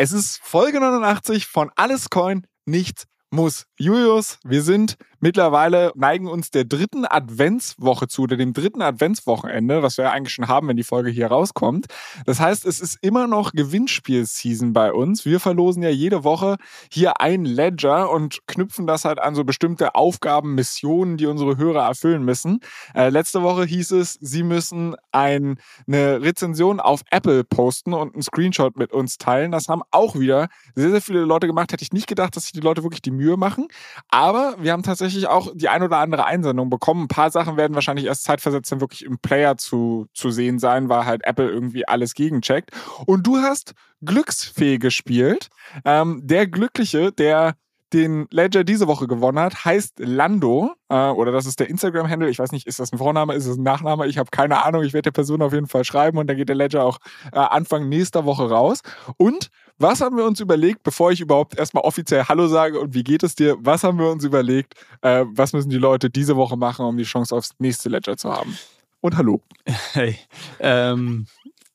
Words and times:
Es 0.00 0.12
ist 0.12 0.38
Folge 0.44 0.78
89 0.78 1.48
von 1.48 1.72
Alles 1.74 2.08
Coin, 2.08 2.46
nichts 2.66 3.08
muss. 3.32 3.66
Julius, 3.76 4.38
wir 4.44 4.62
sind 4.62 4.96
mittlerweile, 5.20 5.92
neigen 5.94 6.28
uns 6.28 6.50
der 6.50 6.64
dritten 6.64 7.04
Adventswoche 7.04 8.08
zu 8.08 8.26
dem 8.26 8.52
dritten 8.52 8.82
Adventswochenende, 8.82 9.82
was 9.82 9.96
wir 9.96 10.06
ja 10.06 10.12
eigentlich 10.12 10.34
schon 10.34 10.48
haben, 10.48 10.68
wenn 10.68 10.76
die 10.76 10.84
Folge 10.84 11.10
hier 11.10 11.28
rauskommt. 11.28 11.86
Das 12.26 12.40
heißt, 12.40 12.64
es 12.64 12.80
ist 12.80 12.98
immer 13.02 13.26
noch 13.26 13.52
Gewinnspiel-Season 13.52 14.72
bei 14.72 14.92
uns. 14.92 15.24
Wir 15.24 15.40
verlosen 15.40 15.82
ja 15.82 15.90
jede 15.90 16.24
Woche 16.24 16.56
hier 16.90 17.20
ein 17.20 17.44
Ledger 17.44 18.10
und 18.10 18.46
knüpfen 18.46 18.86
das 18.86 19.04
halt 19.04 19.18
an 19.18 19.34
so 19.34 19.44
bestimmte 19.44 19.94
Aufgaben, 19.94 20.54
Missionen, 20.54 21.16
die 21.16 21.26
unsere 21.26 21.56
Hörer 21.56 21.86
erfüllen 21.86 22.24
müssen. 22.24 22.60
Äh, 22.94 23.08
letzte 23.10 23.42
Woche 23.42 23.64
hieß 23.64 23.92
es, 23.92 24.18
sie 24.20 24.42
müssen 24.42 24.94
ein, 25.12 25.58
eine 25.86 26.22
Rezension 26.22 26.80
auf 26.80 27.02
Apple 27.10 27.44
posten 27.44 27.92
und 27.92 28.14
einen 28.14 28.22
Screenshot 28.22 28.76
mit 28.76 28.92
uns 28.92 29.18
teilen. 29.18 29.52
Das 29.52 29.68
haben 29.68 29.82
auch 29.90 30.18
wieder 30.18 30.48
sehr, 30.74 30.90
sehr 30.90 31.00
viele 31.00 31.20
Leute 31.20 31.46
gemacht. 31.46 31.72
Hätte 31.72 31.82
ich 31.82 31.92
nicht 31.92 32.06
gedacht, 32.06 32.36
dass 32.36 32.44
sich 32.44 32.52
die 32.52 32.60
Leute 32.60 32.82
wirklich 32.82 33.02
die 33.02 33.10
Mühe 33.10 33.36
machen. 33.36 33.68
Aber 34.08 34.56
wir 34.58 34.72
haben 34.72 34.82
tatsächlich 34.82 35.07
auch 35.28 35.50
die 35.54 35.68
ein 35.68 35.82
oder 35.82 35.98
andere 35.98 36.24
Einsendung 36.24 36.70
bekommen. 36.70 37.04
Ein 37.04 37.08
paar 37.08 37.30
Sachen 37.30 37.56
werden 37.56 37.74
wahrscheinlich 37.74 38.06
erst 38.06 38.24
zeitversetzt 38.24 38.70
dann 38.70 38.80
wirklich 38.80 39.04
im 39.04 39.18
Player 39.18 39.56
zu, 39.56 40.06
zu 40.14 40.30
sehen 40.30 40.58
sein, 40.58 40.88
weil 40.88 41.06
halt 41.06 41.24
Apple 41.24 41.48
irgendwie 41.48 41.86
alles 41.86 42.14
gegencheckt. 42.14 42.70
Und 43.06 43.26
du 43.26 43.38
hast 43.38 43.74
Glücksfee 44.04 44.78
gespielt. 44.78 45.48
Ähm, 45.84 46.20
der 46.24 46.46
Glückliche, 46.46 47.12
der 47.12 47.54
den 47.92 48.26
Ledger 48.30 48.64
diese 48.64 48.86
Woche 48.86 49.06
gewonnen 49.06 49.38
hat, 49.38 49.64
heißt 49.64 49.98
Lando. 49.98 50.72
Äh, 50.88 51.10
oder 51.10 51.32
das 51.32 51.46
ist 51.46 51.60
der 51.60 51.68
Instagram-Handle. 51.68 52.28
Ich 52.28 52.38
weiß 52.38 52.52
nicht, 52.52 52.66
ist 52.66 52.80
das 52.80 52.92
ein 52.92 52.98
Vorname, 52.98 53.34
ist 53.34 53.48
das 53.48 53.56
ein 53.56 53.62
Nachname? 53.62 54.06
Ich 54.06 54.18
habe 54.18 54.30
keine 54.30 54.64
Ahnung. 54.64 54.82
Ich 54.82 54.92
werde 54.92 55.10
der 55.10 55.12
Person 55.12 55.42
auf 55.42 55.52
jeden 55.52 55.66
Fall 55.66 55.84
schreiben 55.84 56.18
und 56.18 56.26
dann 56.26 56.36
geht 56.36 56.48
der 56.48 56.56
Ledger 56.56 56.84
auch 56.84 56.98
äh, 57.32 57.38
Anfang 57.38 57.88
nächster 57.88 58.24
Woche 58.24 58.48
raus. 58.48 58.80
Und 59.16 59.50
was 59.78 60.00
haben 60.00 60.16
wir 60.16 60.24
uns 60.24 60.40
überlegt, 60.40 60.82
bevor 60.82 61.12
ich 61.12 61.20
überhaupt 61.20 61.58
erstmal 61.58 61.84
offiziell 61.84 62.24
Hallo 62.24 62.48
sage 62.48 62.80
und 62.80 62.94
wie 62.94 63.04
geht 63.04 63.22
es 63.22 63.34
dir? 63.34 63.56
Was 63.60 63.84
haben 63.84 63.98
wir 63.98 64.10
uns 64.10 64.24
überlegt? 64.24 64.74
Äh, 65.02 65.24
was 65.28 65.52
müssen 65.52 65.70
die 65.70 65.78
Leute 65.78 66.10
diese 66.10 66.36
Woche 66.36 66.56
machen, 66.56 66.84
um 66.84 66.96
die 66.96 67.04
Chance 67.04 67.34
aufs 67.34 67.50
nächste 67.58 67.88
Ledger 67.88 68.16
zu 68.16 68.30
haben? 68.30 68.58
Und 69.00 69.16
hallo. 69.16 69.40
Hey. 69.92 70.18
Ähm, 70.60 71.26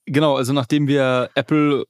genau, 0.06 0.36
also 0.36 0.54
nachdem 0.54 0.88
wir 0.88 1.30
Apple 1.36 1.86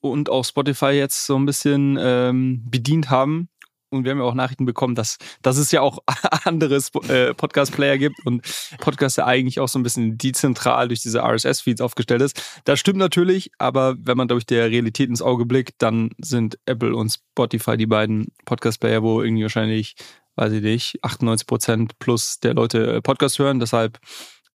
und 0.00 0.28
auch 0.28 0.44
Spotify 0.44 0.90
jetzt 0.90 1.26
so 1.26 1.36
ein 1.36 1.46
bisschen 1.46 1.98
ähm, 1.98 2.62
bedient 2.68 3.10
haben, 3.10 3.48
und 3.94 4.04
wir 4.04 4.12
haben 4.12 4.18
ja 4.18 4.24
auch 4.24 4.34
Nachrichten 4.34 4.64
bekommen, 4.64 4.94
dass, 4.94 5.18
dass 5.42 5.56
es 5.56 5.70
ja 5.70 5.80
auch 5.80 5.98
andere 6.44 6.80
äh, 7.08 7.34
Podcast-Player 7.34 7.98
gibt 7.98 8.16
und 8.24 8.42
Podcast 8.78 9.18
ja 9.18 9.26
eigentlich 9.26 9.60
auch 9.60 9.68
so 9.68 9.78
ein 9.78 9.82
bisschen 9.82 10.18
dezentral 10.18 10.88
durch 10.88 11.02
diese 11.02 11.20
RSS-Feeds 11.20 11.80
aufgestellt 11.80 12.22
ist. 12.22 12.60
Das 12.64 12.78
stimmt 12.80 12.98
natürlich, 12.98 13.50
aber 13.58 13.96
wenn 13.98 14.16
man 14.16 14.28
durch 14.28 14.46
der 14.46 14.70
Realität 14.70 15.08
ins 15.08 15.22
Auge 15.22 15.46
blickt, 15.46 15.74
dann 15.78 16.10
sind 16.18 16.58
Apple 16.66 16.94
und 16.94 17.10
Spotify 17.10 17.76
die 17.76 17.86
beiden 17.86 18.26
Podcast-Player, 18.44 19.02
wo 19.02 19.22
irgendwie 19.22 19.42
wahrscheinlich, 19.42 19.94
weiß 20.36 20.52
ich 20.52 20.62
nicht, 20.62 20.98
98 21.02 21.46
Prozent 21.46 21.98
plus 21.98 22.40
der 22.40 22.54
Leute 22.54 22.94
äh, 22.94 23.00
Podcast 23.02 23.38
hören. 23.38 23.60
Deshalb 23.60 23.98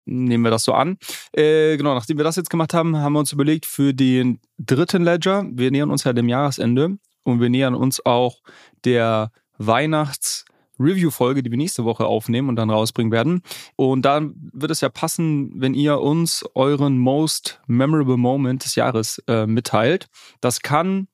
nehmen 0.09 0.44
wir 0.44 0.52
das 0.52 0.64
so 0.64 0.74
an. 0.74 0.97
Äh, 1.34 1.78
genau, 1.78 1.94
nachdem 1.94 2.18
wir 2.18 2.24
das 2.24 2.35
jetzt 2.35 2.50
gemacht 2.50 2.74
haben, 2.74 2.97
haben 2.97 3.14
wir 3.14 3.19
uns 3.19 3.31
überlegt 3.31 3.66
für 3.66 3.94
den 3.94 4.40
dritten 4.58 5.03
Ledger, 5.03 5.46
wir 5.52 5.72
nähern 5.72 5.91
uns 5.91 6.03
ja 6.03 6.14
dem 6.14 6.30
Jahresende, 6.30 6.97
und 7.24 7.41
wir 7.41 7.50
nähern 7.50 7.75
uns 7.75 8.06
auch 8.06 8.41
der 8.85 9.31
Weihnachts- 9.57 10.46
Review-Folge, 10.80 11.44
die 11.44 11.52
wir 11.52 11.57
nächste 11.57 11.84
Woche 11.84 12.06
aufnehmen 12.06 12.50
und 12.50 12.56
dann 12.56 12.69
rausbringen 12.69 13.12
werden. 13.12 13.41
Und 13.75 14.03
da 14.03 14.22
wird 14.53 14.72
es 14.72 14.81
ja 14.81 14.90
passen, 14.90 15.52
wenn 15.56 15.74
ihr 15.74 16.00
uns 16.00 16.46
euren 16.56 16.97
most 16.97 17.62
memorable 17.68 18.18
Moment 18.18 18.63
des 18.63 18.75
Jahres 18.75 19.22
äh, 19.28 19.46
mitteilt. 19.46 20.08
Das 20.41 20.62
kann 20.62 21.08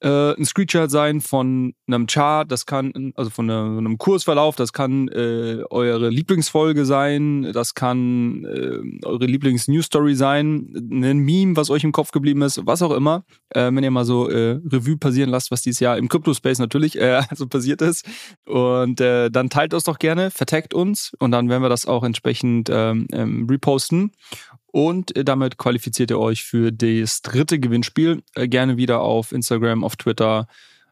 äh, 0.00 0.34
ein 0.34 0.44
Screenshot 0.44 0.90
sein 0.90 1.20
von 1.20 1.74
einem 1.86 2.06
Chart, 2.06 2.50
das 2.50 2.66
kann, 2.66 3.12
also 3.16 3.30
von 3.30 3.50
einem 3.50 3.98
Kursverlauf, 3.98 4.56
das 4.56 4.72
kann 4.72 5.08
äh, 5.08 5.62
eure 5.70 6.08
Lieblingsfolge 6.08 6.84
sein, 6.84 7.50
das 7.52 7.74
kann 7.74 8.44
äh, 8.44 9.06
eure 9.06 9.26
Lieblings-News-Story 9.26 10.14
sein, 10.14 10.72
ein 10.90 11.18
Meme, 11.18 11.56
was 11.56 11.70
euch 11.70 11.84
im 11.84 11.92
Kopf 11.92 12.12
geblieben 12.12 12.42
ist, 12.42 12.66
was 12.66 12.82
auch 12.82 12.92
immer. 12.92 13.24
Äh, 13.50 13.70
wenn 13.72 13.84
ihr 13.84 13.90
mal 13.90 14.04
so 14.04 14.28
äh, 14.28 14.60
Revue 14.64 14.96
passieren 14.96 15.30
lasst, 15.30 15.50
was 15.50 15.62
dieses 15.62 15.80
Jahr 15.80 15.98
im 15.98 16.08
Crypto-Space 16.08 16.58
natürlich 16.58 16.98
äh, 16.98 17.22
so 17.34 17.46
passiert 17.46 17.82
ist. 17.82 18.08
Und 18.46 19.00
äh, 19.00 19.30
dann 19.30 19.50
teilt 19.50 19.74
uns 19.74 19.84
doch 19.84 19.98
gerne, 19.98 20.30
vertagt 20.30 20.74
uns 20.74 21.12
und 21.18 21.30
dann 21.30 21.48
werden 21.48 21.62
wir 21.62 21.68
das 21.68 21.86
auch 21.86 22.04
entsprechend 22.04 22.70
ähm, 22.70 23.06
ähm, 23.12 23.46
reposten. 23.50 24.12
Und 24.72 25.16
äh, 25.16 25.24
damit 25.24 25.58
qualifiziert 25.58 26.10
ihr 26.10 26.18
euch 26.18 26.44
für 26.44 26.72
das 26.72 27.22
dritte 27.22 27.58
Gewinnspiel. 27.58 28.22
Äh, 28.34 28.48
gerne 28.48 28.76
wieder 28.76 29.00
auf 29.00 29.32
Instagram, 29.32 29.84
auf 29.84 29.96
Twitter 29.96 30.46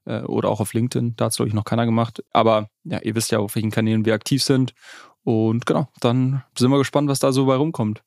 äh, 0.04 0.20
oder 0.22 0.48
auch 0.48 0.60
auf 0.60 0.74
LinkedIn. 0.74 1.14
Da 1.16 1.26
hat 1.26 1.32
es, 1.32 1.36
glaube 1.36 1.48
ich, 1.48 1.54
noch 1.54 1.64
keiner 1.64 1.86
gemacht. 1.86 2.24
Aber 2.32 2.70
ja, 2.84 3.00
ihr 3.00 3.14
wisst 3.14 3.30
ja, 3.30 3.38
auf 3.38 3.54
welchen 3.54 3.70
Kanälen 3.70 4.04
wir 4.04 4.14
aktiv 4.14 4.42
sind. 4.42 4.74
Und 5.22 5.66
genau, 5.66 5.88
dann 6.00 6.42
sind 6.56 6.70
wir 6.70 6.78
gespannt, 6.78 7.08
was 7.08 7.18
da 7.18 7.32
so 7.32 7.46
bei 7.46 7.56
rumkommt. 7.56 8.02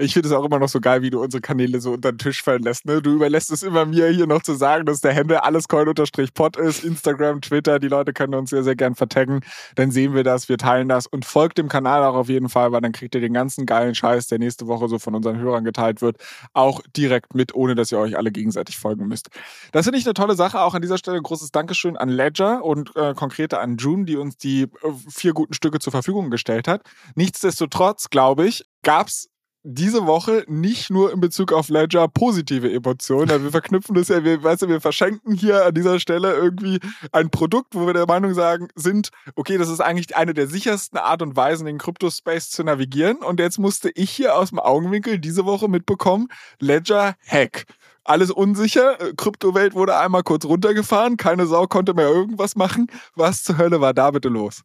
Ich 0.00 0.12
finde 0.12 0.28
es 0.28 0.34
auch 0.34 0.44
immer 0.44 0.60
noch 0.60 0.68
so 0.68 0.80
geil, 0.80 1.02
wie 1.02 1.10
du 1.10 1.20
unsere 1.20 1.40
Kanäle 1.40 1.80
so 1.80 1.94
unter 1.94 2.12
den 2.12 2.18
Tisch 2.18 2.40
fallen 2.40 2.62
lässt. 2.62 2.86
Ne? 2.86 3.02
Du 3.02 3.10
überlässt 3.10 3.50
es 3.50 3.64
immer 3.64 3.84
mir 3.84 4.06
hier 4.10 4.28
noch 4.28 4.42
zu 4.42 4.54
sagen, 4.54 4.86
dass 4.86 5.00
der 5.00 5.12
Handle 5.12 5.42
allescoin-pod 5.42 6.56
ist. 6.56 6.84
Instagram, 6.84 7.40
Twitter, 7.40 7.80
die 7.80 7.88
Leute 7.88 8.12
können 8.12 8.34
uns 8.34 8.50
sehr, 8.50 8.62
sehr 8.62 8.76
gern 8.76 8.94
vertaggen. 8.94 9.40
Dann 9.74 9.90
sehen 9.90 10.14
wir 10.14 10.22
das, 10.22 10.48
wir 10.48 10.56
teilen 10.56 10.88
das 10.88 11.08
und 11.08 11.24
folgt 11.24 11.58
dem 11.58 11.68
Kanal 11.68 12.04
auch 12.04 12.14
auf 12.14 12.28
jeden 12.28 12.48
Fall, 12.48 12.70
weil 12.70 12.80
dann 12.80 12.92
kriegt 12.92 13.16
ihr 13.16 13.20
den 13.20 13.32
ganzen 13.32 13.66
geilen 13.66 13.96
Scheiß, 13.96 14.28
der 14.28 14.38
nächste 14.38 14.68
Woche 14.68 14.88
so 14.88 15.00
von 15.00 15.16
unseren 15.16 15.38
Hörern 15.38 15.64
geteilt 15.64 16.00
wird, 16.00 16.18
auch 16.52 16.80
direkt 16.96 17.34
mit, 17.34 17.56
ohne 17.56 17.74
dass 17.74 17.90
ihr 17.90 17.98
euch 17.98 18.16
alle 18.16 18.30
gegenseitig 18.30 18.78
folgen 18.78 19.08
müsst. 19.08 19.30
Das 19.72 19.84
finde 19.84 19.98
ich 19.98 20.06
eine 20.06 20.14
tolle 20.14 20.36
Sache. 20.36 20.60
Auch 20.60 20.74
an 20.74 20.82
dieser 20.82 20.98
Stelle 20.98 21.16
ein 21.16 21.24
großes 21.24 21.50
Dankeschön 21.50 21.96
an 21.96 22.08
Ledger 22.08 22.64
und 22.64 22.94
äh, 22.94 23.14
konkreter 23.14 23.60
an 23.60 23.76
June, 23.78 24.04
die 24.04 24.16
uns 24.16 24.36
die 24.36 24.62
äh, 24.62 24.68
vier 25.10 25.32
guten 25.32 25.54
Stücke 25.54 25.80
zur 25.80 25.90
Verfügung 25.90 26.30
gestellt 26.30 26.68
hat. 26.68 26.82
Nichtsdestotrotz, 27.16 28.10
glaube 28.10 28.46
ich, 28.46 28.64
gab 28.84 29.08
es 29.08 29.28
diese 29.70 30.06
Woche 30.06 30.44
nicht 30.46 30.88
nur 30.88 31.12
in 31.12 31.20
Bezug 31.20 31.52
auf 31.52 31.68
Ledger 31.68 32.08
positive 32.08 32.72
Emotionen. 32.72 33.42
Wir 33.42 33.50
verknüpfen 33.50 33.94
das 33.94 34.08
ja, 34.08 34.24
wir, 34.24 34.42
weißt 34.42 34.62
du, 34.62 34.68
wir 34.68 34.80
verschenken 34.80 35.34
hier 35.34 35.66
an 35.66 35.74
dieser 35.74 36.00
Stelle 36.00 36.32
irgendwie 36.32 36.80
ein 37.12 37.28
Produkt, 37.28 37.74
wo 37.74 37.86
wir 37.86 37.92
der 37.92 38.06
Meinung 38.06 38.32
sagen, 38.32 38.68
sind, 38.74 39.10
okay, 39.36 39.58
das 39.58 39.68
ist 39.68 39.80
eigentlich 39.80 40.16
eine 40.16 40.32
der 40.32 40.46
sichersten 40.46 40.98
Art 40.98 41.20
und 41.20 41.36
Weisen, 41.36 41.66
den 41.66 41.76
Crypto-Space 41.76 42.48
zu 42.48 42.64
navigieren. 42.64 43.18
Und 43.18 43.40
jetzt 43.40 43.58
musste 43.58 43.90
ich 43.90 44.10
hier 44.10 44.36
aus 44.36 44.48
dem 44.48 44.58
Augenwinkel 44.58 45.18
diese 45.18 45.44
Woche 45.44 45.68
mitbekommen, 45.68 46.28
Ledger 46.60 47.14
Hack 47.26 47.66
alles 48.08 48.30
unsicher. 48.30 48.96
Kryptowelt 49.16 49.74
wurde 49.74 49.98
einmal 49.98 50.22
kurz 50.22 50.44
runtergefahren. 50.46 51.16
Keine 51.16 51.46
Sau 51.46 51.66
konnte 51.66 51.92
mehr 51.94 52.08
irgendwas 52.08 52.56
machen. 52.56 52.86
Was 53.14 53.44
zur 53.44 53.58
Hölle 53.58 53.80
war 53.80 53.92
da 53.92 54.10
bitte 54.10 54.30
los? 54.30 54.62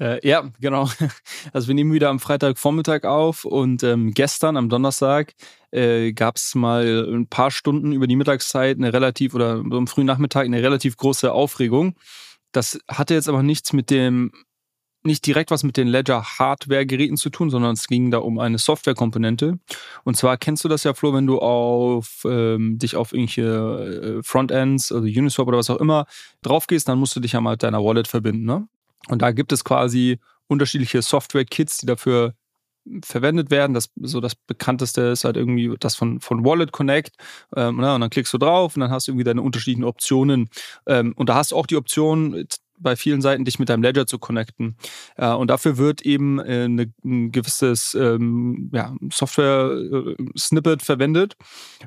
Äh, 0.00 0.26
ja, 0.26 0.50
genau. 0.60 0.88
Also 1.52 1.68
wir 1.68 1.74
nehmen 1.74 1.92
wieder 1.92 2.10
am 2.10 2.20
Freitagvormittag 2.20 3.04
auf 3.04 3.44
und 3.44 3.82
ähm, 3.82 4.12
gestern 4.12 4.56
am 4.56 4.68
Donnerstag 4.68 5.34
äh, 5.70 6.12
gab 6.12 6.36
es 6.36 6.54
mal 6.54 7.06
ein 7.12 7.26
paar 7.28 7.50
Stunden 7.50 7.92
über 7.92 8.06
die 8.06 8.16
Mittagszeit 8.16 8.76
eine 8.76 8.92
relativ 8.92 9.34
oder 9.34 9.58
so 9.58 9.76
am 9.76 9.86
frühen 9.86 10.06
Nachmittag 10.06 10.46
eine 10.46 10.62
relativ 10.62 10.96
große 10.96 11.32
Aufregung. 11.32 11.96
Das 12.52 12.78
hatte 12.88 13.14
jetzt 13.14 13.28
aber 13.28 13.42
nichts 13.42 13.72
mit 13.72 13.90
dem 13.90 14.32
nicht 15.06 15.26
direkt 15.26 15.50
was 15.50 15.62
mit 15.64 15.76
den 15.76 15.88
Ledger-Hardware-Geräten 15.88 17.18
zu 17.18 17.28
tun, 17.28 17.50
sondern 17.50 17.74
es 17.74 17.86
ging 17.86 18.10
da 18.10 18.18
um 18.18 18.38
eine 18.38 18.58
Software-Komponente. 18.58 19.58
Und 20.04 20.16
zwar 20.16 20.38
kennst 20.38 20.64
du 20.64 20.68
das 20.68 20.84
ja, 20.84 20.94
Flo, 20.94 21.12
wenn 21.12 21.26
du 21.26 21.40
auf 21.40 22.22
ähm, 22.24 22.78
dich 22.78 22.96
auf 22.96 23.12
irgendwelche 23.12 24.20
äh, 24.20 24.22
Frontends, 24.22 24.90
also 24.92 25.06
Uniswap 25.06 25.46
oder 25.46 25.58
was 25.58 25.68
auch 25.68 25.80
immer, 25.80 26.06
draufgehst, 26.40 26.88
dann 26.88 26.98
musst 26.98 27.14
du 27.14 27.20
dich 27.20 27.32
ja 27.32 27.42
mal 27.42 27.52
mit 27.52 27.62
deiner 27.62 27.84
Wallet 27.84 28.08
verbinden. 28.08 28.46
Ne? 28.46 28.66
Und 29.08 29.22
da 29.22 29.32
gibt 29.32 29.52
es 29.52 29.64
quasi 29.64 30.18
unterschiedliche 30.46 31.02
Software-Kits, 31.02 31.78
die 31.78 31.86
dafür 31.86 32.34
verwendet 33.02 33.50
werden. 33.50 33.72
Das 33.72 33.90
so 33.96 34.20
das 34.20 34.34
bekannteste 34.34 35.02
ist 35.02 35.24
halt 35.24 35.36
irgendwie 35.36 35.74
das 35.80 35.94
von 35.94 36.20
von 36.20 36.44
Wallet 36.44 36.72
Connect. 36.72 37.16
Ähm, 37.56 37.78
na, 37.80 37.94
und 37.94 38.02
dann 38.02 38.10
klickst 38.10 38.32
du 38.32 38.38
drauf 38.38 38.76
und 38.76 38.80
dann 38.80 38.90
hast 38.90 39.06
du 39.08 39.12
irgendwie 39.12 39.24
deine 39.24 39.42
unterschiedlichen 39.42 39.84
Optionen. 39.84 40.50
Ähm, 40.86 41.14
und 41.16 41.28
da 41.28 41.36
hast 41.36 41.52
du 41.52 41.56
auch 41.56 41.66
die 41.66 41.76
Option, 41.76 42.46
bei 42.78 42.96
vielen 42.96 43.22
Seiten, 43.22 43.44
dich 43.44 43.58
mit 43.58 43.68
deinem 43.68 43.82
Ledger 43.82 44.06
zu 44.06 44.18
connecten. 44.18 44.76
Äh, 45.16 45.32
und 45.32 45.48
dafür 45.48 45.78
wird 45.78 46.02
eben 46.02 46.38
äh, 46.38 46.64
eine, 46.64 46.92
ein 47.04 47.32
gewisses 47.32 47.94
ähm, 47.94 48.70
ja, 48.72 48.94
Software-Snippet 49.10 50.82
äh, 50.82 50.84
verwendet. 50.84 51.34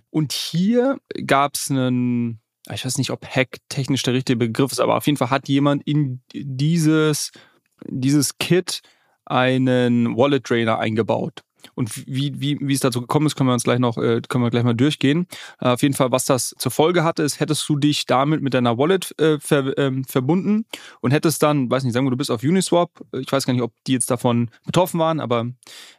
Und 0.09 0.33
hier 0.33 0.97
gab 1.25 1.55
es 1.55 1.69
einen, 1.69 2.39
ich 2.73 2.85
weiß 2.85 2.97
nicht, 2.97 3.11
ob 3.11 3.25
Hack 3.25 3.57
technisch 3.69 4.03
der 4.03 4.13
richtige 4.13 4.37
Begriff 4.37 4.71
ist, 4.71 4.79
aber 4.79 4.97
auf 4.97 5.05
jeden 5.05 5.17
Fall 5.17 5.29
hat 5.29 5.47
jemand 5.47 5.83
in 5.87 6.21
dieses, 6.33 7.31
dieses 7.85 8.37
Kit 8.37 8.81
einen 9.25 10.15
Wallet 10.17 10.49
Drainer 10.49 10.79
eingebaut. 10.79 11.43
Und 11.75 12.07
wie, 12.07 12.39
wie, 12.39 12.57
wie 12.59 12.73
es 12.73 12.79
dazu 12.79 13.01
gekommen 13.01 13.27
ist, 13.27 13.35
können 13.35 13.49
wir 13.49 13.53
uns 13.53 13.63
gleich 13.63 13.79
noch, 13.79 13.97
äh, 13.97 14.21
können 14.27 14.43
wir 14.43 14.49
gleich 14.49 14.63
mal 14.63 14.73
durchgehen. 14.73 15.27
Äh, 15.59 15.69
auf 15.69 15.81
jeden 15.81 15.93
Fall, 15.93 16.11
was 16.11 16.25
das 16.25 16.55
zur 16.57 16.71
Folge 16.71 17.03
hatte, 17.03 17.23
ist, 17.23 17.39
hättest 17.39 17.67
du 17.69 17.75
dich 17.77 18.05
damit 18.05 18.41
mit 18.41 18.53
deiner 18.53 18.77
Wallet 18.77 19.17
äh, 19.19 19.39
ver, 19.39 19.77
ähm, 19.77 20.03
verbunden 20.05 20.65
und 21.01 21.11
hättest 21.11 21.43
dann, 21.43 21.69
weiß 21.69 21.83
nicht, 21.83 21.93
sagen 21.93 22.05
wir, 22.05 22.11
du 22.11 22.17
bist 22.17 22.31
auf 22.31 22.43
Uniswap. 22.43 22.89
Ich 23.13 23.31
weiß 23.31 23.45
gar 23.45 23.53
nicht, 23.53 23.63
ob 23.63 23.73
die 23.85 23.93
jetzt 23.93 24.09
davon 24.09 24.49
betroffen 24.65 24.99
waren, 24.99 25.19
aber 25.19 25.47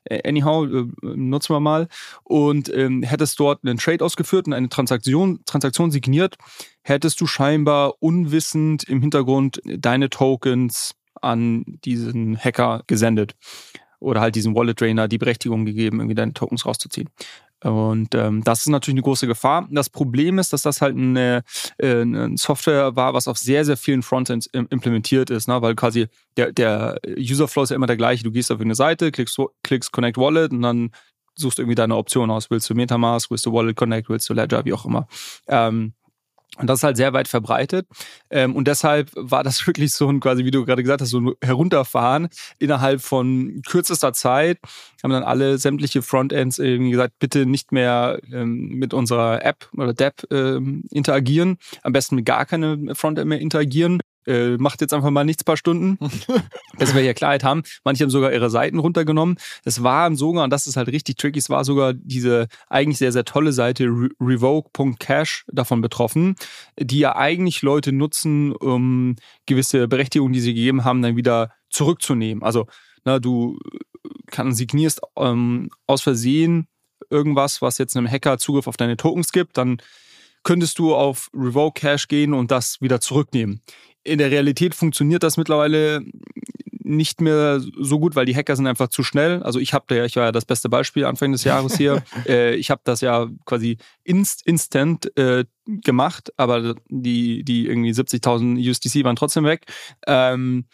äh, 0.05 0.27
anyhow, 0.29 0.67
äh, 0.67 0.87
nutzen 1.03 1.55
wir 1.55 1.61
mal. 1.61 1.89
Und 2.25 2.73
ähm, 2.75 3.03
hättest 3.03 3.39
dort 3.41 3.65
einen 3.65 3.79
Trade 3.79 4.05
ausgeführt 4.05 4.47
und 4.47 4.53
eine 4.53 4.69
Transaktion, 4.69 5.41
Transaktion 5.47 5.91
signiert, 5.91 6.37
hättest 6.83 7.21
du 7.21 7.27
scheinbar 7.27 7.95
unwissend 8.01 8.85
im 8.85 9.01
Hintergrund 9.01 9.61
deine 9.65 10.11
Tokens 10.11 10.95
an 11.21 11.65
diesen 11.85 12.39
Hacker 12.39 12.83
gesendet 12.87 13.35
oder 14.01 14.21
halt 14.21 14.35
diesen 14.35 14.55
Wallet 14.55 14.81
Drainer 14.81 15.09
die 15.09 15.19
Berechtigung 15.19 15.65
gegeben, 15.65 16.01
irgendwie 16.01 16.15
deine 16.15 16.35
Tokens 16.35 16.67
rauszuziehen. 16.67 17.09
Und 17.65 18.15
ähm, 18.15 18.45
das 18.45 18.61
ist 18.61 18.69
natürlich 18.69 18.95
eine 18.95 19.03
große 19.03 19.27
Gefahr. 19.27 19.67
Das 19.71 19.91
Problem 19.91 20.39
ist, 20.39 20.53
dass 20.53 20.63
das 20.63 20.81
halt 20.81 20.97
eine, 20.97 21.43
äh, 21.79 22.03
eine 22.03 22.37
Software 22.39 22.95
war, 22.95 23.15
was 23.15 23.27
auf 23.27 23.37
sehr, 23.37 23.65
sehr 23.65 23.77
vielen 23.77 24.03
Frontends 24.03 24.47
implementiert 24.47 25.31
ist, 25.31 25.49
ne? 25.49 25.61
weil 25.61 25.75
quasi 25.75 26.07
der, 26.37 26.53
der 26.53 27.01
Userflow 27.19 27.65
ist 27.65 27.71
ja 27.71 27.77
immer 27.77 27.89
der 27.89 27.97
gleiche. 27.97 28.23
Du 28.23 28.31
gehst 28.31 28.53
auf 28.53 28.61
eine 28.61 28.77
Seite, 28.77 29.11
klickst, 29.11 29.41
klickst 29.65 29.91
Connect 29.91 30.19
Wallet 30.19 30.53
und 30.53 30.63
dann 30.63 30.91
suchst 31.35 31.59
irgendwie 31.59 31.75
deine 31.75 31.97
Option 31.97 32.31
aus. 32.31 32.49
Willst 32.51 32.71
du 32.71 32.75
Metamask, 32.75 33.31
willst 33.31 33.47
du 33.47 33.53
Wallet 33.53 33.77
Connect, 33.77 34.09
willst 34.09 34.29
du 34.29 34.35
Ledger, 34.35 34.65
wie 34.65 34.73
auch 34.73 34.85
immer. 34.85 35.09
Ähm, 35.49 35.95
und 36.59 36.67
das 36.67 36.81
ist 36.81 36.83
halt 36.85 36.97
sehr 36.97 37.13
weit 37.13 37.29
verbreitet. 37.29 37.87
Ähm, 38.31 38.57
und 38.57 38.69
deshalb 38.69 39.11
war 39.15 39.43
das 39.45 39.67
wirklich 39.67 39.93
so 39.93 40.09
ein, 40.09 40.21
quasi, 40.21 40.45
wie 40.45 40.51
du 40.51 40.65
gerade 40.65 40.83
gesagt 40.83 41.01
hast, 41.01 41.11
so 41.11 41.21
ein 41.21 41.33
Herunterfahren 41.43 42.29
innerhalb 42.59 43.01
von 43.01 43.63
kürzester 43.67 44.13
Zeit. 44.13 44.59
Haben 45.03 45.13
dann 45.13 45.23
alle 45.23 45.59
sämtliche 45.59 46.03
Frontends 46.03 46.59
irgendwie 46.59 46.91
gesagt, 46.91 47.15
bitte 47.19 47.47
nicht 47.47 47.73
mehr 47.73 48.19
ähm, 48.33 48.69
mit 48.75 48.93
unserer 48.93 49.45
App 49.45 49.69
oder 49.77 49.95
Dep 49.95 50.27
ähm, 50.31 50.83
interagieren. 50.91 51.59
Am 51.83 51.93
besten 51.93 52.17
mit 52.17 52.27
gar 52.27 52.45
keine 52.47 52.95
Frontend 52.95 53.29
mehr 53.29 53.41
interagieren 53.41 54.01
äh, 54.29 54.59
macht 54.59 54.81
jetzt 54.81 54.93
einfach 54.93 55.11
mal 55.11 55.25
nichts 55.25 55.43
paar 55.43 55.57
Stunden, 55.57 55.99
dass 56.79 56.95
wir 56.95 57.03
hier 57.03 57.15
Klarheit 57.15 57.43
haben. 57.43 57.63
Manche 57.85 58.05
haben 58.05 58.11
sogar 58.11 58.33
ihre 58.33 58.51
Seiten 58.51 58.79
runtergenommen. 58.79 59.37
Es 59.65 59.83
war 59.83 60.15
sogar, 60.15 60.45
und 60.45 60.51
das 60.51 60.67
ist 60.67 60.77
halt 60.77 60.89
richtig 60.89 61.17
tricky, 61.17 61.39
es 61.39 61.51
war 61.51 61.65
sogar 61.65 61.95
diese 61.95 62.49
eigentlich 62.69 62.99
sehr, 62.99 63.13
sehr 63.13 63.25
tolle 63.25 63.53
Seite 63.53 63.85
Re 63.85 64.09
revoke.cash 64.21 65.45
davon 65.51 65.81
betroffen, 65.81 66.37
die 66.79 66.99
ja 66.99 67.17
eigentlich 67.17 67.63
Leute 67.63 67.93
nutzen, 67.93 68.53
um 68.53 69.17
gewisse 69.47 69.89
Berechtigungen, 69.89 70.33
die 70.33 70.41
sie 70.41 70.55
gegeben 70.55 70.85
haben, 70.85 71.03
dann 71.03 71.17
wieder 71.17 71.53
zurückzunehmen. 71.71 72.43
Also, 72.43 72.67
na, 73.05 73.19
du 73.19 73.59
kann, 74.27 74.53
signierst 74.53 75.01
ähm, 75.17 75.71
aus 75.87 76.03
Versehen 76.03 76.69
irgendwas, 77.11 77.63
was 77.63 77.79
jetzt 77.79 77.97
einem 77.97 78.11
Hacker 78.11 78.39
Zugriff 78.39 78.67
auf 78.67 78.77
deine 78.77 78.97
Tokens 78.97 79.33
gibt, 79.33 79.57
dann 79.57 79.79
könntest 80.43 80.79
du 80.79 80.95
auf 80.95 81.31
Revoke 81.35 81.81
Cash 81.81 82.09
gehen 82.09 82.35
und 82.35 82.51
das 82.51 82.81
wieder 82.81 83.01
zurücknehmen 83.01 83.63
in 84.05 84.19
der 84.19 84.31
Realität 84.31 84.75
funktioniert 84.75 85.23
das 85.23 85.37
mittlerweile 85.37 86.03
nicht 86.89 87.21
mehr 87.21 87.61
so 87.61 88.01
gut, 88.01 88.17
weil 88.17 88.25
die 88.25 88.35
Hacker 88.35 88.57
sind 88.57 88.67
einfach 88.67 88.89
zu 88.89 89.03
schnell. 89.03 89.43
Also 89.43 89.59
ich 89.59 89.75
habe 89.75 89.95
ja, 89.95 90.05
ich 90.07 90.17
war 90.17 90.25
ja 90.25 90.33
das 90.33 90.47
beste 90.47 90.71
Beispiel 90.71 91.05
Anfang 91.05 91.33
des 91.33 91.45
Jahres 91.45 91.77
hier. 91.77 92.03
äh, 92.27 92.55
ich 92.55 92.71
habe 92.71 92.81
das 92.85 93.03
ja 93.03 93.29
quasi 93.45 93.77
inst, 94.05 94.47
instant 94.47 95.17
äh, 95.19 95.45
gemacht, 95.67 96.33
aber 96.39 96.75
die, 96.89 97.45
die 97.45 97.67
irgendwie 97.67 97.91
70.000 97.91 98.71
USDC 98.71 99.05
waren 99.05 99.17
trotzdem 99.17 99.45
weg. 99.45 99.67
Ähm, 100.07 100.65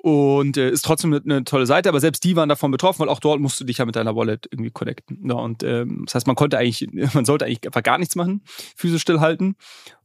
und 0.00 0.56
äh, 0.56 0.70
ist 0.70 0.84
trotzdem 0.84 1.12
eine, 1.12 1.22
eine, 1.24 1.44
tolle 1.44 1.66
Seite, 1.66 1.88
aber 1.88 1.98
selbst 1.98 2.22
die 2.22 2.36
waren 2.36 2.48
davon 2.48 2.70
betroffen, 2.70 3.00
weil 3.00 3.08
auch 3.08 3.18
dort 3.18 3.40
musst 3.40 3.60
du 3.60 3.64
dich 3.64 3.78
ja 3.78 3.84
mit 3.84 3.96
deiner 3.96 4.14
Wallet 4.14 4.46
irgendwie 4.50 4.70
connecten. 4.70 5.28
Ja, 5.28 5.34
und 5.34 5.64
ähm, 5.64 6.04
das 6.06 6.14
heißt, 6.14 6.26
man 6.28 6.36
konnte 6.36 6.56
eigentlich, 6.56 6.88
man 7.14 7.24
sollte 7.24 7.46
eigentlich 7.46 7.66
einfach 7.66 7.82
gar 7.82 7.98
nichts 7.98 8.14
machen, 8.14 8.42
physisch 8.76 9.02
stillhalten. 9.02 9.56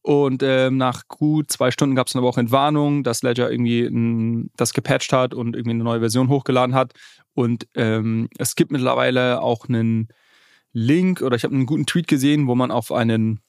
Und 0.02 0.42
ähm, 0.44 0.78
nach 0.78 1.08
gut 1.08 1.52
zwei 1.52 1.70
Stunden 1.70 1.96
gab 1.96 2.08
es 2.08 2.16
aber 2.16 2.28
auch 2.28 2.40
Entwarnung, 2.40 3.04
dass 3.04 3.22
Ledger 3.22 3.52
irgendwie 3.52 3.84
ein, 3.84 4.50
das 4.58 4.74
gepatcht 4.74 5.14
hat 5.14 5.34
und 5.36 5.56
irgendwie 5.56 5.76
eine 5.76 5.84
neue 5.84 6.00
Version 6.00 6.28
hochgeladen 6.28 6.74
hat. 6.74 6.94
Und 7.36 7.68
ähm, 7.76 8.30
es 8.40 8.56
gibt 8.56 8.72
mittlerweile 8.72 9.42
auch 9.42 9.70
einen 9.70 10.08
Link 10.72 11.22
oder 11.22 11.36
ich 11.36 11.44
habe 11.44 11.54
einen 11.54 11.68
guten 11.68 11.86
Tweet 11.86 12.08
gesehen, 12.08 12.48
wo 12.48 12.56
man 12.56 12.72
auf 12.72 12.92
einen 12.92 13.42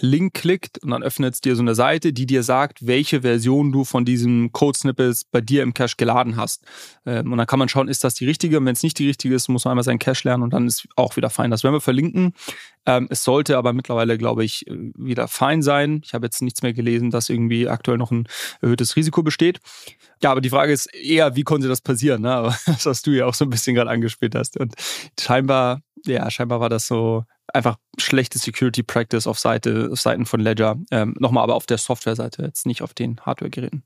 Link 0.00 0.34
klickt 0.34 0.78
und 0.78 0.90
dann 0.90 1.02
öffnet 1.02 1.34
es 1.34 1.40
dir 1.40 1.56
so 1.56 1.62
eine 1.62 1.74
Seite, 1.74 2.12
die 2.12 2.26
dir 2.26 2.42
sagt, 2.42 2.86
welche 2.86 3.22
Version 3.22 3.72
du 3.72 3.84
von 3.84 4.04
diesem 4.04 4.52
Code-Snippet 4.52 5.22
bei 5.30 5.40
dir 5.40 5.62
im 5.62 5.74
Cache 5.74 5.94
geladen 5.96 6.36
hast. 6.36 6.64
Ähm, 7.06 7.32
und 7.32 7.38
dann 7.38 7.46
kann 7.46 7.58
man 7.58 7.68
schauen, 7.68 7.88
ist 7.88 8.04
das 8.04 8.14
die 8.14 8.26
richtige? 8.26 8.58
Und 8.58 8.66
wenn 8.66 8.74
es 8.74 8.82
nicht 8.82 8.98
die 8.98 9.06
richtige 9.06 9.34
ist, 9.34 9.48
muss 9.48 9.64
man 9.64 9.72
einmal 9.72 9.84
seinen 9.84 9.98
Cache 9.98 10.28
lernen 10.28 10.42
und 10.42 10.52
dann 10.52 10.66
ist 10.66 10.86
auch 10.96 11.16
wieder 11.16 11.30
fein. 11.30 11.50
Das 11.50 11.64
werden 11.64 11.74
wir 11.74 11.80
verlinken. 11.80 12.34
Ähm, 12.86 13.06
es 13.10 13.24
sollte 13.24 13.56
aber 13.56 13.72
mittlerweile, 13.72 14.18
glaube 14.18 14.44
ich, 14.44 14.66
äh, 14.66 14.76
wieder 14.96 15.26
fein 15.28 15.62
sein. 15.62 16.02
Ich 16.04 16.14
habe 16.14 16.26
jetzt 16.26 16.42
nichts 16.42 16.62
mehr 16.62 16.72
gelesen, 16.72 17.10
dass 17.10 17.28
irgendwie 17.28 17.68
aktuell 17.68 17.98
noch 17.98 18.10
ein 18.10 18.28
erhöhtes 18.60 18.94
Risiko 18.96 19.22
besteht. 19.22 19.60
Ja, 20.22 20.30
aber 20.30 20.40
die 20.40 20.50
Frage 20.50 20.72
ist 20.72 20.86
eher, 20.94 21.34
wie 21.36 21.44
konnte 21.44 21.68
das 21.68 21.80
passieren? 21.80 22.22
Ne? 22.22 22.54
Das, 22.66 22.86
was 22.86 23.02
du 23.02 23.10
ja 23.10 23.26
auch 23.26 23.34
so 23.34 23.44
ein 23.44 23.50
bisschen 23.50 23.74
gerade 23.74 23.90
angespielt 23.90 24.34
hast. 24.34 24.56
Und 24.58 24.74
scheinbar, 25.18 25.82
ja, 26.04 26.30
scheinbar 26.30 26.60
war 26.60 26.68
das 26.68 26.86
so 26.86 27.24
einfach 27.52 27.76
schlechte 27.98 28.38
Security 28.38 28.82
Practice 28.82 29.26
auf, 29.26 29.38
Seite, 29.38 29.88
auf 29.92 30.00
Seiten 30.00 30.26
von 30.26 30.40
Ledger. 30.40 30.76
Ähm, 30.90 31.14
Nochmal 31.18 31.44
aber 31.44 31.54
auf 31.54 31.66
der 31.66 31.78
Software-Seite, 31.78 32.42
jetzt 32.42 32.66
nicht 32.66 32.82
auf 32.82 32.94
den 32.94 33.20
Hardware-Geräten. 33.20 33.84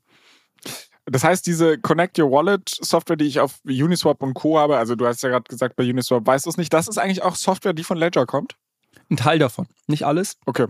Das 1.05 1.23
heißt, 1.23 1.45
diese 1.45 1.77
Connect 1.77 2.17
Your 2.17 2.31
Wallet 2.31 2.69
Software, 2.69 3.17
die 3.17 3.25
ich 3.25 3.39
auf 3.39 3.59
Uniswap 3.65 4.23
und 4.23 4.33
Co. 4.33 4.57
habe, 4.57 4.77
also 4.77 4.95
du 4.95 5.05
hast 5.05 5.21
ja 5.21 5.29
gerade 5.29 5.43
gesagt, 5.43 5.75
bei 5.75 5.83
Uniswap 5.83 6.25
weißt 6.25 6.45
du 6.45 6.49
es 6.49 6.57
nicht, 6.57 6.71
das 6.71 6.87
ist 6.87 6.97
eigentlich 6.97 7.23
auch 7.23 7.35
Software, 7.35 7.73
die 7.73 7.83
von 7.83 7.97
Ledger 7.97 8.25
kommt? 8.25 8.55
Ein 9.09 9.17
Teil 9.17 9.39
davon, 9.39 9.67
nicht 9.87 10.05
alles. 10.05 10.37
Okay. 10.45 10.67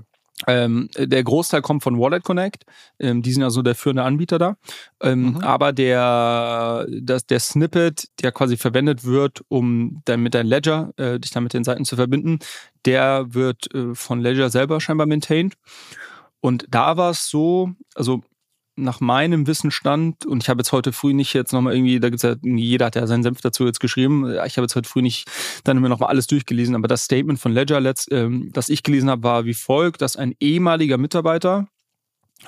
Ähm, 0.47 0.89
der 0.97 1.23
Großteil 1.23 1.61
kommt 1.61 1.83
von 1.83 1.99
Wallet 1.99 2.23
Connect. 2.23 2.65
Ähm, 2.99 3.21
die 3.21 3.31
sind 3.31 3.43
also 3.43 3.61
der 3.61 3.75
führende 3.75 4.03
Anbieter 4.03 4.39
da. 4.39 4.57
Ähm, 5.01 5.33
mhm. 5.33 5.37
Aber 5.37 5.73
der, 5.73 6.87
das, 7.01 7.25
der 7.25 7.39
Snippet, 7.39 8.09
der 8.21 8.31
quasi 8.31 8.57
verwendet 8.57 9.05
wird, 9.05 9.43
um 9.47 10.01
dann 10.05 10.21
mit 10.21 10.33
deinem 10.33 10.49
Ledger, 10.49 10.91
äh, 10.97 11.19
dich 11.19 11.31
dann 11.31 11.43
mit 11.43 11.53
den 11.53 11.63
Seiten 11.63 11.85
zu 11.85 11.95
verbinden, 11.95 12.39
der 12.85 13.33
wird 13.33 13.73
äh, 13.73 13.95
von 13.95 14.21
Ledger 14.21 14.49
selber 14.49 14.81
scheinbar 14.81 15.07
maintained. 15.07 15.55
Und 16.41 16.65
da 16.69 16.97
war 16.97 17.11
es 17.11 17.29
so, 17.29 17.71
also 17.95 18.21
nach 18.75 18.99
meinem 18.99 19.45
Wissensstand, 19.45 20.25
und 20.25 20.43
ich 20.43 20.49
habe 20.49 20.59
jetzt 20.59 20.71
heute 20.71 20.93
früh 20.93 21.13
nicht 21.13 21.33
jetzt 21.33 21.53
nochmal 21.53 21.75
irgendwie, 21.75 21.99
da 21.99 22.09
gibt's 22.09 22.23
ja, 22.23 22.35
jeder 22.41 22.87
hat 22.87 22.95
ja 22.95 23.05
seinen 23.05 23.23
Senf 23.23 23.41
dazu 23.41 23.65
jetzt 23.65 23.79
geschrieben, 23.79 24.31
ich 24.45 24.57
habe 24.57 24.63
jetzt 24.63 24.75
heute 24.75 24.89
früh 24.89 25.01
nicht 25.01 25.29
dann 25.63 25.79
mir 25.79 25.89
nochmal 25.89 26.09
alles 26.09 26.27
durchgelesen, 26.27 26.75
aber 26.75 26.87
das 26.87 27.03
Statement 27.03 27.39
von 27.39 27.53
Ledger, 27.53 27.79
letzt, 27.79 28.11
ähm, 28.11 28.49
das 28.51 28.69
ich 28.69 28.83
gelesen 28.83 29.09
habe, 29.09 29.23
war 29.23 29.45
wie 29.45 29.53
folgt, 29.53 30.01
dass 30.01 30.15
ein 30.15 30.33
ehemaliger 30.39 30.97
Mitarbeiter 30.97 31.67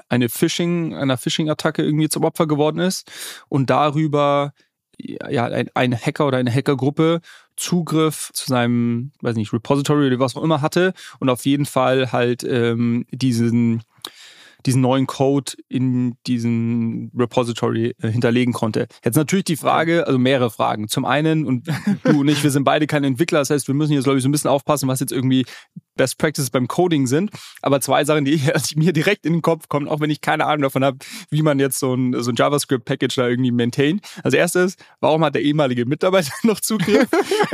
eine 0.10 0.30
Phishing, 0.30 0.96
einer 0.96 1.18
Phishing-Attacke 1.18 1.84
irgendwie 1.84 2.10
zum 2.10 2.24
Opfer 2.24 2.48
geworden 2.48 2.80
ist 2.80 3.10
und 3.48 3.70
darüber 3.70 4.54
ja, 4.98 5.46
ein, 5.46 5.70
ein 5.74 5.96
Hacker 5.96 6.28
oder 6.28 6.38
eine 6.38 6.54
Hackergruppe 6.54 7.22
Zugriff 7.58 8.32
zu 8.34 8.48
seinem, 8.48 9.12
weiß 9.22 9.36
nicht, 9.36 9.54
Repository 9.54 10.08
oder 10.08 10.20
was 10.20 10.36
auch 10.36 10.44
immer 10.44 10.62
hatte 10.62 10.94
und 11.20 11.30
auf 11.30 11.46
jeden 11.46 11.66
Fall 11.66 12.12
halt 12.12 12.44
ähm, 12.44 13.06
diesen 13.12 13.84
diesen 14.66 14.82
neuen 14.82 15.08
Code 15.08 15.54
in 15.70 16.16
diesen 16.28 17.12
Repository 17.16 17.96
äh, 18.02 18.10
hinterlegen 18.10 18.54
konnte. 18.54 18.88
Jetzt 19.04 19.16
natürlich 19.16 19.46
die 19.46 19.58
Frage, 19.58 20.08
also 20.08 20.18
mehrere 20.18 20.50
Fragen. 20.50 20.88
Zum 20.88 21.06
einen, 21.06 21.46
und 21.46 21.68
du 22.04 22.22
und 22.22 22.28
ich, 22.28 22.44
wir 22.44 22.52
sind 22.52 22.64
beide 22.64 22.88
keine 22.88 23.08
Entwickler, 23.08 23.40
das 23.40 23.50
heißt, 23.50 23.68
wir 23.68 23.76
müssen 23.76 23.94
jetzt, 23.94 24.06
glaube 24.06 24.18
ich, 24.18 24.24
so 24.24 24.30
ein 24.30 24.32
bisschen 24.32 24.50
aufpassen, 24.50 24.88
was 24.88 25.00
jetzt 25.00 25.12
irgendwie 25.12 25.46
Best 25.96 26.18
Practices 26.18 26.50
beim 26.50 26.68
Coding 26.68 27.08
sind. 27.08 27.32
Aber 27.62 27.82
zwei 27.82 28.04
Sachen, 28.06 28.26
die, 28.26 28.42
mir 28.76 28.94
direkt 28.94 29.26
in 29.26 29.34
den 29.34 29.42
Kopf 29.42 29.68
kommen, 29.68 29.88
auch 29.88 30.00
wenn 30.00 30.10
ich 30.10 30.22
keine 30.22 30.46
Ahnung 30.46 30.64
davon 30.64 30.84
habe, 30.84 30.98
wie 31.30 31.42
man 31.42 31.60
jetzt 31.60 31.80
so 31.80 31.94
ein, 31.94 32.22
so 32.22 32.32
ein 32.32 32.36
JavaScript-Package 32.36 33.16
da 33.16 33.28
irgendwie 33.28 33.52
maintain. 33.52 34.02
Also 34.24 34.38
erstes, 34.38 34.76
warum 35.00 35.24
hat 35.24 35.36
der 35.36 35.42
ehemalige 35.42 35.86
Mitarbeiter 35.86 36.32
noch 36.44 36.60
Zugriff? 36.60 37.08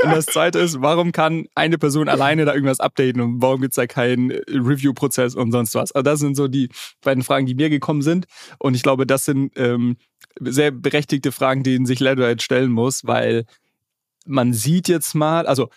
und 0.04 0.12
das 0.12 0.26
zweite 0.26 0.60
ist, 0.60 0.82
warum 0.82 1.12
kann 1.12 1.48
eine 1.56 1.78
Person 1.78 2.10
alleine 2.10 2.46
da 2.46 2.54
irgendwas 2.54 2.80
updaten 2.80 3.22
und 3.22 3.42
warum 3.42 3.62
gibt's 3.62 3.76
da 3.76 3.88
keinen 3.88 4.32
Review-Prozess 4.32 5.36
und 5.36 5.52
sonst 5.52 5.76
was? 5.76 5.92
Also 5.92 6.04
das 6.04 6.20
sind 6.20 6.36
so 6.36 6.48
die 6.48 6.70
beiden 7.02 7.24
Fragen, 7.24 7.46
die 7.46 7.56
mir 7.56 7.70
gekommen 7.70 8.02
sind. 8.02 8.26
Und 8.60 8.76
ich 8.76 8.84
glaube, 8.84 9.06
das 9.06 9.26
sind 9.26 9.52
ähm, 9.56 9.98
sehr 10.40 10.72
berechtigte 10.72 11.32
Fragen, 11.32 11.64
denen 11.64 11.86
sich 11.86 12.00
Ledger 12.00 12.30
jetzt 12.30 12.44
stellen 12.44 12.72
muss, 12.72 13.06
weil 13.06 13.46
man 14.26 14.54
sieht 14.54 14.88
jetzt 14.88 15.16
mal, 15.16 15.48
also 15.48 15.70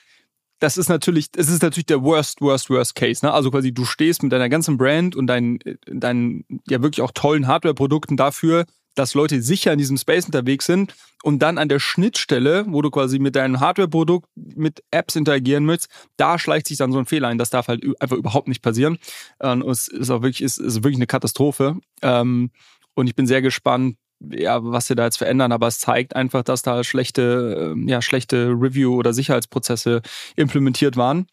das 0.65 0.79
ist 0.79 0.89
natürlich, 0.89 1.27
es 1.37 1.51
ist 1.51 1.63
natürlich 1.63 1.85
der 1.85 2.03
worst, 2.03 2.41
worst, 2.41 2.71
worst 2.71 2.95
Case. 2.95 3.25
Ne? 3.25 3.31
Also 3.31 3.51
quasi 3.51 3.73
du 3.73 3.85
stehst 3.85 4.23
mit 4.23 4.33
deiner 4.33 4.49
ganzen 4.49 4.79
Brand 4.79 5.15
und 5.15 5.27
deinen, 5.27 5.59
deinen 5.87 6.47
ja 6.67 6.81
wirklich 6.81 7.03
auch 7.03 7.11
tollen 7.13 7.47
Hardware-Produkten 7.47 8.17
dafür, 8.17 8.65
dass 8.95 9.13
Leute 9.13 9.43
sicher 9.43 9.73
in 9.75 9.79
diesem 9.79 9.99
Space 9.99 10.25
unterwegs 10.25 10.65
sind 10.65 10.95
und 11.23 11.41
dann 11.41 11.59
an 11.59 11.69
der 11.69 11.81
Schnittstelle, 11.81 12.65
wo 12.67 12.81
du 12.81 12.91
quasi 12.91 13.19
mit 13.19 13.37
deinem 13.37 13.61
Hardware-Produkt 13.61 14.27
mit 14.37 14.83
Apps 14.91 15.17
interagieren 15.17 15.67
möchtest, 15.67 15.91
da 16.17 16.39
schleicht 16.39 16.69
sich 16.69 16.79
dann 16.79 16.93
so 16.93 16.99
ein 16.99 17.05
Fehler 17.05 17.29
ein. 17.29 17.37
Das 17.37 17.51
darf 17.51 17.69
halt 17.69 17.85
einfach 18.01 18.17
überhaupt 18.17 18.49
nicht 18.49 18.63
passieren. 18.63 18.97
Und 19.41 19.69
es 19.69 19.89
ist 19.89 20.09
auch 20.09 20.23
wirklich, 20.23 20.41
ist, 20.41 20.57
ist 20.57 20.77
wirklich 20.77 20.97
eine 20.97 21.07
Katastrophe. 21.07 21.77
Ähm, 22.01 22.53
und 22.95 23.07
ich 23.07 23.15
bin 23.15 23.27
sehr 23.27 23.43
gespannt, 23.43 23.97
ja, 24.21 24.65
was 24.65 24.87
sie 24.87 24.95
da 24.95 25.05
jetzt 25.05 25.19
verändern, 25.19 25.53
aber 25.53 25.67
es 25.67 25.79
zeigt 25.79 26.17
einfach, 26.17 26.43
dass 26.43 26.63
da 26.63 26.85
schlechte, 26.85 27.75
ja, 27.87 28.01
schlechte 28.03 28.49
Review- 28.49 28.97
oder 28.97 29.13
Sicherheitsprozesse 29.13 30.03
implementiert 30.37 30.97
waren. 30.97 31.27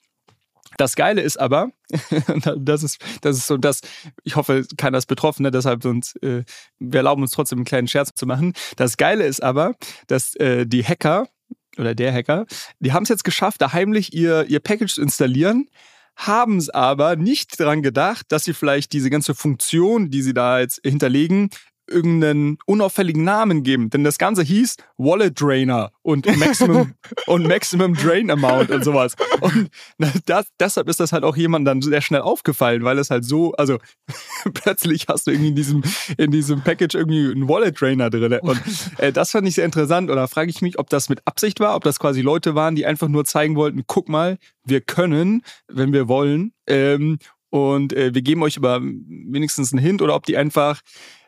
Das 0.78 0.96
Geile 0.96 1.22
ist 1.22 1.38
aber, 1.38 1.72
das 2.58 2.84
ist, 2.84 2.98
das 3.22 3.38
ist 3.38 3.48
so 3.48 3.58
das, 3.58 3.82
ich 4.24 4.36
hoffe, 4.36 4.66
keiner 4.78 4.98
ist 4.98 5.08
betroffen, 5.08 5.44
ne? 5.44 5.52
deshalb 5.52 5.84
sonst, 5.84 6.22
äh, 6.24 6.44
wir 6.80 7.00
erlauben 7.00 7.22
uns 7.22 7.32
trotzdem 7.32 7.60
einen 7.60 7.66
kleinen 7.66 7.88
Scherz 7.88 8.12
zu 8.16 8.26
machen. 8.26 8.54
Das 8.78 8.98
Geile 8.98 9.26
ist 9.26 9.44
aber, 9.44 9.76
dass 10.08 10.36
äh, 10.36 10.66
die 10.66 10.84
Hacker 10.84 11.28
oder 11.78 11.96
der 11.96 12.14
Hacker, 12.14 12.46
die 12.80 12.94
haben 12.94 13.04
es 13.04 13.10
jetzt 13.10 13.24
geschafft, 13.24 13.62
da 13.62 13.74
heimlich 13.74 14.14
ihr, 14.14 14.46
ihr 14.48 14.60
Package 14.60 14.94
zu 14.96 15.02
installieren, 15.02 15.70
haben 16.16 16.58
es 16.58 16.70
aber 16.70 17.16
nicht 17.16 17.60
daran 17.60 17.82
gedacht, 17.82 18.26
dass 18.30 18.44
sie 18.44 18.54
vielleicht 18.54 18.94
diese 18.94 19.10
ganze 19.10 19.34
Funktion, 19.34 20.10
die 20.10 20.22
sie 20.22 20.34
da 20.34 20.60
jetzt 20.60 20.82
hinterlegen, 20.84 21.50
irgendeinen 21.92 22.58
unauffälligen 22.66 23.24
Namen 23.24 23.64
geben. 23.64 23.90
Denn 23.90 24.04
das 24.04 24.18
Ganze 24.18 24.44
hieß 24.44 24.78
Wallet 24.98 25.40
Drainer 25.40 25.92
und 26.02 26.26
Maximum, 26.38 26.94
und 27.28 27.48
Maximum 27.48 27.94
Drain 27.94 28.32
Amount 28.32 28.72
und 28.72 28.84
sowas. 28.84 29.16
Und 29.42 29.70
das, 30.26 30.48
deshalb 30.60 30.90
ist 30.90 31.00
das 31.00 31.12
halt 31.12 31.24
auch 31.24 31.36
jemand 31.36 31.68
dann 31.68 31.82
sehr 31.82 32.02
schnell 32.02 32.22
aufgefallen, 32.22 32.84
weil 32.84 32.98
es 32.98 33.10
halt 33.10 33.26
so, 33.26 33.54
also 33.54 33.78
plötzlich 34.54 35.08
hast 35.08 35.28
du 35.28 35.32
irgendwie 35.32 35.50
in 35.50 35.56
diesem, 35.56 35.84
in 36.18 36.32
diesem 36.32 36.62
Package 36.62 36.96
irgendwie 36.96 37.32
einen 37.32 37.48
Wallet 37.48 37.80
Drainer 37.80 38.10
drin. 38.10 38.40
Und 38.42 38.62
äh, 38.98 39.12
das 39.12 39.32
fand 39.32 39.48
ich 39.48 39.56
sehr 39.56 39.66
interessant. 39.66 40.10
Und 40.10 40.16
da 40.16 40.28
frage 40.28 40.50
ich 40.50 40.62
mich, 40.62 40.80
ob 40.80 40.90
das 40.90 41.10
mit 41.10 41.22
Absicht 41.26 41.60
war, 41.60 41.76
ob 41.76 41.84
das 41.84 42.00
quasi 42.00 42.22
Leute 42.22 42.56
waren, 42.56 42.76
die 42.76 42.86
einfach 42.86 43.08
nur 43.08 43.26
zeigen 43.26 43.56
wollten, 43.56 43.84
guck 43.88 44.10
mal, 44.10 44.38
wir 44.64 44.82
können, 44.82 45.44
wenn 45.68 45.94
wir 45.94 46.08
wollen, 46.08 46.54
ähm, 46.68 47.18
und 47.52 47.92
äh, 47.92 48.14
wir 48.14 48.22
geben 48.22 48.44
euch 48.44 48.58
aber 48.58 48.82
wenigstens 48.82 49.74
einen 49.74 49.84
Hint 49.84 50.02
oder 50.02 50.16
ob 50.16 50.26
die 50.26 50.38
einfach 50.38 50.80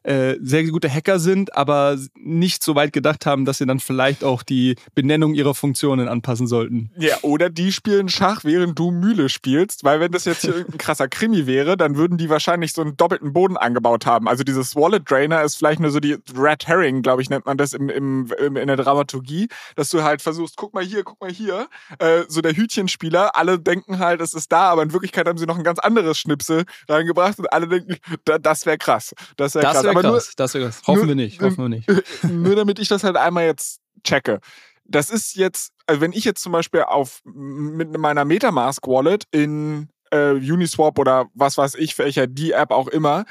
äh, 0.03 0.35
sehr 0.41 0.63
gute 0.65 0.89
Hacker 0.89 1.19
sind, 1.19 1.55
aber 1.55 1.97
nicht 2.15 2.63
so 2.63 2.75
weit 2.75 2.93
gedacht 2.93 3.25
haben, 3.25 3.45
dass 3.45 3.57
sie 3.57 3.65
dann 3.65 3.79
vielleicht 3.79 4.23
auch 4.23 4.43
die 4.43 4.75
Benennung 4.95 5.33
ihrer 5.33 5.53
Funktionen 5.53 6.07
anpassen 6.07 6.47
sollten. 6.47 6.91
Ja, 6.97 7.17
oder 7.21 7.49
die 7.49 7.71
spielen 7.71 8.09
Schach, 8.09 8.43
während 8.43 8.77
du 8.77 8.91
Mühle 8.91 9.29
spielst, 9.29 9.83
weil 9.83 9.99
wenn 9.99 10.11
das 10.11 10.25
jetzt 10.25 10.41
hier 10.41 10.53
irgendein 10.55 10.77
krasser 10.77 11.07
Krimi 11.07 11.47
wäre, 11.47 11.77
dann 11.77 11.95
würden 11.95 12.17
die 12.17 12.29
wahrscheinlich 12.29 12.73
so 12.73 12.81
einen 12.81 12.97
doppelten 12.97 13.33
Boden 13.33 13.57
angebaut 13.57 14.05
haben. 14.05 14.27
Also 14.27 14.43
dieses 14.43 14.75
Wallet 14.75 15.09
Drainer 15.09 15.41
ist 15.41 15.55
vielleicht 15.55 15.79
nur 15.79 15.91
so 15.91 15.99
die 15.99 16.17
Red 16.37 16.67
Herring, 16.67 17.01
glaube 17.01 17.21
ich, 17.21 17.29
nennt 17.29 17.45
man 17.45 17.57
das 17.57 17.73
im, 17.73 17.89
im, 17.89 18.31
im, 18.39 18.57
in 18.57 18.67
der 18.67 18.77
Dramaturgie, 18.77 19.47
dass 19.75 19.89
du 19.89 20.03
halt 20.03 20.21
versuchst, 20.21 20.57
guck 20.57 20.73
mal 20.73 20.83
hier, 20.83 21.03
guck 21.03 21.21
mal 21.21 21.31
hier, 21.31 21.67
äh, 21.99 22.23
so 22.27 22.41
der 22.41 22.53
Hütchenspieler, 22.53 23.35
alle 23.35 23.59
denken 23.59 23.99
halt, 23.99 24.21
es 24.21 24.33
ist 24.33 24.51
da, 24.51 24.69
aber 24.69 24.83
in 24.83 24.91
Wirklichkeit 24.91 25.27
haben 25.27 25.37
sie 25.37 25.45
noch 25.45 25.57
ein 25.57 25.63
ganz 25.63 25.79
anderes 25.79 26.17
Schnipsel 26.17 26.65
reingebracht 26.89 27.39
und 27.39 27.51
alle 27.51 27.67
denken, 27.67 27.97
das 28.41 28.65
wäre 28.65 28.77
krass. 28.77 29.13
Das 29.37 29.55
wäre 29.55 29.65
krass 29.65 29.92
aber 29.97 30.07
nur, 30.07 30.23
das 30.35 30.53
krass. 30.53 30.81
Hoffen 30.87 30.99
nur, 30.99 31.07
wir 31.09 31.15
nicht, 31.15 31.41
hoffen 31.41 31.57
wir 31.57 31.69
nicht. 31.69 31.87
Nur 32.23 32.55
damit 32.55 32.79
ich 32.79 32.87
das 32.87 33.03
halt 33.03 33.17
einmal 33.17 33.45
jetzt 33.45 33.79
checke. 34.03 34.39
Das 34.85 35.09
ist 35.09 35.35
jetzt, 35.35 35.73
also 35.87 36.01
wenn 36.01 36.11
ich 36.11 36.25
jetzt 36.25 36.41
zum 36.41 36.51
Beispiel 36.51 36.81
auf 36.81 37.21
mit 37.23 37.97
meiner 37.97 38.25
Metamask 38.25 38.85
Wallet 38.87 39.25
in 39.31 39.89
äh, 40.11 40.31
Uniswap 40.31 40.99
oder 40.99 41.27
was 41.33 41.57
weiß 41.57 41.75
ich, 41.75 41.97
welcher 41.97 42.27
die 42.27 42.51
App 42.51 42.71
auch 42.71 42.87
immer 42.87 43.25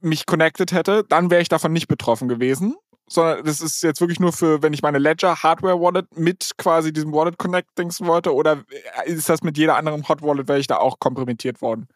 mich 0.00 0.26
connected 0.26 0.72
hätte, 0.72 1.04
dann 1.08 1.30
wäre 1.30 1.42
ich 1.42 1.48
davon 1.48 1.72
nicht 1.72 1.88
betroffen 1.88 2.28
gewesen 2.28 2.74
sondern 3.06 3.44
das 3.44 3.60
ist 3.60 3.82
jetzt 3.82 4.00
wirklich 4.00 4.20
nur 4.20 4.32
für, 4.32 4.62
wenn 4.62 4.72
ich 4.72 4.82
meine 4.82 4.98
Ledger 4.98 5.42
Hardware 5.42 5.80
Wallet 5.80 6.16
mit 6.16 6.52
quasi 6.56 6.92
diesem 6.92 7.12
Wallet 7.12 7.38
Connect 7.38 7.76
dingsen 7.78 8.06
wollte 8.06 8.34
oder 8.34 8.64
ist 9.04 9.28
das 9.28 9.42
mit 9.42 9.58
jeder 9.58 9.76
anderen 9.76 10.08
Hot 10.08 10.22
Wallet, 10.22 10.48
wäre 10.48 10.58
ich 10.58 10.66
da 10.66 10.78
auch 10.78 10.98
komprimiert 10.98 11.60
worden? 11.60 11.88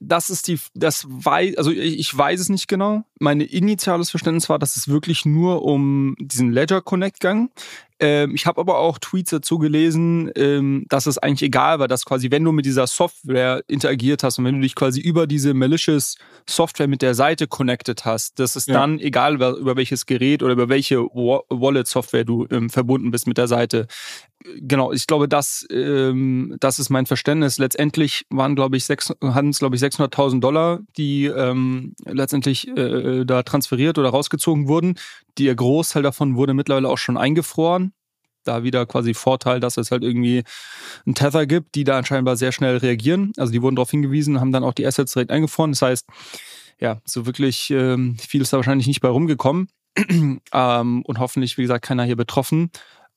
Das 0.00 0.30
ist 0.30 0.48
die, 0.48 0.58
das 0.74 1.06
weiß, 1.08 1.56
also 1.56 1.70
ich 1.70 2.16
weiß 2.16 2.40
es 2.40 2.48
nicht 2.48 2.68
genau. 2.68 3.04
Mein 3.18 3.40
initiales 3.40 4.10
Verständnis 4.10 4.48
war, 4.48 4.58
dass 4.58 4.76
es 4.76 4.88
wirklich 4.88 5.24
nur 5.24 5.62
um 5.62 6.16
diesen 6.18 6.52
Ledger 6.52 6.82
Connect 6.82 7.20
ging. 7.20 7.50
Ähm, 7.98 8.34
ich 8.34 8.46
habe 8.46 8.60
aber 8.60 8.78
auch 8.78 8.98
Tweets 8.98 9.30
dazu 9.30 9.58
gelesen, 9.58 10.30
ähm, 10.36 10.84
dass 10.88 11.06
es 11.06 11.16
eigentlich 11.16 11.42
egal 11.42 11.78
war, 11.78 11.88
dass 11.88 12.04
quasi, 12.04 12.30
wenn 12.30 12.44
du 12.44 12.52
mit 12.52 12.66
dieser 12.66 12.86
Software 12.86 13.62
interagiert 13.68 14.22
hast 14.22 14.38
und 14.38 14.44
wenn 14.44 14.56
du 14.56 14.60
dich 14.60 14.74
quasi 14.74 15.00
über 15.00 15.26
diese 15.26 15.54
malicious 15.54 16.16
Software 16.48 16.88
mit 16.88 17.00
der 17.00 17.14
Seite 17.14 17.46
connected 17.46 18.04
hast, 18.04 18.38
dass 18.38 18.54
es 18.54 18.66
ja. 18.66 18.74
dann 18.74 18.98
egal 18.98 19.36
über, 19.36 19.56
über, 19.56 19.76
welches 19.76 20.04
Gerät 20.04 20.42
oder 20.42 20.52
über 20.52 20.68
welche 20.68 20.98
Wallet-Software 20.98 22.24
du 22.24 22.46
ähm, 22.50 22.68
verbunden 22.68 23.10
bist 23.10 23.26
mit 23.26 23.38
der 23.38 23.48
Seite. 23.48 23.86
Genau, 24.44 24.92
ich 24.92 25.06
glaube, 25.06 25.26
das, 25.26 25.66
ähm, 25.70 26.56
das 26.60 26.78
ist 26.78 26.90
mein 26.90 27.06
Verständnis. 27.06 27.58
Letztendlich 27.58 28.26
waren, 28.28 28.54
glaube 28.54 28.76
ich, 28.76 28.86
hatten 28.88 29.48
es, 29.48 29.58
glaube 29.58 29.76
ich, 29.76 29.82
600.000 29.82 30.40
Dollar, 30.40 30.80
die 30.96 31.24
ähm, 31.24 31.94
letztendlich 32.04 32.68
äh, 32.68 33.24
da 33.24 33.42
transferiert 33.42 33.98
oder 33.98 34.10
rausgezogen 34.10 34.68
wurden. 34.68 34.98
Der 35.38 35.54
Großteil 35.54 36.02
davon 36.02 36.36
wurde 36.36 36.54
mittlerweile 36.54 36.88
auch 36.88 36.98
schon 36.98 37.16
eingefroren. 37.16 37.85
Da 38.46 38.62
wieder 38.62 38.86
quasi 38.86 39.14
Vorteil, 39.14 39.60
dass 39.60 39.76
es 39.76 39.90
halt 39.90 40.02
irgendwie 40.02 40.44
einen 41.04 41.14
Tether 41.14 41.46
gibt, 41.46 41.74
die 41.74 41.84
da 41.84 41.98
anscheinend 41.98 42.38
sehr 42.38 42.52
schnell 42.52 42.76
reagieren. 42.78 43.32
Also 43.36 43.52
die 43.52 43.62
wurden 43.62 43.76
darauf 43.76 43.90
hingewiesen, 43.90 44.40
haben 44.40 44.52
dann 44.52 44.64
auch 44.64 44.74
die 44.74 44.86
Assets 44.86 45.12
direkt 45.12 45.30
eingefroren. 45.30 45.72
Das 45.72 45.82
heißt, 45.82 46.06
ja, 46.80 47.00
so 47.04 47.26
wirklich 47.26 47.70
ähm, 47.70 48.16
viel 48.18 48.42
ist 48.42 48.52
da 48.52 48.58
wahrscheinlich 48.58 48.86
nicht 48.86 49.00
bei 49.00 49.08
rumgekommen. 49.08 49.68
ähm, 50.52 51.02
und 51.02 51.18
hoffentlich, 51.18 51.56
wie 51.56 51.62
gesagt, 51.62 51.84
keiner 51.84 52.04
hier 52.04 52.16
betroffen. 52.16 52.70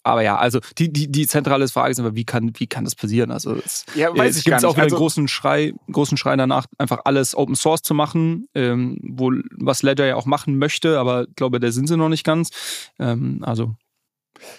Aber 0.03 0.21
ja, 0.21 0.38
also 0.38 0.59
die, 0.77 0.91
die, 0.91 1.12
die 1.12 1.27
zentrale 1.27 1.67
Frage 1.67 1.91
ist 1.91 2.00
aber, 2.00 2.15
wie 2.15 2.24
kann, 2.24 2.51
wie 2.57 2.67
kann 2.67 2.86
das 2.86 2.95
passieren? 2.95 3.31
Also 3.31 3.53
es, 3.55 3.86
ja, 3.95 4.15
weiß 4.15 4.38
es 4.38 4.43
gibt 4.43 4.55
auch 4.63 4.75
wieder 4.75 4.83
also, 4.83 4.95
einen 4.95 5.00
großen 5.00 5.27
Schrei, 5.27 5.74
großen 5.91 6.17
Schrei 6.17 6.36
danach, 6.38 6.67
einfach 6.77 7.01
alles 7.03 7.36
Open 7.36 7.55
Source 7.55 7.81
zu 7.81 7.93
machen, 7.93 8.48
ähm, 8.55 8.98
wo, 9.03 9.31
was 9.57 9.83
Ledger 9.83 10.05
ja 10.05 10.15
auch 10.15 10.25
machen 10.25 10.57
möchte, 10.57 11.00
aber 11.00 11.27
ich 11.27 11.36
glaube, 11.36 11.59
da 11.59 11.71
sind 11.71 11.88
sie 11.88 11.98
noch 11.98 12.09
nicht 12.09 12.24
ganz. 12.24 12.50
Ähm, 12.98 13.39
also 13.41 13.75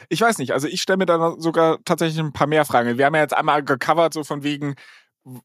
ich 0.08 0.20
weiß 0.20 0.38
nicht, 0.38 0.52
also 0.52 0.68
ich 0.68 0.82
stelle 0.82 0.98
mir 0.98 1.06
da 1.06 1.34
sogar 1.38 1.78
tatsächlich 1.84 2.18
ein 2.18 2.32
paar 2.32 2.46
mehr 2.46 2.64
Fragen. 2.64 2.98
Wir 2.98 3.06
haben 3.06 3.14
ja 3.14 3.22
jetzt 3.22 3.36
einmal 3.36 3.64
gecovert, 3.64 4.12
so 4.12 4.24
von 4.24 4.42
wegen, 4.42 4.74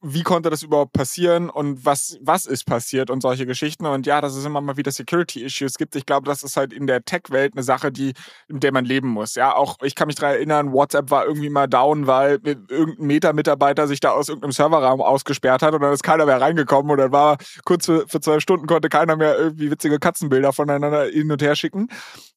wie 0.01 0.23
konnte 0.23 0.49
das 0.49 0.63
überhaupt 0.63 0.93
passieren 0.93 1.49
und 1.49 1.85
was, 1.85 2.17
was 2.21 2.45
ist 2.45 2.65
passiert 2.65 3.09
und 3.09 3.21
solche 3.21 3.45
Geschichten. 3.45 3.85
Und 3.85 4.05
ja, 4.05 4.21
dass 4.21 4.35
es 4.35 4.45
immer 4.45 4.61
mal 4.61 4.77
wieder 4.77 4.91
Security-Issues 4.91 5.77
gibt. 5.77 5.95
Ich 5.95 6.05
glaube, 6.05 6.25
das 6.25 6.43
ist 6.43 6.55
halt 6.55 6.71
in 6.71 6.87
der 6.87 7.03
Tech-Welt 7.03 7.53
eine 7.55 7.63
Sache, 7.63 7.91
die, 7.91 8.13
in 8.47 8.61
der 8.61 8.71
man 8.71 8.85
leben 8.85 9.09
muss. 9.09 9.35
Ja, 9.35 9.55
auch 9.55 9.77
ich 9.81 9.95
kann 9.95 10.07
mich 10.07 10.15
daran 10.15 10.35
erinnern, 10.35 10.71
WhatsApp 10.71 11.11
war 11.11 11.25
irgendwie 11.25 11.49
mal 11.49 11.67
down, 11.67 12.07
weil 12.07 12.39
irgendein 12.43 13.07
Meta-Mitarbeiter 13.07 13.87
sich 13.87 13.99
da 13.99 14.11
aus 14.11 14.29
irgendeinem 14.29 14.53
Serverraum 14.53 15.01
ausgesperrt 15.01 15.61
hat 15.61 15.73
und 15.73 15.81
dann 15.81 15.93
ist 15.93 16.03
keiner 16.03 16.25
mehr 16.25 16.39
reingekommen 16.39 16.95
dann 16.97 17.11
war 17.11 17.37
kurz 17.65 17.85
für, 17.85 18.07
für 18.07 18.21
zwei 18.21 18.39
Stunden 18.39 18.67
konnte 18.67 18.89
keiner 18.89 19.15
mehr 19.15 19.37
irgendwie 19.37 19.71
witzige 19.71 19.99
Katzenbilder 19.99 20.53
voneinander 20.53 21.05
hin 21.05 21.31
und 21.31 21.41
her 21.41 21.55
schicken. 21.55 21.89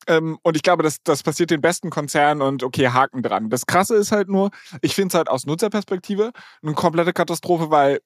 Ähm, 0.07 0.38
und 0.42 0.57
ich 0.57 0.62
glaube, 0.62 0.83
das, 0.83 1.02
das 1.02 1.23
passiert 1.23 1.50
den 1.50 1.61
besten 1.61 1.90
Konzernen 1.90 2.42
und 2.42 2.62
okay, 2.62 2.88
Haken 2.88 3.23
dran. 3.23 3.50
Das 3.50 3.66
Krasse 3.66 3.95
ist 3.95 4.11
halt 4.11 4.28
nur, 4.28 4.50
ich 4.80 4.95
finde 4.95 5.09
es 5.09 5.14
halt 5.14 5.28
aus 5.28 5.45
Nutzerperspektive 5.47 6.33
eine 6.62 6.73
komplette 6.73 7.12
Katastrophe, 7.12 7.27
weil 7.70 8.00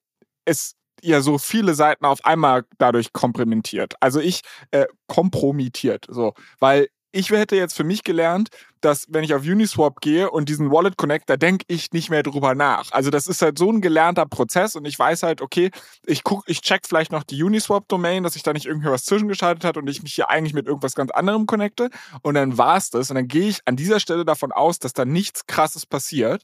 es 0.44 0.74
ja 1.02 1.20
so 1.20 1.38
viele 1.38 1.74
Seiten 1.74 2.04
auf 2.04 2.24
einmal 2.24 2.64
dadurch 2.78 3.12
komprimiert. 3.12 3.94
Also 4.00 4.20
ich 4.20 4.42
äh, 4.70 4.86
kompromittiert, 5.08 6.06
so, 6.08 6.34
weil 6.58 6.88
ich 7.12 7.30
hätte 7.30 7.56
jetzt 7.56 7.76
für 7.76 7.84
mich 7.84 8.04
gelernt, 8.04 8.48
dass 8.80 9.06
wenn 9.10 9.22
ich 9.22 9.34
auf 9.34 9.42
Uniswap 9.42 10.00
gehe 10.00 10.30
und 10.30 10.48
diesen 10.48 10.70
Wallet 10.70 10.96
Connect, 10.96 11.28
da 11.28 11.36
denke 11.36 11.64
ich 11.68 11.92
nicht 11.92 12.10
mehr 12.10 12.22
drüber 12.22 12.54
nach. 12.54 12.90
Also 12.90 13.10
das 13.10 13.26
ist 13.26 13.42
halt 13.42 13.58
so 13.58 13.70
ein 13.70 13.82
gelernter 13.82 14.26
Prozess 14.26 14.74
und 14.74 14.86
ich 14.86 14.98
weiß 14.98 15.22
halt, 15.22 15.42
okay, 15.42 15.70
ich 16.06 16.24
guck, 16.24 16.42
ich 16.46 16.62
check 16.62 16.86
vielleicht 16.88 17.12
noch 17.12 17.22
die 17.22 17.42
Uniswap 17.42 17.86
Domain, 17.88 18.24
dass 18.24 18.34
ich 18.34 18.42
da 18.42 18.52
nicht 18.52 18.66
irgendwie 18.66 18.88
was 18.88 19.04
zwischengeschaltet 19.04 19.64
hat 19.64 19.76
und 19.76 19.88
ich 19.88 20.02
mich 20.02 20.14
hier 20.14 20.30
eigentlich 20.30 20.54
mit 20.54 20.66
irgendwas 20.66 20.94
ganz 20.94 21.10
anderem 21.10 21.46
connecte 21.46 21.90
und 22.22 22.34
dann 22.34 22.56
war's 22.58 22.90
das 22.90 23.10
und 23.10 23.16
dann 23.16 23.28
gehe 23.28 23.48
ich 23.48 23.60
an 23.66 23.76
dieser 23.76 24.00
Stelle 24.00 24.24
davon 24.24 24.50
aus, 24.50 24.78
dass 24.78 24.94
da 24.94 25.04
nichts 25.04 25.46
krasses 25.46 25.84
passiert. 25.86 26.42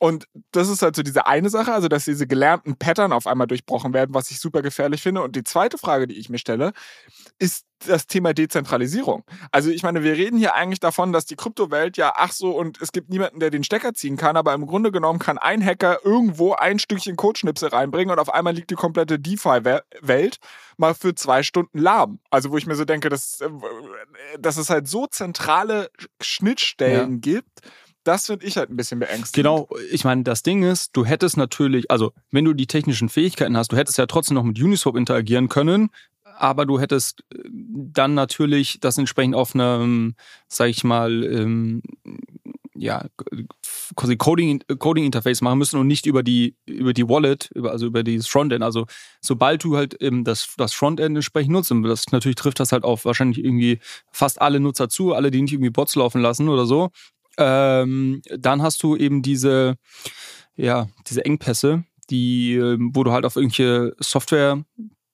Und 0.00 0.24
das 0.52 0.70
ist 0.70 0.80
halt 0.80 0.96
so 0.96 1.02
diese 1.02 1.26
eine 1.26 1.50
Sache, 1.50 1.74
also 1.74 1.88
dass 1.88 2.06
diese 2.06 2.26
gelernten 2.26 2.74
Pattern 2.74 3.12
auf 3.12 3.26
einmal 3.26 3.46
durchbrochen 3.46 3.92
werden, 3.92 4.14
was 4.14 4.30
ich 4.30 4.40
super 4.40 4.62
gefährlich 4.62 5.02
finde. 5.02 5.20
Und 5.20 5.36
die 5.36 5.44
zweite 5.44 5.76
Frage, 5.76 6.06
die 6.06 6.18
ich 6.18 6.30
mir 6.30 6.38
stelle, 6.38 6.72
ist 7.38 7.66
das 7.86 8.06
Thema 8.06 8.32
Dezentralisierung. 8.32 9.24
Also 9.52 9.68
ich 9.70 9.82
meine, 9.82 10.02
wir 10.02 10.14
reden 10.14 10.38
hier 10.38 10.54
eigentlich 10.54 10.80
davon, 10.80 11.12
dass 11.12 11.26
die 11.26 11.36
Kryptowelt 11.36 11.98
ja, 11.98 12.14
ach 12.16 12.32
so, 12.32 12.56
und 12.56 12.80
es 12.80 12.92
gibt 12.92 13.10
niemanden, 13.10 13.40
der 13.40 13.50
den 13.50 13.62
Stecker 13.62 13.92
ziehen 13.92 14.16
kann, 14.16 14.38
aber 14.38 14.54
im 14.54 14.66
Grunde 14.66 14.90
genommen 14.90 15.18
kann 15.18 15.36
ein 15.36 15.62
Hacker 15.62 15.98
irgendwo 16.02 16.54
ein 16.54 16.78
Stückchen 16.78 17.16
Codeschnipsel 17.16 17.68
reinbringen 17.68 18.10
und 18.10 18.18
auf 18.18 18.32
einmal 18.32 18.54
liegt 18.54 18.70
die 18.70 18.76
komplette 18.76 19.18
DeFi-Welt 19.18 20.38
mal 20.78 20.94
für 20.94 21.14
zwei 21.14 21.42
Stunden 21.42 21.78
lahm. 21.78 22.20
Also 22.30 22.50
wo 22.50 22.56
ich 22.56 22.66
mir 22.66 22.74
so 22.74 22.86
denke, 22.86 23.10
dass, 23.10 23.42
äh, 23.42 23.50
dass 24.38 24.56
es 24.56 24.70
halt 24.70 24.88
so 24.88 25.06
zentrale 25.06 25.90
Schnittstellen 26.22 27.12
ja. 27.12 27.18
gibt, 27.20 27.60
das 28.04 28.26
finde 28.26 28.46
ich 28.46 28.56
halt 28.56 28.70
ein 28.70 28.76
bisschen 28.76 28.98
beängstigend. 28.98 29.34
Genau, 29.34 29.68
ich 29.90 30.04
meine, 30.04 30.22
das 30.22 30.42
Ding 30.42 30.62
ist, 30.62 30.96
du 30.96 31.04
hättest 31.04 31.36
natürlich, 31.36 31.90
also 31.90 32.12
wenn 32.30 32.44
du 32.44 32.54
die 32.54 32.66
technischen 32.66 33.08
Fähigkeiten 33.08 33.56
hast, 33.56 33.72
du 33.72 33.76
hättest 33.76 33.98
ja 33.98 34.06
trotzdem 34.06 34.34
noch 34.34 34.44
mit 34.44 34.60
Uniswap 34.60 34.96
interagieren 34.96 35.48
können, 35.48 35.90
aber 36.38 36.64
du 36.64 36.80
hättest 36.80 37.24
äh, 37.32 37.38
dann 37.50 38.14
natürlich 38.14 38.80
das 38.80 38.98
entsprechend 38.98 39.34
auf 39.34 39.54
einem, 39.54 40.14
sag 40.48 40.68
ich 40.68 40.84
mal, 40.84 41.24
ähm, 41.24 41.82
ja, 42.74 43.04
quasi 43.94 44.16
Coding, 44.16 44.62
Coding 44.78 45.04
Interface 45.04 45.42
machen 45.42 45.58
müssen 45.58 45.78
und 45.78 45.86
nicht 45.86 46.06
über 46.06 46.22
die, 46.22 46.56
über 46.64 46.94
die 46.94 47.06
Wallet, 47.06 47.50
über, 47.54 47.72
also 47.72 47.84
über 47.84 48.02
dieses 48.02 48.26
Frontend. 48.26 48.64
Also 48.64 48.86
sobald 49.20 49.62
du 49.64 49.76
halt 49.76 50.00
eben 50.00 50.24
das, 50.24 50.54
das 50.56 50.72
Frontend 50.72 51.14
entsprechend 51.14 51.52
nutzt, 51.52 51.70
und 51.70 51.82
das 51.82 52.10
natürlich 52.10 52.36
trifft 52.36 52.58
das 52.58 52.72
halt 52.72 52.84
auf 52.84 53.04
wahrscheinlich 53.04 53.44
irgendwie 53.44 53.80
fast 54.12 54.40
alle 54.40 54.60
Nutzer 54.60 54.88
zu, 54.88 55.12
alle, 55.12 55.30
die 55.30 55.42
nicht 55.42 55.52
irgendwie 55.52 55.70
Bots 55.70 55.94
laufen 55.94 56.22
lassen 56.22 56.48
oder 56.48 56.64
so, 56.64 56.90
ähm, 57.38 58.22
dann 58.36 58.62
hast 58.62 58.82
du 58.82 58.96
eben 58.96 59.22
diese, 59.22 59.76
ja, 60.56 60.88
diese 61.08 61.24
Engpässe, 61.24 61.84
die, 62.10 62.54
ähm, 62.54 62.90
wo 62.94 63.04
du 63.04 63.12
halt 63.12 63.24
auf 63.24 63.36
irgendwelche 63.36 63.94
Software 64.00 64.64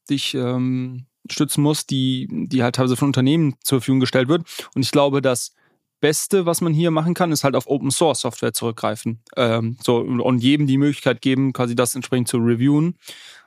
dich 0.09 0.35
ähm, 0.35 1.07
stützen 1.31 1.63
musst, 1.63 1.91
die, 1.91 2.29
die 2.31 2.63
halt 2.63 2.77
teilweise 2.77 2.97
von 2.97 3.09
Unternehmen 3.09 3.57
zur 3.63 3.81
Verfügung 3.81 4.01
gestellt 4.01 4.29
wird. 4.29 4.45
Und 4.75 4.83
ich 4.83 4.91
glaube, 4.91 5.21
das 5.21 5.53
Beste, 6.01 6.47
was 6.47 6.61
man 6.61 6.75
hier 6.75 6.91
machen 6.91 7.15
kann, 7.15 7.33
ist 7.33 7.45
halt 7.45 7.57
auf 7.57 7.67
Open 7.67 7.91
Source 7.91 8.21
Software 8.21 8.53
zurückgreifen. 8.53 9.23
Ähm, 9.37 9.77
so 9.83 9.99
und 9.99 10.43
jedem 10.43 10.67
die 10.67 10.79
Möglichkeit 10.79 11.21
geben, 11.23 11.53
quasi 11.53 11.75
das 11.75 11.95
entsprechend 11.95 12.29
zu 12.29 12.39
reviewen. 12.39 12.99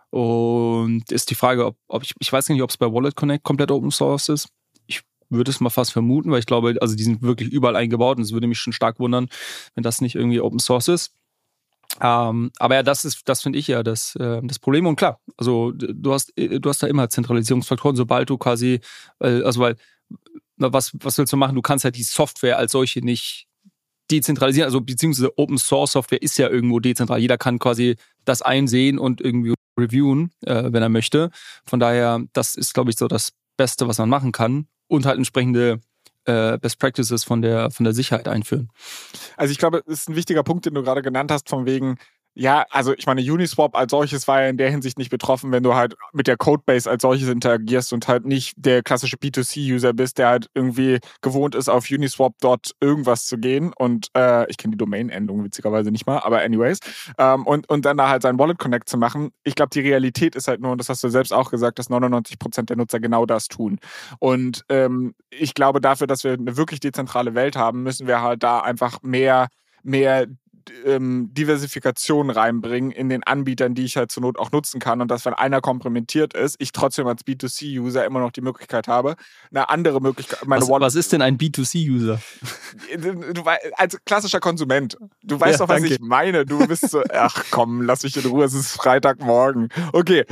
Und 0.09 1.11
ist 1.11 1.29
die 1.29 1.35
Frage, 1.35 1.65
ob, 1.65 1.77
ob 1.87 2.03
ich, 2.03 2.13
ich 2.19 2.33
weiß 2.33 2.49
nicht, 2.49 2.61
ob 2.63 2.71
es 2.71 2.77
bei 2.77 2.91
Wallet 2.91 3.15
Connect 3.15 3.43
komplett 3.43 3.71
Open 3.71 3.91
Source 3.91 4.29
ist. 4.29 4.49
Würde 5.29 5.51
es 5.51 5.59
mal 5.59 5.69
fast 5.69 5.91
vermuten, 5.91 6.31
weil 6.31 6.39
ich 6.39 6.45
glaube, 6.45 6.75
also 6.81 6.95
die 6.95 7.03
sind 7.03 7.21
wirklich 7.21 7.51
überall 7.51 7.75
eingebaut 7.75 8.17
und 8.17 8.23
es 8.23 8.31
würde 8.31 8.47
mich 8.47 8.59
schon 8.59 8.73
stark 8.73 8.99
wundern, 8.99 9.27
wenn 9.75 9.83
das 9.83 10.01
nicht 10.01 10.15
irgendwie 10.15 10.41
Open 10.41 10.59
Source 10.59 10.87
ist. 10.87 11.13
Ähm, 12.01 12.51
aber 12.59 12.75
ja, 12.75 12.83
das 12.83 13.03
ist, 13.03 13.27
das 13.27 13.41
finde 13.41 13.59
ich 13.59 13.67
ja 13.67 13.83
das, 13.83 14.15
äh, 14.15 14.41
das 14.43 14.59
Problem. 14.59 14.85
Und 14.85 14.95
klar, 14.95 15.19
also 15.37 15.71
du 15.71 16.13
hast, 16.13 16.33
du 16.35 16.69
hast 16.69 16.83
da 16.83 16.87
immer 16.87 17.09
Zentralisierungsfaktoren, 17.09 17.95
sobald 17.95 18.29
du 18.29 18.37
quasi, 18.37 18.79
äh, 19.19 19.41
also 19.41 19.59
weil, 19.59 19.75
was, 20.57 20.91
was 20.99 21.17
willst 21.17 21.33
du 21.33 21.37
machen? 21.37 21.55
Du 21.55 21.61
kannst 21.61 21.85
halt 21.85 21.95
die 21.95 22.03
Software 22.03 22.57
als 22.57 22.73
solche 22.73 22.99
nicht 22.99 23.47
dezentralisieren, 24.11 24.65
also 24.65 24.81
beziehungsweise 24.81 25.37
Open 25.37 25.57
Source 25.57 25.93
Software 25.93 26.21
ist 26.21 26.37
ja 26.37 26.49
irgendwo 26.49 26.79
dezentral. 26.79 27.19
Jeder 27.19 27.37
kann 27.37 27.59
quasi 27.59 27.95
das 28.25 28.41
einsehen 28.41 28.97
und 28.99 29.21
irgendwie 29.21 29.53
reviewen, 29.79 30.31
äh, 30.45 30.63
wenn 30.71 30.83
er 30.83 30.89
möchte. 30.89 31.31
Von 31.65 31.79
daher, 31.79 32.21
das 32.33 32.55
ist, 32.55 32.73
glaube 32.73 32.91
ich, 32.91 32.97
so 32.97 33.07
das 33.07 33.33
Beste, 33.57 33.87
was 33.87 33.97
man 33.97 34.09
machen 34.09 34.31
kann. 34.31 34.67
Und 34.89 35.05
halt 35.05 35.17
entsprechende 35.17 35.79
äh, 36.25 36.57
Best 36.57 36.79
Practices 36.79 37.23
von 37.23 37.41
der, 37.41 37.71
von 37.71 37.85
der 37.85 37.93
Sicherheit 37.93 38.27
einführen. 38.27 38.69
Also 39.37 39.51
ich 39.51 39.57
glaube, 39.57 39.81
das 39.85 40.01
ist 40.01 40.09
ein 40.09 40.15
wichtiger 40.15 40.43
Punkt, 40.43 40.65
den 40.65 40.73
du 40.73 40.83
gerade 40.83 41.01
genannt 41.01 41.31
hast, 41.31 41.47
von 41.47 41.65
wegen, 41.65 41.97
ja, 42.39 42.65
also 42.69 42.93
ich 42.93 43.05
meine, 43.05 43.19
Uniswap 43.19 43.75
als 43.75 43.91
solches 43.91 44.25
war 44.29 44.41
ja 44.41 44.47
in 44.47 44.55
der 44.55 44.71
Hinsicht 44.71 44.97
nicht 44.97 45.09
betroffen, 45.09 45.51
wenn 45.51 45.61
du 45.61 45.75
halt 45.75 45.95
mit 46.13 46.25
der 46.25 46.37
Codebase 46.37 46.89
als 46.89 47.01
solches 47.01 47.27
interagierst 47.27 47.91
und 47.91 48.07
halt 48.07 48.25
nicht 48.25 48.53
der 48.55 48.81
klassische 48.81 49.17
B2C-User 49.17 49.91
bist, 49.91 50.19
der 50.19 50.29
halt 50.29 50.49
irgendwie 50.53 50.99
gewohnt 51.21 51.53
ist, 51.53 51.67
auf 51.67 51.91
Uniswap 51.91 52.35
dort 52.39 52.71
irgendwas 52.79 53.25
zu 53.25 53.39
gehen. 53.39 53.73
Und 53.77 54.07
äh, 54.15 54.49
ich 54.49 54.55
kenne 54.55 54.71
die 54.71 54.77
Domain-Endung 54.77 55.43
witzigerweise 55.43 55.91
nicht 55.91 56.07
mal, 56.07 56.19
aber 56.19 56.39
anyways. 56.39 56.79
Ähm, 57.17 57.45
und, 57.45 57.67
und 57.67 57.83
dann 57.83 57.97
da 57.97 58.07
halt 58.07 58.21
sein 58.21 58.39
Wallet 58.39 58.57
Connect 58.57 58.87
zu 58.87 58.97
machen. 58.97 59.31
Ich 59.43 59.55
glaube, 59.55 59.71
die 59.73 59.81
Realität 59.81 60.33
ist 60.37 60.47
halt 60.47 60.61
nur, 60.61 60.71
und 60.71 60.77
das 60.77 60.87
hast 60.87 61.03
du 61.03 61.09
selbst 61.09 61.33
auch 61.33 61.51
gesagt, 61.51 61.77
dass 61.77 61.89
99 61.89 62.39
Prozent 62.39 62.69
der 62.69 62.77
Nutzer 62.77 63.01
genau 63.01 63.25
das 63.25 63.49
tun. 63.49 63.79
Und 64.19 64.63
ähm, 64.69 65.13
ich 65.29 65.53
glaube, 65.53 65.81
dafür, 65.81 66.07
dass 66.07 66.23
wir 66.23 66.31
eine 66.31 66.55
wirklich 66.55 66.79
dezentrale 66.79 67.35
Welt 67.35 67.57
haben, 67.57 67.83
müssen 67.83 68.07
wir 68.07 68.21
halt 68.21 68.43
da 68.43 68.61
einfach 68.61 69.01
mehr 69.01 69.49
mehr 69.83 70.27
ähm, 70.85 71.29
Diversifikation 71.33 72.29
reinbringen 72.29 72.91
in 72.91 73.09
den 73.09 73.23
Anbietern, 73.23 73.75
die 73.75 73.85
ich 73.85 73.97
halt 73.97 74.11
zur 74.11 74.21
Not 74.21 74.37
auch 74.37 74.51
nutzen 74.51 74.79
kann. 74.79 75.01
Und 75.01 75.09
dass, 75.09 75.25
wenn 75.25 75.33
einer 75.33 75.61
komplementiert 75.61 76.33
ist, 76.33 76.55
ich 76.59 76.71
trotzdem 76.71 77.07
als 77.07 77.25
B2C-User 77.25 78.05
immer 78.05 78.19
noch 78.19 78.31
die 78.31 78.41
Möglichkeit 78.41 78.87
habe, 78.87 79.15
eine 79.51 79.69
andere 79.69 80.01
Möglichkeit. 80.01 80.45
Meine 80.45 80.61
was, 80.61 80.69
was 80.69 80.95
ist 80.95 81.11
denn 81.11 81.21
ein 81.21 81.37
B2C-User? 81.37 82.19
Du, 83.33 83.43
als 83.75 83.97
klassischer 84.05 84.39
Konsument. 84.39 84.97
Du 85.23 85.39
weißt 85.39 85.59
ja, 85.59 85.65
doch, 85.65 85.69
was 85.69 85.81
danke. 85.81 85.95
ich 85.95 85.99
meine. 85.99 86.45
Du 86.45 86.65
bist 86.67 86.89
so, 86.89 87.03
ach 87.13 87.45
komm, 87.51 87.81
lass 87.81 88.03
mich 88.03 88.15
in 88.17 88.29
Ruhe, 88.29 88.45
es 88.45 88.53
ist 88.53 88.71
Freitagmorgen. 88.71 89.69
Okay, 89.93 90.25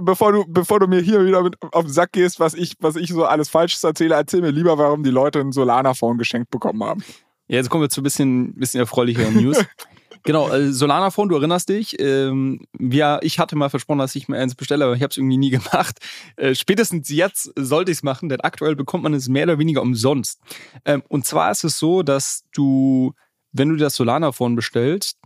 bevor 0.00 0.32
du, 0.32 0.44
bevor 0.46 0.80
du 0.80 0.86
mir 0.86 1.00
hier 1.00 1.24
wieder 1.24 1.42
mit 1.42 1.56
auf 1.72 1.84
den 1.84 1.92
Sack 1.92 2.12
gehst, 2.12 2.40
was 2.40 2.54
ich, 2.54 2.76
was 2.80 2.96
ich 2.96 3.10
so 3.10 3.24
alles 3.24 3.48
Falsches 3.48 3.84
erzähle, 3.84 4.14
erzähl 4.14 4.40
mir 4.40 4.50
lieber, 4.50 4.78
warum 4.78 5.02
die 5.02 5.10
Leute 5.10 5.40
ein 5.40 5.52
Solana-Phone 5.52 6.18
geschenkt 6.18 6.50
bekommen 6.50 6.82
haben. 6.82 7.04
Ja, 7.48 7.56
jetzt 7.56 7.68
kommen 7.68 7.82
wir 7.82 7.90
zu 7.90 8.00
ein 8.00 8.04
bisschen, 8.04 8.54
bisschen 8.54 8.80
erfreulicheren 8.80 9.36
News. 9.36 9.58
genau, 10.22 10.50
äh, 10.50 10.72
Solana 10.72 11.10
Phone, 11.10 11.28
du 11.28 11.36
erinnerst 11.36 11.68
dich. 11.68 12.00
Ähm, 12.00 12.66
wir, 12.72 13.20
ich 13.22 13.38
hatte 13.38 13.54
mal 13.54 13.68
versprochen, 13.68 13.98
dass 13.98 14.16
ich 14.16 14.28
mir 14.28 14.38
eins 14.38 14.54
bestelle, 14.54 14.86
aber 14.86 14.94
ich 14.94 15.02
habe 15.02 15.10
es 15.10 15.16
irgendwie 15.18 15.36
nie 15.36 15.50
gemacht. 15.50 15.98
Äh, 16.36 16.54
spätestens 16.54 17.08
jetzt 17.10 17.52
sollte 17.56 17.92
ich 17.92 17.98
es 17.98 18.02
machen, 18.02 18.28
denn 18.28 18.40
aktuell 18.40 18.76
bekommt 18.76 19.04
man 19.04 19.12
es 19.12 19.28
mehr 19.28 19.44
oder 19.44 19.58
weniger 19.58 19.82
umsonst. 19.82 20.40
Ähm, 20.84 21.02
und 21.08 21.26
zwar 21.26 21.50
ist 21.50 21.64
es 21.64 21.78
so, 21.78 22.02
dass 22.02 22.44
du, 22.54 23.12
wenn 23.52 23.68
du 23.68 23.76
das 23.76 23.94
Solana 23.94 24.32
Phone 24.32 24.56
bestellst, 24.56 25.18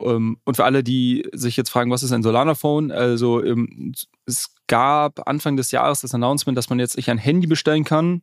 ähm, 0.00 0.38
und 0.44 0.56
für 0.56 0.64
alle, 0.64 0.82
die 0.82 1.28
sich 1.32 1.56
jetzt 1.56 1.70
fragen, 1.70 1.90
was 1.90 2.02
ist 2.02 2.12
ein 2.12 2.22
Solana 2.22 2.54
Phone? 2.54 2.92
Also 2.92 3.42
ähm, 3.44 3.94
es 4.26 4.54
gab 4.66 5.28
Anfang 5.28 5.56
des 5.56 5.70
Jahres 5.70 6.00
das 6.00 6.14
Announcement, 6.14 6.56
dass 6.56 6.70
man 6.70 6.78
jetzt 6.78 6.94
sich 6.94 7.10
ein 7.10 7.18
Handy 7.18 7.46
bestellen 7.46 7.84
kann, 7.84 8.22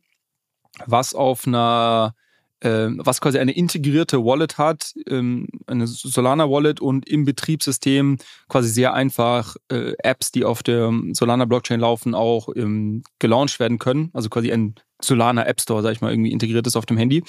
was 0.86 1.14
auf 1.14 1.46
einer 1.46 2.14
was 2.64 3.20
quasi 3.20 3.38
eine 3.38 3.52
integrierte 3.52 4.24
Wallet 4.24 4.58
hat, 4.58 4.94
ähm, 5.08 5.48
eine 5.66 5.86
Solana 5.86 6.48
Wallet 6.50 6.80
und 6.80 7.08
im 7.08 7.24
Betriebssystem 7.24 8.18
quasi 8.48 8.68
sehr 8.68 8.94
einfach 8.94 9.56
äh, 9.70 9.92
Apps, 9.98 10.32
die 10.32 10.44
auf 10.44 10.62
der 10.62 10.92
Solana 11.12 11.44
Blockchain 11.44 11.80
laufen, 11.80 12.14
auch 12.14 12.48
ähm, 12.56 13.02
gelauncht 13.18 13.60
werden 13.60 13.78
können. 13.78 14.10
Also 14.12 14.28
quasi 14.30 14.50
ein 14.50 14.74
Solana 15.02 15.46
App 15.46 15.60
Store, 15.60 15.82
sag 15.82 15.92
ich 15.92 16.00
mal, 16.00 16.10
irgendwie 16.10 16.32
integriert 16.32 16.66
ist 16.66 16.76
auf 16.76 16.86
dem 16.86 16.96
Handy. 16.96 17.22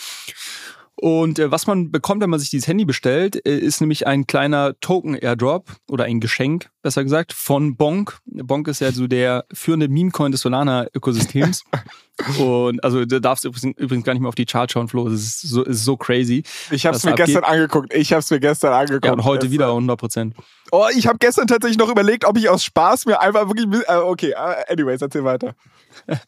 Und 0.98 1.40
äh, 1.40 1.52
was 1.52 1.68
man 1.68 1.92
bekommt, 1.92 2.22
wenn 2.22 2.30
man 2.30 2.40
sich 2.40 2.50
dieses 2.50 2.68
Handy 2.68 2.86
bestellt, 2.86 3.46
äh, 3.46 3.58
ist 3.58 3.82
nämlich 3.82 4.08
ein 4.08 4.28
kleiner 4.28 4.80
Token-Airdrop 4.80 5.70
oder 5.90 6.06
ein 6.06 6.22
Geschenk, 6.22 6.70
besser 6.82 7.04
gesagt, 7.04 7.34
von 7.34 7.76
Bonk. 7.76 8.20
Bonk 8.26 8.70
ist 8.70 8.80
ja 8.80 8.92
so 8.94 9.08
der 9.08 9.46
führende 9.52 9.90
Meme-Coin 9.90 10.32
des 10.32 10.42
Solana-Ökosystems. 10.42 11.64
Und 12.40 12.82
also 12.82 13.04
da 13.04 13.20
darfst 13.20 13.44
du 13.44 13.50
übrigens 13.76 14.06
gar 14.06 14.14
nicht 14.14 14.22
mehr 14.22 14.30
auf 14.30 14.36
die 14.36 14.46
Chart 14.46 14.72
schauen, 14.72 14.88
Flo. 14.88 15.10
Das 15.10 15.20
ist 15.20 15.42
so, 15.42 15.64
ist 15.64 15.84
so 15.84 15.98
crazy. 15.98 16.44
Ich 16.72 16.86
habe 16.86 16.96
es 16.96 17.04
mir 17.04 17.12
abgeht. 17.12 17.26
gestern 17.26 17.44
angeguckt. 17.44 17.94
Ich 17.94 18.14
habe 18.14 18.22
es 18.22 18.32
mir 18.32 18.40
gestern 18.40 18.72
angeguckt. 18.72 19.06
Ja, 19.06 19.12
und 19.12 19.26
heute 19.26 19.52
wieder 19.52 19.68
100 19.68 20.00
Prozent. 20.00 20.36
Oh, 20.72 20.86
ich 20.96 21.08
habe 21.08 21.18
gestern 21.20 21.48
tatsächlich 21.48 21.78
noch 21.78 21.90
überlegt, 21.90 22.24
ob 22.24 22.38
ich 22.38 22.48
aus 22.48 22.64
Spaß 22.64 23.06
mir 23.06 23.20
einfach 23.20 23.50
wirklich... 23.50 23.68
Äh, 23.90 23.96
okay, 23.98 24.32
äh, 24.32 24.72
anyways, 24.72 25.02
erzähl 25.02 25.26
weiter. 25.26 25.56
genau. 26.08 26.20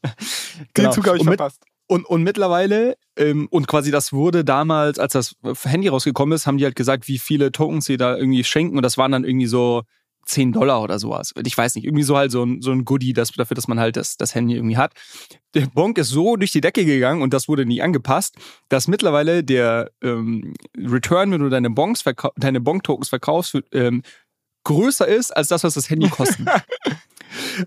Den 0.75 0.91
Zug 0.91 1.07
habe 1.07 1.17
ich 1.17 1.23
verpasst. 1.23 1.63
Und, 1.87 2.05
und 2.05 2.23
mittlerweile, 2.23 2.97
ähm, 3.15 3.47
und 3.49 3.67
quasi 3.67 3.91
das 3.91 4.11
wurde 4.11 4.43
damals, 4.43 4.99
als 4.99 5.13
das 5.13 5.35
Handy 5.63 5.87
rausgekommen 5.87 6.35
ist, 6.35 6.45
haben 6.45 6.57
die 6.57 6.65
halt 6.65 6.75
gesagt, 6.75 7.07
wie 7.07 7.17
viele 7.17 7.51
Tokens 7.51 7.85
sie 7.85 7.97
da 7.97 8.17
irgendwie 8.17 8.43
schenken. 8.43 8.75
Und 8.75 8.83
das 8.83 8.97
waren 8.97 9.13
dann 9.13 9.23
irgendwie 9.23 9.47
so 9.47 9.83
10 10.27 10.51
Dollar 10.51 10.81
oder 10.81 10.99
sowas. 10.99 11.33
Ich 11.43 11.57
weiß 11.57 11.75
nicht, 11.75 11.85
irgendwie 11.85 12.03
so 12.03 12.17
halt 12.17 12.31
so 12.31 12.43
ein, 12.43 12.61
so 12.61 12.71
ein 12.71 12.85
Goodie 12.85 13.13
das, 13.13 13.31
dafür, 13.31 13.55
dass 13.55 13.67
man 13.67 13.79
halt 13.79 13.95
das, 13.95 14.17
das 14.17 14.35
Handy 14.35 14.55
irgendwie 14.55 14.77
hat. 14.77 14.93
Der 15.53 15.67
Bonk 15.67 15.97
ist 15.97 16.09
so 16.09 16.35
durch 16.35 16.51
die 16.51 16.61
Decke 16.61 16.85
gegangen 16.85 17.21
und 17.21 17.33
das 17.33 17.47
wurde 17.47 17.65
nie 17.65 17.81
angepasst, 17.81 18.35
dass 18.69 18.87
mittlerweile 18.87 19.43
der 19.43 19.89
ähm, 20.03 20.53
Return, 20.77 21.31
wenn 21.31 21.41
du 21.41 21.49
deine 21.49 21.69
Bonks 21.69 22.03
deine 22.35 22.59
Bonk-Tokens 22.59 23.09
verkaufst, 23.09 23.57
ähm, 23.71 24.03
größer 24.65 25.07
ist 25.07 25.31
als 25.31 25.47
das, 25.47 25.63
was 25.63 25.75
das 25.75 25.89
Handy 25.89 26.09
kostet. 26.09 26.45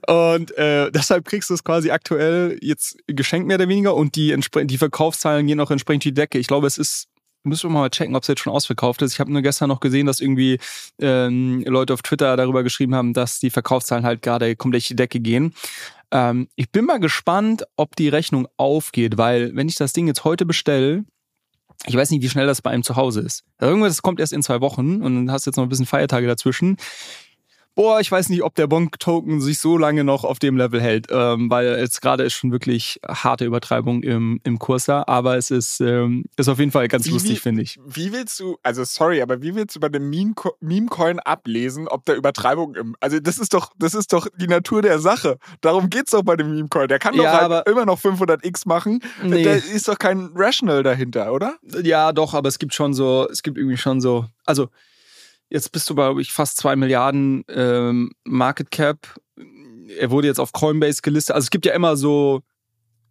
Und 0.06 0.56
äh, 0.56 0.90
deshalb 0.94 1.24
kriegst 1.24 1.50
du 1.50 1.54
es 1.54 1.64
quasi 1.64 1.90
aktuell 1.90 2.58
jetzt 2.60 2.98
geschenkt 3.06 3.46
mehr 3.46 3.56
oder 3.56 3.68
weniger 3.68 3.94
und 3.94 4.16
die, 4.16 4.36
die 4.64 4.78
Verkaufszahlen 4.78 5.46
gehen 5.46 5.60
auch 5.60 5.70
entsprechend 5.70 6.04
die 6.04 6.14
Decke. 6.14 6.38
Ich 6.38 6.46
glaube, 6.46 6.66
es 6.66 6.78
ist 6.78 7.08
müssen 7.42 7.70
wir 7.70 7.74
mal 7.74 7.90
checken, 7.90 8.14
ob 8.16 8.22
es 8.22 8.28
jetzt 8.28 8.42
schon 8.42 8.52
ausverkauft 8.52 9.02
ist. 9.02 9.14
Ich 9.14 9.20
habe 9.20 9.32
nur 9.32 9.42
gestern 9.42 9.68
noch 9.68 9.80
gesehen, 9.80 10.06
dass 10.06 10.20
irgendwie 10.20 10.58
ähm, 11.00 11.62
Leute 11.66 11.94
auf 11.94 12.02
Twitter 12.02 12.36
darüber 12.36 12.62
geschrieben 12.62 12.94
haben, 12.94 13.14
dass 13.14 13.40
die 13.40 13.50
Verkaufszahlen 13.50 14.04
halt 14.04 14.22
gerade 14.22 14.56
komplett 14.56 14.88
die 14.88 14.96
Decke 14.96 15.20
gehen. 15.20 15.54
Ähm, 16.10 16.48
ich 16.56 16.70
bin 16.70 16.84
mal 16.84 17.00
gespannt, 17.00 17.64
ob 17.76 17.96
die 17.96 18.08
Rechnung 18.08 18.48
aufgeht, 18.56 19.16
weil 19.16 19.54
wenn 19.54 19.68
ich 19.68 19.76
das 19.76 19.92
Ding 19.92 20.06
jetzt 20.06 20.24
heute 20.24 20.44
bestelle, 20.44 21.04
ich 21.86 21.96
weiß 21.96 22.10
nicht, 22.10 22.22
wie 22.22 22.28
schnell 22.28 22.46
das 22.46 22.60
bei 22.60 22.70
einem 22.70 22.82
zu 22.82 22.96
Hause 22.96 23.20
ist. 23.20 23.44
Irgendwas 23.58 24.02
kommt 24.02 24.20
erst 24.20 24.34
in 24.34 24.42
zwei 24.42 24.60
Wochen 24.60 25.00
und 25.00 25.14
dann 25.14 25.32
hast 25.32 25.46
du 25.46 25.50
jetzt 25.50 25.56
noch 25.56 25.64
ein 25.64 25.70
bisschen 25.70 25.86
Feiertage 25.86 26.26
dazwischen 26.26 26.76
boah, 27.80 27.98
ich 27.98 28.12
weiß 28.12 28.28
nicht, 28.28 28.42
ob 28.42 28.54
der 28.56 28.66
Bonk-Token 28.66 29.40
sich 29.40 29.58
so 29.58 29.78
lange 29.78 30.04
noch 30.04 30.24
auf 30.24 30.38
dem 30.38 30.58
Level 30.58 30.82
hält, 30.82 31.06
ähm, 31.10 31.48
weil 31.48 31.78
jetzt 31.78 32.02
gerade 32.02 32.24
ist 32.24 32.34
schon 32.34 32.52
wirklich 32.52 33.00
harte 33.08 33.46
Übertreibung 33.46 34.02
im, 34.02 34.38
im 34.44 34.58
Kurs 34.58 34.84
da, 34.84 35.04
aber 35.06 35.38
es 35.38 35.50
ist, 35.50 35.80
ähm, 35.80 36.26
ist 36.36 36.50
auf 36.50 36.58
jeden 36.58 36.72
Fall 36.72 36.88
ganz 36.88 37.06
wie, 37.06 37.12
lustig, 37.12 37.40
finde 37.40 37.62
ich. 37.62 37.80
Wie 37.86 38.12
willst 38.12 38.38
du, 38.38 38.58
also 38.62 38.84
sorry, 38.84 39.22
aber 39.22 39.40
wie 39.40 39.54
willst 39.54 39.76
du 39.76 39.80
bei 39.80 39.88
dem 39.88 40.10
Meme-Coin 40.10 41.20
ablesen, 41.20 41.88
ob 41.88 42.04
der 42.04 42.16
Übertreibung 42.16 42.74
im, 42.74 42.96
also 43.00 43.18
das 43.18 43.38
ist 43.38 43.54
doch, 43.54 43.72
das 43.78 43.94
ist 43.94 44.12
doch 44.12 44.26
die 44.36 44.46
Natur 44.46 44.82
der 44.82 44.98
Sache. 44.98 45.38
Darum 45.62 45.88
geht's 45.88 46.10
doch 46.10 46.22
bei 46.22 46.36
dem 46.36 46.54
Meme-Coin. 46.54 46.86
Der 46.86 46.98
kann 46.98 47.14
ja, 47.14 47.22
doch 47.22 47.50
halt 47.50 47.66
immer 47.66 47.86
noch 47.86 47.98
500x 47.98 48.68
machen. 48.68 49.02
Nee. 49.22 49.42
Der 49.42 49.56
ist 49.56 49.88
doch 49.88 49.98
kein 49.98 50.28
Rational 50.34 50.82
dahinter, 50.82 51.32
oder? 51.32 51.56
Ja, 51.82 52.12
doch, 52.12 52.34
aber 52.34 52.50
es 52.50 52.58
gibt 52.58 52.74
schon 52.74 52.92
so, 52.92 53.26
es 53.30 53.42
gibt 53.42 53.56
irgendwie 53.56 53.78
schon 53.78 54.02
so, 54.02 54.26
also 54.44 54.68
Jetzt 55.50 55.72
bist 55.72 55.90
du 55.90 55.94
bei, 55.94 56.10
ich, 56.20 56.32
fast 56.32 56.56
zwei 56.56 56.76
Milliarden 56.76 57.44
ähm, 57.48 58.12
Market 58.24 58.70
Cap. 58.70 58.98
er 59.98 60.10
wurde 60.10 60.28
jetzt 60.28 60.40
auf 60.40 60.52
Coinbase 60.52 61.02
gelistet. 61.02 61.34
Also 61.34 61.46
es 61.46 61.50
gibt 61.50 61.66
ja 61.66 61.74
immer 61.74 61.96
so 61.96 62.42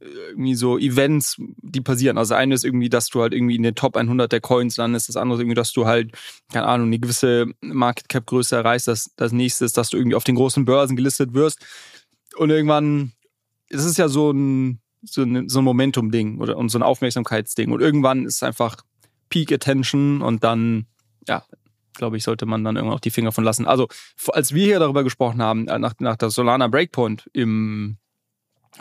irgendwie 0.02 0.56
so 0.56 0.78
Events, 0.78 1.36
die 1.62 1.82
passieren. 1.82 2.18
Also 2.18 2.34
eine 2.34 2.56
ist 2.56 2.64
irgendwie, 2.64 2.90
dass 2.90 3.10
du 3.10 3.22
halt 3.22 3.34
irgendwie 3.34 3.56
in 3.56 3.64
den 3.64 3.76
Top 3.76 3.98
100 3.98 4.32
der 4.32 4.40
Coins 4.40 4.78
landest. 4.78 5.10
Das 5.10 5.18
andere 5.18 5.38
ist 5.38 5.42
irgendwie, 5.42 5.56
dass 5.56 5.74
du 5.74 5.86
halt, 5.86 6.14
keine 6.52 6.68
Ahnung, 6.68 6.88
eine 6.88 7.00
gewisse 7.00 7.48
Market 7.62 8.08
Cap 8.08 8.26
Größe 8.26 8.56
erreichst. 8.56 8.88
Das, 8.88 9.12
das 9.18 9.32
nächste 9.32 9.66
ist, 9.66 9.78
dass 9.78 9.90
du 9.90 9.98
irgendwie 9.98 10.16
auf 10.16 10.24
den 10.24 10.36
großen 10.36 10.64
Börsen 10.66 10.96
gelistet 10.96 11.34
wirst. 11.34 11.60
Und 12.38 12.50
irgendwann, 12.50 13.12
es 13.68 13.84
ist 13.84 13.98
ja 13.98 14.08
so 14.08 14.32
ein, 14.32 14.80
so 15.04 15.24
ein, 15.24 15.50
so 15.50 15.60
ein 15.60 15.66
Momentum-Ding 15.66 16.40
oder 16.40 16.58
und 16.58 16.70
so 16.70 16.80
ein 16.80 16.84
Aufmerksamkeitsding. 16.84 17.72
Und 17.72 17.82
irgendwann 17.82 18.26
ist 18.26 18.36
es 18.36 18.44
einfach 18.44 18.78
Peak 19.30 19.52
Attention 19.52 20.22
und 20.22 20.44
dann, 20.44 20.88
ja, 21.28 21.44
glaube 22.00 22.18
ich, 22.18 22.24
sollte 22.24 22.48
man 22.48 22.64
dann 22.64 22.76
irgendwann 22.76 22.98
auch 22.98 23.02
die 23.02 23.12
Finger 23.12 23.32
von 23.32 23.44
lassen. 23.44 23.68
Also, 23.68 23.88
als 24.30 24.54
wir 24.54 24.66
hier 24.66 24.80
darüber 24.80 25.04
gesprochen 25.04 25.42
haben, 25.42 25.68
äh, 25.68 25.78
nach, 25.78 25.94
nach 26.00 26.16
der 26.16 26.32
Solana 26.32 26.68
Breakpoint 26.68 27.30
im 27.34 27.98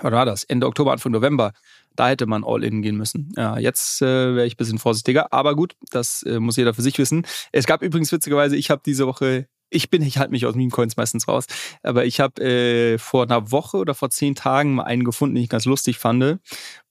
was 0.02 0.12
war 0.12 0.26
das? 0.26 0.44
Ende 0.44 0.66
Oktober, 0.66 0.92
Anfang 0.92 1.12
November. 1.12 1.52
Da 1.96 2.09
hätte 2.09 2.26
man 2.26 2.44
all 2.44 2.62
in 2.62 2.83
gehen 2.83 2.96
müssen. 2.96 3.33
Ja, 3.37 3.59
jetzt 3.59 4.00
äh, 4.02 4.37
wäre 4.37 4.46
ich 4.46 4.54
ein 4.54 4.57
bisschen 4.57 4.78
vorsichtiger, 4.78 5.33
aber 5.33 5.57
gut, 5.57 5.74
das 5.90 6.22
äh, 6.22 6.38
muss 6.38 6.57
jeder 6.57 6.74
für 6.74 6.83
sich 6.83 6.96
wissen. 6.98 7.26
Es 7.50 7.66
gab 7.66 7.83
übrigens 7.83 8.12
witzigerweise, 8.12 8.57
ich 8.57 8.70
habe 8.70 8.83
diese 8.85 9.07
Woche, 9.07 9.48
ich 9.70 9.90
bin, 9.90 10.02
ich 10.02 10.18
halte 10.18 10.31
mich 10.31 10.46
aus 10.46 10.54
Meme-Coins 10.54 10.96
meistens 10.96 11.26
raus, 11.26 11.46
aber 11.83 12.04
ich 12.04 12.20
habe 12.20 12.40
äh, 12.42 12.98
vor 12.98 13.24
einer 13.24 13.50
Woche 13.50 13.78
oder 13.78 13.94
vor 13.94 14.11
zehn 14.11 14.37
Tagen 14.37 14.76
mal 14.76 14.85
einen 14.85 15.04
gefunden, 15.04 15.35
den 15.35 15.44
ich 15.44 15.50
ganz 15.50 15.64
lustig 15.64 15.98
fand. 15.98 16.38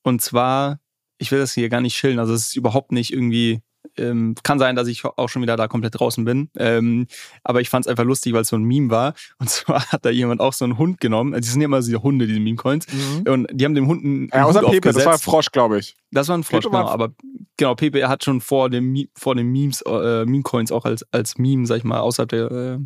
Und 0.04 0.22
zwar, 0.22 0.80
ich 1.18 1.32
will 1.32 1.40
das 1.40 1.54
hier 1.54 1.70
gar 1.70 1.82
nicht 1.82 1.96
chillen, 1.96 2.20
also 2.20 2.34
es 2.34 2.50
ist 2.50 2.56
überhaupt 2.58 2.92
nicht 2.92 3.14
irgendwie 3.14 3.62
ähm, 3.98 4.36
kann 4.44 4.60
sein, 4.60 4.76
dass 4.76 4.88
ich 4.88 5.06
auch 5.06 5.30
schon 5.30 5.42
wieder 5.42 5.56
da 5.56 5.68
komplett 5.68 6.00
draußen 6.00 6.26
bin. 6.26 6.50
Ähm, 6.58 7.08
aber 7.44 7.62
ich 7.62 7.70
fand 7.70 7.86
es 7.86 7.90
einfach 7.90 8.04
lustig, 8.04 8.34
weil 8.34 8.42
es 8.42 8.50
so 8.50 8.56
ein 8.56 8.64
Meme 8.64 8.90
war. 8.90 9.14
Und 9.40 9.50
zwar 9.50 9.86
hat 9.92 10.06
da 10.06 10.10
jemand 10.10 10.42
auch 10.42 10.54
so 10.54 10.66
einen 10.66 10.78
Hund 10.78 11.00
genommen. 11.00 11.34
Also, 11.34 11.46
die 11.46 11.52
sind 11.52 11.62
ja 11.62 11.66
immer 11.66 11.80
diese 11.80 12.02
Hunde, 12.02 12.28
diese 12.28 12.40
Meme-Coins. 12.40 12.86
Mhm. 12.92 13.32
Und 13.32 13.48
die 13.52 13.66
haben 13.66 13.76
dem 13.76 13.88
Hund 13.88 14.04
einen, 14.04 14.30
ja, 14.34 14.46
außer 14.46 14.62
Hund 14.62 14.72
Pepe, 14.72 14.92
das 14.92 15.06
war 15.06 15.14
ein 15.14 15.20
Frosch, 15.20 15.52
glaube 15.52 15.80
ich. 15.80 15.96
Das 16.12 16.28
war 16.28 16.38
ein 16.38 16.44
Frosch, 16.44 16.66
genau. 16.66 16.88
Aber 16.88 17.14
genau, 17.58 17.76
Pepe 17.76 18.08
hat 18.08 18.24
schon 18.24 18.42
vor 18.42 18.70
dem 18.70 19.08
vor 19.16 19.36
den 19.36 19.48
Memes, 19.52 19.82
äh, 19.82 20.26
Meme-Coins 20.26 20.72
auch 20.72 20.86
als, 20.86 21.06
als 21.12 21.38
Meme, 21.38 21.66
sag 21.66 21.78
ich 21.78 21.84
mal, 21.84 22.00
außerhalb 22.00 22.30
der, 22.30 22.52
äh, 22.52 22.78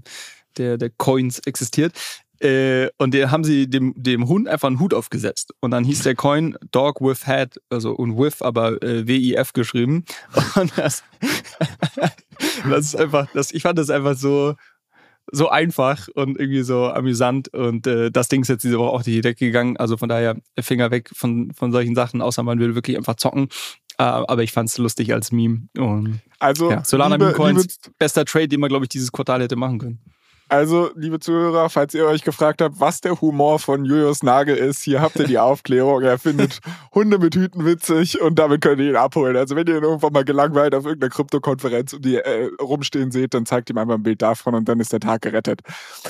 der, 0.58 0.78
der 0.78 0.90
Coins 0.90 1.40
existiert. 1.40 1.94
Äh, 2.42 2.90
und 2.98 3.14
den 3.14 3.30
haben 3.30 3.44
sie 3.44 3.70
dem, 3.70 3.94
dem 3.96 4.28
Hund 4.28 4.48
einfach 4.48 4.68
einen 4.68 4.80
Hut 4.80 4.96
aufgesetzt. 4.96 5.54
Und 5.60 5.72
dann 5.72 5.84
hieß 5.84 6.02
der 6.04 6.16
Coin 6.16 6.58
Dog 6.72 7.00
with 7.00 7.28
Head, 7.28 7.62
also 7.70 7.92
und 7.94 8.18
with, 8.18 8.42
aber 8.42 8.82
äh, 8.82 9.06
W-I-F 9.06 9.54
geschrieben. 9.54 10.06
Und 10.56 10.76
das, 10.76 11.04
das 12.70 12.86
ist 12.86 12.96
einfach, 12.96 13.28
das, 13.34 13.52
ich 13.52 13.62
fand 13.62 13.78
das 13.78 13.92
einfach 13.92 14.16
so, 14.16 14.56
so 15.32 15.50
einfach 15.50 16.08
und 16.16 16.40
irgendwie 16.40 16.64
so 16.64 16.88
amüsant. 16.88 17.54
Und 17.54 17.86
äh, 17.86 18.10
das 18.10 18.28
Ding 18.28 18.42
ist 18.42 18.48
jetzt 18.48 18.64
diese 18.64 18.80
Woche 18.80 18.90
auch 18.90 19.04
die 19.04 19.22
Decke 19.22 19.46
gegangen. 19.46 19.78
Also 19.78 19.96
von 19.98 20.10
daher 20.10 20.36
Finger 20.60 20.90
weg 20.90 21.12
von, 21.14 21.52
von 21.54 21.72
solchen 21.72 21.94
Sachen, 21.94 22.22
außer 22.22 22.42
man 22.42 22.60
will 22.60 22.74
wirklich 22.74 22.98
einfach 22.98 23.16
zocken. 23.16 23.50
Äh, 24.00 24.04
aber 24.04 24.42
ich 24.42 24.52
fand 24.52 24.70
es 24.70 24.80
lustig 24.80 25.14
als 25.14 25.32
Meme. 25.32 25.68
Und, 25.78 26.22
also 26.40 26.72
ja, 26.72 26.84
Solana 26.84 27.20
Meme 27.20 27.34
Coins, 27.34 27.78
bester 28.00 28.26
Trade, 28.26 28.48
den 28.48 28.60
man, 28.60 28.70
glaube 28.70 28.86
ich, 28.86 28.90
dieses 28.90 29.12
Quartal 29.12 29.44
hätte 29.44 29.56
machen 29.56 29.78
können. 29.78 30.00
Also, 30.52 30.92
liebe 30.96 31.18
Zuhörer, 31.22 31.70
falls 31.70 31.94
ihr 31.94 32.06
euch 32.06 32.24
gefragt 32.24 32.62
habt, 32.62 32.78
was 32.82 33.00
der 33.00 33.22
Humor 33.22 33.58
von 33.58 33.86
Julius 33.86 34.22
Nagel 34.22 34.58
ist, 34.58 34.84
hier 34.84 35.00
habt 35.00 35.18
ihr 35.18 35.26
die 35.26 35.40
Aufklärung. 35.40 36.02
Er 36.02 36.20
findet 36.20 36.60
Hunde 36.94 37.20
mit 37.20 37.36
Hüten 37.36 37.64
witzig 37.64 38.20
und 38.20 38.38
damit 38.38 38.60
könnt 38.60 38.82
ihr 38.82 38.90
ihn 38.90 38.98
abholen. 38.98 39.38
Also, 39.38 39.56
wenn 39.56 39.66
ihr 39.68 39.78
ihn 39.78 39.84
irgendwann 39.84 40.12
mal 40.12 40.26
gelangweilt 40.26 40.76
auf 40.76 40.84
irgendeiner 40.84 41.10
Krypto-Konferenz 41.10 41.94
und 41.94 42.04
die 42.04 42.18
äh, 42.18 42.50
rumstehen 42.62 43.12
seht, 43.12 43.34
dann 43.34 43.46
zeigt 43.46 43.70
ihm 43.70 43.78
einfach 43.78 43.94
ein 43.94 44.04
Bild 44.04 44.22
davon 44.22 44.54
und 44.54 44.68
dann 44.68 44.82
ist 44.82 44.92
der 44.92 45.00
Tag 45.00 45.22
gerettet. 45.22 45.62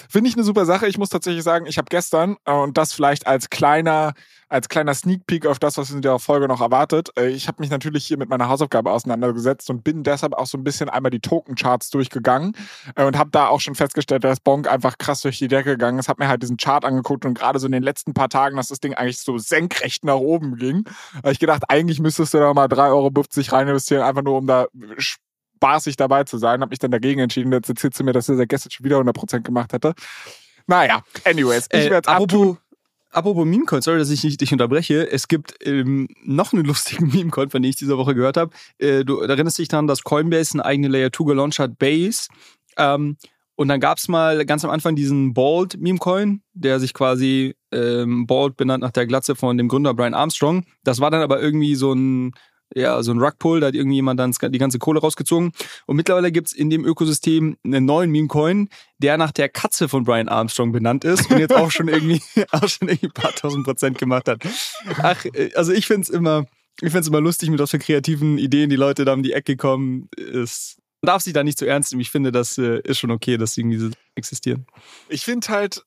Finde 0.10 0.28
ich 0.28 0.36
eine 0.36 0.44
super 0.44 0.66
Sache. 0.66 0.88
Ich 0.88 0.98
muss 0.98 1.10
tatsächlich 1.10 1.44
sagen, 1.44 1.68
ich 1.68 1.78
habe 1.78 1.90
gestern, 1.92 2.38
äh, 2.46 2.52
und 2.52 2.80
das 2.80 2.94
vielleicht 2.94 3.28
als 3.28 3.52
kleiner 3.52 4.14
als 4.52 4.68
kleiner 4.68 4.94
Sneak 4.94 5.26
Peek 5.28 5.46
auf 5.46 5.60
das, 5.60 5.78
was 5.78 5.92
in 5.92 6.02
der 6.02 6.20
Folge 6.20 6.48
noch 6.48 6.60
erwartet. 6.60 7.10
Äh, 7.18 7.30
ich 7.30 7.48
habe 7.48 7.62
mich 7.62 7.70
natürlich 7.70 8.06
hier 8.06 8.18
mit 8.18 8.30
meiner 8.30 8.50
Hausaufgabe 8.50 8.92
auseinandergesetzt 8.92 9.70
und 9.70 9.84
bin 9.84 10.04
deshalb 10.04 10.34
auch 10.34 10.46
so 10.46 10.58
ein 10.58 10.64
bisschen 10.64 10.90
einmal 10.90 11.10
die 11.10 11.22
Token-Charts 11.22 11.90
durchgegangen 11.90 12.58
äh, 12.96 13.06
und 13.06 13.18
habe 13.18 13.30
da 13.32 13.48
auch 13.48 13.62
schon 13.62 13.76
festgestellt, 13.76 14.26
dass 14.26 14.42
Bonk 14.42 14.68
einfach 14.68 14.98
krass 14.98 15.22
durch 15.22 15.38
die 15.38 15.48
Decke 15.48 15.72
gegangen 15.72 16.00
ist. 16.00 16.10
Habe 16.10 16.24
mir 16.24 16.30
halt 16.30 16.44
diesen 16.44 16.58
Chart 16.58 16.84
angeguckt 16.84 17.26
und 17.26 17.34
gerade 17.34 17.60
so 17.60 17.66
in 17.66 17.72
den 17.72 17.84
letzten 17.84 18.14
paar 18.14 18.28
Tagen, 18.28 18.58
dass 18.58 18.68
das 18.68 18.82
Ding 18.82 18.94
eigentlich 18.94 19.20
so 19.20 19.38
senkrecht 19.38 20.04
nach 20.04 20.16
oben 20.16 20.58
ging. 20.58 20.84
habe 21.16 21.32
ich 21.32 21.40
gedacht, 21.40 21.64
eigentlich 21.70 22.02
müsstest 22.02 22.34
du 22.34 22.40
da 22.40 22.54
mal 22.54 22.68
3,50 22.68 22.90
Euro 22.90 23.56
rein 23.56 23.68
investieren, 23.70 24.04
einfach 24.04 24.24
nur 24.24 24.38
um 24.38 24.48
da 24.48 24.68
spaßig 24.98 25.96
dabei 25.96 26.26
zu 26.26 26.38
sein. 26.38 26.60
Habe 26.60 26.72
mich 26.72 26.80
dann 26.80 26.92
dagegen 26.92 27.22
entschieden. 27.22 27.54
Jetzt 27.54 27.70
erzählst 27.70 28.02
du 28.02 28.04
mir, 28.04 28.12
dass 28.12 28.26
dieser 28.26 28.46
gestern 28.48 28.72
schon 28.72 28.84
wieder 28.84 28.98
100% 28.98 29.44
gemacht 29.44 29.72
hätte. 29.72 29.94
Naja, 30.68 31.04
anyways, 31.24 31.68
ich 31.72 31.86
äh, 31.86 31.90
werde 31.90 32.10
es 32.10 32.14
abtun. 32.14 32.58
Apropos 33.12 33.46
Meme-Coin, 33.46 33.82
sorry, 33.82 34.00
dass 34.00 34.10
ich 34.10 34.24
nicht, 34.24 34.40
dich 34.40 34.54
unterbreche. 34.54 35.12
Es 35.12 35.28
gibt 35.28 35.56
ähm, 35.66 36.08
noch 36.24 36.54
einen 36.54 36.64
lustigen 36.64 37.08
Meme-Coin, 37.14 37.50
von 37.50 37.62
dem 37.62 37.70
ich 37.70 37.76
diese 37.76 37.98
Woche 37.98 38.16
gehört 38.16 38.38
habe. 38.38 38.52
Äh, 38.78 39.04
du 39.04 39.20
erinnerst 39.20 39.58
dich 39.58 39.68
daran, 39.68 39.88
dass 39.88 40.04
Coinbase 40.04 40.54
eine 40.54 40.66
eigene 40.66 40.88
Layer 40.88 41.12
2 41.12 41.26
gelauncht 41.26 41.60
hat, 41.60 41.78
Base. 41.78 42.30
Ähm, 42.78 43.18
und 43.56 43.68
dann 43.68 43.82
gab 43.82 43.98
es 43.98 44.08
mal 44.08 44.46
ganz 44.46 44.64
am 44.64 44.72
Anfang 44.72 44.96
diesen 44.96 45.34
Bald 45.34 45.80
Meme-Coin, 45.80 46.42
der 46.54 46.80
sich 46.80 46.94
quasi 46.94 47.56
ähm, 47.72 48.26
Bald 48.26 48.56
benannt 48.56 48.82
nach 48.82 48.92
der 48.92 49.06
Glatze 49.06 49.36
von 49.36 49.58
dem 49.58 49.68
Gründer 49.68 49.94
Brian 49.94 50.14
Armstrong. 50.14 50.66
Das 50.84 51.02
war 51.02 51.12
dann 51.12 51.22
aber 51.22 51.42
irgendwie 51.42 51.76
so 51.76 51.94
ein 51.94 52.32
ja, 52.76 53.02
so 53.04 53.12
ein 53.12 53.20
Rugpull, 53.20 53.60
da 53.60 53.68
hat 53.68 53.76
irgendjemand 53.76 54.20
dann 54.20 54.32
die 54.32 54.58
ganze 54.58 54.80
Kohle 54.80 55.00
rausgezogen. 55.00 55.52
Und 55.86 55.96
mittlerweile 55.96 56.32
gibt's 56.32 56.54
in 56.54 56.70
dem 56.70 56.86
Ökosystem 56.86 57.58
einen 57.64 57.86
neuen 57.86 58.12
Meme-Coin, 58.12 58.70
der 58.98 59.18
nach 59.18 59.32
der 59.32 59.50
Katze 59.50 59.90
von 59.90 60.04
Brian 60.04 60.30
Armstrong 60.30 60.72
benannt 60.72 61.04
ist 61.04 61.30
und 61.30 61.40
jetzt 61.40 61.54
auch 61.54 61.72
schon 61.72 61.88
irgendwie, 61.88 62.22
auch 62.52 62.68
schon 62.68 62.88
irgendwie 62.88 63.08
ein 63.08 63.14
paar 63.14 63.34
tausend 63.34 63.66
Prozent 63.66 63.98
gemacht 63.98 64.28
hat. 64.28 64.44
Ach, 65.02 65.26
äh, 65.26 65.52
also 65.56 65.72
ich 65.72 65.88
find's 65.88 66.10
immer, 66.10 66.46
ich 66.82 66.92
find's 66.92 67.08
immer 67.08 67.22
lustig, 67.22 67.50
mit 67.50 67.60
was 67.60 67.72
für 67.72 67.80
kreativen 67.80 68.38
Ideen 68.38 68.70
die 68.70 68.76
Leute 68.76 69.06
da 69.06 69.14
um 69.14 69.24
die 69.24 69.34
Ecke 69.34 69.58
kommen. 69.58 70.10
Es, 70.18 70.78
man 71.02 71.08
darf 71.08 71.24
sich 71.24 71.34
da 71.34 71.44
nicht 71.44 71.58
zu 71.58 71.66
ernst 71.66 71.92
nehmen. 71.92 72.02
Ich 72.02 72.12
finde, 72.12 72.32
das 72.32 72.58
äh, 72.58 72.80
ist 72.84 73.00
schon 73.00 73.12
okay, 73.12 73.38
dass 73.38 73.54
sie 73.54 73.62
irgendwie 73.62 73.92
existieren. 74.16 74.66
Ich 75.10 75.24
finde 75.24 75.48
halt, 75.50 75.84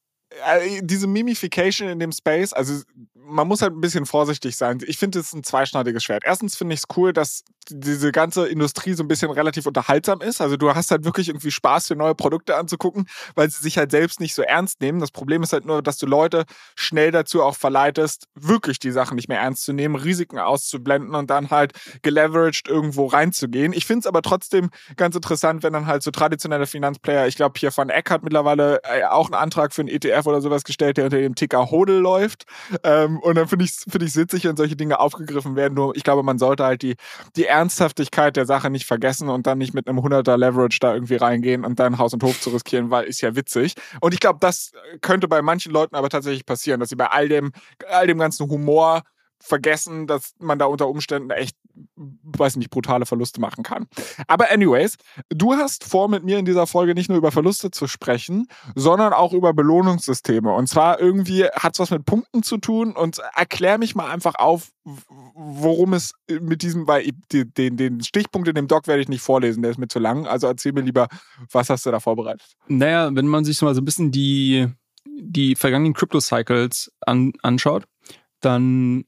diese 0.81 1.07
Mimification 1.07 1.89
in 1.89 1.99
dem 1.99 2.13
Space, 2.13 2.53
also 2.53 2.83
man 3.15 3.49
muss 3.49 3.63
halt 3.63 3.73
ein 3.73 3.81
bisschen 3.81 4.07
vorsichtig 4.07 4.57
sein. 4.57 4.81
Ich 4.87 4.99
finde, 4.99 5.19
es 5.19 5.33
ein 5.33 5.45
zweischneidiges 5.45 6.05
Schwert. 6.05 6.25
Erstens 6.25 6.57
finde 6.57 6.75
ich 6.75 6.81
es 6.81 6.97
cool, 6.97 7.13
dass 7.13 7.45
diese 7.69 8.13
ganze 8.13 8.47
Industrie 8.47 8.95
so 8.95 9.03
ein 9.03 9.09
bisschen 9.09 9.31
relativ 9.31 9.67
unterhaltsam 9.67 10.21
ist. 10.21 10.41
Also 10.41 10.57
du 10.57 10.75
hast 10.75 10.91
halt 10.91 11.05
wirklich 11.05 11.29
irgendwie 11.29 11.51
Spaß, 11.51 11.89
für 11.89 11.97
neue 11.97 12.15
Produkte 12.15 12.57
anzugucken, 12.57 13.07
weil 13.35 13.51
sie 13.51 13.63
sich 13.63 13.79
halt 13.79 13.91
selbst 13.91 14.21
nicht 14.21 14.35
so 14.35 14.43
ernst 14.43 14.81
nehmen. 14.81 15.01
Das 15.01 15.11
Problem 15.11 15.43
ist 15.43 15.53
halt 15.53 15.65
nur, 15.65 15.83
dass 15.83 15.99
du 15.99 16.07
Leute 16.07 16.45
schnell 16.77 17.11
dazu 17.11 17.43
auch 17.43 17.57
verleitest, 17.57 18.27
wirklich 18.35 18.79
die 18.79 18.91
Sachen 18.91 19.17
nicht 19.17 19.29
mehr 19.29 19.41
ernst 19.41 19.65
zu 19.65 19.73
nehmen, 19.73 19.97
Risiken 19.97 20.39
auszublenden 20.39 21.15
und 21.15 21.31
dann 21.31 21.51
halt 21.51 21.73
geleveraged 22.03 22.69
irgendwo 22.69 23.07
reinzugehen. 23.07 23.73
Ich 23.73 23.87
finde 23.87 24.01
es 24.01 24.07
aber 24.07 24.23
trotzdem 24.23 24.71
ganz 24.97 25.17
interessant, 25.17 25.63
wenn 25.63 25.73
dann 25.73 25.87
halt 25.87 26.03
so 26.03 26.11
traditionelle 26.11 26.67
Finanzplayer, 26.67 27.27
ich 27.27 27.37
glaube 27.37 27.59
hier 27.59 27.73
von 27.73 27.91
Eck 27.91 28.11
hat 28.11 28.23
mittlerweile 28.23 28.81
äh, 28.85 29.05
auch 29.05 29.27
einen 29.27 29.35
Antrag 29.35 29.73
für 29.73 29.83
einen 29.83 29.89
ETF 29.89 30.27
oder 30.27 30.41
sowas 30.41 30.65
gestellt, 30.65 30.97
der 30.97 31.05
unter 31.05 31.19
dem 31.19 31.35
Ticker 31.35 31.71
Hodel 31.71 31.99
läuft. 31.99 32.45
Ähm, 32.83 33.19
und 33.21 33.37
dann 33.37 33.49
finde 33.49 33.65
ich 33.65 33.73
es 33.73 33.85
find 33.89 34.05
witzig, 34.17 34.45
wenn 34.45 34.57
solche 34.57 34.77
Dinge 34.77 35.01
aufgegriffen 35.01 35.57
werden. 35.57 35.75
Nur 35.75 35.97
ich 35.97 36.05
glaube, 36.05 36.23
man 36.23 36.39
sollte 36.39 36.65
halt 36.65 36.83
die, 36.83 36.97
die 37.37 37.45
Ernsthaftigkeit 37.55 38.37
der 38.37 38.47
Sache 38.47 38.69
nicht 38.69 38.85
vergessen 38.85 39.29
und 39.29 39.47
dann 39.47 39.59
nicht 39.59 39.75
mit 39.75 39.89
einem 39.89 40.01
100er 40.01 40.37
Leverage 40.37 40.79
da 40.81 40.93
irgendwie 40.93 41.15
reingehen 41.15 41.65
und 41.65 41.79
dann 41.79 41.99
Haus 41.99 42.13
und 42.13 42.23
Hof 42.25 42.41
zu 42.41 42.51
riskieren, 42.51 42.91
weil 42.91 43.05
ist 43.05 43.21
ja 43.21 43.37
witzig. 43.37 43.75
Und 44.01 44.13
ich 44.13 44.21
glaube, 44.21 44.41
das 44.41 44.73
könnte 45.01 45.29
bei 45.29 45.41
manchen 45.41 45.73
Leuten 45.73 45.95
aber 45.95 46.09
tatsächlich 46.09 46.45
passieren, 46.45 46.81
dass 46.81 46.89
sie 46.89 46.97
bei 46.97 47.07
all 47.07 47.29
dem, 47.29 47.53
all 47.89 48.09
dem 48.09 48.19
ganzen 48.19 48.49
Humor 48.49 49.03
vergessen, 49.41 50.07
dass 50.07 50.35
man 50.39 50.59
da 50.59 50.67
unter 50.67 50.89
Umständen 50.89 51.31
echt, 51.31 51.57
weiß 51.97 52.57
nicht, 52.57 52.71
brutale 52.71 53.05
Verluste 53.05 53.41
machen 53.41 53.63
kann. 53.63 53.87
Aber 54.27 54.51
anyways, 54.51 54.97
du 55.29 55.53
hast 55.55 55.85
vor, 55.85 56.09
mit 56.09 56.25
mir 56.25 56.39
in 56.39 56.45
dieser 56.45 56.67
Folge 56.67 56.95
nicht 56.95 57.09
nur 57.09 57.19
über 57.19 57.31
Verluste 57.31 57.71
zu 57.71 57.87
sprechen, 57.87 58.49
sondern 58.75 59.13
auch 59.13 59.33
über 59.33 59.53
Belohnungssysteme. 59.53 60.53
Und 60.53 60.69
zwar 60.69 61.01
irgendwie 61.01 61.45
hat 61.45 61.75
es 61.75 61.81
was 61.81 61.91
mit 61.91 62.05
Punkten 62.05 62.43
zu 62.43 62.59
tun 62.59 62.93
und 62.93 63.21
erklär 63.35 63.79
mich 63.79 63.95
mal 63.95 64.11
einfach 64.11 64.37
auf, 64.37 64.71
worum 64.85 65.95
es 65.95 66.13
mit 66.29 66.63
diesem, 66.63 66.87
weil 66.87 67.11
den, 67.33 67.77
den 67.77 68.03
Stichpunkt 68.03 68.49
in 68.49 68.55
dem 68.55 68.69
Doc 68.69 68.87
werde 68.87 69.03
ich 69.03 69.09
nicht 69.09 69.23
vorlesen, 69.23 69.63
der 69.63 69.73
ist 69.73 69.79
mir 69.79 69.89
zu 69.89 69.99
lang. 69.99 70.27
Also 70.27 70.47
erzähl 70.47 70.73
mir 70.73 70.83
lieber, 70.83 71.09
was 71.51 71.71
hast 71.71 71.87
du 71.87 71.91
da 71.91 72.01
vorbereitet? 72.01 72.57
Naja, 72.69 73.15
wenn 73.15 73.27
man 73.27 73.45
sich 73.45 73.61
mal 73.63 73.75
so 73.75 73.81
ein 73.81 73.85
bisschen 73.85 74.11
die, 74.11 74.69
die 75.07 75.55
vergangenen 75.55 75.95
Crypto-Cycles 75.95 76.93
an, 77.01 77.33
anschaut, 77.43 77.85
dann 78.41 79.05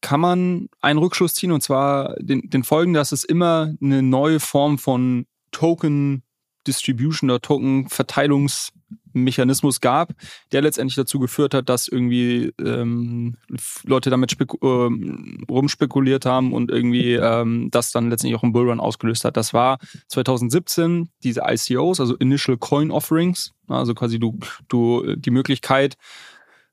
kann 0.00 0.20
man 0.20 0.68
einen 0.80 0.98
Rückschluss 0.98 1.34
ziehen 1.34 1.52
und 1.52 1.62
zwar 1.62 2.14
den, 2.18 2.48
den 2.48 2.64
folgenden, 2.64 2.98
dass 2.98 3.12
es 3.12 3.24
immer 3.24 3.74
eine 3.80 4.02
neue 4.02 4.40
Form 4.40 4.78
von 4.78 5.26
Token 5.50 6.22
Distribution 6.66 7.30
oder 7.30 7.40
Token 7.40 7.88
Verteilungsmöglichkeit 7.88 8.80
Mechanismus 9.12 9.80
gab, 9.80 10.12
der 10.52 10.62
letztendlich 10.62 10.96
dazu 10.96 11.18
geführt 11.18 11.54
hat, 11.54 11.68
dass 11.68 11.88
irgendwie 11.88 12.52
ähm, 12.60 13.36
Leute 13.84 14.10
damit 14.10 14.36
ähm, 14.62 15.44
rumspekuliert 15.48 16.26
haben 16.26 16.52
und 16.52 16.70
irgendwie 16.70 17.14
ähm, 17.14 17.68
das 17.70 17.92
dann 17.92 18.10
letztendlich 18.10 18.38
auch 18.38 18.42
einen 18.42 18.52
Bullrun 18.52 18.80
ausgelöst 18.80 19.24
hat. 19.24 19.36
Das 19.36 19.52
war 19.52 19.78
2017 20.08 21.08
diese 21.22 21.42
ICOs, 21.46 22.00
also 22.00 22.16
Initial 22.16 22.56
Coin 22.56 22.90
Offerings, 22.90 23.52
also 23.68 23.94
quasi 23.94 24.18
du, 24.18 24.38
du 24.68 25.16
die 25.16 25.30
Möglichkeit, 25.30 25.96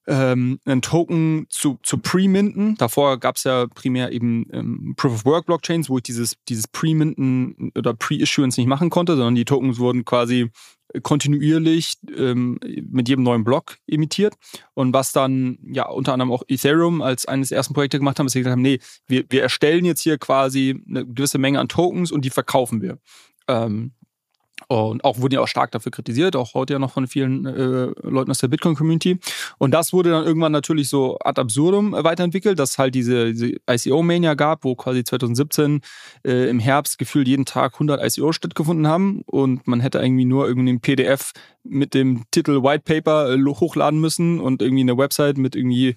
ähm, 0.07 0.59
einen 0.65 0.81
Token 0.81 1.45
zu, 1.49 1.79
zu 1.83 1.97
pre-minten. 1.97 2.75
Davor 2.77 3.19
gab 3.19 3.35
es 3.35 3.43
ja 3.43 3.67
primär 3.67 4.11
eben 4.11 4.47
ähm, 4.51 4.93
Proof-of-Work-Blockchains, 4.95 5.89
wo 5.89 5.97
ich 5.97 6.03
dieses, 6.03 6.37
dieses 6.47 6.67
Pre-Minten 6.67 7.71
oder 7.77 7.93
Pre-Issuance 7.93 8.59
nicht 8.59 8.67
machen 8.67 8.89
konnte, 8.89 9.15
sondern 9.15 9.35
die 9.35 9.45
Tokens 9.45 9.79
wurden 9.79 10.05
quasi 10.05 10.49
kontinuierlich 11.03 11.97
ähm, 12.15 12.59
mit 12.89 13.09
jedem 13.09 13.23
neuen 13.23 13.43
Block 13.43 13.77
emittiert. 13.87 14.35
Und 14.73 14.93
was 14.93 15.11
dann 15.11 15.57
ja 15.61 15.87
unter 15.87 16.13
anderem 16.13 16.31
auch 16.31 16.43
Ethereum 16.47 17.01
als 17.01 17.25
eines 17.25 17.49
der 17.49 17.57
ersten 17.57 17.73
Projekte 17.73 17.99
gemacht 17.99 18.19
haben, 18.19 18.27
ist, 18.27 18.33
sie 18.33 18.39
gesagt 18.39 18.53
haben, 18.53 18.61
nee, 18.61 18.79
wir, 19.07 19.25
wir 19.29 19.41
erstellen 19.41 19.83
jetzt 19.83 20.01
hier 20.01 20.17
quasi 20.17 20.81
eine 20.87 21.05
gewisse 21.05 21.37
Menge 21.37 21.59
an 21.59 21.67
Tokens 21.67 22.11
und 22.11 22.23
die 22.23 22.29
verkaufen 22.29 22.81
wir. 22.81 22.99
Ähm, 23.49 23.91
und 24.67 25.03
auch 25.03 25.19
wurden 25.19 25.35
ja 25.35 25.41
auch 25.41 25.47
stark 25.47 25.71
dafür 25.71 25.91
kritisiert, 25.91 26.35
auch 26.35 26.53
heute 26.53 26.73
ja 26.73 26.79
noch 26.79 26.91
von 26.91 27.07
vielen 27.07 27.45
äh, 27.45 27.91
Leuten 28.01 28.31
aus 28.31 28.39
der 28.39 28.47
Bitcoin-Community. 28.47 29.19
Und 29.57 29.71
das 29.71 29.93
wurde 29.93 30.09
dann 30.09 30.25
irgendwann 30.25 30.51
natürlich 30.51 30.89
so 30.89 31.17
ad 31.19 31.39
absurdum 31.39 31.91
weiterentwickelt, 31.93 32.59
dass 32.59 32.77
halt 32.77 32.95
diese, 32.95 33.33
diese 33.33 33.55
ICO-Mania 33.69 34.33
gab, 34.33 34.63
wo 34.63 34.75
quasi 34.75 35.03
2017 35.03 35.81
äh, 36.25 36.49
im 36.49 36.59
Herbst 36.59 36.97
gefühlt 36.97 37.27
jeden 37.27 37.45
Tag 37.45 37.73
100 37.73 38.03
ICOs 38.03 38.35
stattgefunden 38.35 38.87
haben 38.87 39.21
und 39.25 39.67
man 39.67 39.79
hätte 39.79 39.99
irgendwie 39.99 40.25
nur 40.25 40.47
irgendwie 40.47 40.73
ein 40.73 40.81
PDF 40.81 41.31
mit 41.63 41.93
dem 41.93 42.23
Titel 42.31 42.63
White 42.63 42.83
Paper 42.85 43.33
äh, 43.33 43.37
hochladen 43.45 43.99
müssen 43.99 44.39
und 44.39 44.61
irgendwie 44.61 44.81
eine 44.81 44.97
Website 44.97 45.37
mit 45.37 45.55
irgendwie 45.55 45.95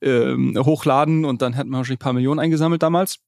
ähm, 0.00 0.56
hochladen 0.58 1.24
und 1.24 1.42
dann 1.42 1.52
hätten 1.54 1.70
wir 1.70 1.78
wahrscheinlich 1.78 2.00
ein 2.00 2.04
paar 2.04 2.12
Millionen 2.12 2.40
eingesammelt 2.40 2.82
damals. 2.82 3.20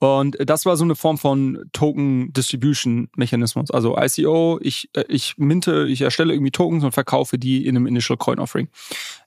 Und 0.00 0.38
das 0.40 0.64
war 0.64 0.76
so 0.78 0.84
eine 0.84 0.96
Form 0.96 1.18
von 1.18 1.62
Token 1.74 2.32
Distribution 2.32 3.10
Mechanismus. 3.16 3.70
Also 3.70 3.98
ICO, 3.98 4.58
ich, 4.62 4.88
äh, 4.94 5.04
ich 5.08 5.36
minte, 5.36 5.86
ich 5.88 6.00
erstelle 6.00 6.32
irgendwie 6.32 6.50
Tokens 6.50 6.82
und 6.82 6.92
verkaufe 6.92 7.38
die 7.38 7.66
in 7.66 7.76
einem 7.76 7.86
Initial 7.86 8.16
Coin 8.16 8.38
Offering. 8.38 8.68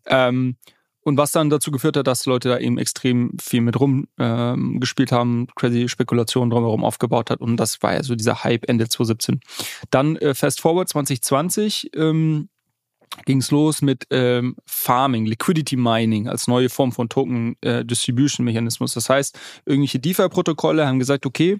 Ähm, 0.07 0.55
und 1.03 1.17
was 1.17 1.31
dann 1.31 1.49
dazu 1.49 1.69
geführt 1.69 1.97
hat, 1.97 2.07
dass 2.07 2.25
Leute 2.25 2.49
da 2.49 2.57
eben 2.57 2.77
extrem 2.77 3.33
viel 3.39 3.61
mit 3.61 3.79
rumgespielt 3.79 5.11
ähm, 5.11 5.17
haben, 5.17 5.47
crazy 5.55 5.89
Spekulationen 5.89 6.49
drumherum 6.49 6.83
aufgebaut 6.83 7.29
hat. 7.29 7.39
Und 7.39 7.57
das 7.57 7.83
war 7.83 7.93
ja 7.93 8.03
so 8.03 8.15
dieser 8.15 8.43
Hype 8.43 8.67
Ende 8.67 8.87
2017. 8.87 9.41
Dann 9.91 10.15
äh, 10.15 10.33
Fast 10.33 10.61
Forward 10.61 10.89
2020 10.89 11.91
ähm, 11.95 12.49
ging 13.25 13.39
es 13.39 13.51
los 13.51 13.81
mit 13.81 14.05
ähm, 14.09 14.55
Farming, 14.65 15.25
Liquidity 15.25 15.75
Mining 15.75 16.27
als 16.27 16.47
neue 16.47 16.69
Form 16.69 16.91
von 16.91 17.09
Token 17.09 17.55
äh, 17.61 17.85
Distribution 17.85 18.45
Mechanismus. 18.45 18.93
Das 18.93 19.09
heißt, 19.09 19.37
irgendwelche 19.65 19.99
DeFi-Protokolle 19.99 20.87
haben 20.87 20.99
gesagt, 20.99 21.25
okay, 21.25 21.59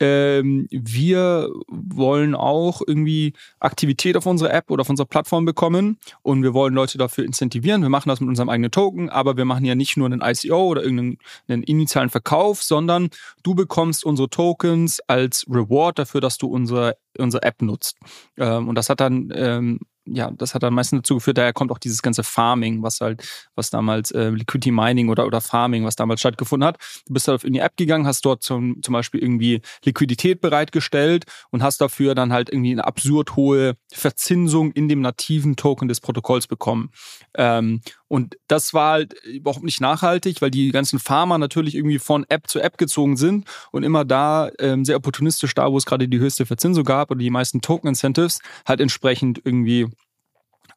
ähm, 0.00 0.66
wir 0.70 1.50
wollen 1.68 2.34
auch 2.34 2.80
irgendwie 2.86 3.34
Aktivität 3.60 4.16
auf 4.16 4.24
unserer 4.24 4.52
App 4.52 4.70
oder 4.70 4.80
auf 4.80 4.88
unserer 4.88 5.06
Plattform 5.06 5.44
bekommen 5.44 5.98
und 6.22 6.42
wir 6.42 6.54
wollen 6.54 6.74
Leute 6.74 6.96
dafür 6.96 7.24
incentivieren. 7.24 7.82
Wir 7.82 7.90
machen 7.90 8.08
das 8.08 8.20
mit 8.20 8.28
unserem 8.28 8.48
eigenen 8.48 8.70
Token, 8.70 9.10
aber 9.10 9.36
wir 9.36 9.44
machen 9.44 9.66
ja 9.66 9.74
nicht 9.74 9.98
nur 9.98 10.06
einen 10.06 10.22
ICO 10.22 10.68
oder 10.68 10.82
irgendeinen 10.82 11.18
initialen 11.64 12.08
Verkauf, 12.08 12.62
sondern 12.62 13.10
du 13.42 13.54
bekommst 13.54 14.04
unsere 14.04 14.30
Tokens 14.30 15.00
als 15.06 15.44
Reward 15.48 15.98
dafür, 15.98 16.22
dass 16.22 16.38
du 16.38 16.48
unsere 16.48 16.96
unsere 17.18 17.42
App 17.42 17.60
nutzt. 17.60 17.98
Ähm, 18.38 18.68
und 18.68 18.76
das 18.76 18.88
hat 18.88 19.00
dann 19.00 19.30
ähm, 19.34 19.80
ja, 20.12 20.30
das 20.32 20.54
hat 20.54 20.62
dann 20.62 20.74
meistens 20.74 21.02
dazu 21.02 21.14
geführt, 21.14 21.38
daher 21.38 21.52
kommt 21.52 21.70
auch 21.70 21.78
dieses 21.78 22.02
ganze 22.02 22.22
Farming, 22.22 22.82
was 22.82 23.00
halt, 23.00 23.22
was 23.54 23.70
damals 23.70 24.10
äh, 24.10 24.30
Liquidity 24.30 24.70
Mining 24.70 25.08
oder, 25.08 25.26
oder 25.26 25.40
Farming, 25.40 25.84
was 25.84 25.96
damals 25.96 26.20
stattgefunden 26.20 26.66
hat. 26.66 26.78
Du 27.06 27.14
bist 27.14 27.28
halt 27.28 27.44
in 27.44 27.52
die 27.52 27.60
App 27.60 27.76
gegangen, 27.76 28.06
hast 28.06 28.24
dort 28.24 28.42
zum, 28.42 28.82
zum 28.82 28.92
Beispiel 28.92 29.22
irgendwie 29.22 29.60
Liquidität 29.84 30.40
bereitgestellt 30.40 31.24
und 31.50 31.62
hast 31.62 31.80
dafür 31.80 32.14
dann 32.14 32.32
halt 32.32 32.50
irgendwie 32.50 32.72
eine 32.72 32.84
absurd 32.84 33.36
hohe 33.36 33.76
Verzinsung 33.92 34.72
in 34.72 34.88
dem 34.88 35.00
nativen 35.00 35.56
Token 35.56 35.88
des 35.88 36.00
Protokolls 36.00 36.46
bekommen. 36.46 36.90
Ähm, 37.34 37.80
und 38.08 38.36
das 38.48 38.74
war 38.74 38.92
halt 38.92 39.14
überhaupt 39.24 39.64
nicht 39.64 39.80
nachhaltig, 39.80 40.42
weil 40.42 40.50
die 40.50 40.72
ganzen 40.72 40.98
Farmer 40.98 41.38
natürlich 41.38 41.76
irgendwie 41.76 42.00
von 42.00 42.26
App 42.28 42.48
zu 42.48 42.58
App 42.58 42.76
gezogen 42.76 43.16
sind 43.16 43.46
und 43.70 43.84
immer 43.84 44.04
da 44.04 44.50
ähm, 44.58 44.84
sehr 44.84 44.96
opportunistisch 44.96 45.54
da, 45.54 45.70
wo 45.70 45.76
es 45.76 45.86
gerade 45.86 46.08
die 46.08 46.18
höchste 46.18 46.44
Verzinsung 46.44 46.82
gab 46.82 47.12
oder 47.12 47.20
die 47.20 47.30
meisten 47.30 47.60
Token-Incentives, 47.60 48.40
halt 48.66 48.80
entsprechend 48.80 49.40
irgendwie 49.44 49.86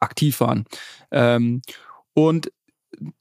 aktiv 0.04 0.40
waren. 0.40 0.66
Ähm, 1.12 1.62
und 2.14 2.52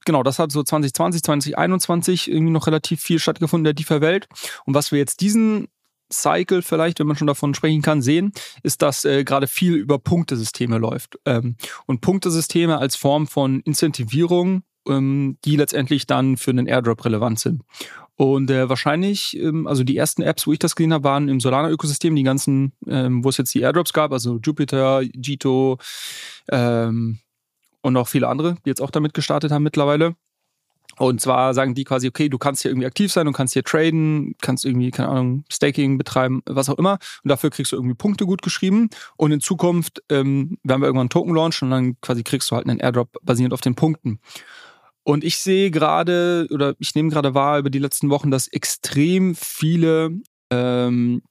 genau, 0.05 0.23
das 0.23 0.39
hat 0.39 0.53
so 0.53 0.63
2020, 0.63 1.23
2021 1.23 2.31
irgendwie 2.31 2.53
noch 2.53 2.67
relativ 2.67 3.01
viel 3.01 3.19
stattgefunden 3.19 3.63
in 3.63 3.75
der 3.75 3.75
DeFi-Welt. 3.75 4.29
Und 4.65 4.75
was 4.75 4.93
wir 4.93 4.99
jetzt 4.99 5.21
diesen 5.21 5.69
Cycle 6.13 6.63
vielleicht, 6.63 6.99
wenn 6.99 7.07
man 7.07 7.17
schon 7.17 7.27
davon 7.27 7.55
sprechen 7.55 7.83
kann, 7.83 8.03
sehen, 8.03 8.33
ist, 8.63 8.83
dass 8.83 9.05
äh, 9.05 9.25
gerade 9.25 9.47
viel 9.47 9.75
über 9.75 9.99
Punktesysteme 9.99 10.79
läuft. 10.79 11.19
Ähm, 11.25 11.57
und 11.87 12.01
Punktesysteme 12.01 12.79
als 12.79 12.97
Form 12.97 13.27
von 13.27 13.61
Incentivierung, 13.61 14.63
ähm, 14.87 15.39
die 15.45 15.57
letztendlich 15.57 16.07
dann 16.07 16.37
für 16.37 16.51
einen 16.51 16.67
Airdrop 16.67 17.05
relevant 17.05 17.39
sind. 17.39 17.63
Und 18.17 18.51
äh, 18.51 18.69
wahrscheinlich, 18.69 19.37
ähm, 19.39 19.67
also 19.67 19.85
die 19.85 19.97
ersten 19.97 20.23
Apps, 20.23 20.47
wo 20.47 20.53
ich 20.53 20.59
das 20.59 20.77
gesehen 20.77 20.93
habe, 20.93 21.05
waren 21.05 21.29
im 21.29 21.41
Solana-Ökosystem, 21.41 22.15
die 22.15 22.23
ganzen, 22.23 22.73
ähm, 22.87 23.25
wo 23.25 23.31
es 23.31 23.39
jetzt 23.39 23.55
die 23.55 23.61
Airdrops 23.61 23.93
gab, 23.93 24.13
also 24.13 24.39
Jupiter, 24.43 25.01
Jito 25.01 25.79
ähm, 26.51 27.19
und 27.83 27.97
auch 27.97 28.09
viele 28.09 28.29
andere, 28.29 28.57
die 28.65 28.71
jetzt 28.71 28.81
auch 28.81 28.91
damit 28.91 29.15
gestartet 29.15 29.51
haben 29.53 29.63
mittlerweile. 29.63 30.15
Und 30.99 31.21
zwar 31.21 31.55
sagen 31.55 31.75
die 31.75 31.85
quasi, 31.85 32.09
okay, 32.09 32.29
du 32.29 32.39
kannst 32.39 32.63
hier 32.63 32.71
irgendwie 32.71 32.87
aktiv 32.87 33.11
sein, 33.11 33.27
du 33.27 33.33
kannst 33.33 33.55
hier 33.55 33.65
traden, 33.65 34.35
kannst 34.43 34.65
irgendwie, 34.65 34.91
keine 34.91 35.09
Ahnung, 35.09 35.45
Staking 35.51 35.97
betreiben, 35.97 36.43
was 36.45 36.69
auch 36.69 36.79
immer. 36.79 36.99
Und 37.25 37.29
dafür 37.31 37.51
kriegst 37.51 37.73
du 37.73 37.77
irgendwie 37.77 37.95
Punkte 37.95 38.27
gut 38.27 38.43
geschrieben. 38.43 38.91
Und 39.17 39.33
in 39.33 39.41
Zukunft 39.41 40.03
ähm, 40.11 40.59
werden 40.63 40.83
wir 40.83 40.87
irgendwann 40.87 41.05
einen 41.05 41.11
Token 41.11 41.35
launchen 41.35 41.67
und 41.67 41.71
dann 41.71 42.01
quasi 42.03 42.23
kriegst 42.23 42.51
du 42.51 42.57
halt 42.57 42.69
einen 42.69 42.81
Airdrop 42.81 43.17
basierend 43.23 43.55
auf 43.55 43.63
den 43.63 43.75
Punkten. 43.75 44.21
Und 45.03 45.25
ich 45.25 45.39
sehe 45.39 45.71
gerade, 45.71 46.47
oder 46.51 46.75
ich 46.79 46.95
nehme 46.95 47.09
gerade 47.09 47.35
wahr 47.35 47.59
über 47.59 47.71
die 47.71 47.81
letzten 47.81 48.11
Wochen, 48.11 48.31
dass 48.31 48.47
extrem 48.49 49.35
viele 49.35 50.11
ähm, 50.51 51.23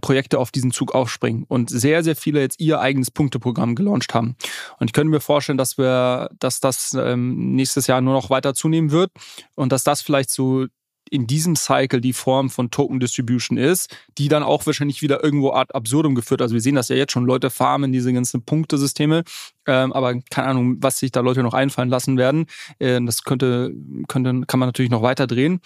Projekte 0.00 0.38
auf 0.38 0.50
diesen 0.50 0.70
Zug 0.70 0.94
aufspringen 0.94 1.44
und 1.48 1.70
sehr, 1.70 2.02
sehr 2.02 2.16
viele 2.16 2.40
jetzt 2.40 2.60
ihr 2.60 2.80
eigenes 2.80 3.10
Punkteprogramm 3.10 3.74
gelauncht 3.74 4.14
haben. 4.14 4.36
Und 4.78 4.88
ich 4.88 4.92
könnte 4.92 5.10
mir 5.10 5.20
vorstellen, 5.20 5.58
dass 5.58 5.78
wir, 5.78 6.30
dass 6.38 6.60
das 6.60 6.94
ähm, 6.94 7.54
nächstes 7.54 7.86
Jahr 7.86 8.00
nur 8.00 8.14
noch 8.14 8.30
weiter 8.30 8.54
zunehmen 8.54 8.90
wird 8.90 9.10
und 9.54 9.72
dass 9.72 9.84
das 9.84 10.02
vielleicht 10.02 10.30
so 10.30 10.66
in 11.10 11.26
diesem 11.26 11.56
Cycle 11.56 12.00
die 12.00 12.12
Form 12.12 12.50
von 12.50 12.70
Token 12.70 13.00
Distribution 13.00 13.58
ist, 13.58 13.94
die 14.16 14.28
dann 14.28 14.42
auch 14.42 14.64
wahrscheinlich 14.66 15.02
wieder 15.02 15.22
irgendwo 15.22 15.50
ad 15.50 15.74
absurdum 15.74 16.14
geführt. 16.14 16.40
Also 16.40 16.54
wir 16.54 16.60
sehen 16.60 16.76
das 16.76 16.88
ja 16.88 16.96
jetzt 16.96 17.12
schon, 17.12 17.26
Leute 17.26 17.50
farmen 17.50 17.92
diese 17.92 18.12
ganzen 18.12 18.44
Punktesysteme, 18.44 19.24
ähm, 19.66 19.92
aber 19.92 20.20
keine 20.30 20.48
Ahnung, 20.48 20.76
was 20.80 20.98
sich 20.98 21.10
da 21.10 21.20
Leute 21.20 21.42
noch 21.42 21.54
einfallen 21.54 21.88
lassen 21.88 22.16
werden. 22.16 22.46
Äh, 22.78 23.00
das 23.04 23.24
könnte, 23.24 23.74
könnte, 24.08 24.46
kann 24.46 24.60
man 24.60 24.68
natürlich 24.68 24.90
noch 24.90 25.02
weiter 25.02 25.26
drehen. 25.26 25.60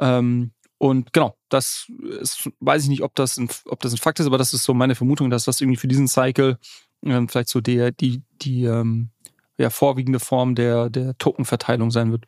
Ähm, 0.00 0.52
und 0.78 1.12
genau, 1.12 1.36
das 1.48 1.90
ist, 2.20 2.48
weiß 2.60 2.84
ich 2.84 2.88
nicht, 2.88 3.02
ob 3.02 3.14
das, 3.16 3.36
ein, 3.36 3.48
ob 3.66 3.80
das 3.80 3.92
ein 3.92 3.98
Fakt 3.98 4.20
ist, 4.20 4.26
aber 4.26 4.38
das 4.38 4.54
ist 4.54 4.62
so 4.62 4.74
meine 4.74 4.94
Vermutung, 4.94 5.28
dass 5.28 5.44
das 5.44 5.60
irgendwie 5.60 5.78
für 5.78 5.88
diesen 5.88 6.08
Cycle 6.08 6.58
ähm, 7.04 7.28
vielleicht 7.28 7.48
so 7.48 7.60
der, 7.60 7.90
die, 7.90 8.22
die 8.40 8.64
ähm, 8.64 9.10
ja, 9.58 9.70
vorwiegende 9.70 10.20
Form 10.20 10.54
der, 10.54 10.88
der 10.88 11.18
Tokenverteilung 11.18 11.90
sein 11.90 12.12
wird. 12.12 12.24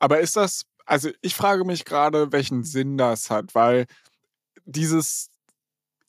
Aber 0.00 0.20
ist 0.20 0.36
das, 0.36 0.66
also 0.86 1.08
ich 1.22 1.34
frage 1.34 1.64
mich 1.64 1.84
gerade, 1.84 2.32
welchen 2.32 2.64
Sinn 2.64 2.98
das 2.98 3.30
hat, 3.30 3.54
weil 3.54 3.86
dieses 4.64 5.30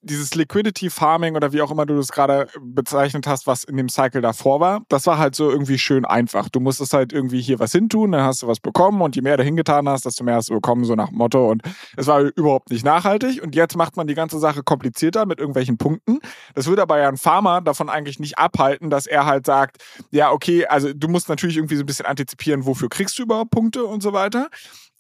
dieses 0.06 0.36
Liquidity 0.36 0.89
Farming 0.89 1.36
oder 1.36 1.52
wie 1.52 1.62
auch 1.62 1.72
immer 1.72 1.86
du 1.86 1.96
das 1.96 2.12
gerade 2.12 2.48
bezeichnet 2.60 3.28
hast, 3.28 3.48
was 3.48 3.63
in 3.63 3.76
dem 3.78 3.89
Cycle 3.89 4.22
davor 4.22 4.60
war, 4.60 4.82
das 4.89 5.08
war 5.08 5.18
halt 5.18 5.36
so 5.36 5.50
irgendwie 5.50 5.78
schön 5.80 6.06
einfach. 6.06 6.50
Du 6.50 6.60
musstest 6.60 6.94
halt 6.94 7.12
irgendwie 7.12 7.41
hier 7.41 7.60
was 7.60 7.72
hintun, 7.72 8.12
dann 8.12 8.22
hast 8.22 8.44
du 8.44 8.48
was 8.48 8.60
bekommen 8.60 9.02
und 9.02 9.15
je 9.15 9.22
mehr 9.22 9.38
du 9.38 9.44
hingetan 9.44 9.89
hast, 9.89 10.06
desto 10.06 10.24
mehr 10.24 10.36
hast 10.36 10.50
du 10.50 10.54
bekommen, 10.54 10.86
so 10.86 10.96
nach 10.96 11.12
Motto. 11.12 11.50
Und 11.50 11.63
es 11.98 12.08
war 12.08 12.22
überhaupt 12.22 12.70
nicht 12.70 12.86
nachhaltig. 12.86 13.41
Und 13.41 13.56
jetzt 13.56 13.76
macht 13.76 13.98
man 13.98 14.08
die 14.08 14.13
ganze 14.13 14.39
Sache 14.39 14.63
komplizierter 14.63 15.26
mit 15.26 15.39
irgendwelchen 15.39 15.78
Punkten. 15.78 16.20
Das 16.54 16.68
würde 16.68 16.84
aber 16.84 17.00
ja 17.00 17.08
ein 17.08 17.18
Farmer 17.18 17.62
davon 17.62 17.89
eigentlich 17.89 18.20
nicht 18.20 18.38
abhalten, 18.38 18.89
dass 18.89 19.08
er 19.08 19.26
halt 19.26 19.46
sagt, 19.46 19.84
ja, 20.12 20.32
okay, 20.32 20.65
also 20.68 20.94
du 20.94 21.08
musst 21.08 21.30
natürlich 21.30 21.58
irgendwie 21.58 21.76
so 21.76 21.84
ein 21.84 21.88
bisschen 21.88 22.06
antizipieren, 22.06 22.65
wofür 22.65 22.89
kriegst 22.89 23.18
du 23.18 23.24
überhaupt 23.24 23.52
Punkte 23.52 23.86
und 23.86 24.04
so 24.04 24.13
weiter. 24.13 24.50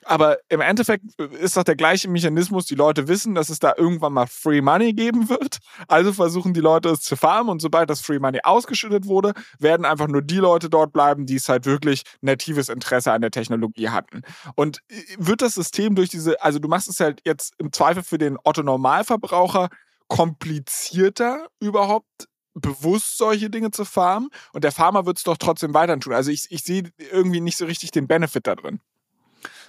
Aber 0.07 0.37
im 0.49 0.61
Endeffekt 0.61 1.03
ist 1.39 1.57
doch 1.57 1.63
der 1.63 1.75
gleiche 1.75 2.07
Mechanismus. 2.07 2.65
Die 2.65 2.75
Leute 2.75 3.07
wissen, 3.07 3.33
dass 3.33 3.49
es 3.49 3.57
da 3.57 3.73
irgendwann 3.75 4.13
mal 4.13 4.27
Free 4.27 4.61
Money 4.61 4.93
geben 4.93 5.29
wird. 5.29 5.57
Also 5.87 6.13
versuchen 6.13 6.53
die 6.53 6.59
Leute 6.59 6.89
es 6.89 7.01
zu 7.01 7.15
farmen. 7.15 7.49
Und 7.49 7.59
sobald 7.59 7.89
das 7.89 8.01
Free 8.01 8.19
Money 8.19 8.39
ausgeschüttet 8.43 9.07
wurde, 9.07 9.33
werden 9.57 9.83
einfach 9.83 10.07
nur 10.07 10.21
die 10.21 10.37
Leute 10.37 10.69
dort 10.69 10.93
bleiben, 10.93 11.25
die 11.25 11.35
es 11.35 11.49
halt 11.49 11.65
wirklich 11.65 12.03
natives 12.21 12.69
Interesse 12.69 13.13
an 13.13 13.21
der 13.21 13.31
Technologie 13.31 13.89
hatten. 13.89 14.21
Und 14.55 14.81
äh, 14.89 15.01
wird 15.17 15.41
das 15.41 15.55
System 15.55 15.95
durch 15.95 16.09
diese, 16.09 16.41
also 16.41 16.59
du 16.59 16.67
machst 16.67 16.87
es 16.87 16.99
halt 16.99 17.21
jetzt 17.25 17.55
im 17.57 17.71
Zweifel 17.71 18.03
für 18.03 18.19
den 18.19 18.37
Otto 18.43 18.61
Normalverbraucher 18.61 19.69
komplizierter 20.07 21.47
überhaupt 21.59 22.27
bewusst 22.53 23.17
solche 23.17 23.49
Dinge 23.49 23.71
zu 23.71 23.85
farmen 23.85 24.29
und 24.53 24.63
der 24.63 24.71
Farmer 24.71 25.05
wird 25.05 25.17
es 25.17 25.23
doch 25.23 25.37
trotzdem 25.37 25.73
weiter 25.73 25.99
tun. 25.99 26.13
Also 26.13 26.31
ich, 26.31 26.45
ich 26.51 26.63
sehe 26.63 26.91
irgendwie 27.11 27.41
nicht 27.41 27.57
so 27.57 27.65
richtig 27.65 27.91
den 27.91 28.07
Benefit 28.07 28.47
da 28.47 28.55
drin. 28.55 28.79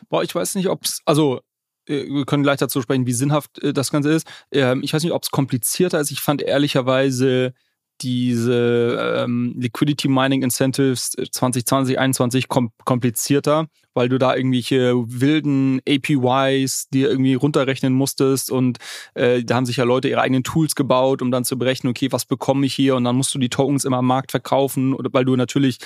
Boah, 0.09 0.23
ich 0.23 0.35
weiß 0.35 0.55
nicht, 0.55 0.69
ob 0.69 0.85
es, 0.85 1.01
also 1.05 1.41
äh, 1.89 2.07
wir 2.09 2.27
können 2.27 2.43
gleich 2.43 2.59
dazu 2.59 2.81
sprechen, 2.83 3.07
wie 3.07 3.13
sinnhaft 3.13 3.59
äh, 3.63 3.73
das 3.73 3.91
Ganze 3.91 4.13
ist. 4.13 4.27
Ähm, 4.53 4.83
ich 4.83 4.93
weiß 4.93 5.03
nicht, 5.03 5.13
ob 5.13 5.23
es 5.23 5.31
komplizierter 5.31 6.01
ist. 6.01 6.11
Ich 6.11 6.21
fand 6.21 6.43
ehrlicherweise 6.43 7.55
diese 8.01 9.25
ähm, 9.25 9.55
Liquidity 9.59 10.09
Mining 10.09 10.43
Incentives 10.43 11.11
2020, 11.11 11.67
2021 11.67 12.49
kom 12.49 12.71
komplizierter, 12.85 13.67
weil 13.95 14.09
du 14.09 14.19
da 14.19 14.37
irgendwelche 14.37 14.95
wilden 15.07 15.81
APYs 15.89 16.89
dir 16.89 17.09
irgendwie 17.09 17.35
runterrechnen 17.35 17.93
musstest 17.93 18.51
und 18.51 18.79
äh, 19.15 19.43
da 19.43 19.57
haben 19.57 19.67
sich 19.67 19.79
ja 19.79 19.85
Leute 19.85 20.09
ihre 20.09 20.21
eigenen 20.21 20.45
Tools 20.45 20.75
gebaut, 20.75 21.23
um 21.23 21.31
dann 21.31 21.45
zu 21.45 21.59
berechnen, 21.59 21.91
okay, 21.91 22.13
was 22.13 22.25
bekomme 22.25 22.67
ich 22.67 22.75
hier? 22.75 22.97
Und 22.97 23.05
dann 23.05 23.17
musst 23.17 23.35
du 23.35 23.39
die 23.39 23.49
Tokens 23.49 23.85
immer 23.85 23.99
am 23.99 24.07
Markt 24.07 24.31
verkaufen 24.31 24.93
oder 24.93 25.11
weil 25.13 25.25
du 25.25 25.37
natürlich 25.37 25.79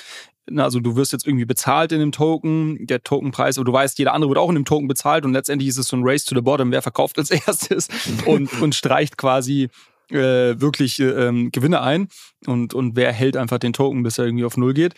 also 0.57 0.79
du 0.79 0.95
wirst 0.95 1.11
jetzt 1.13 1.25
irgendwie 1.25 1.45
bezahlt 1.45 1.91
in 1.91 1.99
dem 1.99 2.11
Token, 2.11 2.85
der 2.87 3.03
Tokenpreis, 3.03 3.57
aber 3.57 3.65
du 3.65 3.73
weißt, 3.73 3.99
jeder 3.99 4.13
andere 4.13 4.31
wird 4.31 4.39
auch 4.39 4.49
in 4.49 4.55
dem 4.55 4.65
Token 4.65 4.87
bezahlt 4.87 5.23
und 5.23 5.33
letztendlich 5.33 5.69
ist 5.69 5.77
es 5.77 5.87
so 5.87 5.95
ein 5.95 6.01
Race 6.03 6.25
to 6.25 6.35
the 6.35 6.41
Bottom, 6.41 6.71
wer 6.71 6.81
verkauft 6.81 7.17
als 7.19 7.31
erstes 7.47 7.87
und, 8.25 8.51
und 8.61 8.75
streicht 8.75 9.17
quasi 9.17 9.69
äh, 10.11 10.59
wirklich 10.59 10.99
ähm, 10.99 11.51
Gewinne 11.51 11.81
ein 11.81 12.07
und, 12.45 12.73
und 12.73 12.95
wer 12.95 13.11
hält 13.11 13.37
einfach 13.37 13.59
den 13.59 13.73
Token, 13.73 14.03
bis 14.03 14.17
er 14.17 14.25
irgendwie 14.25 14.45
auf 14.45 14.57
Null 14.57 14.73
geht. 14.73 14.93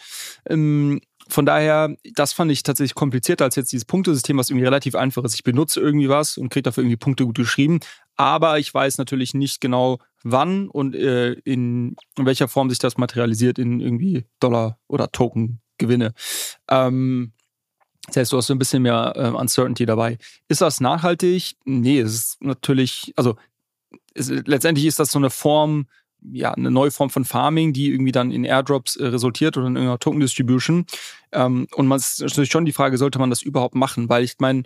Ähm, 0.49 1.01
von 1.27 1.45
daher, 1.45 1.95
das 2.15 2.33
fand 2.33 2.51
ich 2.51 2.63
tatsächlich 2.63 2.95
komplizierter 2.95 3.45
als 3.45 3.55
jetzt 3.55 3.71
dieses 3.71 3.85
Punktesystem, 3.85 4.37
was 4.37 4.49
irgendwie 4.49 4.65
relativ 4.65 4.95
einfach 4.95 5.23
ist. 5.23 5.35
Ich 5.35 5.43
benutze 5.43 5.79
irgendwie 5.79 6.09
was 6.09 6.37
und 6.37 6.49
kriege 6.49 6.63
dafür 6.63 6.83
irgendwie 6.83 6.97
Punkte 6.97 7.25
gut 7.25 7.37
geschrieben, 7.37 7.79
aber 8.15 8.59
ich 8.59 8.73
weiß 8.73 8.97
natürlich 8.97 9.33
nicht 9.33 9.61
genau, 9.61 9.99
wann 10.23 10.67
und 10.67 10.95
äh, 10.95 11.33
in, 11.45 11.95
welcher 12.17 12.47
Form 12.47 12.69
sich 12.69 12.79
das 12.79 12.97
materialisiert 12.97 13.57
in 13.57 13.79
irgendwie 13.79 14.25
Dollar 14.39 14.79
oder 14.87 15.11
Token 15.11 15.61
Gewinne. 15.77 16.13
Ähm, 16.69 17.33
das 18.07 18.17
heißt, 18.17 18.33
du 18.33 18.37
hast 18.37 18.47
so 18.47 18.53
ein 18.53 18.59
bisschen 18.59 18.83
mehr 18.83 19.13
äh, 19.15 19.29
Uncertainty 19.29 19.85
dabei. 19.85 20.17
Ist 20.49 20.61
das 20.61 20.81
nachhaltig? 20.81 21.55
Nee, 21.63 21.99
es 21.99 22.13
ist 22.13 22.37
natürlich, 22.41 23.13
also 23.15 23.37
es, 24.13 24.29
letztendlich 24.29 24.85
ist 24.85 24.99
das 24.99 25.11
so 25.11 25.19
eine 25.19 25.29
Form, 25.29 25.87
ja, 26.21 26.53
eine 26.53 26.71
neue 26.71 26.91
Form 26.91 27.09
von 27.09 27.25
Farming, 27.25 27.73
die 27.73 27.91
irgendwie 27.91 28.11
dann 28.11 28.31
in 28.31 28.45
Airdrops 28.45 28.95
äh, 28.95 29.07
resultiert 29.07 29.57
oder 29.57 29.67
in 29.67 29.75
irgendeiner 29.75 29.99
Token 29.99 30.19
Distribution. 30.19 30.85
Ähm, 31.31 31.67
und 31.75 31.87
man 31.87 31.97
ist 31.97 32.21
natürlich 32.21 32.51
schon 32.51 32.65
die 32.65 32.71
Frage, 32.71 32.97
sollte 32.97 33.19
man 33.19 33.29
das 33.29 33.41
überhaupt 33.41 33.75
machen? 33.75 34.09
Weil 34.09 34.23
ich 34.23 34.35
meine, 34.39 34.63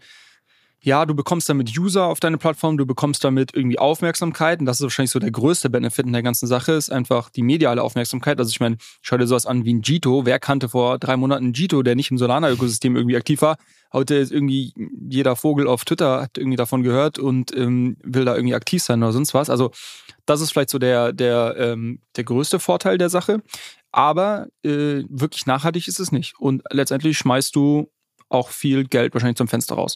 ja, 0.81 1.05
du 1.05 1.15
bekommst 1.15 1.49
damit 1.49 1.77
User 1.77 2.05
auf 2.05 2.19
deine 2.19 2.37
Plattform, 2.37 2.77
du 2.77 2.85
bekommst 2.85 3.23
damit 3.23 3.55
irgendwie 3.55 3.79
Aufmerksamkeit 3.79 4.59
und 4.59 4.65
das 4.65 4.77
ist 4.77 4.83
wahrscheinlich 4.83 5.11
so 5.11 5.19
der 5.19 5.31
größte 5.31 5.69
Benefit 5.69 6.05
in 6.05 6.13
der 6.13 6.23
ganzen 6.23 6.47
Sache, 6.47 6.73
ist 6.73 6.91
einfach 6.91 7.29
die 7.29 7.41
mediale 7.41 7.81
Aufmerksamkeit. 7.81 8.39
Also 8.39 8.51
ich 8.51 8.59
meine, 8.59 8.77
schau 9.01 9.17
dir 9.17 9.27
sowas 9.27 9.45
an 9.45 9.65
wie 9.65 9.73
ein 9.73 9.81
Jito. 9.81 10.25
Wer 10.25 10.39
kannte 10.39 10.69
vor 10.69 10.99
drei 10.99 11.17
Monaten 11.17 11.53
Jito, 11.53 11.81
der 11.81 11.95
nicht 11.95 12.11
im 12.11 12.17
Solana-Ökosystem 12.17 12.95
irgendwie 12.95 13.17
aktiv 13.17 13.41
war? 13.41 13.57
Heute 13.91 14.15
ist 14.15 14.31
irgendwie 14.31 14.73
jeder 15.09 15.35
Vogel 15.35 15.67
auf 15.67 15.85
Twitter 15.85 16.21
hat 16.21 16.37
irgendwie 16.37 16.57
davon 16.57 16.83
gehört 16.83 17.19
und 17.19 17.55
ähm, 17.55 17.97
will 18.03 18.25
da 18.25 18.35
irgendwie 18.35 18.55
aktiv 18.55 18.83
sein 18.83 19.01
oder 19.01 19.13
sonst 19.13 19.33
was. 19.33 19.49
Also 19.49 19.71
das 20.25 20.41
ist 20.41 20.51
vielleicht 20.51 20.69
so 20.69 20.77
der, 20.77 21.13
der, 21.13 21.55
ähm, 21.57 22.01
der 22.15 22.25
größte 22.25 22.59
Vorteil 22.59 22.97
der 22.97 23.09
Sache. 23.09 23.41
Aber 23.91 24.47
äh, 24.63 25.03
wirklich 25.09 25.45
nachhaltig 25.45 25.87
ist 25.87 25.99
es 25.99 26.11
nicht. 26.11 26.35
Und 26.37 26.63
letztendlich 26.69 27.17
schmeißt 27.17 27.55
du 27.55 27.89
auch 28.29 28.49
viel 28.49 28.85
Geld 28.85 29.13
wahrscheinlich 29.13 29.37
zum 29.37 29.47
Fenster 29.47 29.75
raus. 29.75 29.95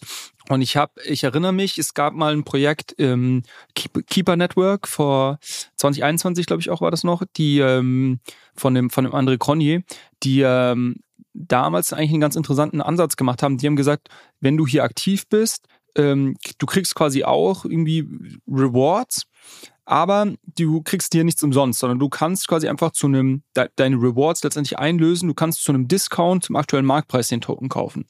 Und 0.50 0.62
ich 0.62 0.78
habe, 0.78 0.94
ich 1.06 1.24
erinnere 1.24 1.54
mich, 1.54 1.78
es 1.78 1.94
gab 1.94 2.14
mal 2.14 2.34
ein 2.34 2.44
Projekt 2.44 2.92
im 2.94 3.44
Keeper 3.74 4.36
Network 4.36 4.88
vor 4.88 5.40
2021, 5.78 6.46
glaube 6.46 6.62
ich 6.62 6.70
auch 6.70 6.82
war 6.82 6.92
das 6.92 7.04
noch, 7.04 7.24
die 7.38 7.60
ähm, 7.60 8.20
von 8.56 8.74
dem 8.74 8.90
von 8.90 9.06
dem 9.06 9.14
André 9.14 9.38
Cronje, 9.38 9.84
die 10.24 10.42
ähm, 10.42 10.98
damals 11.34 11.94
eigentlich 11.94 12.12
einen 12.12 12.22
ganz 12.22 12.36
interessanten 12.36 12.82
Ansatz 12.82 13.16
gemacht 13.16 13.44
haben. 13.44 13.58
Die 13.58 13.68
haben 13.68 13.76
gesagt, 13.76 14.10
wenn 14.40 14.58
du 14.58 14.68
hier 14.68 14.84
aktiv 14.84 15.28
bist, 15.28 15.68
ähm, 15.96 16.38
du 16.58 16.66
kriegst 16.66 16.96
quasi 16.96 17.24
auch 17.24 17.66
irgendwie 17.66 18.08
Rewards 18.48 19.28
aber 19.92 20.34
du 20.56 20.82
kriegst 20.82 21.12
dir 21.12 21.26
nichts 21.26 21.44
umsonst, 21.44 21.80
sondern 21.80 22.00
du 22.00 22.08
kannst 22.08 22.48
quasi 22.48 22.70
einfach 22.70 22.92
zu 22.92 23.08
einem, 23.08 23.44
de, 23.58 23.68
deine 23.76 23.98
Rewards 23.98 24.42
letztendlich 24.42 24.80
einlösen, 24.80 25.28
du 25.28 25.34
kannst 25.34 25.66
zu 25.66 25.74
einem 25.74 25.90
Discount 25.90 26.46
zum 26.46 26.56
aktuellen 26.56 26.86
Marktpreis 26.86 27.28
den 27.28 27.42
Token 27.42 27.68
kaufen. 27.68 28.06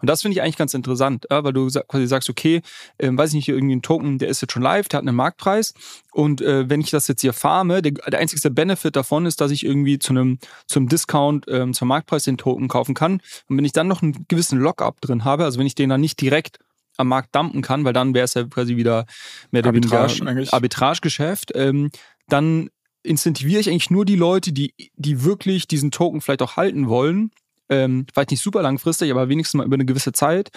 Und 0.00 0.08
das 0.08 0.22
finde 0.22 0.34
ich 0.34 0.42
eigentlich 0.42 0.56
ganz 0.56 0.72
interessant, 0.72 1.26
weil 1.28 1.52
du 1.52 1.68
quasi 1.68 2.06
sagst, 2.06 2.30
okay, 2.30 2.62
äh, 2.96 3.10
weiß 3.12 3.30
ich 3.30 3.34
nicht, 3.34 3.48
irgendwie 3.50 3.76
ein 3.76 3.82
Token, 3.82 4.16
der 4.16 4.28
ist 4.28 4.40
jetzt 4.40 4.52
schon 4.52 4.62
live, 4.62 4.88
der 4.88 4.98
hat 4.98 5.06
einen 5.06 5.14
Marktpreis 5.14 5.74
und 6.16 6.40
äh, 6.40 6.70
wenn 6.70 6.80
ich 6.80 6.88
das 6.88 7.06
jetzt 7.06 7.20
hier 7.20 7.34
farme, 7.34 7.82
der, 7.82 7.92
der 7.92 8.18
einzigste 8.18 8.50
Benefit 8.50 8.96
davon 8.96 9.26
ist, 9.26 9.42
dass 9.42 9.50
ich 9.50 9.66
irgendwie 9.66 9.98
zu 9.98 10.14
einem, 10.14 10.38
zum 10.66 10.88
Discount 10.88 11.44
ähm, 11.48 11.74
zum 11.74 11.88
Marktpreis 11.88 12.24
den 12.24 12.38
Token 12.38 12.68
kaufen 12.68 12.94
kann. 12.94 13.20
Und 13.50 13.58
wenn 13.58 13.66
ich 13.66 13.72
dann 13.72 13.88
noch 13.88 14.00
einen 14.00 14.24
gewissen 14.26 14.58
Lockup 14.58 15.02
drin 15.02 15.24
habe, 15.24 15.44
also 15.44 15.58
wenn 15.58 15.66
ich 15.66 15.74
den 15.74 15.90
dann 15.90 16.00
nicht 16.00 16.18
direkt 16.18 16.60
am 16.96 17.08
Markt 17.08 17.34
dumpen 17.34 17.62
kann, 17.62 17.84
weil 17.84 17.92
dann 17.92 18.14
wäre 18.14 18.24
es 18.24 18.34
ja 18.34 18.44
quasi 18.44 18.76
wieder 18.76 19.06
mehr 19.50 19.62
oder 19.62 19.74
weniger 19.74 20.08
Arbitragegeschäft, 20.52 21.52
ähm, 21.54 21.90
dann 22.28 22.70
incentiviere 23.02 23.60
ich 23.60 23.70
eigentlich 23.70 23.90
nur 23.90 24.04
die 24.04 24.16
Leute, 24.16 24.52
die, 24.52 24.74
die 24.96 25.24
wirklich 25.24 25.68
diesen 25.68 25.90
Token 25.90 26.20
vielleicht 26.20 26.42
auch 26.42 26.56
halten 26.56 26.88
wollen. 26.88 27.30
Ähm, 27.68 28.06
vielleicht 28.12 28.30
nicht 28.30 28.42
super 28.42 28.62
langfristig, 28.62 29.10
aber 29.10 29.28
wenigstens 29.28 29.58
mal 29.58 29.66
über 29.66 29.74
eine 29.74 29.84
gewisse 29.84 30.12
Zeit. 30.12 30.50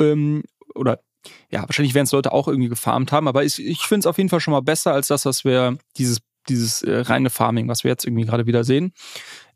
Ähm, 0.00 0.42
oder 0.74 1.00
ja, 1.50 1.62
wahrscheinlich 1.62 1.94
werden 1.94 2.04
es 2.04 2.12
Leute 2.12 2.32
auch 2.32 2.48
irgendwie 2.48 2.68
gefarmt 2.68 3.12
haben, 3.12 3.28
aber 3.28 3.44
ich, 3.44 3.64
ich 3.64 3.80
finde 3.80 4.00
es 4.00 4.06
auf 4.06 4.18
jeden 4.18 4.28
Fall 4.28 4.40
schon 4.40 4.52
mal 4.52 4.60
besser 4.60 4.92
als 4.92 5.08
das, 5.08 5.24
was 5.24 5.44
wir, 5.44 5.78
dieses, 5.96 6.18
dieses 6.48 6.82
äh, 6.82 7.00
reine 7.00 7.30
Farming, 7.30 7.68
was 7.68 7.84
wir 7.84 7.90
jetzt 7.90 8.04
irgendwie 8.04 8.26
gerade 8.26 8.46
wieder 8.46 8.64
sehen. 8.64 8.92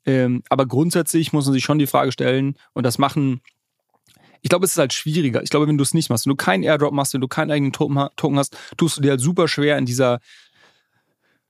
Ähm, 0.07 0.43
aber 0.49 0.67
grundsätzlich 0.67 1.33
muss 1.33 1.45
man 1.45 1.53
sich 1.53 1.65
schon 1.65 1.79
die 1.79 1.87
Frage 1.87 2.13
stellen, 2.13 2.57
und 2.73 2.85
das 2.85 2.99
machen 2.99 3.43
ich 4.43 4.49
glaube, 4.49 4.65
es 4.65 4.73
ist 4.73 4.79
halt 4.79 4.93
schwieriger. 4.93 5.43
Ich 5.43 5.51
glaube, 5.51 5.67
wenn 5.67 5.79
du 5.79 5.83
es 5.83 5.95
nicht 5.95 6.11
machst, 6.11 6.27
wenn 6.27 6.31
du 6.31 6.37
keinen 6.37 6.63
Airdrop 6.63 6.93
machst, 6.93 7.15
wenn 7.15 7.21
du 7.21 7.29
keinen 7.29 7.51
eigenen 7.51 7.73
Token 7.73 8.39
hast, 8.39 8.57
tust 8.77 8.97
du 8.97 9.01
dir 9.01 9.11
halt 9.11 9.21
super 9.21 9.49
schwer 9.49 9.79
in 9.79 9.87
dieser 9.87 10.21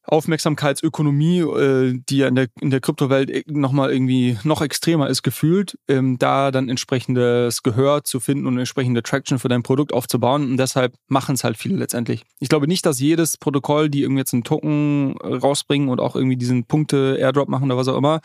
Aufmerksamkeitsökonomie, 0.09 1.41
äh, 1.41 2.01
die 2.09 2.19
ja 2.19 2.29
in 2.29 2.35
der, 2.35 2.47
in 2.61 2.71
der 2.71 2.81
Kryptowelt 2.81 3.47
nochmal 3.51 3.93
irgendwie 3.93 4.39
noch 4.43 4.63
extremer 4.63 5.09
ist, 5.09 5.23
gefühlt, 5.23 5.79
ähm, 5.87 6.19
da 6.19 6.51
dann 6.51 6.71
entsprechendes 6.71 7.63
Gehör 7.63 8.05
zu 8.05 8.19
finden 8.19 8.47
und 8.47 8.59
entsprechende 8.59 9.03
Traction 9.03 9.39
für 9.39 9.49
dein 9.49 9.63
Produkt 9.63 9.93
aufzubauen. 9.93 10.51
Und 10.51 10.57
deshalb 10.57 10.95
machen 11.09 11.35
es 11.35 11.45
halt 11.45 11.59
viele 11.59 11.77
letztendlich. 11.77 12.25
Ich 12.41 12.49
glaube 12.49 12.69
nicht, 12.69 12.87
dass 12.87 13.01
jedes 13.01 13.37
Protokoll, 13.37 13.91
die 13.91 14.03
irgendwie 14.03 14.21
jetzt 14.21 14.33
einen 14.33 14.45
Token 14.45 15.17
rausbringen 15.19 15.91
und 15.91 16.01
auch 16.01 16.17
irgendwie 16.17 16.37
diesen 16.37 16.65
Punkte-Airdrop 16.65 17.49
machen 17.49 17.67
oder 17.67 17.77
was 17.77 17.89
auch 17.89 17.99
immer, 17.99 18.21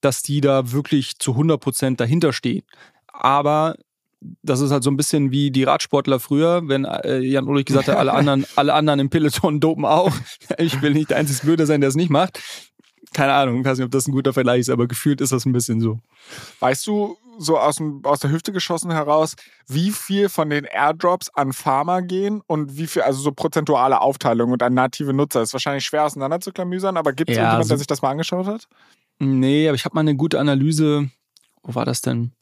dass 0.00 0.22
die 0.22 0.40
da 0.40 0.72
wirklich 0.72 1.18
zu 1.18 1.36
100% 1.36 1.96
dahinter 1.96 2.32
stehen. 2.32 2.64
Aber 3.06 3.76
das 4.20 4.60
ist 4.60 4.70
halt 4.70 4.82
so 4.82 4.90
ein 4.90 4.96
bisschen 4.96 5.30
wie 5.30 5.50
die 5.50 5.64
Radsportler 5.64 6.18
früher, 6.20 6.66
wenn 6.66 6.84
äh, 6.84 7.18
Jan 7.18 7.46
Ulrich 7.46 7.66
gesagt 7.66 7.88
hat, 7.88 7.96
alle 7.96 8.12
anderen, 8.14 8.44
alle 8.56 8.74
anderen 8.74 9.00
im 9.00 9.10
Peloton 9.10 9.60
dopen 9.60 9.84
auch. 9.84 10.12
Ich 10.58 10.82
will 10.82 10.92
nicht 10.92 11.10
der 11.10 11.18
einzige 11.18 11.46
Blöde 11.46 11.66
sein, 11.66 11.80
der 11.80 11.88
es 11.88 11.94
nicht 11.96 12.10
macht. 12.10 12.40
Keine 13.12 13.32
Ahnung, 13.32 13.60
ich 13.60 13.64
weiß 13.64 13.78
nicht, 13.78 13.84
ob 13.84 13.90
das 13.90 14.06
ein 14.06 14.12
guter 14.12 14.32
Vergleich 14.32 14.60
ist, 14.60 14.70
aber 14.70 14.86
gefühlt 14.86 15.20
ist 15.20 15.32
das 15.32 15.46
ein 15.46 15.52
bisschen 15.52 15.80
so. 15.80 15.98
Weißt 16.60 16.86
du, 16.86 17.16
so 17.38 17.58
aus, 17.58 17.76
dem, 17.76 18.04
aus 18.04 18.20
der 18.20 18.30
Hüfte 18.30 18.52
geschossen 18.52 18.90
heraus, 18.90 19.36
wie 19.66 19.90
viel 19.90 20.28
von 20.28 20.50
den 20.50 20.64
Airdrops 20.64 21.30
an 21.30 21.52
Farmer 21.52 22.02
gehen 22.02 22.42
und 22.46 22.76
wie 22.76 22.86
viel, 22.86 23.02
also 23.02 23.20
so 23.20 23.32
prozentuale 23.32 24.00
Aufteilung 24.00 24.50
und 24.50 24.62
an 24.62 24.74
native 24.74 25.12
Nutzer? 25.12 25.42
Ist 25.42 25.52
wahrscheinlich 25.52 25.84
schwer 25.84 26.04
auseinanderzuklamüsern, 26.04 26.96
aber 26.96 27.12
gibt 27.12 27.30
es 27.30 27.36
ja, 27.36 27.44
jemanden, 27.44 27.64
so 27.64 27.68
der 27.68 27.78
sich 27.78 27.86
das 27.86 28.02
mal 28.02 28.10
angeschaut 28.10 28.46
hat? 28.46 28.68
Nee, 29.20 29.68
aber 29.68 29.76
ich 29.76 29.84
habe 29.84 29.94
mal 29.94 30.00
eine 30.00 30.16
gute 30.16 30.38
Analyse. 30.38 31.10
Wo 31.62 31.74
war 31.74 31.84
das 31.84 32.00
denn? 32.00 32.32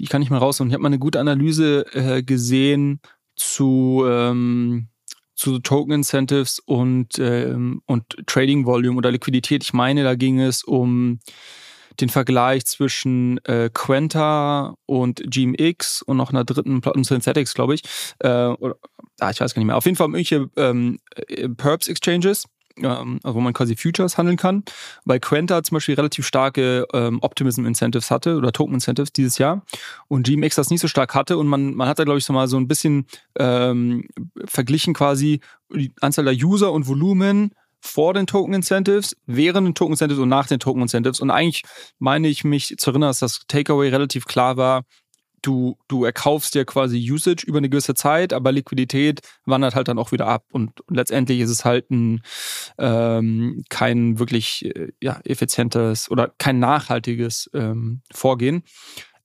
Die 0.00 0.06
kann 0.06 0.22
ich 0.22 0.30
mal 0.30 0.38
rausholen. 0.38 0.70
Ich 0.70 0.74
habe 0.74 0.82
mal 0.82 0.88
eine 0.88 0.98
gute 0.98 1.20
Analyse 1.20 1.86
äh, 1.92 2.22
gesehen 2.22 3.00
zu, 3.36 4.04
ähm, 4.06 4.88
zu 5.34 5.58
Token 5.58 5.92
Incentives 5.92 6.58
und, 6.60 7.18
ähm, 7.18 7.82
und 7.86 8.04
Trading 8.26 8.66
Volume 8.66 8.96
oder 8.96 9.10
Liquidität. 9.10 9.64
Ich 9.64 9.72
meine, 9.72 10.04
da 10.04 10.14
ging 10.14 10.40
es 10.40 10.64
um 10.64 11.20
den 12.00 12.08
Vergleich 12.08 12.64
zwischen 12.66 13.38
äh, 13.44 13.70
Quenta 13.72 14.74
und 14.86 15.22
GMX 15.24 16.02
und 16.02 16.16
noch 16.16 16.30
einer 16.30 16.44
dritten 16.44 16.80
Platten 16.80 17.04
Synthetics, 17.04 17.54
glaube 17.54 17.74
ich. 17.74 17.82
Äh, 18.18 18.28
oder, 18.28 18.76
ah, 19.20 19.30
ich 19.30 19.40
weiß 19.40 19.54
gar 19.54 19.60
nicht 19.60 19.66
mehr. 19.66 19.76
Auf 19.76 19.84
jeden 19.84 19.96
Fall 19.96 20.06
irgendwelche 20.06 20.50
ähm, 20.56 20.98
äh, 21.28 21.48
Perps 21.48 21.88
Exchanges 21.88 22.46
ähm, 22.82 23.20
also 23.22 23.36
wo 23.36 23.40
man 23.40 23.52
quasi 23.52 23.76
Futures 23.76 24.18
handeln 24.18 24.36
kann. 24.36 24.64
Weil 25.04 25.20
Quenta 25.20 25.62
zum 25.62 25.76
Beispiel 25.76 25.94
relativ 25.94 26.26
starke 26.26 26.86
ähm, 26.92 27.18
Optimism-Incentives 27.22 28.10
hatte 28.10 28.36
oder 28.36 28.52
Token-Incentives 28.52 29.12
dieses 29.12 29.38
Jahr 29.38 29.62
und 30.08 30.26
GMX 30.26 30.56
das 30.56 30.70
nicht 30.70 30.80
so 30.80 30.88
stark 30.88 31.14
hatte 31.14 31.38
und 31.38 31.46
man, 31.46 31.74
man 31.74 31.88
hat 31.88 31.98
da, 31.98 32.04
glaube 32.04 32.18
ich, 32.18 32.24
so 32.24 32.32
mal 32.32 32.48
so 32.48 32.56
ein 32.56 32.68
bisschen 32.68 33.06
ähm, 33.38 34.06
verglichen 34.44 34.94
quasi 34.94 35.40
die 35.72 35.92
Anzahl 36.00 36.24
der 36.24 36.34
User 36.34 36.72
und 36.72 36.86
Volumen 36.86 37.52
vor 37.80 38.14
den 38.14 38.26
Token 38.26 38.54
Incentives, 38.54 39.14
während 39.26 39.66
den 39.66 39.74
Token 39.74 39.92
Incentives 39.92 40.22
und 40.22 40.30
nach 40.30 40.46
den 40.46 40.58
Token 40.58 40.80
Incentives. 40.80 41.20
Und 41.20 41.30
eigentlich 41.30 41.62
meine 41.98 42.28
ich 42.28 42.42
mich 42.42 42.76
zu 42.78 42.90
erinnern, 42.90 43.10
dass 43.10 43.18
das 43.18 43.40
Takeaway 43.46 43.90
relativ 43.90 44.24
klar 44.24 44.56
war, 44.56 44.84
du, 45.44 45.76
du 45.88 46.04
erkaufst 46.04 46.54
dir 46.54 46.64
quasi 46.64 46.98
Usage 47.10 47.44
über 47.46 47.58
eine 47.58 47.68
gewisse 47.68 47.94
Zeit, 47.94 48.32
aber 48.32 48.52
Liquidität 48.52 49.20
wandert 49.44 49.74
halt 49.74 49.88
dann 49.88 49.98
auch 49.98 50.12
wieder 50.12 50.26
ab. 50.26 50.44
Und, 50.52 50.72
letztendlich 50.88 51.40
ist 51.40 51.50
es 51.50 51.64
halt 51.64 51.90
ein 51.90 52.22
ähm, 52.78 53.64
kein 53.68 54.18
wirklich 54.18 54.64
äh, 54.64 54.92
ja, 55.00 55.20
effizientes 55.24 56.10
oder 56.10 56.32
kein 56.38 56.58
nachhaltiges 56.58 57.50
ähm, 57.52 58.02
Vorgehen. 58.12 58.62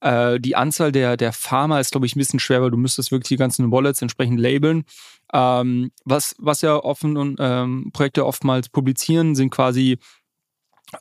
Äh, 0.00 0.40
die 0.40 0.56
Anzahl 0.56 0.92
der, 0.92 1.16
der 1.16 1.32
Farmer 1.32 1.80
ist, 1.80 1.92
glaube 1.92 2.06
ich, 2.06 2.16
ein 2.16 2.18
bisschen 2.18 2.40
schwer, 2.40 2.62
weil 2.62 2.70
du 2.70 2.76
müsstest 2.76 3.12
wirklich 3.12 3.28
die 3.28 3.36
ganzen 3.36 3.70
Wallets 3.70 4.02
entsprechend 4.02 4.40
labeln. 4.40 4.84
Ähm, 5.32 5.92
was, 6.04 6.34
was 6.38 6.62
ja 6.62 6.76
offen 6.76 7.16
und 7.16 7.36
ähm, 7.40 7.90
Projekte 7.92 8.26
oftmals 8.26 8.68
publizieren, 8.68 9.34
sind 9.34 9.50
quasi 9.50 9.98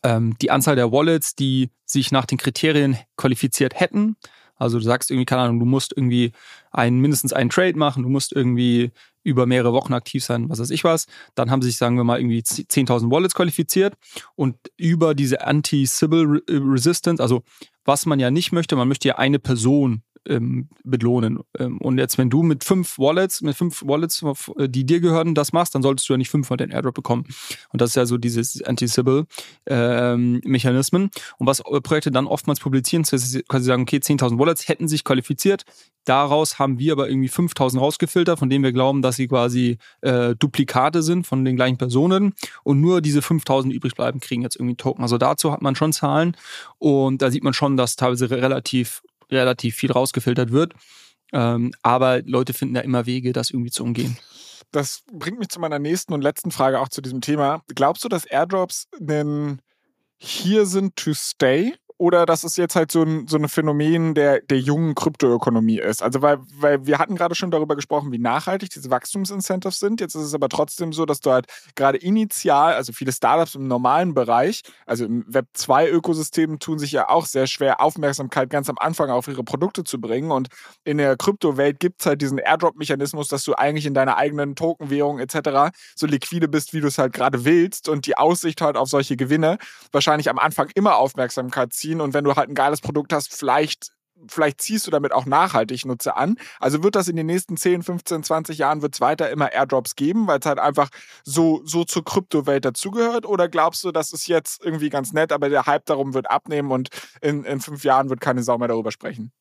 ähm, 0.04 0.36
die 0.42 0.52
Anzahl 0.52 0.76
der 0.76 0.92
Wallets, 0.92 1.36
die 1.36 1.72
sich 1.86 2.12
nach 2.12 2.26
den 2.26 2.38
Kriterien 2.38 2.98
qualifiziert 3.18 3.80
hätten. 3.80 4.16
Also 4.60 4.78
du 4.78 4.84
sagst 4.84 5.10
irgendwie, 5.10 5.26
keine 5.26 5.42
Ahnung, 5.44 5.60
du 5.60 5.66
musst 5.66 5.94
irgendwie 5.96 6.34
einen, 6.72 7.00
mindestens 7.00 7.34
einen 7.34 7.50
Trade 7.50 7.78
machen, 7.78 8.04
du 8.04 8.10
musst 8.10 8.34
irgendwie 8.34 8.92
über 9.24 9.46
mehrere 9.46 9.74
Wochen 9.74 9.94
aktiv 9.94 10.24
sein, 10.24 10.50
was 10.50 10.60
weiß 10.60 10.70
ich 10.70 10.84
was. 10.84 11.08
Dann 11.36 11.50
haben 11.50 11.62
sich, 11.62 11.78
sagen 11.78 11.98
wir 11.98 12.04
mal, 12.04 12.20
irgendwie 12.20 12.40
10.000 12.40 13.12
Wallets 13.12 13.34
qualifiziert 13.34 13.96
und 14.36 14.56
über 14.78 15.16
diese 15.16 15.46
Anti-Sybil 15.46 16.44
Resistance, 16.48 17.22
also 17.22 17.44
was 17.86 18.06
man 18.06 18.20
ja 18.20 18.30
nicht 18.30 18.52
möchte, 18.52 18.76
man 18.76 18.88
möchte 18.88 19.08
ja 19.08 19.18
eine 19.18 19.40
Person 19.40 20.04
ähm, 20.28 20.70
belohnen. 20.84 21.40
Ähm, 21.58 21.80
und 21.80 21.98
jetzt, 21.98 22.18
wenn 22.18 22.30
du 22.30 22.44
mit 22.44 22.64
fünf 22.64 23.00
Wallets, 23.00 23.42
mit 23.42 23.56
fünf 23.56 23.84
Wallets, 23.86 24.24
die 24.58 24.86
dir 24.86 25.00
gehören, 25.00 25.34
das 25.36 25.54
machst, 25.54 25.74
dann 25.76 25.82
solltest 25.82 26.10
du 26.10 26.14
ja 26.14 26.18
nicht 26.18 26.30
fünfmal 26.30 26.58
den 26.58 26.72
Airdrop 26.72 26.96
bekommen. 26.96 27.26
Und 27.72 27.80
das 27.82 27.92
ist 27.92 27.96
ja 27.96 28.06
so 28.06 28.18
dieses 28.18 28.62
Anti-Sybil-Mechanismen. 28.62 31.04
Ähm, 31.04 31.10
und 31.38 31.48
was 31.48 31.64
Projekte 31.84 32.12
dann 32.12 32.28
oftmals 32.28 32.60
publizieren, 32.60 33.04
ist, 33.04 33.14
dass 33.14 33.32
sie 33.32 33.44
quasi 33.44 33.66
sagen, 33.66 33.84
okay, 33.84 33.98
10.000 33.98 34.40
Wallets 34.40 34.68
hätten 34.68 34.88
sich 34.88 35.04
qualifiziert. 35.04 35.66
Daraus 36.06 36.58
haben 36.58 36.80
wir 36.80 36.94
aber 36.94 37.10
irgendwie 37.10 37.30
5.000 37.30 37.78
rausgefiltert, 37.78 38.40
von 38.40 38.50
denen 38.50 38.64
wir 38.64 38.72
glauben, 38.72 39.02
dass 39.02 39.18
sie 39.18 39.28
quasi 39.28 39.78
äh, 40.02 40.36
Duplikate 40.36 41.04
sind 41.04 41.28
von 41.28 41.46
den 41.46 41.56
gleichen 41.56 41.78
Personen. 41.78 42.34
Und 42.64 42.82
nur 42.82 43.02
diese 43.02 43.20
5.000 43.20 43.72
übrig 43.72 43.96
bleiben, 43.96 44.20
kriegen 44.20 44.42
jetzt 44.42 44.56
irgendwie 44.56 44.76
Token. 44.76 45.04
Also 45.04 45.18
dazu 45.18 45.52
hat 45.52 45.62
man 45.62 45.76
schon 45.76 45.94
Zahlen. 45.94 46.36
Und 46.78 47.22
da 47.22 47.30
sieht 47.30 47.44
man 47.44 47.54
schon, 47.54 47.78
dass 47.78 47.96
teilweise 47.96 48.32
relativ 48.32 49.04
relativ 49.32 49.76
viel 49.76 49.92
rausgefiltert 49.92 50.52
wird. 50.52 50.74
Ähm, 51.32 51.72
aber 51.84 52.22
Leute 52.24 52.54
finden 52.54 52.76
da 52.76 52.82
immer 52.82 53.06
Wege, 53.06 53.34
das 53.34 53.52
irgendwie 53.52 53.72
zu 53.72 53.84
umgehen. 53.84 54.18
Das 54.72 55.04
bringt 55.12 55.40
mich 55.40 55.50
zu 55.50 55.60
meiner 55.60 55.80
nächsten 55.80 56.14
und 56.14 56.22
letzten 56.22 56.52
Frage 56.52 56.80
auch 56.80 56.90
zu 56.90 57.02
diesem 57.02 57.22
Thema. 57.22 57.64
Glaubst 57.74 58.04
du, 58.04 58.10
dass 58.10 58.26
Airdrops 58.26 58.88
einen 59.00 59.62
Hier 60.18 60.66
sind 60.66 60.96
to 60.96 61.14
stay 61.14 61.74
oder 62.00 62.26
dass 62.26 62.46
es 62.46 62.56
jetzt 62.56 62.78
halt 62.78 62.94
so 62.94 63.04
ein, 63.04 63.28
so 63.28 63.38
ein 63.38 63.50
Phänomen 63.50 64.16
der, 64.16 64.40
der 64.40 64.58
jungen 64.58 64.96
Kryptoökonomie 64.96 65.80
ist. 65.80 66.02
Also 66.02 66.22
weil, 66.22 66.40
weil 66.58 66.86
wir 66.86 66.98
hatten 66.98 67.18
gerade 67.18 67.36
schon 67.36 67.52
darüber 67.52 67.76
gesprochen, 67.76 68.14
wie 68.14 68.18
nachhaltig 68.18 68.70
diese 68.70 68.90
Wachstumsincentives 68.90 69.80
sind. 69.80 70.00
Jetzt 70.00 70.16
ist 70.16 70.24
es 70.24 70.34
aber 70.34 70.48
trotzdem 70.48 70.94
so, 70.94 71.06
dass 71.06 71.20
du 71.20 71.32
halt 71.32 71.48
gerade 71.76 71.98
initial, 71.98 72.74
also 72.74 72.94
viele 72.94 73.12
Startups 73.12 73.56
im 73.56 73.68
normalen 73.68 74.14
Bereich, 74.14 74.62
also 74.86 75.04
im 75.04 75.26
Web 75.28 75.48
2 75.54 75.90
Ökosystem 75.90 76.60
tun 76.60 76.80
sich 76.80 76.94
ja 76.94 77.10
auch 77.10 77.26
sehr 77.26 77.48
schwer, 77.48 77.82
Aufmerksamkeit 77.82 78.50
ganz 78.50 78.70
am 78.70 78.78
Anfang 78.78 79.10
auf 79.10 79.28
ihre 79.28 79.44
Produkte 79.44 79.84
zu 79.84 80.00
bringen. 80.00 80.32
Und 80.32 80.48
in 80.86 81.00
der 81.00 81.18
Kryptowelt 81.18 81.82
gibt 81.82 82.00
es 82.00 82.06
halt 82.06 82.22
diesen 82.22 82.38
Airdrop-Mechanismus, 82.38 83.28
dass 83.28 83.44
du 83.44 83.56
eigentlich 83.56 83.86
in 83.86 83.94
deiner 83.94 84.16
eigenen 84.16 84.56
Tokenwährung 84.56 85.20
etc. 85.20 85.76
so 85.98 86.08
liquide 86.08 86.48
bist, 86.48 86.72
wie 86.72 86.80
du 86.80 86.88
es 86.88 86.98
halt 86.98 87.12
gerade 87.12 87.44
willst 87.44 87.90
und 87.90 88.06
die 88.06 88.18
Aussicht 88.18 88.62
halt 88.62 88.78
auf 88.78 88.88
solche 88.88 89.18
Gewinne 89.18 89.58
wahrscheinlich 89.92 90.30
am 90.30 90.40
Anfang 90.40 90.70
immer 90.76 90.96
Aufmerksamkeit 90.96 91.74
zieht 91.74 91.89
ziehen 91.90 92.02
und 92.02 92.14
wenn 92.14 92.24
du 92.24 92.36
halt 92.36 92.50
ein 92.50 92.56
geiles 92.56 92.82
Produkt 92.82 93.14
hast, 93.14 93.34
vielleicht 93.34 93.92
vielleicht 94.28 94.60
ziehst 94.60 94.86
du 94.86 94.92
damit 94.92 95.14
auch 95.14 95.26
nachhaltig 95.26 95.86
Nutzer 95.86 96.18
an. 96.18 96.36
Also 96.60 96.84
wird 96.84 96.96
das 96.96 97.08
in 97.08 97.16
den 97.16 97.26
nächsten 97.26 97.56
10, 97.56 97.84
15, 97.84 98.24
20 98.24 98.58
Jahren 98.58 98.82
wird 98.82 98.96
es 98.96 99.00
weiter 99.00 99.30
immer 99.30 99.54
Airdrops 99.54 99.96
geben, 99.96 100.28
weil 100.28 100.40
es 100.40 100.46
halt 100.46 100.60
einfach 100.60 100.90
so, 101.24 101.62
so 101.64 101.86
zur 101.86 102.04
Kryptowelt 102.04 102.66
dazugehört? 102.66 103.26
Oder 103.26 103.48
glaubst 103.48 103.82
du, 103.86 103.94
das 103.94 104.12
ist 104.12 104.28
jetzt 104.28 104.62
irgendwie 104.62 104.90
ganz 104.90 105.14
nett, 105.14 105.32
aber 105.32 105.48
der 105.48 105.68
Hype 105.68 105.86
darum 105.86 106.14
wird 106.14 106.30
abnehmen 106.30 106.72
und 106.72 106.90
in, 107.22 107.46
in 107.46 107.62
fünf 107.62 107.86
Jahren 107.86 108.10
wird 108.10 108.20
keine 108.20 108.44
Sau 108.44 108.58
mehr 108.58 108.68
darüber 108.68 108.92
sprechen? 108.92 109.32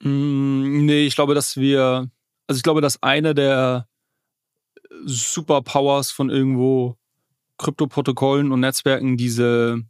Mm, 0.00 0.84
nee, 0.84 1.06
ich 1.06 1.14
glaube, 1.14 1.36
dass 1.36 1.56
wir, 1.56 2.10
also 2.48 2.56
ich 2.56 2.64
glaube, 2.64 2.80
dass 2.80 3.04
eine 3.04 3.36
der 3.36 3.86
Superpowers 5.04 6.10
von 6.10 6.28
irgendwo 6.28 6.96
Kryptoprotokollen 7.58 8.50
und 8.50 8.58
Netzwerken 8.58 9.16
diese 9.16 9.84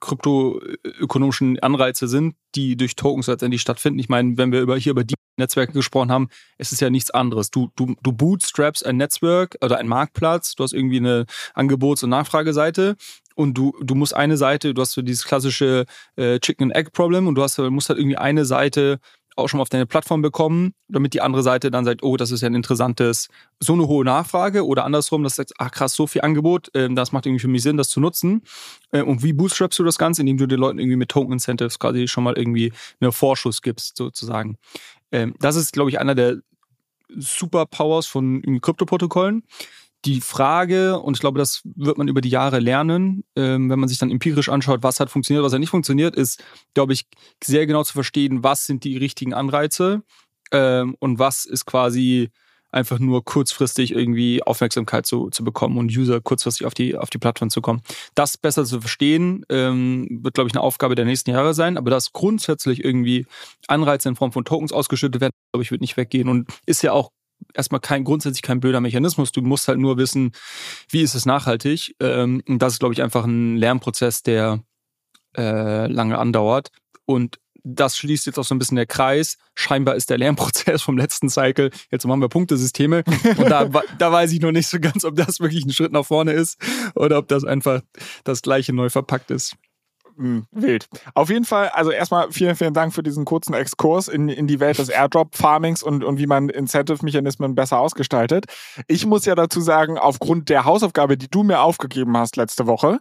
kryptoökonomischen 0.00 1.58
Anreize 1.60 2.08
sind, 2.08 2.34
die 2.54 2.76
durch 2.76 2.96
Tokens 2.96 3.26
letztendlich 3.26 3.60
stattfinden. 3.60 3.98
Ich 3.98 4.08
meine, 4.08 4.36
wenn 4.36 4.52
wir 4.52 4.60
über, 4.60 4.76
hier 4.76 4.92
über 4.92 5.04
die 5.04 5.14
Netzwerke 5.36 5.72
gesprochen 5.72 6.10
haben, 6.10 6.28
es 6.58 6.72
ist 6.72 6.80
ja 6.80 6.90
nichts 6.90 7.10
anderes. 7.10 7.50
Du, 7.50 7.70
du, 7.76 7.94
du 8.02 8.12
bootstraps 8.12 8.82
ein 8.82 8.96
Netzwerk 8.96 9.56
oder 9.62 9.78
ein 9.78 9.88
Marktplatz, 9.88 10.54
du 10.54 10.62
hast 10.62 10.72
irgendwie 10.72 10.98
eine 10.98 11.26
Angebots- 11.54 12.04
und 12.04 12.10
Nachfrageseite 12.10 12.96
und 13.34 13.54
du, 13.54 13.72
du 13.82 13.94
musst 13.94 14.14
eine 14.14 14.36
Seite, 14.36 14.74
du 14.74 14.82
hast 14.82 14.92
so 14.92 15.02
dieses 15.02 15.24
klassische 15.24 15.86
äh, 16.16 16.38
Chicken-and-Egg-Problem 16.38 17.26
und 17.26 17.34
du 17.34 17.42
hast, 17.42 17.58
musst 17.58 17.88
halt 17.88 17.98
irgendwie 17.98 18.18
eine 18.18 18.44
Seite 18.44 19.00
auch 19.36 19.48
schon 19.48 19.58
mal 19.58 19.62
auf 19.62 19.68
deine 19.68 19.86
Plattform 19.86 20.22
bekommen, 20.22 20.74
damit 20.88 21.14
die 21.14 21.20
andere 21.20 21.42
Seite 21.42 21.70
dann 21.70 21.84
sagt, 21.84 22.02
oh, 22.02 22.16
das 22.16 22.30
ist 22.30 22.40
ja 22.40 22.48
ein 22.48 22.54
interessantes, 22.54 23.28
so 23.60 23.72
eine 23.72 23.86
hohe 23.86 24.04
Nachfrage 24.04 24.66
oder 24.66 24.84
andersrum, 24.84 25.22
dass 25.22 25.36
du 25.36 25.42
sagst, 25.42 25.54
ach 25.58 25.70
krass, 25.70 25.94
so 25.94 26.06
viel 26.06 26.22
Angebot, 26.22 26.74
äh, 26.74 26.92
das 26.92 27.12
macht 27.12 27.26
irgendwie 27.26 27.40
für 27.40 27.48
mich 27.48 27.62
Sinn, 27.62 27.76
das 27.76 27.88
zu 27.88 28.00
nutzen. 28.00 28.42
Äh, 28.92 29.02
und 29.02 29.22
wie 29.22 29.32
bootstrapst 29.32 29.78
du 29.78 29.84
das 29.84 29.98
Ganze? 29.98 30.22
Indem 30.22 30.36
du 30.38 30.46
den 30.46 30.58
Leuten 30.58 30.78
irgendwie 30.78 30.96
mit 30.96 31.08
Token 31.08 31.32
Incentives 31.32 31.78
quasi 31.78 32.08
schon 32.08 32.24
mal 32.24 32.36
irgendwie 32.36 32.72
einen 33.00 33.12
Vorschuss 33.12 33.62
gibst, 33.62 33.96
sozusagen. 33.96 34.58
Ähm, 35.12 35.34
das 35.40 35.56
ist, 35.56 35.72
glaube 35.72 35.90
ich, 35.90 35.98
einer 35.98 36.14
der 36.14 36.38
Superpowers 37.16 38.06
von 38.06 38.60
Kryptoprotokollen 38.60 39.42
die 40.04 40.20
Frage, 40.20 40.98
und 40.98 41.16
ich 41.16 41.20
glaube, 41.20 41.38
das 41.38 41.62
wird 41.64 41.98
man 41.98 42.08
über 42.08 42.20
die 42.20 42.30
Jahre 42.30 42.58
lernen, 42.58 43.24
ähm, 43.36 43.68
wenn 43.68 43.78
man 43.78 43.88
sich 43.88 43.98
dann 43.98 44.10
empirisch 44.10 44.48
anschaut, 44.48 44.82
was 44.82 45.00
hat 45.00 45.10
funktioniert, 45.10 45.44
was 45.44 45.52
hat 45.52 45.60
nicht 45.60 45.70
funktioniert, 45.70 46.16
ist, 46.16 46.42
glaube 46.74 46.92
ich, 46.92 47.06
sehr 47.42 47.66
genau 47.66 47.82
zu 47.84 47.92
verstehen, 47.92 48.42
was 48.42 48.66
sind 48.66 48.84
die 48.84 48.96
richtigen 48.96 49.34
Anreize 49.34 50.02
ähm, 50.52 50.96
und 51.00 51.18
was 51.18 51.44
ist 51.44 51.66
quasi 51.66 52.30
einfach 52.72 52.98
nur 52.98 53.24
kurzfristig 53.24 53.92
irgendwie 53.92 54.42
Aufmerksamkeit 54.42 55.06
zu, 55.06 55.28
zu 55.30 55.44
bekommen 55.44 55.76
und 55.76 55.90
User 55.90 56.20
kurzfristig 56.20 56.66
auf 56.66 56.74
die, 56.74 56.96
auf 56.96 57.10
die 57.10 57.18
Plattform 57.18 57.50
zu 57.50 57.60
kommen. 57.60 57.82
Das 58.14 58.36
besser 58.36 58.64
zu 58.64 58.80
verstehen, 58.80 59.44
ähm, 59.48 60.20
wird, 60.22 60.34
glaube 60.34 60.48
ich, 60.48 60.54
eine 60.54 60.62
Aufgabe 60.62 60.94
der 60.94 61.04
nächsten 61.04 61.30
Jahre 61.30 61.54
sein, 61.54 61.76
aber 61.76 61.90
dass 61.90 62.12
grundsätzlich 62.12 62.84
irgendwie 62.84 63.26
Anreize 63.66 64.08
in 64.08 64.16
Form 64.16 64.32
von 64.32 64.44
Tokens 64.44 64.72
ausgeschüttet 64.72 65.20
werden, 65.20 65.32
glaube 65.52 65.62
ich, 65.62 65.70
wird 65.70 65.80
nicht 65.80 65.96
weggehen 65.96 66.28
und 66.28 66.48
ist 66.66 66.82
ja 66.82 66.92
auch 66.92 67.10
erstmal 67.54 67.80
kein 67.80 68.04
grundsätzlich 68.04 68.42
kein 68.42 68.60
blöder 68.60 68.80
Mechanismus. 68.80 69.32
Du 69.32 69.42
musst 69.42 69.68
halt 69.68 69.78
nur 69.78 69.96
wissen, 69.96 70.32
wie 70.88 71.02
ist 71.02 71.14
es 71.14 71.26
nachhaltig. 71.26 71.96
Ähm, 72.00 72.42
und 72.48 72.60
das 72.60 72.74
ist, 72.74 72.78
glaube 72.80 72.94
ich, 72.94 73.02
einfach 73.02 73.24
ein 73.24 73.56
Lernprozess, 73.56 74.22
der 74.22 74.62
äh, 75.36 75.86
lange 75.86 76.18
andauert. 76.18 76.70
Und 77.06 77.38
das 77.62 77.96
schließt 77.98 78.26
jetzt 78.26 78.38
auch 78.38 78.44
so 78.44 78.54
ein 78.54 78.58
bisschen 78.58 78.76
der 78.76 78.86
Kreis. 78.86 79.36
Scheinbar 79.54 79.96
ist 79.96 80.10
der 80.10 80.18
Lernprozess 80.18 80.82
vom 80.82 80.96
letzten 80.96 81.28
Cycle. 81.28 81.70
Jetzt 81.90 82.06
machen 82.06 82.20
wir 82.20 82.28
Punktesysteme. 82.28 83.04
Und 83.36 83.50
da, 83.50 83.68
da 83.98 84.12
weiß 84.12 84.32
ich 84.32 84.40
noch 84.40 84.52
nicht 84.52 84.68
so 84.68 84.80
ganz, 84.80 85.04
ob 85.04 85.16
das 85.16 85.40
wirklich 85.40 85.64
ein 85.64 85.72
Schritt 85.72 85.92
nach 85.92 86.06
vorne 86.06 86.32
ist 86.32 86.58
oder 86.94 87.18
ob 87.18 87.28
das 87.28 87.44
einfach 87.44 87.82
das 88.24 88.42
gleiche 88.42 88.72
neu 88.72 88.88
verpackt 88.88 89.30
ist. 89.30 89.56
Hm, 90.20 90.44
wild. 90.52 90.86
Auf 91.14 91.30
jeden 91.30 91.46
Fall, 91.46 91.68
also 91.68 91.90
erstmal 91.90 92.30
vielen, 92.30 92.54
vielen 92.54 92.74
Dank 92.74 92.92
für 92.92 93.02
diesen 93.02 93.24
kurzen 93.24 93.54
Exkurs 93.54 94.06
in, 94.06 94.28
in 94.28 94.46
die 94.46 94.60
Welt 94.60 94.76
des 94.76 94.90
Airdrop-Farmings 94.90 95.82
und, 95.82 96.04
und 96.04 96.18
wie 96.18 96.26
man 96.26 96.50
Incentive-Mechanismen 96.50 97.54
besser 97.54 97.78
ausgestaltet. 97.78 98.44
Ich 98.86 99.06
muss 99.06 99.24
ja 99.24 99.34
dazu 99.34 99.62
sagen, 99.62 99.96
aufgrund 99.96 100.50
der 100.50 100.66
Hausaufgabe, 100.66 101.16
die 101.16 101.30
du 101.30 101.42
mir 101.42 101.60
aufgegeben 101.60 102.18
hast 102.18 102.36
letzte 102.36 102.66
Woche, 102.66 102.98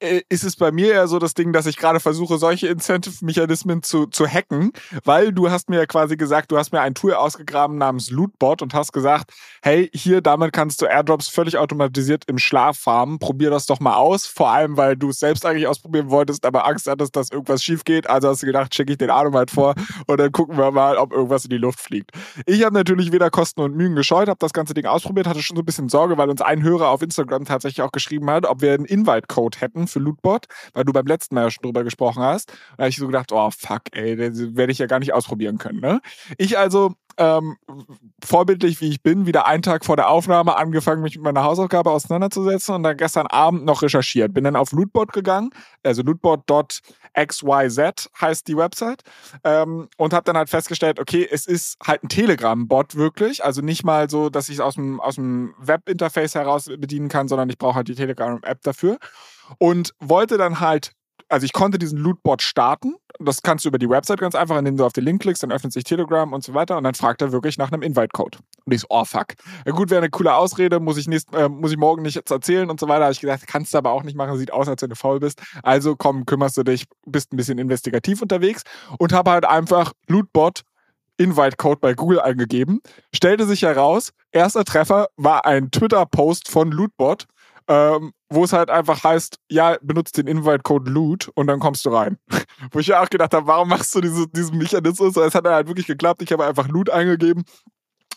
ist 0.00 0.44
es 0.44 0.56
bei 0.56 0.70
mir 0.72 0.92
eher 0.92 1.08
so 1.08 1.18
das 1.18 1.32
Ding, 1.32 1.52
dass 1.52 1.66
ich 1.66 1.76
gerade 1.76 2.00
versuche, 2.00 2.36
solche 2.36 2.68
Incentive-Mechanismen 2.68 3.82
zu, 3.82 4.06
zu 4.06 4.26
hacken, 4.26 4.72
weil 5.04 5.32
du 5.32 5.50
hast 5.50 5.70
mir 5.70 5.76
ja 5.78 5.86
quasi 5.86 6.16
gesagt, 6.16 6.52
du 6.52 6.58
hast 6.58 6.72
mir 6.72 6.80
ein 6.80 6.94
Tool 6.94 7.14
ausgegraben 7.14 7.78
namens 7.78 8.10
Lootbot 8.10 8.60
und 8.60 8.74
hast 8.74 8.92
gesagt, 8.92 9.32
hey, 9.62 9.90
hier, 9.94 10.20
damit 10.20 10.52
kannst 10.52 10.82
du 10.82 10.86
Airdrops 10.86 11.28
völlig 11.28 11.56
automatisiert 11.56 12.24
im 12.26 12.38
Schlaf 12.38 12.78
farmen, 12.78 13.18
probier 13.18 13.50
das 13.50 13.64
doch 13.64 13.80
mal 13.80 13.94
aus, 13.94 14.26
vor 14.26 14.50
allem, 14.50 14.76
weil 14.76 14.96
du 14.96 15.08
es 15.08 15.18
selbst 15.18 15.46
eigentlich 15.46 15.66
ausprobieren 15.66 16.10
wolltest, 16.10 16.44
aber 16.44 16.66
Angst 16.66 16.86
hattest, 16.88 17.16
dass 17.16 17.30
irgendwas 17.30 17.62
schief 17.62 17.84
geht, 17.84 18.08
also 18.08 18.28
hast 18.28 18.42
du 18.42 18.46
gedacht, 18.46 18.74
schicke 18.74 18.92
ich 18.92 18.98
den 18.98 19.10
Arno 19.10 19.32
halt 19.36 19.50
vor 19.50 19.74
und 20.06 20.20
dann 20.20 20.30
gucken 20.30 20.58
wir 20.58 20.70
mal, 20.72 20.98
ob 20.98 21.12
irgendwas 21.12 21.44
in 21.44 21.50
die 21.50 21.58
Luft 21.58 21.80
fliegt. 21.80 22.10
Ich 22.44 22.64
habe 22.64 22.74
natürlich 22.74 23.12
weder 23.12 23.30
Kosten 23.30 23.62
und 23.62 23.74
Mühen 23.74 23.96
gescheut, 23.96 24.28
habe 24.28 24.38
das 24.38 24.52
ganze 24.52 24.74
Ding 24.74 24.84
ausprobiert, 24.84 25.26
hatte 25.26 25.42
schon 25.42 25.56
so 25.56 25.62
ein 25.62 25.66
bisschen 25.66 25.88
Sorge, 25.88 26.18
weil 26.18 26.28
uns 26.28 26.42
ein 26.42 26.62
Hörer 26.62 26.88
auf 26.90 27.00
Instagram 27.00 27.46
tatsächlich 27.46 27.82
auch 27.82 27.92
geschrieben 27.92 28.28
hat, 28.30 28.44
ob 28.44 28.60
wir 28.60 28.74
einen 28.74 28.84
Invite-Code 28.84 29.58
hätten 29.58 29.85
für 29.86 29.98
Lootbot, 29.98 30.46
weil 30.72 30.84
du 30.84 30.92
beim 30.92 31.06
letzten 31.06 31.34
Mal 31.34 31.44
ja 31.44 31.50
schon 31.50 31.62
drüber 31.62 31.84
gesprochen 31.84 32.22
hast. 32.22 32.50
Da 32.76 32.84
habe 32.84 32.88
ich 32.88 32.96
so 32.96 33.06
gedacht, 33.06 33.32
oh 33.32 33.50
fuck, 33.50 33.82
ey, 33.92 34.16
den 34.16 34.56
werde 34.56 34.72
ich 34.72 34.78
ja 34.78 34.86
gar 34.86 34.98
nicht 34.98 35.12
ausprobieren 35.12 35.58
können. 35.58 35.80
Ne? 35.80 36.00
Ich 36.38 36.58
also 36.58 36.94
ähm, 37.18 37.56
vorbildlich 38.24 38.80
wie 38.80 38.88
ich 38.88 39.02
bin, 39.02 39.26
wieder 39.26 39.46
einen 39.46 39.62
Tag 39.62 39.84
vor 39.84 39.96
der 39.96 40.08
Aufnahme 40.08 40.56
angefangen, 40.56 41.02
mich 41.02 41.16
mit 41.16 41.24
meiner 41.24 41.44
Hausaufgabe 41.44 41.90
auseinanderzusetzen 41.90 42.74
und 42.74 42.82
dann 42.82 42.96
gestern 42.96 43.26
Abend 43.26 43.64
noch 43.64 43.82
recherchiert. 43.82 44.34
Bin 44.34 44.44
dann 44.44 44.56
auf 44.56 44.72
Lootbot 44.72 45.12
gegangen, 45.12 45.50
also 45.82 46.02
lootbot.xyz 46.02 46.82
heißt 48.20 48.48
die 48.48 48.56
Website 48.56 49.02
ähm, 49.44 49.88
und 49.96 50.12
habe 50.12 50.24
dann 50.24 50.36
halt 50.36 50.50
festgestellt, 50.50 51.00
okay, 51.00 51.26
es 51.30 51.46
ist 51.46 51.76
halt 51.84 52.02
ein 52.04 52.08
Telegram-Bot 52.08 52.96
wirklich, 52.96 53.44
also 53.44 53.62
nicht 53.62 53.84
mal 53.84 54.10
so, 54.10 54.28
dass 54.28 54.48
ich 54.48 54.56
es 54.56 54.60
aus 54.60 54.74
dem, 54.74 55.00
aus 55.00 55.14
dem 55.16 55.54
Webinterface 55.58 56.34
heraus 56.34 56.66
bedienen 56.66 57.08
kann, 57.08 57.28
sondern 57.28 57.48
ich 57.48 57.58
brauche 57.58 57.76
halt 57.76 57.88
die 57.88 57.94
Telegram-App 57.94 58.62
dafür 58.62 58.98
und 59.58 59.94
wollte 60.00 60.38
dann 60.38 60.60
halt 60.60 60.92
also 61.28 61.44
ich 61.44 61.52
konnte 61.52 61.78
diesen 61.78 61.98
Lootbot 61.98 62.42
starten. 62.42 62.94
Das 63.18 63.42
kannst 63.42 63.64
du 63.64 63.68
über 63.68 63.78
die 63.78 63.88
Website 63.88 64.20
ganz 64.20 64.34
einfach, 64.34 64.56
indem 64.58 64.76
du 64.76 64.84
auf 64.84 64.92
den 64.92 65.04
Link 65.04 65.22
klickst, 65.22 65.42
dann 65.42 65.50
öffnet 65.50 65.72
sich 65.72 65.84
Telegram 65.84 66.32
und 66.32 66.44
so 66.44 66.54
weiter 66.54 66.76
und 66.76 66.84
dann 66.84 66.94
fragt 66.94 67.22
er 67.22 67.32
wirklich 67.32 67.58
nach 67.58 67.72
einem 67.72 67.82
Invite-Code. 67.82 68.38
Und 68.64 68.72
ich 68.72 68.80
so, 68.80 68.86
oh 68.90 69.04
fuck. 69.04 69.28
Ja 69.64 69.72
gut, 69.72 69.90
wäre 69.90 70.02
eine 70.02 70.10
coole 70.10 70.34
Ausrede, 70.34 70.80
muss 70.80 70.96
ich, 70.98 71.08
nächst, 71.08 71.34
äh, 71.34 71.48
muss 71.48 71.72
ich 71.72 71.78
morgen 71.78 72.02
nicht 72.02 72.14
jetzt 72.14 72.30
erzählen 72.30 72.70
und 72.70 72.78
so 72.78 72.88
weiter. 72.88 73.04
Habe 73.04 73.12
ich 73.12 73.20
gesagt, 73.20 73.46
kannst 73.46 73.72
du 73.72 73.78
aber 73.78 73.92
auch 73.92 74.02
nicht 74.02 74.16
machen, 74.16 74.36
sieht 74.36 74.52
aus, 74.52 74.68
als 74.68 74.82
wenn 74.82 74.90
du 74.90 74.96
faul 74.96 75.20
bist. 75.20 75.42
Also 75.62 75.96
komm, 75.96 76.26
kümmerst 76.26 76.56
du 76.56 76.62
dich, 76.62 76.84
bist 77.06 77.32
ein 77.32 77.36
bisschen 77.36 77.58
investigativ 77.58 78.22
unterwegs 78.22 78.62
und 78.98 79.12
habe 79.12 79.30
halt 79.30 79.44
einfach 79.44 79.92
Lootbot 80.08 80.62
Invite-Code 81.18 81.80
bei 81.80 81.94
Google 81.94 82.20
eingegeben. 82.20 82.80
Stellte 83.14 83.46
sich 83.46 83.62
heraus, 83.62 84.12
erster 84.32 84.64
Treffer 84.64 85.08
war 85.16 85.46
ein 85.46 85.70
Twitter-Post 85.70 86.50
von 86.50 86.70
Lootbot, 86.70 87.26
ähm, 87.68 88.12
wo 88.28 88.44
es 88.44 88.52
halt 88.52 88.70
einfach 88.70 89.02
heißt, 89.02 89.38
ja, 89.50 89.76
benutzt 89.82 90.16
den 90.16 90.26
Invite-Code 90.26 90.90
Loot 90.90 91.30
und 91.34 91.46
dann 91.46 91.60
kommst 91.60 91.84
du 91.84 91.90
rein. 91.90 92.18
wo 92.70 92.78
ich 92.78 92.88
ja 92.88 93.02
auch 93.02 93.10
gedacht 93.10 93.34
habe, 93.34 93.46
warum 93.46 93.68
machst 93.68 93.94
du 93.94 94.00
diese, 94.00 94.28
diesen 94.28 94.58
Mechanismus? 94.58 95.16
Es 95.16 95.34
hat 95.34 95.46
halt 95.46 95.68
wirklich 95.68 95.86
geklappt. 95.86 96.22
Ich 96.22 96.32
habe 96.32 96.46
einfach 96.46 96.68
Loot 96.68 96.90
eingegeben 96.90 97.44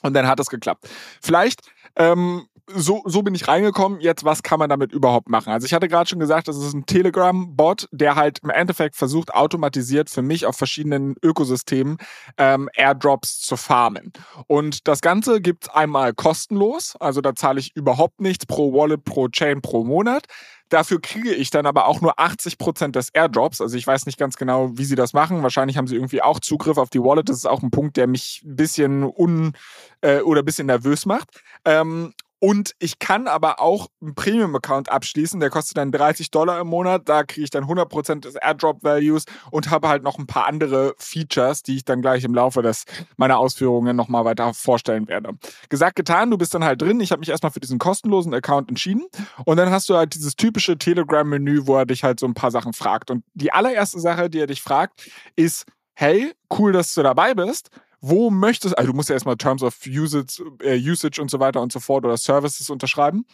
und 0.01 0.13
dann 0.13 0.27
hat 0.27 0.39
es 0.39 0.49
geklappt. 0.49 0.87
Vielleicht 1.21 1.61
ähm, 1.95 2.47
so, 2.75 3.01
so 3.05 3.21
bin 3.21 3.35
ich 3.35 3.47
reingekommen. 3.47 3.99
Jetzt, 3.99 4.23
was 4.23 4.43
kann 4.43 4.59
man 4.59 4.69
damit 4.69 4.91
überhaupt 4.91 5.29
machen? 5.29 5.51
Also 5.51 5.65
ich 5.65 5.73
hatte 5.73 5.87
gerade 5.87 6.09
schon 6.09 6.19
gesagt, 6.19 6.47
das 6.47 6.57
ist 6.57 6.73
ein 6.73 6.85
Telegram-Bot, 6.85 7.87
der 7.91 8.15
halt 8.15 8.39
im 8.43 8.49
Endeffekt 8.49 8.95
versucht, 8.95 9.33
automatisiert 9.33 10.09
für 10.09 10.21
mich 10.21 10.45
auf 10.45 10.55
verschiedenen 10.55 11.15
Ökosystemen 11.23 11.97
ähm, 12.37 12.69
Airdrops 12.73 13.41
zu 13.41 13.57
farmen. 13.57 14.13
Und 14.47 14.87
das 14.87 15.01
Ganze 15.01 15.41
gibt's 15.41 15.69
einmal 15.69 16.13
kostenlos, 16.13 16.95
also 16.99 17.21
da 17.21 17.35
zahle 17.35 17.59
ich 17.59 17.75
überhaupt 17.75 18.21
nichts 18.21 18.45
pro 18.45 18.73
Wallet, 18.73 19.03
pro 19.03 19.27
Chain, 19.29 19.61
pro 19.61 19.83
Monat. 19.83 20.25
Dafür 20.69 21.01
kriege 21.01 21.33
ich 21.33 21.49
dann 21.49 21.65
aber 21.65 21.87
auch 21.87 21.99
nur 21.99 22.19
80 22.19 22.59
Prozent 22.59 22.95
des 22.95 23.09
Airdrops. 23.09 23.59
Also 23.59 23.75
ich 23.75 23.87
weiß 23.87 24.05
nicht 24.05 24.19
ganz 24.19 24.37
genau, 24.37 24.77
wie 24.77 24.85
sie 24.85 24.95
das 24.95 25.13
machen. 25.13 25.41
Wahrscheinlich 25.41 25.77
haben 25.77 25.87
sie 25.87 25.95
irgendwie 25.95 26.21
auch 26.21 26.39
Zugriff 26.39 26.77
auf 26.77 26.91
die 26.91 27.01
Wallet. 27.01 27.27
Das 27.27 27.37
ist 27.37 27.47
auch 27.47 27.63
ein 27.63 27.71
Punkt, 27.71 27.97
der 27.97 28.05
mich 28.05 28.43
ein 28.45 28.55
bisschen 28.55 29.03
un 29.03 29.53
äh, 30.01 30.21
oder 30.21 30.43
ein 30.43 30.45
bisschen 30.45 30.67
nervös 30.67 31.07
macht. 31.07 31.41
Ähm, 31.65 32.13
und 32.39 32.73
ich 32.79 32.99
kann 32.99 33.27
aber 33.27 33.59
auch 33.59 33.87
einen 34.01 34.15
Premium-Account 34.15 34.89
abschließen, 34.89 35.41
der 35.41 35.49
kostet 35.49 35.77
dann 35.77 35.91
30 35.91 36.31
Dollar 36.31 36.61
im 36.61 36.67
Monat. 36.67 37.09
Da 37.09 37.23
kriege 37.23 37.43
ich 37.43 37.49
dann 37.49 37.65
100% 37.65 38.21
des 38.21 38.35
Airdrop-Values 38.35 39.25
und 39.51 39.69
habe 39.69 39.89
halt 39.89 40.03
noch 40.03 40.17
ein 40.17 40.25
paar 40.25 40.47
andere 40.47 40.95
Features, 40.97 41.63
die 41.63 41.75
ich 41.75 41.85
dann 41.85 42.01
gleich 42.01 42.23
im 42.23 42.33
Laufe 42.33 42.61
des, 42.61 42.85
meiner 43.17 43.37
Ausführungen 43.39 43.95
nochmal 43.95 44.23
weiter 44.23 44.53
vorstellen 44.53 45.09
werde. 45.09 45.33
Gesagt, 45.67 45.97
getan, 45.97 46.31
du 46.31 46.37
bist 46.37 46.53
dann 46.53 46.63
halt 46.63 46.81
drin. 46.81 47.01
Ich 47.01 47.11
habe 47.11 47.19
mich 47.19 47.29
erstmal 47.29 47.51
für 47.51 47.59
diesen 47.59 47.77
kostenlosen 47.77 48.33
Account 48.33 48.69
entschieden. 48.69 49.05
Und 49.43 49.57
dann 49.57 49.69
hast 49.69 49.89
du 49.89 49.95
halt 49.95 50.15
dieses 50.15 50.37
typische 50.37 50.77
Telegram-Menü, 50.77 51.67
wo 51.67 51.75
er 51.75 51.85
dich 51.85 52.05
halt 52.05 52.21
so 52.21 52.25
ein 52.25 52.35
paar 52.35 52.51
Sachen 52.51 52.71
fragt. 52.71 53.11
Und 53.11 53.25
die 53.33 53.51
allererste 53.51 53.99
Sache, 53.99 54.29
die 54.29 54.39
er 54.39 54.47
dich 54.47 54.61
fragt, 54.61 55.11
ist, 55.35 55.65
hey, 55.93 56.31
cool, 56.57 56.71
dass 56.71 56.93
du 56.93 57.03
dabei 57.03 57.33
bist 57.33 57.69
wo 58.01 58.29
möchtest, 58.29 58.77
also 58.77 58.91
du 58.91 58.95
musst 58.95 59.09
ja 59.09 59.13
erstmal 59.13 59.37
Terms 59.37 59.63
of 59.63 59.77
Usage, 59.85 60.43
äh, 60.61 60.77
Usage 60.77 61.21
und 61.21 61.29
so 61.29 61.39
weiter 61.39 61.61
und 61.61 61.71
so 61.71 61.79
fort 61.79 62.05
oder 62.05 62.17
Services 62.17 62.69
unterschreiben 62.69 63.25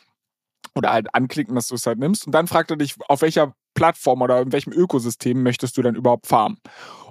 oder 0.75 0.91
halt 0.91 1.13
anklicken, 1.13 1.55
dass 1.55 1.67
du 1.67 1.75
es 1.75 1.85
halt 1.85 1.99
nimmst. 1.99 2.25
Und 2.25 2.33
dann 2.33 2.47
fragt 2.47 2.71
er 2.71 2.77
dich, 2.77 2.95
auf 3.07 3.21
welcher 3.21 3.55
Plattform 3.75 4.21
oder 4.21 4.41
in 4.41 4.51
welchem 4.51 4.73
Ökosystem 4.73 5.43
möchtest 5.43 5.77
du 5.77 5.81
denn 5.81 5.95
überhaupt 5.95 6.27
farmen? 6.27 6.57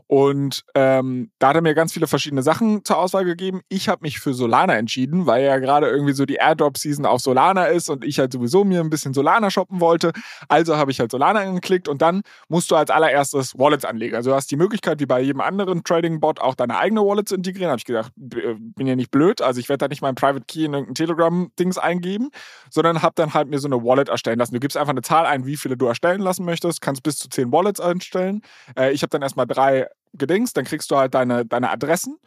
Und 0.06 0.64
ähm, 0.74 1.30
da 1.38 1.48
hat 1.48 1.56
er 1.56 1.62
mir 1.62 1.74
ganz 1.74 1.92
viele 1.92 2.06
verschiedene 2.06 2.42
Sachen 2.42 2.84
zur 2.84 2.98
Auswahl 2.98 3.24
gegeben. 3.24 3.62
Ich 3.68 3.88
habe 3.88 4.02
mich 4.02 4.20
für 4.20 4.34
Solana 4.34 4.76
entschieden, 4.76 5.26
weil 5.26 5.44
ja 5.44 5.58
gerade 5.58 5.88
irgendwie 5.88 6.12
so 6.12 6.26
die 6.26 6.34
Airdrop-Season 6.34 7.06
auf 7.06 7.20
Solana 7.20 7.66
ist 7.66 7.88
und 7.88 8.04
ich 8.04 8.18
halt 8.18 8.32
sowieso 8.32 8.64
mir 8.64 8.80
ein 8.80 8.90
bisschen 8.90 9.14
Solana 9.14 9.50
shoppen 9.50 9.80
wollte. 9.80 10.12
Also 10.48 10.76
habe 10.76 10.90
ich 10.90 11.00
halt 11.00 11.10
Solana 11.10 11.40
angeklickt 11.40 11.88
und 11.88 12.02
dann 12.02 12.22
musst 12.48 12.70
du 12.70 12.76
als 12.76 12.90
allererstes 12.90 13.58
Wallets 13.58 13.84
anlegen. 13.84 14.14
Also 14.14 14.30
du 14.30 14.36
hast 14.36 14.50
die 14.50 14.56
Möglichkeit, 14.56 15.00
wie 15.00 15.06
bei 15.06 15.20
jedem 15.20 15.40
anderen 15.40 15.84
Trading-Bot, 15.84 16.40
auch 16.40 16.54
deine 16.54 16.78
eigene 16.78 17.00
Wallet 17.00 17.28
zu 17.28 17.34
integrieren. 17.34 17.70
Habe 17.70 17.78
ich 17.78 17.86
gedacht, 17.86 18.12
äh, 18.34 18.54
bin 18.58 18.86
ja 18.86 18.96
nicht 18.96 19.10
blöd. 19.10 19.40
Also 19.40 19.58
ich 19.58 19.70
werde 19.70 19.78
da 19.78 19.88
nicht 19.88 20.02
meinen 20.02 20.16
Private 20.16 20.44
Key 20.46 20.64
in 20.64 20.74
irgendein 20.74 20.94
Telegram-Dings 20.94 21.78
eingeben, 21.78 22.30
sondern 22.70 23.00
habe 23.00 23.14
dann 23.16 23.32
halt 23.32 23.48
mir 23.48 23.58
so 23.58 23.68
eine 23.68 23.82
Wallet 23.82 24.10
erstellen 24.10 24.38
lassen. 24.38 24.54
Du 24.54 24.60
gibst 24.60 24.76
einfach 24.76 24.90
eine 24.90 25.02
Zahl 25.02 25.24
ein, 25.24 25.46
wie 25.46 25.56
viele 25.56 25.78
du 25.78 25.86
erstellen 25.86 26.20
lassen 26.20 26.44
möchtest, 26.44 26.82
kannst 26.82 27.02
bis 27.02 27.16
zu 27.16 27.28
zehn 27.28 27.50
Wallets 27.52 27.80
einstellen. 27.80 28.42
Äh, 28.78 28.92
ich 28.92 29.02
habe 29.02 29.10
dann 29.10 29.22
erstmal 29.22 29.46
drei 29.46 29.88
gedingst, 30.14 30.56
dann 30.56 30.64
kriegst 30.64 30.90
du 30.90 30.96
halt 30.96 31.14
deine, 31.14 31.44
deine 31.44 31.70
Adressen. 31.70 32.18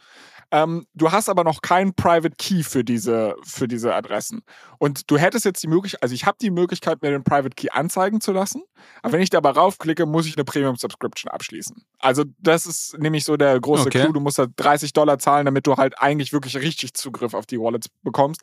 Ähm, 0.49 0.87
du 0.93 1.11
hast 1.11 1.27
aber 1.27 1.43
noch 1.43 1.61
keinen 1.61 1.93
Private 1.93 2.35
Key 2.37 2.63
für 2.63 2.83
diese, 2.83 3.35
für 3.43 3.67
diese 3.67 3.93
Adressen. 3.93 4.43
Und 4.77 5.11
du 5.11 5.17
hättest 5.17 5.43
jetzt 5.43 5.61
die 5.61 5.67
Möglichkeit, 5.67 6.01
also 6.01 6.15
ich 6.15 6.25
habe 6.25 6.37
die 6.39 6.51
Möglichkeit, 6.51 7.01
mir 7.01 7.11
den 7.11 7.23
Private 7.23 7.55
Key 7.55 7.69
anzeigen 7.69 8.21
zu 8.21 8.31
lassen. 8.31 8.63
Aber 9.01 9.13
wenn 9.13 9.21
ich 9.21 9.29
dabei 9.29 9.49
raufklicke, 9.49 10.05
muss 10.05 10.25
ich 10.25 10.37
eine 10.37 10.45
Premium 10.45 10.77
Subscription 10.77 11.29
abschließen. 11.29 11.83
Also 11.99 12.23
das 12.39 12.65
ist 12.65 12.97
nämlich 12.97 13.25
so 13.25 13.35
der 13.35 13.59
große 13.59 13.87
okay. 13.87 14.03
Clou. 14.03 14.13
Du 14.13 14.19
musst 14.21 14.37
halt 14.39 14.51
30 14.55 14.93
Dollar 14.93 15.19
zahlen, 15.19 15.45
damit 15.45 15.67
du 15.67 15.75
halt 15.75 15.99
eigentlich 16.01 16.31
wirklich 16.31 16.55
richtig 16.55 16.93
Zugriff 16.93 17.33
auf 17.33 17.45
die 17.45 17.59
Wallets 17.59 17.89
bekommst, 18.03 18.41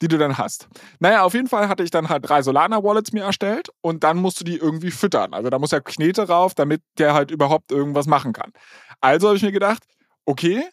die 0.00 0.08
du 0.08 0.16
dann 0.16 0.38
hast. 0.38 0.68
Naja, 1.00 1.22
auf 1.22 1.34
jeden 1.34 1.48
Fall 1.48 1.68
hatte 1.68 1.82
ich 1.82 1.90
dann 1.90 2.08
halt 2.08 2.26
drei 2.26 2.40
Solana-Wallets 2.40 3.12
mir 3.12 3.24
erstellt 3.24 3.68
und 3.82 4.04
dann 4.04 4.16
musst 4.16 4.40
du 4.40 4.44
die 4.44 4.56
irgendwie 4.56 4.90
füttern. 4.90 5.34
Also 5.34 5.50
da 5.50 5.58
muss 5.58 5.70
ja 5.70 5.80
Knete 5.80 6.28
rauf, 6.28 6.54
damit 6.54 6.80
der 6.96 7.12
halt 7.12 7.30
überhaupt 7.30 7.72
irgendwas 7.72 8.06
machen 8.06 8.32
kann. 8.32 8.52
Also 9.02 9.28
habe 9.28 9.36
ich 9.36 9.42
mir 9.42 9.52
gedacht, 9.52 9.82
okay, 10.24 10.64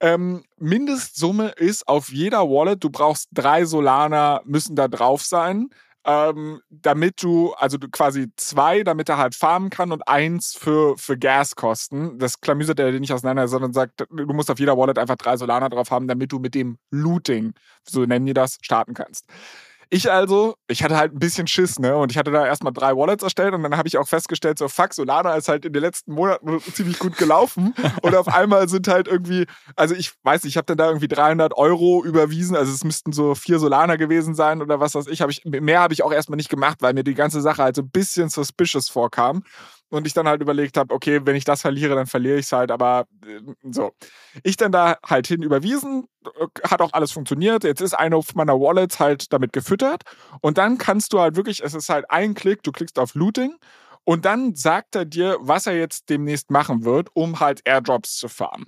ähm, 0.00 0.44
Mindestsumme 0.58 1.48
ist 1.56 1.88
auf 1.88 2.10
jeder 2.10 2.48
Wallet, 2.48 2.82
du 2.82 2.90
brauchst 2.90 3.28
drei 3.32 3.64
Solana, 3.64 4.42
müssen 4.44 4.76
da 4.76 4.88
drauf 4.88 5.22
sein, 5.22 5.70
ähm, 6.04 6.60
damit 6.70 7.22
du, 7.22 7.52
also 7.54 7.78
du 7.78 7.88
quasi 7.88 8.28
zwei, 8.36 8.84
damit 8.84 9.08
er 9.08 9.18
halt 9.18 9.34
farmen 9.34 9.70
kann 9.70 9.90
und 9.92 10.06
eins 10.06 10.54
für, 10.54 10.96
für 10.96 11.18
Gaskosten. 11.18 12.18
Das 12.18 12.40
klamüsert 12.40 12.78
er 12.78 12.92
dir 12.92 13.00
nicht 13.00 13.12
auseinander, 13.12 13.48
sondern 13.48 13.72
sagt, 13.72 14.04
du 14.08 14.32
musst 14.32 14.50
auf 14.50 14.60
jeder 14.60 14.76
Wallet 14.76 14.98
einfach 14.98 15.16
drei 15.16 15.36
Solana 15.36 15.68
drauf 15.68 15.90
haben, 15.90 16.06
damit 16.06 16.30
du 16.30 16.38
mit 16.38 16.54
dem 16.54 16.78
Looting, 16.90 17.54
so 17.82 18.04
nennen 18.04 18.26
die 18.26 18.34
das, 18.34 18.58
starten 18.62 18.94
kannst. 18.94 19.26
Ich 19.88 20.10
also, 20.10 20.56
ich 20.66 20.82
hatte 20.82 20.96
halt 20.96 21.12
ein 21.12 21.18
bisschen 21.20 21.46
Schiss, 21.46 21.78
ne? 21.78 21.96
Und 21.96 22.10
ich 22.10 22.18
hatte 22.18 22.32
da 22.32 22.44
erstmal 22.44 22.72
drei 22.72 22.96
Wallets 22.96 23.22
erstellt 23.22 23.54
und 23.54 23.62
dann 23.62 23.76
habe 23.76 23.86
ich 23.86 23.98
auch 23.98 24.08
festgestellt, 24.08 24.58
so 24.58 24.66
fuck, 24.68 24.92
Solana 24.92 25.34
ist 25.34 25.48
halt 25.48 25.64
in 25.64 25.72
den 25.72 25.82
letzten 25.82 26.12
Monaten 26.12 26.60
ziemlich 26.74 26.98
gut 26.98 27.16
gelaufen. 27.16 27.72
und 28.02 28.14
auf 28.16 28.26
einmal 28.26 28.68
sind 28.68 28.88
halt 28.88 29.06
irgendwie, 29.06 29.46
also 29.76 29.94
ich 29.94 30.12
weiß 30.24 30.42
nicht, 30.42 30.54
ich 30.54 30.56
habe 30.56 30.66
dann 30.66 30.78
da 30.78 30.88
irgendwie 30.88 31.08
300 31.08 31.56
Euro 31.56 32.04
überwiesen, 32.04 32.56
also 32.56 32.72
es 32.72 32.82
müssten 32.82 33.12
so 33.12 33.36
vier 33.36 33.60
Solana 33.60 33.94
gewesen 33.94 34.34
sein 34.34 34.60
oder 34.60 34.80
was 34.80 34.96
weiß 34.96 35.06
ich. 35.06 35.22
Hab 35.22 35.30
ich 35.30 35.44
mehr 35.44 35.80
habe 35.80 35.94
ich 35.94 36.02
auch 36.02 36.12
erstmal 36.12 36.36
nicht 36.36 36.50
gemacht, 36.50 36.78
weil 36.80 36.94
mir 36.94 37.04
die 37.04 37.14
ganze 37.14 37.40
Sache 37.40 37.62
halt 37.62 37.76
so 37.76 37.82
ein 37.82 37.90
bisschen 37.90 38.28
suspicious 38.28 38.88
vorkam 38.88 39.44
und 39.90 40.06
ich 40.06 40.12
dann 40.14 40.28
halt 40.28 40.42
überlegt 40.42 40.76
habe, 40.76 40.92
okay, 40.94 41.20
wenn 41.24 41.36
ich 41.36 41.44
das 41.44 41.62
verliere, 41.62 41.94
dann 41.94 42.06
verliere 42.06 42.38
ich 42.38 42.46
es 42.46 42.52
halt, 42.52 42.70
aber 42.70 43.06
äh, 43.24 43.40
so. 43.70 43.92
Ich 44.42 44.56
dann 44.56 44.72
da 44.72 44.98
halt 45.04 45.26
hin 45.26 45.42
überwiesen, 45.42 46.08
äh, 46.24 46.46
hat 46.68 46.80
auch 46.80 46.92
alles 46.92 47.12
funktioniert. 47.12 47.64
Jetzt 47.64 47.80
ist 47.80 47.94
eine 47.94 48.20
meiner 48.34 48.54
Wallets 48.54 48.98
halt 48.98 49.32
damit 49.32 49.52
gefüttert 49.52 50.02
und 50.40 50.58
dann 50.58 50.78
kannst 50.78 51.12
du 51.12 51.20
halt 51.20 51.36
wirklich, 51.36 51.62
es 51.62 51.74
ist 51.74 51.88
halt 51.88 52.10
ein 52.10 52.34
Klick, 52.34 52.62
du 52.62 52.72
klickst 52.72 52.98
auf 52.98 53.14
Looting 53.14 53.56
und 54.04 54.24
dann 54.24 54.54
sagt 54.54 54.94
er 54.94 55.04
dir, 55.04 55.36
was 55.40 55.66
er 55.66 55.76
jetzt 55.76 56.08
demnächst 56.08 56.50
machen 56.50 56.84
wird, 56.84 57.08
um 57.14 57.40
halt 57.40 57.62
Airdrops 57.64 58.16
zu 58.16 58.28
farmen. 58.28 58.66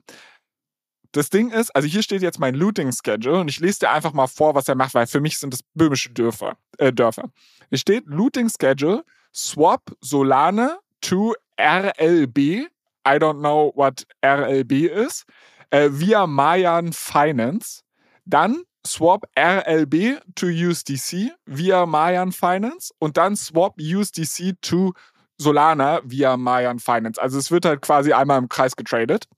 Das 1.13 1.31
Ding 1.31 1.51
ist, 1.51 1.75
also 1.75 1.89
hier 1.89 2.03
steht 2.03 2.23
jetzt 2.23 2.39
mein 2.39 2.55
Looting 2.55 2.93
Schedule 2.93 3.41
und 3.41 3.49
ich 3.49 3.61
lese 3.61 3.81
dir 3.81 3.91
einfach 3.91 4.13
mal 4.13 4.27
vor, 4.27 4.55
was 4.55 4.69
er 4.69 4.75
macht, 4.75 4.95
weil 4.95 5.07
für 5.07 5.21
mich 5.21 5.39
sind 5.39 5.55
das 5.55 5.63
böhmische 5.75 6.11
Dörfer. 6.11 6.59
Äh, 6.77 6.93
Dörfer. 6.93 7.31
Es 7.71 7.81
steht 7.81 8.05
Looting 8.07 8.51
Schedule, 8.51 9.05
Swap 9.35 9.97
Solana 10.01 10.79
to 11.03 11.35
RLB. 11.59 12.67
I 13.05 13.19
don't 13.19 13.41
know 13.41 13.73
what 13.75 14.05
RLB 14.23 14.87
is. 14.87 15.25
Äh, 15.71 15.89
via 15.91 16.27
Mayan 16.27 16.93
Finance. 16.93 17.83
Dann 18.25 18.65
swap 18.87 19.25
RLB 19.37 20.21
to 20.35 20.47
USDC 20.47 21.31
via 21.47 21.87
Mayan 21.87 22.33
Finance 22.33 22.93
und 22.99 23.17
dann 23.17 23.37
swap 23.37 23.77
USDC 23.79 24.55
to 24.63 24.93
Solana 25.41 26.01
via 26.05 26.37
Mayan 26.37 26.79
Finance. 26.79 27.21
Also 27.21 27.39
es 27.39 27.51
wird 27.51 27.65
halt 27.65 27.83
quasi 27.83 28.13
einmal 28.13 28.39
im 28.39 28.49
Kreis 28.49 28.77
getradet. 28.77 29.29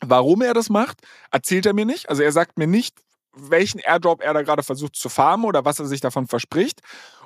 Warum 0.00 0.42
er 0.42 0.54
das 0.54 0.70
macht, 0.70 1.00
erzählt 1.30 1.66
er 1.66 1.74
mir 1.74 1.84
nicht. 1.84 2.08
Also 2.08 2.22
er 2.22 2.32
sagt 2.32 2.58
mir 2.58 2.66
nicht, 2.66 2.98
welchen 3.34 3.78
Airdrop 3.78 4.22
er 4.22 4.34
da 4.34 4.42
gerade 4.42 4.62
versucht 4.62 4.96
zu 4.96 5.08
farmen 5.08 5.46
oder 5.46 5.64
was 5.64 5.78
er 5.78 5.86
sich 5.86 6.00
davon 6.00 6.26
verspricht 6.26 6.80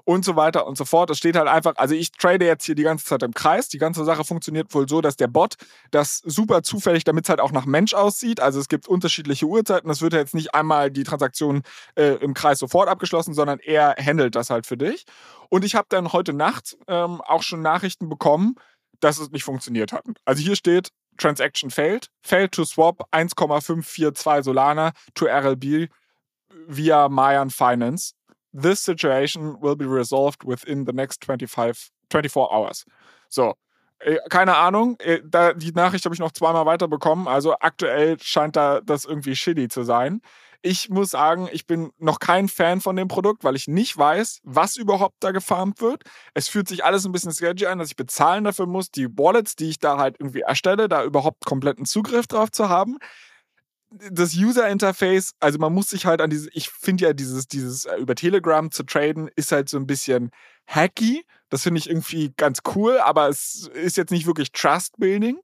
und 0.05 0.25
so 0.25 0.37
weiter 0.37 0.67
und 0.67 0.77
so 0.77 0.85
fort. 0.85 1.11
Es 1.11 1.19
steht 1.19 1.37
halt 1.37 1.49
einfach, 1.49 1.75
also 1.77 1.95
ich 1.95 2.11
trade 2.13 2.45
jetzt 2.45 2.65
hier 2.65 2.75
die 2.75 2.83
ganze 2.83 3.05
Zeit 3.05 3.23
im 3.23 3.35
Kreis. 3.35 3.69
Die 3.69 3.79
ganze 3.79 4.05
Sache 4.05 4.25
funktioniert 4.25 4.75
wohl 4.75 4.89
so, 4.89 5.01
dass 5.01 5.17
der 5.17 5.29
Bot 5.29 5.55
das 5.91 6.19
super 6.25 6.63
zufällig, 6.63 7.05
damit 7.05 7.25
es 7.25 7.29
halt 7.29 7.41
auch 7.41 7.53
nach 7.53 7.67
Mensch 7.67 7.95
aussieht. 7.95 8.41
Also 8.41 8.59
es 8.61 8.69
gibt 8.69 8.89
unterschiedliche 8.89 9.47
Uhrzeiten. 9.47 9.91
Es 9.91 10.03
wird 10.03 10.13
jetzt 10.13 10.35
nicht 10.35 10.55
einmal 10.55 10.91
die 10.91 11.05
Transaktion 11.05 11.63
äh, 11.95 12.15
im 12.17 12.35
Kreis 12.35 12.59
sofort 12.59 12.89
abgeschlossen, 12.89 13.35
sondern 13.35 13.59
er 13.61 13.95
handelt 13.97 14.35
das 14.35 14.51
halt 14.51 14.67
für 14.67 14.77
dich. 14.77 15.05
Und 15.49 15.65
ich 15.65 15.75
habe 15.75 15.87
dann 15.89 16.13
heute 16.13 16.33
Nacht 16.33 16.77
ähm, 16.89 17.21
auch 17.21 17.43
schon 17.43 17.63
Nachrichten 17.63 18.09
bekommen, 18.09 18.57
dass 19.01 19.19
es 19.19 19.31
nicht 19.31 19.45
funktioniert 19.45 19.93
hat. 19.93 20.05
Also 20.25 20.43
hier 20.43 20.57
steht, 20.57 20.91
Transaction 21.19 21.71
failed, 21.71 22.09
failed 22.23 22.53
to 22.53 22.65
swap 22.65 23.01
1,542 23.13 24.51
Solana 24.51 24.95
to 25.15 25.27
RLB 25.27 25.89
via 26.69 27.09
Mayan 27.09 27.51
Finance. 27.51 28.15
This 28.53 28.81
situation 28.81 29.59
will 29.61 29.77
be 29.77 29.87
resolved 29.87 30.45
within 30.45 30.85
the 30.85 30.93
next 30.93 31.25
25, 31.25 31.91
24 32.11 32.53
hours. 32.53 32.85
So, 33.29 33.55
äh, 34.01 34.19
keine 34.29 34.57
Ahnung. 34.57 34.99
Äh, 35.01 35.21
die 35.57 35.73
Nachricht 35.73 36.05
habe 36.05 36.15
ich 36.15 36.21
noch 36.21 36.33
zweimal 36.33 36.67
weiterbekommen. 36.67 37.29
Also 37.29 37.55
aktuell 37.61 38.19
scheint 38.21 38.57
da 38.57 38.81
das 38.81 39.05
irgendwie 39.05 39.37
shitty 39.37 39.69
zu 39.69 39.85
sein. 39.85 40.21
Ich 40.63 40.89
muss 40.89 41.11
sagen, 41.11 41.49
ich 41.53 41.67
bin 41.67 41.91
noch 41.99 42.21
kein 42.21 42.49
Fan 42.49 42.81
von 42.81 42.95
dem 42.95 43.09
Produkt, 43.09 43.43
weil 43.43 43.57
ich 43.57 43.67
nicht 43.67 43.99
weiß, 43.99 44.41
was 44.45 44.77
überhaupt 44.77 45.17
da 45.21 45.33
gefarmt 45.33 45.81
wird. 45.81 46.05
Es 46.35 46.49
fühlt 46.49 46.69
sich 46.69 46.85
alles 46.85 47.05
ein 47.05 47.13
bisschen 47.13 47.33
sketchy 47.33 47.67
an, 47.67 47.79
dass 47.79 47.89
ich 47.89 47.97
bezahlen 47.97 48.45
dafür 48.45 48.67
muss, 48.67 48.91
die 48.91 49.09
Wallets, 49.09 49.57
die 49.57 49.71
ich 49.71 49.81
da 49.81 49.99
halt 49.99 50.17
irgendwie 50.21 50.41
erstelle, 50.43 50.89
da 50.89 51.03
überhaupt 51.05 51.45
kompletten 51.45 51.85
Zugriff 51.85 52.29
drauf 52.29 52.51
zu 52.53 52.69
haben 52.69 52.99
das 54.11 54.35
User 54.35 54.69
Interface, 54.69 55.35
also 55.41 55.59
man 55.59 55.73
muss 55.73 55.91
sich 55.91 56.07
halt 56.07 56.21
an 56.21 56.31
diese, 56.31 56.49
ich 56.53 56.71
finde 56.71 57.05
ja 57.05 57.13
dieses, 57.13 57.47
dieses 57.47 57.85
äh, 57.85 57.97
über 57.97 58.15
Telegram 58.15 58.71
zu 58.71 58.85
traden, 58.85 59.29
ist 59.37 59.53
halt 59.53 59.69
so 59.69 59.77
ein 59.77 59.87
bisschen 59.87 60.31
hacky. 60.75 61.25
Das 61.53 61.65
finde 61.65 61.81
ich 61.81 61.91
irgendwie 61.91 62.33
ganz 62.39 62.61
cool, 62.75 62.99
aber 62.99 63.29
es 63.29 63.71
ist 63.75 63.99
jetzt 63.99 64.11
nicht 64.11 64.27
wirklich 64.27 64.53
Trust 64.53 64.99
Building. 64.99 65.39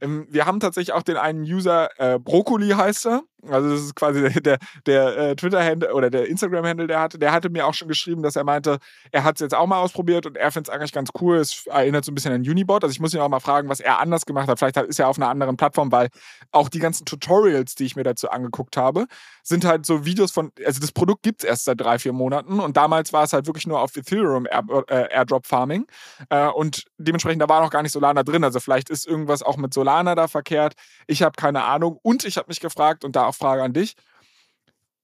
Ähm, 0.00 0.28
wir 0.30 0.46
haben 0.46 0.60
tatsächlich 0.60 0.92
auch 0.92 1.02
den 1.02 1.16
einen 1.16 1.42
User, 1.42 1.88
äh, 1.98 2.20
Brokkoli 2.20 2.68
heißt 2.68 3.06
er. 3.06 3.22
Also 3.42 3.70
das 3.70 3.80
ist 3.82 3.94
quasi 3.94 4.28
der, 4.40 4.58
der, 4.86 5.16
äh, 5.16 5.36
Twitter-Handle 5.36 5.94
oder 5.94 6.10
der 6.10 6.26
Instagram-Handle, 6.28 6.86
der 6.86 7.00
hatte. 7.00 7.18
Der 7.18 7.32
hatte 7.32 7.50
mir 7.50 7.66
auch 7.66 7.74
schon 7.74 7.88
geschrieben, 7.88 8.22
dass 8.22 8.36
er 8.36 8.44
meinte, 8.44 8.78
er 9.12 9.24
hat 9.24 9.36
es 9.36 9.40
jetzt 9.40 9.54
auch 9.54 9.66
mal 9.66 9.78
ausprobiert 9.78 10.26
und 10.26 10.36
er 10.36 10.50
findet 10.50 10.68
es 10.68 10.74
eigentlich 10.74 10.92
ganz 10.92 11.10
cool. 11.20 11.36
Es 11.36 11.66
erinnert 11.66 12.04
so 12.04 12.10
ein 12.12 12.14
bisschen 12.14 12.32
an 12.32 12.40
Unibot. 12.40 12.82
Also 12.82 12.92
ich 12.92 13.00
muss 13.00 13.14
ihn 13.14 13.20
auch 13.20 13.28
mal 13.28 13.40
fragen, 13.40 13.68
was 13.68 13.80
er 13.80 14.00
anders 14.00 14.26
gemacht 14.26 14.48
hat. 14.48 14.58
Vielleicht 14.58 14.76
ist 14.76 14.98
er 14.98 15.08
auf 15.08 15.18
einer 15.18 15.28
anderen 15.28 15.56
Plattform, 15.56 15.92
weil 15.92 16.08
auch 16.50 16.68
die 16.68 16.80
ganzen 16.80 17.04
Tutorials, 17.04 17.74
die 17.74 17.84
ich 17.84 17.96
mir 17.96 18.02
dazu 18.02 18.28
angeguckt 18.28 18.76
habe, 18.76 19.06
sind 19.42 19.64
halt 19.64 19.86
so 19.86 20.04
Videos 20.04 20.32
von, 20.32 20.50
also 20.64 20.80
das 20.80 20.92
Produkt 20.92 21.22
gibt 21.22 21.42
es 21.42 21.48
erst 21.48 21.64
seit 21.64 21.80
drei, 21.80 21.98
vier 21.98 22.12
Monaten 22.12 22.60
und 22.60 22.76
damals 22.76 23.12
war 23.12 23.22
es 23.22 23.32
halt 23.32 23.46
wirklich 23.46 23.66
nur 23.66 23.80
auf 23.80 23.96
Ethereum 23.96 24.46
Air, 24.46 24.64
äh, 24.70 25.08
Airdrop 25.10 25.46
Farming 25.46 25.86
äh, 26.30 26.46
und 26.46 26.84
dementsprechend, 26.98 27.42
da 27.42 27.48
war 27.48 27.62
noch 27.62 27.70
gar 27.70 27.82
nicht 27.82 27.92
Solana 27.92 28.22
drin. 28.22 28.44
Also 28.44 28.60
vielleicht 28.60 28.90
ist 28.90 29.06
irgendwas 29.06 29.42
auch 29.42 29.56
mit 29.56 29.74
Solana 29.74 30.14
da 30.14 30.28
verkehrt. 30.28 30.74
Ich 31.06 31.22
habe 31.22 31.36
keine 31.36 31.64
Ahnung 31.64 31.98
und 32.02 32.24
ich 32.24 32.36
habe 32.36 32.48
mich 32.48 32.60
gefragt 32.60 33.04
und 33.04 33.16
da 33.16 33.26
auch 33.26 33.34
Frage 33.34 33.62
an 33.62 33.72
dich, 33.72 33.94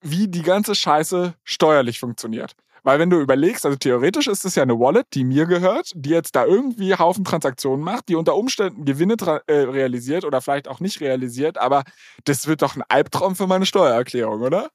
wie 0.00 0.28
die 0.28 0.42
ganze 0.42 0.74
Scheiße 0.74 1.34
steuerlich 1.44 1.98
funktioniert. 1.98 2.54
Weil 2.84 2.98
wenn 2.98 3.08
du 3.08 3.18
überlegst, 3.18 3.64
also 3.64 3.78
theoretisch 3.78 4.26
ist 4.26 4.44
es 4.44 4.56
ja 4.56 4.62
eine 4.62 4.78
Wallet, 4.78 5.06
die 5.14 5.24
mir 5.24 5.46
gehört, 5.46 5.92
die 5.94 6.10
jetzt 6.10 6.36
da 6.36 6.44
irgendwie 6.44 6.94
Haufen 6.94 7.24
Transaktionen 7.24 7.82
macht, 7.82 8.10
die 8.10 8.14
unter 8.14 8.36
Umständen 8.36 8.84
Gewinne 8.84 9.16
äh, 9.46 9.52
realisiert 9.54 10.24
oder 10.26 10.42
vielleicht 10.42 10.68
auch 10.68 10.80
nicht 10.80 11.00
realisiert, 11.00 11.56
aber 11.56 11.84
das 12.24 12.46
wird 12.46 12.60
doch 12.60 12.76
ein 12.76 12.82
Albtraum 12.86 13.36
für 13.36 13.46
meine 13.46 13.64
Steuererklärung, 13.64 14.42
oder? 14.42 14.68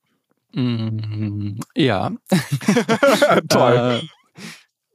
Mm, 0.53 1.59
ja. 1.75 2.11
Toll. 3.49 4.01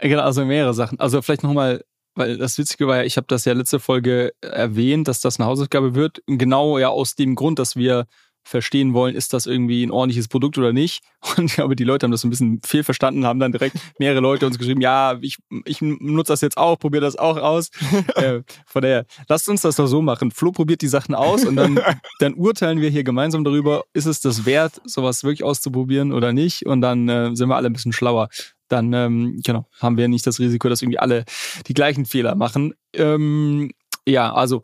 Genau, 0.09 0.23
also 0.23 0.45
mehrere 0.45 0.75
Sachen. 0.75 1.01
Also 1.01 1.21
vielleicht 1.23 1.43
nochmal 1.43 1.85
weil 2.15 2.39
das 2.39 2.59
Witzige 2.59 2.87
war 2.87 2.99
ja, 2.99 3.03
ich 3.03 3.17
habe 3.17 3.27
das 3.27 3.45
ja 3.45 3.53
letzte 3.53 3.81
Folge 3.81 4.33
erwähnt, 4.41 5.09
dass 5.09 5.21
das 5.21 5.39
eine 5.39 5.49
Hausaufgabe 5.49 5.95
wird. 5.95 6.23
Genau 6.27 6.79
ja 6.79 6.89
aus 6.89 7.17
dem 7.17 7.35
Grund, 7.35 7.59
dass 7.59 7.77
wir 7.77 8.07
verstehen 8.45 8.93
wollen, 8.93 9.15
ist 9.15 9.33
das 9.33 9.47
irgendwie 9.47 9.83
ein 9.85 9.91
ordentliches 9.91 10.29
Produkt 10.29 10.59
oder 10.59 10.73
nicht. 10.73 11.03
Und 11.37 11.47
ich 11.47 11.55
glaube, 11.55 11.75
die 11.75 11.85
Leute 11.85 12.05
haben 12.05 12.13
das 12.13 12.25
ein 12.25 12.31
bisschen 12.31 12.61
fehlverstanden, 12.65 13.25
haben 13.25 13.41
dann 13.41 13.53
direkt 13.53 13.77
mehrere 13.99 14.21
Leute 14.21 14.47
uns 14.47 14.59
geschrieben, 14.59 14.83
ja, 14.83 15.19
ich, 15.23 15.39
ich 15.65 15.81
nutze 15.81 16.33
das 16.33 16.43
jetzt 16.43 16.59
auch, 16.59 16.79
probiere 16.79 17.03
das 17.03 17.17
auch 17.17 17.39
aus. 17.39 17.71
äh, 18.17 18.43
von 18.67 18.83
daher, 18.83 19.07
lasst 19.29 19.49
uns 19.49 19.63
das 19.63 19.77
doch 19.77 19.87
so 19.87 20.03
machen. 20.03 20.31
Flo 20.31 20.53
probiert 20.53 20.83
die 20.83 20.89
Sachen 20.89 21.15
aus 21.15 21.45
und 21.45 21.57
dann, 21.57 21.81
dann 22.19 22.35
urteilen 22.35 22.81
wir 22.81 22.91
hier 22.91 23.05
gemeinsam 23.05 23.45
darüber, 23.45 23.85
ist 23.95 24.07
es 24.07 24.21
das 24.21 24.45
wert, 24.45 24.81
sowas 24.85 25.25
wirklich 25.25 25.43
auszuprobieren 25.43 26.13
oder 26.13 26.33
nicht. 26.33 26.67
Und 26.67 26.83
dann 26.83 27.09
äh, 27.09 27.35
sind 27.35 27.49
wir 27.49 27.57
alle 27.57 27.69
ein 27.69 27.73
bisschen 27.73 27.93
schlauer. 27.93 28.29
Dann 28.69 28.93
ähm, 28.93 29.41
genau, 29.45 29.67
haben 29.81 29.97
wir 29.97 30.09
nicht 30.09 30.27
das 30.27 30.39
Risiko, 30.39 30.69
dass 30.69 30.83
irgendwie 30.83 30.99
alle 30.99 31.25
die 31.67 31.75
gleichen 31.75 32.07
Fehler 32.07 32.35
machen. 32.35 32.75
Ähm, 32.93 33.71
ja, 34.07 34.33
also 34.33 34.63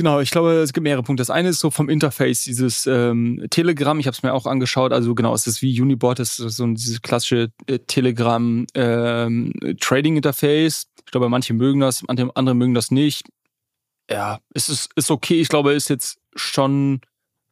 Genau, 0.00 0.20
ich 0.20 0.30
glaube, 0.30 0.52
es 0.52 0.72
gibt 0.72 0.84
mehrere 0.84 1.02
Punkte. 1.02 1.20
Das 1.20 1.28
eine 1.28 1.50
ist 1.50 1.60
so 1.60 1.70
vom 1.70 1.90
Interface, 1.90 2.44
dieses 2.44 2.86
ähm, 2.86 3.46
Telegram, 3.50 4.00
ich 4.00 4.06
habe 4.06 4.14
es 4.14 4.22
mir 4.22 4.32
auch 4.32 4.46
angeschaut, 4.46 4.94
also 4.94 5.14
genau, 5.14 5.34
es 5.34 5.46
ist 5.46 5.60
wie 5.60 5.78
Unibot, 5.78 6.18
es 6.20 6.38
ist 6.38 6.56
so 6.56 6.66
dieses 6.68 7.02
klassische 7.02 7.52
äh, 7.66 7.80
Telegram 7.80 8.64
ähm. 8.74 9.52
Ich 9.60 11.10
glaube, 11.10 11.28
manche 11.28 11.52
mögen 11.52 11.80
das, 11.80 12.02
andere 12.08 12.54
mögen 12.54 12.72
das 12.72 12.90
nicht. 12.90 13.28
Ja, 14.10 14.38
es 14.54 14.70
ist, 14.70 14.88
ist 14.96 15.10
okay. 15.10 15.38
Ich 15.38 15.50
glaube, 15.50 15.72
es 15.72 15.82
ist 15.82 15.88
jetzt 15.90 16.18
schon 16.34 17.02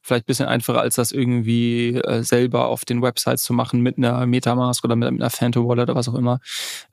vielleicht 0.01 0.25
ein 0.25 0.29
bisschen 0.29 0.49
einfacher, 0.49 0.81
als 0.81 0.95
das 0.95 1.13
irgendwie 1.13 1.97
äh, 1.97 2.23
selber 2.23 2.69
auf 2.69 2.87
den 2.87 3.03
Websites 3.03 3.43
zu 3.43 3.53
machen 3.53 3.83
mit 3.83 3.99
einer 3.99 4.25
Metamask 4.25 4.83
oder 4.87 4.97
mit, 4.97 5.11
mit 5.13 5.21
einer 5.21 5.29
Phantom 5.29 5.69
Wallet 5.69 5.91
oder 5.91 5.97
was 5.97 6.09
auch 6.09 6.15
immer. 6.15 6.41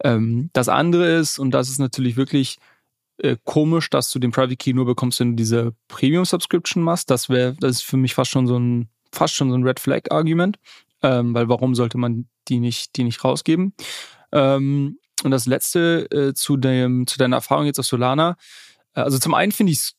Ähm, 0.04 0.50
das 0.52 0.68
andere 0.68 1.16
ist, 1.16 1.40
und 1.40 1.52
das 1.52 1.70
ist 1.70 1.80
natürlich 1.80 2.18
wirklich 2.18 2.58
äh, 3.18 3.38
komisch, 3.44 3.90
dass 3.90 4.12
du 4.12 4.20
den 4.20 4.32
Private 4.32 4.56
Key 4.56 4.74
nur 4.74 4.86
bekommst, 4.86 5.20
wenn 5.20 5.32
du 5.32 5.36
diese 5.36 5.74
Premium 5.88 6.26
Subscription 6.26 6.84
machst. 6.84 7.10
Das 7.10 7.30
wäre, 7.30 7.56
das 7.60 7.78
ist 7.78 7.84
für 7.84 7.98
mich 7.98 8.14
fast 8.14 8.32
schon 8.32 8.48
so 8.48 8.58
ein, 8.58 8.90
fast 9.12 9.34
schon 9.36 9.50
so 9.50 9.58
ein 9.58 9.64
Red 9.64 9.80
Flag 9.80 10.12
Argument, 10.12 10.58
ähm, 11.02 11.34
weil 11.34 11.50
warum 11.50 11.76
sollte 11.76 11.98
man 11.98 12.28
die 12.48 12.60
nicht, 12.60 12.96
die 12.96 13.04
nicht 13.04 13.24
rausgeben? 13.24 13.74
Ähm, 14.32 15.00
und 15.24 15.32
das 15.32 15.46
letzte 15.46 16.10
äh, 16.12 16.34
zu 16.34 16.58
dem, 16.58 17.08
zu 17.08 17.18
deiner 17.18 17.38
Erfahrung 17.38 17.66
jetzt 17.66 17.80
auf 17.80 17.86
Solana. 17.86 18.36
Äh, 18.94 19.02
also 19.02 19.18
zum 19.18 19.34
einen 19.34 19.52
finde 19.52 19.72
ich 19.72 19.80
es 19.80 19.96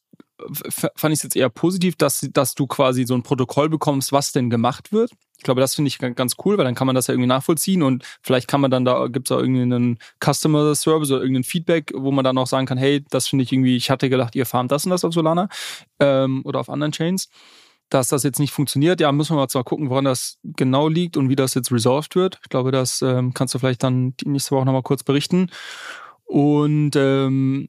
fand 0.50 1.12
ich 1.12 1.18
es 1.18 1.22
jetzt 1.22 1.36
eher 1.36 1.48
positiv, 1.48 1.96
dass, 1.96 2.26
dass 2.32 2.54
du 2.54 2.66
quasi 2.66 3.04
so 3.06 3.14
ein 3.14 3.22
Protokoll 3.22 3.68
bekommst, 3.68 4.12
was 4.12 4.32
denn 4.32 4.50
gemacht 4.50 4.92
wird. 4.92 5.10
Ich 5.38 5.42
glaube, 5.42 5.60
das 5.60 5.74
finde 5.74 5.88
ich 5.88 5.98
ganz 5.98 6.34
cool, 6.44 6.56
weil 6.56 6.64
dann 6.64 6.74
kann 6.74 6.86
man 6.86 6.96
das 6.96 7.08
ja 7.08 7.12
irgendwie 7.12 7.28
nachvollziehen 7.28 7.82
und 7.82 8.04
vielleicht 8.22 8.48
kann 8.48 8.60
man 8.60 8.70
dann 8.70 8.84
da, 8.84 9.06
gibt 9.08 9.28
es 9.28 9.32
auch 9.32 9.40
irgendeinen 9.40 9.98
Customer 10.24 10.74
Service 10.74 11.10
oder 11.10 11.20
irgendein 11.20 11.44
Feedback, 11.44 11.92
wo 11.94 12.10
man 12.10 12.24
dann 12.24 12.38
auch 12.38 12.46
sagen 12.46 12.66
kann, 12.66 12.78
hey, 12.78 13.04
das 13.10 13.28
finde 13.28 13.42
ich 13.44 13.52
irgendwie, 13.52 13.76
ich 13.76 13.90
hatte 13.90 14.08
gedacht, 14.08 14.34
ihr 14.34 14.46
farmt 14.46 14.72
das 14.72 14.84
und 14.84 14.90
das 14.90 15.04
auf 15.04 15.12
Solana 15.12 15.48
ähm, 16.00 16.42
oder 16.44 16.60
auf 16.60 16.70
anderen 16.70 16.92
Chains. 16.92 17.28
Dass 17.88 18.08
das 18.08 18.24
jetzt 18.24 18.40
nicht 18.40 18.52
funktioniert, 18.52 19.00
ja, 19.00 19.12
müssen 19.12 19.36
wir 19.36 19.40
mal 19.40 19.48
zwar 19.48 19.62
gucken, 19.62 19.90
woran 19.90 20.06
das 20.06 20.38
genau 20.42 20.88
liegt 20.88 21.16
und 21.16 21.28
wie 21.28 21.36
das 21.36 21.54
jetzt 21.54 21.70
resolved 21.70 22.16
wird. 22.16 22.40
Ich 22.42 22.48
glaube, 22.48 22.72
das 22.72 23.00
ähm, 23.00 23.32
kannst 23.32 23.54
du 23.54 23.60
vielleicht 23.60 23.84
dann 23.84 24.16
die 24.16 24.28
nächste 24.28 24.56
Woche 24.56 24.64
nochmal 24.64 24.82
kurz 24.82 25.04
berichten. 25.04 25.50
Und 26.26 26.96
ähm, 26.96 27.68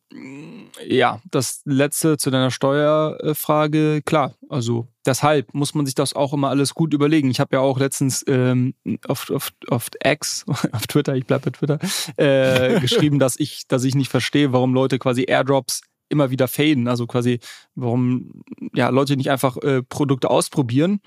ja, 0.84 1.22
das 1.30 1.62
letzte 1.66 2.18
zu 2.18 2.32
deiner 2.32 2.50
Steuerfrage, 2.50 4.02
klar, 4.04 4.34
also 4.50 4.88
deshalb 5.06 5.54
muss 5.54 5.76
man 5.76 5.86
sich 5.86 5.94
das 5.94 6.14
auch 6.14 6.34
immer 6.34 6.50
alles 6.50 6.74
gut 6.74 6.92
überlegen. 6.94 7.30
Ich 7.30 7.40
habe 7.40 7.56
ja 7.56 7.60
auch 7.62 7.80
letztens 7.80 8.26
ähm, 8.28 8.74
auf, 9.08 9.30
auf, 9.30 9.52
auf 9.70 9.90
X, 10.04 10.44
auf 10.72 10.88
Twitter, 10.88 11.16
ich 11.16 11.28
bleibe 11.28 11.52
bei 11.52 11.58
Twitter, 11.58 11.80
äh, 12.18 12.80
geschrieben, 12.80 13.20
dass 13.20 13.40
ich, 13.40 13.68
dass 13.68 13.84
ich 13.84 13.94
nicht 13.94 14.10
verstehe, 14.10 14.54
warum 14.54 14.74
Leute 14.74 14.98
quasi 14.98 15.26
Airdrops 15.28 15.82
immer 16.10 16.32
wieder 16.32 16.48
faden. 16.48 16.88
Also 16.88 17.06
quasi, 17.06 17.40
warum 17.76 18.42
ja 18.74 18.90
Leute 18.90 19.18
nicht 19.18 19.30
einfach 19.30 19.58
äh, 19.58 19.84
Produkte 19.84 20.32
ausprobieren. 20.32 21.00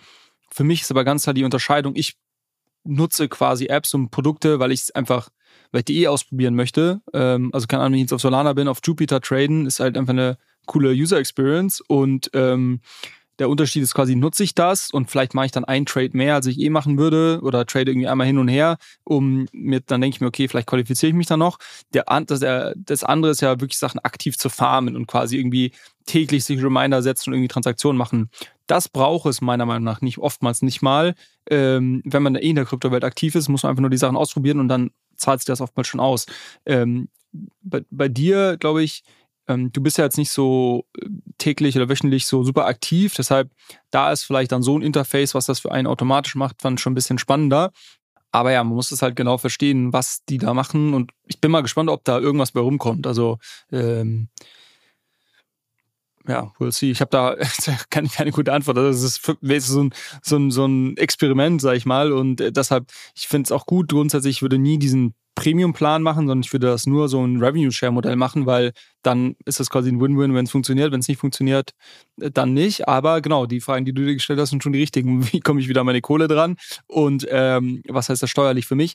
Für 0.52 0.62
mich 0.64 0.82
ist 0.82 0.90
aber 0.92 1.04
ganz 1.04 1.24
klar 1.24 1.34
die 1.34 1.44
Unterscheidung, 1.44 1.94
ich 1.96 2.16
nutze 2.84 3.28
quasi 3.28 3.66
Apps 3.66 3.92
und 3.92 4.10
Produkte, 4.10 4.60
weil 4.60 4.72
ich 4.72 4.82
es 4.82 4.90
einfach 4.92 5.30
weil 5.72 5.80
ich 5.80 5.84
die 5.86 6.02
eh 6.02 6.08
ausprobieren 6.08 6.54
möchte. 6.54 7.00
Ähm, 7.12 7.50
also 7.52 7.66
keine 7.66 7.82
Ahnung, 7.82 7.92
wenn 7.92 7.98
ich 7.98 8.04
jetzt 8.04 8.12
auf 8.12 8.20
Solana 8.20 8.52
bin, 8.52 8.68
auf 8.68 8.80
Jupiter 8.84 9.20
traden, 9.20 9.66
ist 9.66 9.80
halt 9.80 9.96
einfach 9.96 10.12
eine 10.12 10.38
coole 10.66 10.90
User 10.90 11.18
Experience 11.18 11.80
und 11.80 12.30
ähm, 12.34 12.80
der 13.40 13.48
Unterschied 13.48 13.82
ist 13.82 13.94
quasi, 13.94 14.14
nutze 14.14 14.44
ich 14.44 14.54
das 14.54 14.90
und 14.90 15.10
vielleicht 15.10 15.34
mache 15.34 15.46
ich 15.46 15.52
dann 15.52 15.64
einen 15.64 15.86
Trade 15.86 16.10
mehr, 16.12 16.34
als 16.34 16.46
ich 16.46 16.60
eh 16.60 16.68
machen 16.68 16.98
würde 16.98 17.40
oder 17.42 17.64
trade 17.64 17.90
irgendwie 17.90 18.06
einmal 18.06 18.26
hin 18.26 18.36
und 18.36 18.48
her, 18.48 18.76
um 19.02 19.46
mir, 19.52 19.80
dann 19.80 20.02
denke 20.02 20.16
ich 20.16 20.20
mir, 20.20 20.26
okay, 20.26 20.46
vielleicht 20.46 20.68
qualifiziere 20.68 21.08
ich 21.08 21.16
mich 21.16 21.26
dann 21.26 21.38
noch. 21.38 21.58
Der, 21.94 22.04
das, 22.26 22.40
das 22.76 23.02
andere 23.02 23.32
ist 23.32 23.40
ja 23.40 23.58
wirklich 23.58 23.78
Sachen 23.78 23.98
aktiv 24.00 24.36
zu 24.36 24.50
farmen 24.50 24.94
und 24.94 25.06
quasi 25.06 25.38
irgendwie 25.38 25.72
täglich 26.04 26.44
sich 26.44 26.62
Reminder 26.62 27.02
setzen 27.02 27.30
und 27.30 27.34
irgendwie 27.34 27.48
Transaktionen 27.48 27.96
machen. 27.96 28.28
Das 28.66 28.88
braucht 28.88 29.26
es 29.26 29.40
meiner 29.40 29.64
Meinung 29.64 29.84
nach 29.84 30.02
nicht, 30.02 30.18
oftmals 30.18 30.60
nicht 30.60 30.82
mal. 30.82 31.14
Ähm, 31.48 32.02
wenn 32.04 32.22
man 32.22 32.36
eh 32.36 32.50
in 32.50 32.56
der 32.56 32.66
Kryptowelt 32.66 33.04
aktiv 33.04 33.34
ist, 33.34 33.48
muss 33.48 33.62
man 33.62 33.70
einfach 33.70 33.80
nur 33.80 33.90
die 33.90 33.96
Sachen 33.96 34.16
ausprobieren 34.16 34.60
und 34.60 34.68
dann 34.68 34.90
zahlt 35.20 35.40
sich 35.40 35.46
das 35.46 35.60
oftmals 35.60 35.88
schon 35.88 36.00
aus. 36.00 36.26
Ähm, 36.66 37.08
bei, 37.62 37.84
bei 37.90 38.08
dir, 38.08 38.56
glaube 38.58 38.82
ich, 38.82 39.04
ähm, 39.48 39.72
du 39.72 39.82
bist 39.82 39.98
ja 39.98 40.04
jetzt 40.04 40.18
nicht 40.18 40.30
so 40.30 40.86
äh, 40.98 41.06
täglich 41.38 41.76
oder 41.76 41.88
wöchentlich 41.88 42.26
so 42.26 42.44
super 42.44 42.66
aktiv. 42.66 43.14
Deshalb, 43.16 43.50
da 43.90 44.12
ist 44.12 44.24
vielleicht 44.24 44.52
dann 44.52 44.62
so 44.62 44.78
ein 44.78 44.82
Interface, 44.82 45.34
was 45.34 45.46
das 45.46 45.60
für 45.60 45.72
einen 45.72 45.86
automatisch 45.86 46.34
macht, 46.34 46.64
dann 46.64 46.78
schon 46.78 46.92
ein 46.92 46.94
bisschen 46.94 47.18
spannender. 47.18 47.72
Aber 48.32 48.52
ja, 48.52 48.62
man 48.62 48.74
muss 48.74 48.92
es 48.92 49.02
halt 49.02 49.16
genau 49.16 49.38
verstehen, 49.38 49.92
was 49.92 50.24
die 50.28 50.38
da 50.38 50.54
machen. 50.54 50.94
Und 50.94 51.12
ich 51.26 51.40
bin 51.40 51.50
mal 51.50 51.62
gespannt, 51.62 51.90
ob 51.90 52.04
da 52.04 52.18
irgendwas 52.18 52.52
bei 52.52 52.60
rumkommt. 52.60 53.06
Also, 53.06 53.38
ähm, 53.72 54.28
ja, 56.28 56.52
we'll 56.58 56.72
see. 56.72 56.90
Ich 56.90 57.00
habe 57.00 57.10
da 57.10 57.36
keine, 57.90 58.08
keine 58.08 58.30
gute 58.30 58.52
Antwort. 58.52 58.76
Das 58.76 59.02
ist, 59.02 59.22
so, 59.24 59.32
ein, 59.82 59.90
so, 60.22 60.36
ein, 60.36 60.50
so 60.50 60.66
ein 60.66 60.96
Experiment, 60.96 61.60
sag 61.60 61.76
ich 61.76 61.86
mal. 61.86 62.12
Und 62.12 62.40
äh, 62.40 62.52
deshalb, 62.52 62.86
ich 63.14 63.28
finde 63.28 63.48
es 63.48 63.52
auch 63.52 63.66
gut. 63.66 63.88
Grundsätzlich 63.88 64.36
ich 64.36 64.42
würde 64.42 64.58
nie 64.58 64.78
diesen 64.78 65.14
Premium-Plan 65.34 66.02
machen, 66.02 66.26
sondern 66.26 66.42
ich 66.42 66.52
würde 66.52 66.66
das 66.66 66.86
nur 66.86 67.08
so 67.08 67.24
ein 67.24 67.42
Revenue-Share-Modell 67.42 68.16
machen, 68.16 68.44
weil 68.44 68.72
dann 69.02 69.36
ist 69.46 69.60
das 69.60 69.70
quasi 69.70 69.90
ein 69.90 70.00
Win-Win, 70.00 70.34
wenn 70.34 70.44
es 70.44 70.50
funktioniert. 70.50 70.92
Wenn 70.92 71.00
es 71.00 71.08
nicht 71.08 71.20
funktioniert, 71.20 71.70
äh, 72.20 72.30
dann 72.30 72.52
nicht. 72.52 72.86
Aber 72.88 73.20
genau, 73.22 73.46
die 73.46 73.60
Fragen, 73.60 73.84
die 73.84 73.94
du 73.94 74.04
dir 74.04 74.14
gestellt 74.14 74.38
hast, 74.38 74.50
sind 74.50 74.62
schon 74.62 74.72
die 74.72 74.80
richtigen. 74.80 75.26
Wie 75.32 75.40
komme 75.40 75.60
ich 75.60 75.68
wieder 75.68 75.80
an 75.80 75.86
meine 75.86 76.02
Kohle 76.02 76.28
dran? 76.28 76.56
Und 76.86 77.26
ähm, 77.30 77.82
was 77.88 78.08
heißt 78.08 78.22
das 78.22 78.30
steuerlich 78.30 78.66
für 78.66 78.74
mich? 78.74 78.94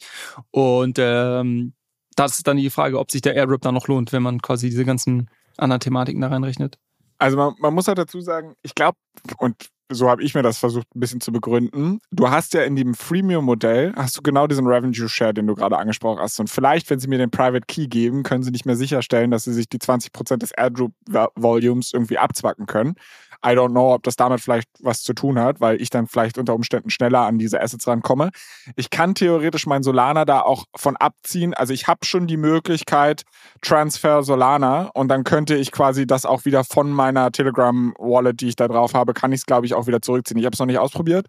Und 0.52 0.98
ähm, 1.00 1.74
das 2.16 2.38
ist 2.38 2.48
dann 2.48 2.58
die 2.58 2.70
Frage, 2.70 3.00
ob 3.00 3.12
sich 3.12 3.22
der 3.22 3.36
Airdrop 3.36 3.62
dann 3.62 3.74
noch 3.74 3.88
lohnt, 3.88 4.14
wenn 4.14 4.24
man 4.24 4.42
quasi 4.42 4.70
diese 4.70 4.86
ganzen 4.86 5.30
anderen 5.58 5.80
Thematiken 5.80 6.22
da 6.22 6.28
reinrechnet. 6.28 6.78
Also 7.18 7.38
man, 7.38 7.54
man 7.60 7.74
muss 7.74 7.88
halt 7.88 7.98
dazu 7.98 8.20
sagen, 8.22 8.56
ich 8.62 8.76
glaube, 8.76 8.98
und 9.38 9.70
so 9.90 10.10
habe 10.10 10.24
ich 10.24 10.34
mir 10.34 10.42
das 10.42 10.58
versucht 10.58 10.88
ein 10.96 11.00
bisschen 11.00 11.22
zu 11.22 11.32
begründen. 11.32 12.00
Du 12.12 12.30
hast 12.30 12.54
ja 12.54 12.64
in 12.64 12.76
dem 12.76 12.96
Freemium-Modell, 12.96 13.94
hast 13.96 14.18
du 14.18 14.22
genau 14.24 14.48
diesen 14.48 14.66
Revenue 14.66 15.08
Share, 15.08 15.34
den 15.34 15.46
du 15.46 15.54
gerade 15.54 15.78
angesprochen 15.78 16.20
hast. 16.20 16.40
Und 16.40 16.50
vielleicht, 16.50 16.90
wenn 16.90 17.00
sie 17.00 17.08
mir 17.08 17.20
den 17.20 17.30
Private 17.30 17.66
Key 17.68 17.88
geben, 17.88 18.24
können 18.24 18.44
sie 18.44 18.52
nicht 18.52 18.66
mehr 18.66 18.76
sicherstellen, 18.76 19.30
dass 19.30 19.44
sie 19.44 19.54
sich 19.54 19.70
die 19.70 19.78
20% 19.78 20.38
des 20.38 20.52
Airdrop-Volumes 20.52 21.94
irgendwie 21.94 22.18
abzwacken 22.18 22.66
können. 22.66 22.96
I 23.44 23.50
don't 23.50 23.72
know, 23.72 23.94
ob 23.94 24.04
das 24.04 24.16
damit 24.16 24.42
vielleicht 24.42 24.70
was 24.80 25.02
zu 25.02 25.14
tun 25.14 25.40
hat, 25.40 25.62
weil 25.62 25.82
ich 25.82 25.90
dann 25.90 26.08
vielleicht 26.08 26.38
unter 26.38 26.54
Umständen 26.54 26.90
schneller 26.90 27.22
an 27.22 27.38
diese 27.38 27.62
Assets 27.62 27.88
rankomme. 27.88 28.30
Ich 28.76 28.90
kann 28.90 29.16
theoretisch 29.16 29.66
mein 29.66 29.84
Solana 29.84 30.26
da 30.26 30.42
auch 30.42 30.66
von 30.76 30.96
abziehen. 30.98 31.54
Also 31.54 31.74
ich 31.74 31.88
habe 31.88 32.06
schon 32.06 32.28
die 32.28 32.38
Möglichkeit 32.38 33.24
Transfer 33.62 34.24
Solana 34.24 34.90
und 34.94 35.08
dann 35.08 35.24
könnte 35.24 35.56
ich 35.56 35.72
quasi 35.72 36.06
das 36.06 36.26
auch 36.26 36.46
wieder 36.46 36.64
von 36.64 36.92
meiner 36.92 37.32
Telegram 37.32 37.94
Wallet, 37.98 38.42
die 38.42 38.50
ich 38.50 38.56
da 38.56 38.68
drauf 38.68 38.94
habe, 38.94 39.14
kann 39.14 39.32
ich 39.32 39.42
es 39.42 39.46
glaube 39.46 39.66
ich 39.66 39.74
auch 39.74 39.88
wieder 39.88 40.02
zurückziehen. 40.02 40.38
Ich 40.38 40.46
habe 40.46 40.54
es 40.54 40.60
noch 40.60 40.66
nicht 40.66 40.80
ausprobiert. 40.80 41.28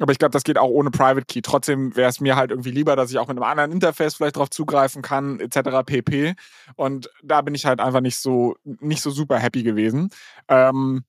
Aber 0.00 0.12
ich 0.12 0.18
glaube, 0.18 0.32
das 0.32 0.44
geht 0.44 0.58
auch 0.58 0.70
ohne 0.70 0.90
Private 0.90 1.26
Key. 1.26 1.42
Trotzdem 1.42 1.94
wäre 1.94 2.08
es 2.08 2.20
mir 2.20 2.36
halt 2.36 2.50
irgendwie 2.50 2.70
lieber, 2.70 2.96
dass 2.96 3.10
ich 3.10 3.18
auch 3.18 3.28
mit 3.28 3.36
einem 3.36 3.44
anderen 3.44 3.70
Interface 3.70 4.14
vielleicht 4.14 4.36
drauf 4.36 4.50
zugreifen 4.50 5.02
kann, 5.02 5.40
etc. 5.40 5.84
pp. 5.84 6.34
Und 6.76 7.10
da 7.22 7.42
bin 7.42 7.54
ich 7.54 7.66
halt 7.66 7.80
einfach 7.80 8.00
nicht 8.00 8.16
so, 8.16 8.56
nicht 8.64 9.02
so 9.02 9.10
super 9.10 9.38
happy 9.38 9.62
gewesen. 9.62 10.10
Ähm, 10.48 11.04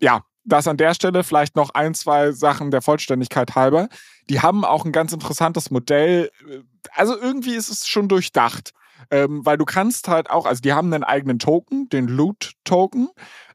ja, 0.00 0.22
das 0.44 0.66
an 0.66 0.76
der 0.76 0.94
Stelle 0.94 1.22
vielleicht 1.22 1.56
noch 1.56 1.70
ein, 1.70 1.94
zwei 1.94 2.32
Sachen 2.32 2.70
der 2.70 2.82
Vollständigkeit 2.82 3.54
halber. 3.54 3.88
Die 4.28 4.40
haben 4.40 4.64
auch 4.64 4.84
ein 4.84 4.92
ganz 4.92 5.12
interessantes 5.12 5.70
Modell. 5.70 6.30
Also 6.92 7.18
irgendwie 7.18 7.54
ist 7.54 7.70
es 7.70 7.86
schon 7.86 8.08
durchdacht. 8.08 8.72
Ähm, 9.10 9.44
weil 9.44 9.56
du 9.56 9.64
kannst 9.64 10.08
halt 10.08 10.30
auch, 10.30 10.44
also 10.44 10.60
die 10.60 10.72
haben 10.72 10.92
einen 10.92 11.04
eigenen 11.04 11.38
Token, 11.38 11.88
den 11.88 12.06
Loot-Token. 12.06 13.08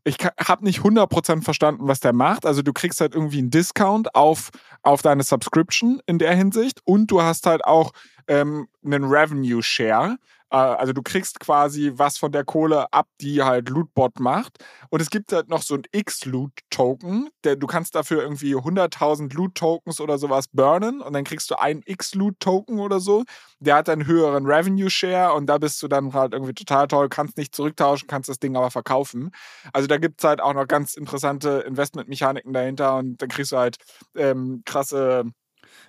Ich 0.04 0.18
habe 0.44 0.66
nicht 0.66 0.80
100% 0.80 1.44
verstanden, 1.44 1.88
was 1.88 2.00
der 2.00 2.14
macht. 2.14 2.46
Also 2.46 2.62
du 2.62 2.74
kriegst 2.74 3.00
halt 3.00 3.14
irgendwie 3.14 3.40
einen 3.40 3.52
Discount 3.52 4.16
auf, 4.16 4.50
auf 4.82 5.02
deine 5.02 5.24
Subscription 5.24 6.02
in 6.08 6.20
der 6.20 6.36
Hinsicht 6.36 6.82
und 6.84 7.12
du 7.12 7.22
hast 7.22 7.46
halt 7.46 7.64
auch 7.64 7.92
ähm, 8.28 8.68
einen 8.84 9.04
Revenue 9.04 9.62
Share. 9.62 10.18
Äh, 10.45 10.45
also 10.56 10.94
du 10.94 11.02
kriegst 11.02 11.40
quasi 11.40 11.92
was 11.96 12.18
von 12.18 12.32
der 12.32 12.44
Kohle 12.44 12.92
ab, 12.94 13.08
die 13.22 13.44
halt 13.44 13.70
Lootbot 13.70 14.20
macht. 14.20 14.58
Und 14.90 15.02
es 15.02 15.10
gibt 15.10 15.32
halt 15.34 15.50
noch 15.50 15.62
so 15.62 15.76
ein 15.76 15.84
X-Loot-Token. 15.92 17.30
Du 17.44 17.68
kannst 17.68 17.96
dafür 17.96 18.22
irgendwie 18.22 18.56
100.000 18.56 19.34
Loot-Tokens 19.34 20.00
oder 20.00 20.18
sowas 20.18 20.48
burnen 20.52 21.02
und 21.02 21.14
dann 21.14 21.24
kriegst 21.24 21.50
du 21.52 21.56
einen 21.60 21.82
X-Loot-Token 21.86 22.80
oder 22.80 23.00
so. 23.00 23.24
Der 23.60 23.76
hat 23.76 23.90
einen 23.90 24.06
höheren 24.06 24.46
Revenue-Share 24.46 25.34
und 25.34 25.48
da 25.48 25.58
bist 25.58 25.82
du 25.84 25.88
dann 25.88 26.14
halt 26.14 26.34
irgendwie 26.34 26.54
total 26.54 26.88
toll, 26.88 27.10
kannst 27.10 27.38
nicht 27.38 27.56
zurücktauschen, 27.56 28.08
kannst 28.08 28.30
das 28.30 28.40
Ding 28.40 28.56
aber 28.56 28.72
verkaufen. 28.72 29.32
Also 29.74 29.88
da 29.88 29.98
gibt 29.98 30.22
es 30.22 30.28
halt 30.28 30.42
auch 30.42 30.54
noch 30.54 30.68
ganz 30.68 30.96
interessante 30.96 31.64
Investmentmechaniken 31.68 32.54
dahinter 32.54 32.98
und 32.98 33.22
dann 33.22 33.30
kriegst 33.30 33.52
du 33.52 33.58
halt 33.58 33.78
ähm, 34.16 34.62
krasse 34.66 35.26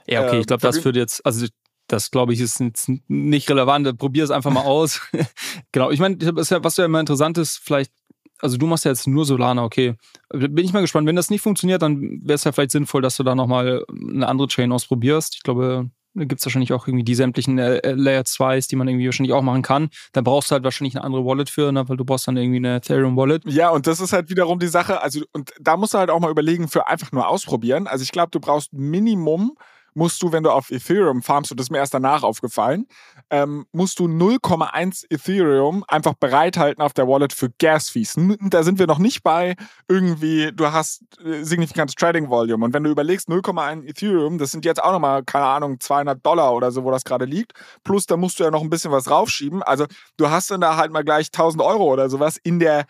ja, 0.06 0.26
okay, 0.26 0.40
ich 0.40 0.46
glaube, 0.46 0.62
das 0.62 0.78
führt 0.78 0.96
jetzt, 0.96 1.24
also 1.26 1.46
das 1.87 2.11
glaube 2.11 2.32
ich 2.32 2.41
ist 2.41 2.61
jetzt 2.61 2.91
nicht 3.09 3.51
relevant. 3.51 3.99
Probier 3.99 4.24
es 4.24 4.30
einfach 4.30 4.51
mal 4.51 4.61
aus. 4.64 5.01
genau. 5.72 5.91
Ich 5.91 6.01
meine, 6.01 6.18
was 6.20 6.76
ja 6.76 6.84
immer 6.84 7.01
interessant 7.01 7.39
ist, 7.39 7.59
vielleicht, 7.59 7.93
also 8.41 8.57
du 8.57 8.66
machst 8.66 8.84
ja 8.84 8.91
jetzt 8.91 9.07
nur 9.07 9.24
Solana, 9.24 9.64
okay. 9.64 9.95
Bin 10.30 10.59
ich 10.59 10.72
mal 10.72 10.80
gespannt. 10.80 11.07
Wenn 11.07 11.16
das 11.16 11.30
nicht 11.30 11.41
funktioniert, 11.41 11.82
dann 11.82 12.20
wäre 12.22 12.34
es 12.34 12.45
ja 12.45 12.53
vielleicht 12.53 12.72
sinnvoll, 12.72 13.03
dass 13.03 13.16
du 13.16 13.22
da 13.22 13.34
nochmal 13.34 13.84
eine 13.91 14.28
andere 14.28 14.49
Chain 14.49 14.72
ausprobierst. 14.72 15.37
Ich 15.37 15.43
glaube, 15.43 15.91
da 16.16 16.24
gibt 16.24 16.41
es 16.41 16.47
wahrscheinlich 16.47 16.72
auch 16.72 16.87
irgendwie 16.87 17.05
die 17.05 17.14
sämtlichen 17.14 17.59
äh, 17.59 17.93
Layer 17.93 18.22
2s, 18.22 18.68
die 18.68 18.76
man 18.76 18.89
irgendwie 18.89 19.05
wahrscheinlich 19.05 19.34
auch 19.34 19.43
machen 19.43 19.62
kann. 19.62 19.91
Da 20.12 20.22
brauchst 20.22 20.51
du 20.51 20.55
halt 20.55 20.64
wahrscheinlich 20.64 20.97
eine 20.97 21.05
andere 21.05 21.24
Wallet 21.24 21.51
für, 21.51 21.70
ne? 21.72 21.87
weil 21.89 21.99
du 21.99 22.05
brauchst 22.05 22.26
dann 22.26 22.37
irgendwie 22.37 22.57
eine 22.57 22.76
Ethereum 22.76 23.16
Wallet. 23.16 23.43
Ja, 23.47 23.68
und 23.68 23.87
das 23.87 24.01
ist 24.01 24.12
halt 24.12 24.30
wiederum 24.30 24.59
die 24.59 24.66
Sache. 24.66 25.03
Also, 25.03 25.20
und 25.32 25.53
da 25.61 25.76
musst 25.76 25.93
du 25.93 25.99
halt 25.99 26.11
auch 26.11 26.20
mal 26.20 26.30
überlegen, 26.30 26.68
für 26.68 26.87
einfach 26.87 27.12
nur 27.12 27.28
ausprobieren. 27.28 27.87
Also, 27.87 28.03
ich 28.03 28.12
glaube, 28.12 28.30
du 28.30 28.41
brauchst 28.41 28.72
Minimum 28.72 29.57
musst 29.97 30.22
du, 30.22 30.30
wenn 30.30 30.42
du 30.42 30.51
auf 30.51 30.70
Ethereum 30.70 31.22
farmst, 31.22 31.51
und 31.51 31.59
das 31.59 31.66
ist 31.66 31.70
mir 31.70 31.78
erst 31.78 31.94
danach 31.94 32.22
aufgefallen, 32.22 32.86
ähm, 33.30 33.66
musst 33.72 33.99
du 33.99 34.07
0,1 34.07 35.07
Ethereum 35.11 35.84
einfach 35.88 36.14
bereithalten 36.14 36.82
auf 36.82 36.92
der 36.92 37.09
Wallet 37.09 37.32
für 37.32 37.49
Gas-Fees. 37.59 38.16
Da 38.51 38.62
sind 38.62 38.78
wir 38.78 38.86
noch 38.86 38.99
nicht 38.99 39.22
bei 39.22 39.57
irgendwie, 39.88 40.53
du 40.55 40.70
hast 40.70 41.03
äh, 41.24 41.42
signifikantes 41.42 41.94
Trading 41.94 42.28
Volume. 42.28 42.64
Und 42.64 42.74
wenn 42.74 42.84
du 42.84 42.90
überlegst, 42.90 43.28
0,1 43.28 43.88
Ethereum, 43.88 44.36
das 44.36 44.53
sind 44.53 44.66
jetzt 44.66 44.82
auch 44.82 44.92
nochmal, 44.92 45.24
keine 45.24 45.47
Ahnung, 45.47 45.80
200 45.80 46.24
Dollar 46.24 46.55
oder 46.55 46.70
so, 46.70 46.84
wo 46.84 46.90
das 46.90 47.05
gerade 47.05 47.24
liegt. 47.24 47.53
Plus, 47.82 48.05
da 48.05 48.18
musst 48.18 48.38
du 48.38 48.44
ja 48.44 48.51
noch 48.51 48.62
ein 48.62 48.70
bisschen 48.70 48.92
was 48.92 49.11
raufschieben. 49.11 49.62
Also, 49.62 49.86
du 50.18 50.28
hast 50.28 50.51
dann 50.51 50.61
da 50.61 50.76
halt 50.76 50.92
mal 50.92 51.05
gleich 51.05 51.28
1000 51.28 51.62
Euro 51.62 51.90
oder 51.90 52.11
sowas 52.11 52.36
in 52.42 52.59
der, 52.59 52.84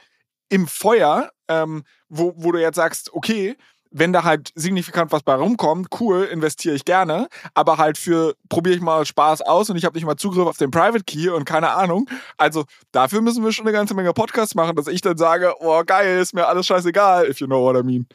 im 0.49 0.67
Feuer, 0.67 1.31
ähm, 1.47 1.85
wo, 2.09 2.35
wo 2.37 2.51
du 2.51 2.61
jetzt 2.61 2.77
sagst, 2.77 3.13
okay, 3.13 3.57
wenn 3.99 4.13
da 4.13 4.25
halt 4.25 4.51
signifikant 4.55 5.11
was 5.11 5.23
bei 5.23 5.35
rumkommt, 5.35 5.89
cool, 6.01 6.25
investiere 6.25 6.75
ich 6.75 6.85
gerne, 6.85 7.29
aber 7.55 7.79
halt 7.79 7.97
für 7.97 8.37
probiere 8.51 8.77
ich 8.77 8.83
mal 8.83 9.07
Spaß 9.07 9.41
aus 9.43 9.71
und 9.71 9.77
ich 9.77 9.87
habe 9.87 9.97
nicht 9.97 10.05
mal 10.05 10.17
Zugriff 10.17 10.47
auf 10.47 10.59
den 10.59 10.71
Private 10.71 11.05
Key 11.05 11.31
und 11.31 11.47
keine 11.47 11.71
Ahnung. 11.71 12.09
Also 12.37 12.65
dafür 12.93 13.23
müssen 13.23 13.43
wir 13.43 13.53
schon 13.53 13.67
eine 13.67 13.73
ganze 13.73 13.95
Menge 13.95 14.13
Podcasts 14.13 14.55
machen, 14.55 14.77
dass 14.77 14.87
ich 14.87 15.01
dann 15.01 15.17
sage, 15.17 15.55
oh 15.61 15.83
geil, 15.85 16.19
ist 16.19 16.35
mir 16.35 16.47
alles 16.47 16.67
scheißegal, 16.67 17.27
if 17.29 17.41
you 17.41 17.47
know 17.47 17.63
what 17.63 17.77
I 17.77 17.83
mean. 17.83 18.07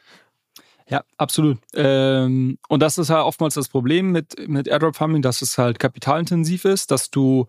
Ja, 0.87 1.03
absolut. 1.17 1.57
Ähm, 1.73 2.59
und 2.67 2.81
das 2.81 2.97
ist 2.97 3.09
halt 3.09 3.23
oftmals 3.23 3.55
das 3.55 3.69
Problem 3.69 4.11
mit, 4.11 4.47
mit 4.47 4.67
Airdrop 4.67 4.95
Farming, 4.95 5.21
dass 5.21 5.41
es 5.41 5.57
halt 5.57 5.79
kapitalintensiv 5.79 6.65
ist, 6.65 6.91
dass 6.91 7.09
du 7.09 7.47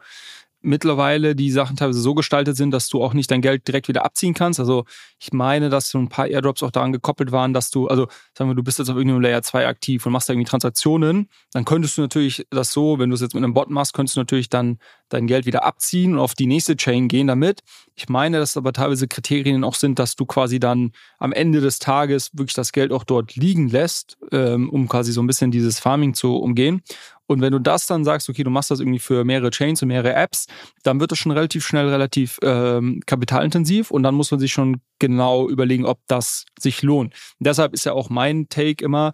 mittlerweile 0.62 1.34
die 1.34 1.50
Sachen 1.50 1.76
teilweise 1.76 2.00
so 2.00 2.14
gestaltet 2.14 2.56
sind, 2.56 2.70
dass 2.70 2.88
du 2.88 3.02
auch 3.02 3.14
nicht 3.14 3.30
dein 3.30 3.42
Geld 3.42 3.66
direkt 3.66 3.88
wieder 3.88 4.04
abziehen 4.04 4.34
kannst. 4.34 4.60
Also 4.60 4.84
ich 5.18 5.32
meine, 5.32 5.68
dass 5.68 5.88
so 5.88 5.98
ein 5.98 6.08
paar 6.08 6.28
Airdrops 6.28 6.62
auch 6.62 6.70
daran 6.70 6.92
gekoppelt 6.92 7.32
waren, 7.32 7.52
dass 7.52 7.70
du, 7.70 7.88
also 7.88 8.06
sagen 8.36 8.50
wir, 8.50 8.54
du 8.54 8.62
bist 8.62 8.78
jetzt 8.78 8.88
auf 8.88 8.96
irgendeinem 8.96 9.20
Layer 9.20 9.42
2 9.42 9.66
aktiv 9.66 10.06
und 10.06 10.12
machst 10.12 10.28
da 10.28 10.32
irgendwie 10.32 10.48
Transaktionen, 10.48 11.28
dann 11.52 11.64
könntest 11.64 11.98
du 11.98 12.02
natürlich 12.02 12.46
das 12.50 12.72
so, 12.72 12.98
wenn 12.98 13.10
du 13.10 13.14
es 13.14 13.20
jetzt 13.20 13.34
mit 13.34 13.44
einem 13.44 13.54
Bot 13.54 13.70
machst, 13.70 13.94
könntest 13.94 14.16
du 14.16 14.20
natürlich 14.20 14.48
dann 14.48 14.78
dein 15.12 15.26
Geld 15.26 15.46
wieder 15.46 15.64
abziehen 15.64 16.14
und 16.14 16.18
auf 16.18 16.34
die 16.34 16.46
nächste 16.46 16.76
Chain 16.76 17.08
gehen 17.08 17.26
damit. 17.26 17.60
Ich 17.94 18.08
meine, 18.08 18.38
dass 18.38 18.56
aber 18.56 18.72
teilweise 18.72 19.08
Kriterien 19.08 19.64
auch 19.64 19.74
sind, 19.74 19.98
dass 19.98 20.16
du 20.16 20.26
quasi 20.26 20.58
dann 20.58 20.92
am 21.18 21.32
Ende 21.32 21.60
des 21.60 21.78
Tages 21.78 22.30
wirklich 22.32 22.54
das 22.54 22.72
Geld 22.72 22.92
auch 22.92 23.04
dort 23.04 23.36
liegen 23.36 23.68
lässt, 23.68 24.18
ähm, 24.30 24.70
um 24.70 24.88
quasi 24.88 25.12
so 25.12 25.22
ein 25.22 25.26
bisschen 25.26 25.50
dieses 25.50 25.78
Farming 25.78 26.14
zu 26.14 26.36
umgehen. 26.36 26.82
Und 27.26 27.40
wenn 27.40 27.52
du 27.52 27.58
das 27.58 27.86
dann 27.86 28.04
sagst, 28.04 28.28
okay, 28.28 28.44
du 28.44 28.50
machst 28.50 28.70
das 28.70 28.80
irgendwie 28.80 28.98
für 28.98 29.24
mehrere 29.24 29.50
Chains 29.50 29.80
und 29.82 29.88
mehrere 29.88 30.14
Apps, 30.14 30.46
dann 30.82 31.00
wird 31.00 31.12
das 31.12 31.18
schon 31.18 31.32
relativ 31.32 31.64
schnell 31.64 31.88
relativ 31.88 32.38
ähm, 32.42 33.00
kapitalintensiv 33.06 33.90
und 33.90 34.02
dann 34.02 34.14
muss 34.14 34.30
man 34.30 34.40
sich 34.40 34.52
schon 34.52 34.82
genau 34.98 35.48
überlegen, 35.48 35.86
ob 35.86 36.00
das 36.08 36.44
sich 36.58 36.82
lohnt. 36.82 37.14
Und 37.38 37.46
deshalb 37.46 37.72
ist 37.72 37.84
ja 37.84 37.92
auch 37.92 38.10
mein 38.10 38.48
Take 38.48 38.84
immer, 38.84 39.12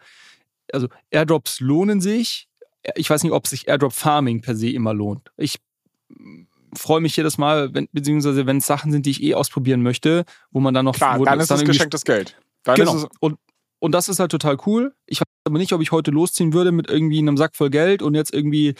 also 0.72 0.88
Airdrops 1.10 1.60
lohnen 1.60 2.00
sich. 2.00 2.48
Ich 2.96 3.08
weiß 3.08 3.22
nicht, 3.22 3.32
ob 3.32 3.46
sich 3.46 3.68
Airdrop 3.68 3.92
Farming 3.92 4.40
per 4.40 4.56
se 4.56 4.70
immer 4.70 4.94
lohnt. 4.94 5.30
Ich 5.36 5.58
freue 6.74 7.00
mich 7.00 7.16
jedes 7.16 7.38
Mal, 7.38 7.74
wenn, 7.74 7.88
beziehungsweise 7.92 8.46
wenn 8.46 8.58
es 8.58 8.66
Sachen 8.66 8.92
sind, 8.92 9.06
die 9.06 9.10
ich 9.10 9.22
eh 9.22 9.34
ausprobieren 9.34 9.82
möchte, 9.82 10.24
wo 10.50 10.60
man 10.60 10.74
dann 10.74 10.84
noch. 10.84 10.94
Klar, 10.94 11.18
dann 11.18 11.40
ist 11.40 11.50
es 11.50 11.64
geschenktes 11.64 12.04
Geld. 12.04 12.36
Dann 12.64 12.76
genau. 12.76 13.08
und, 13.20 13.38
und 13.78 13.92
das 13.92 14.08
ist 14.08 14.18
halt 14.18 14.30
total 14.30 14.58
cool. 14.66 14.94
Ich 15.06 15.20
weiß 15.20 15.26
aber 15.44 15.58
nicht, 15.58 15.72
ob 15.72 15.80
ich 15.80 15.92
heute 15.92 16.10
losziehen 16.10 16.52
würde 16.52 16.72
mit 16.72 16.90
irgendwie 16.90 17.18
einem 17.18 17.36
Sack 17.36 17.56
voll 17.56 17.70
Geld 17.70 18.02
und 18.02 18.14
jetzt 18.14 18.34
irgendwie 18.34 18.74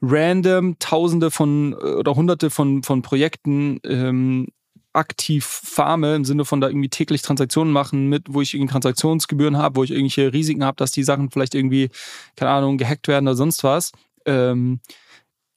random 0.00 0.78
Tausende 0.78 1.30
von 1.30 1.72
äh, 1.72 1.76
oder 1.76 2.14
Hunderte 2.14 2.50
von, 2.50 2.82
von 2.82 3.02
Projekten 3.02 3.80
ähm, 3.84 4.48
aktiv 4.92 5.44
farme, 5.44 6.16
im 6.16 6.24
Sinne 6.24 6.44
von 6.44 6.60
da 6.60 6.68
irgendwie 6.68 6.88
täglich 6.88 7.22
Transaktionen 7.22 7.72
machen 7.72 8.08
mit, 8.08 8.24
wo 8.28 8.40
ich 8.40 8.54
irgendwie 8.54 8.72
Transaktionsgebühren 8.72 9.56
habe, 9.56 9.76
wo 9.76 9.84
ich 9.84 9.90
irgendwelche 9.90 10.32
Risiken 10.32 10.64
habe, 10.64 10.76
dass 10.76 10.90
die 10.90 11.04
Sachen 11.04 11.30
vielleicht 11.30 11.54
irgendwie, 11.54 11.90
keine 12.36 12.50
Ahnung, 12.50 12.78
gehackt 12.78 13.06
werden 13.06 13.28
oder 13.28 13.36
sonst 13.36 13.62
was. 13.64 13.92
Ähm, 14.24 14.80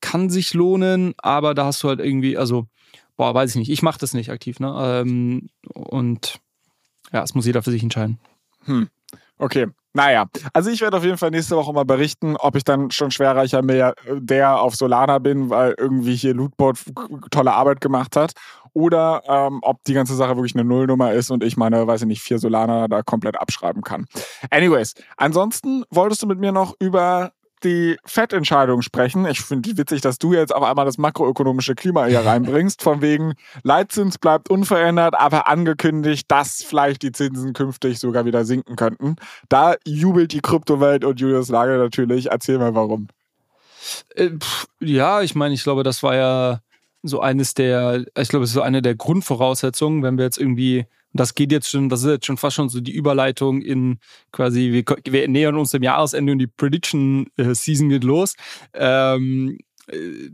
kann 0.02 0.30
sich 0.30 0.54
lohnen, 0.54 1.14
aber 1.18 1.54
da 1.54 1.66
hast 1.66 1.84
du 1.84 1.89
halt 1.89 1.99
irgendwie, 1.99 2.38
also, 2.38 2.68
boah, 3.18 3.34
weiß 3.34 3.52
ich 3.52 3.56
nicht, 3.56 3.72
ich 3.72 3.82
mache 3.82 3.99
das 3.99 4.14
nicht 4.14 4.30
aktiv, 4.30 4.60
ne? 4.60 4.74
Ähm, 4.78 5.49
und 5.74 6.39
ja, 7.12 7.24
es 7.24 7.36
muss 7.36 7.45
jeder 7.45 7.64
für 7.64 7.72
sich 7.72 7.84
entscheiden. 7.84 8.20
Hm. 8.66 8.89
Okay, 9.38 9.68
naja, 9.93 10.26
also 10.54 10.70
ich 10.70 10.80
werde 10.80 10.95
auf 10.95 11.04
jeden 11.04 11.18
Fall 11.18 11.32
nächste 11.32 11.58
Woche 11.58 11.74
mal 11.74 11.84
berichten, 11.84 12.38
ob 12.38 12.56
ich 12.56 12.64
dann 12.64 12.91
schon 12.91 13.12
schwerreicher 13.12 13.62
Milliardär 13.62 14.62
auf 14.62 14.76
Solana 14.76 15.20
bin, 15.20 15.49
weil 15.49 15.76
irgendwie 15.78 16.16
hier 16.16 16.34
Lootbot 16.34 16.80
tolle 17.30 17.52
Arbeit 17.52 17.82
gemacht 17.82 18.16
hat. 18.16 18.32
Oder 18.74 19.22
ähm, 19.28 19.60
ob 19.64 19.84
die 19.84 19.93
ganze 19.93 20.16
Sache 20.16 20.38
wirklich 20.38 20.56
eine 20.56 20.64
Nullnummer 20.64 21.12
ist 21.12 21.30
und 21.30 21.43
ich 21.43 21.58
meine, 21.58 21.88
weiß 21.88 22.04
ich 22.04 22.08
nicht, 22.08 22.22
vier 22.22 22.39
Solana 22.39 22.88
da 22.88 23.02
komplett 23.04 23.38
abschreiben 23.38 23.82
kann. 23.82 24.06
Anyways, 24.49 24.93
ansonsten 25.18 25.84
wolltest 25.89 26.24
du 26.24 26.28
mit 26.28 26.39
mir 26.39 26.54
noch 26.54 26.74
über 26.80 27.34
die 27.64 27.97
Fettentscheidung 28.05 28.82
sprechen. 28.82 29.26
Ich 29.26 29.41
finde 29.41 29.78
witzig, 29.78 30.01
dass 30.01 30.18
du 30.18 30.34
jetzt 30.34 30.53
auf 30.53 30.64
einmal 30.64 30.86
das 30.86 30.97
makroökonomische 30.97 31.76
Klima 31.76 32.05
hier 32.05 32.26
reinbringst, 32.26 32.82
von 32.82 33.01
wegen 33.01 33.34
Leitzins 33.64 34.18
bleibt 34.18 34.49
unverändert, 34.49 35.16
aber 35.16 35.47
angekündigt, 35.47 36.30
dass 36.30 36.64
vielleicht 36.64 37.01
die 37.01 37.12
Zinsen 37.12 37.53
künftig 37.53 37.99
sogar 37.99 38.26
wieder 38.26 38.45
sinken 38.45 38.76
könnten. 38.76 39.16
Da 39.49 39.76
jubelt 39.86 40.34
die 40.34 40.41
Kryptowelt 40.41 41.05
und 41.05 41.20
Julius 41.20 41.49
Lage 41.49 41.78
natürlich. 41.78 42.32
Erzähl 42.32 42.57
mal 42.57 42.76
warum. 42.76 43.07
Äh, 44.16 44.32
ja, 44.80 45.22
ich 45.22 45.36
meine, 45.36 45.53
ich 45.53 45.64
glaube, 45.64 45.84
das 45.84 46.03
war 46.03 46.16
ja 46.16 46.62
so 47.03 47.20
eines 47.20 47.53
der, 47.53 48.05
ich 48.18 48.30
glaube, 48.30 48.43
es 48.43 48.51
ist 48.51 48.55
so 48.55 48.62
eine 48.62 48.82
der 48.82 48.95
Grundvoraussetzungen, 48.95 50.03
wenn 50.03 50.18
wir 50.18 50.26
jetzt 50.26 50.38
irgendwie 50.38 50.86
das 51.14 51.36
geht 51.36 51.51
jetzt 51.51 51.70
schon, 51.70 51.89
das 51.89 52.03
ist 52.03 52.09
jetzt 52.09 52.26
schon 52.26 52.38
fast 52.38 52.55
schon 52.55 52.70
so 52.70 52.80
die 52.80 52.93
Überleitung 52.93 53.62
in 53.62 53.99
quasi, 54.32 54.72
wir, 54.72 54.84
wir 55.05 55.28
nähern 55.28 55.55
uns 55.55 55.72
dem 55.72 55.84
Jahresende 55.84 56.32
und 56.32 56.39
die 56.39 56.47
Prediction 56.47 57.28
äh, 57.38 57.53
Season 57.53 57.89
geht 57.89 58.03
los. 58.03 58.36
Ähm, 58.74 59.57
äh, 59.88 60.30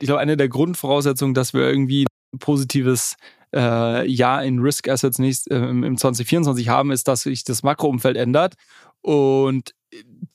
ich 0.00 0.06
glaube, 0.06 0.20
eine 0.20 0.36
der 0.36 0.48
Grundvoraussetzungen, 0.48 1.34
dass 1.34 1.54
wir 1.54 1.62
irgendwie 1.62 2.06
ein 2.34 2.38
positives 2.38 3.16
äh, 3.54 4.08
Jahr 4.08 4.44
in 4.44 4.58
Risk 4.58 4.88
Assets 4.88 5.18
nächst, 5.18 5.50
äh, 5.50 5.56
im 5.56 5.96
2024 5.96 6.68
haben, 6.68 6.90
ist, 6.90 7.08
dass 7.08 7.22
sich 7.22 7.44
das 7.44 7.62
Makroumfeld 7.62 8.16
ändert. 8.16 8.54
Und 9.02 9.74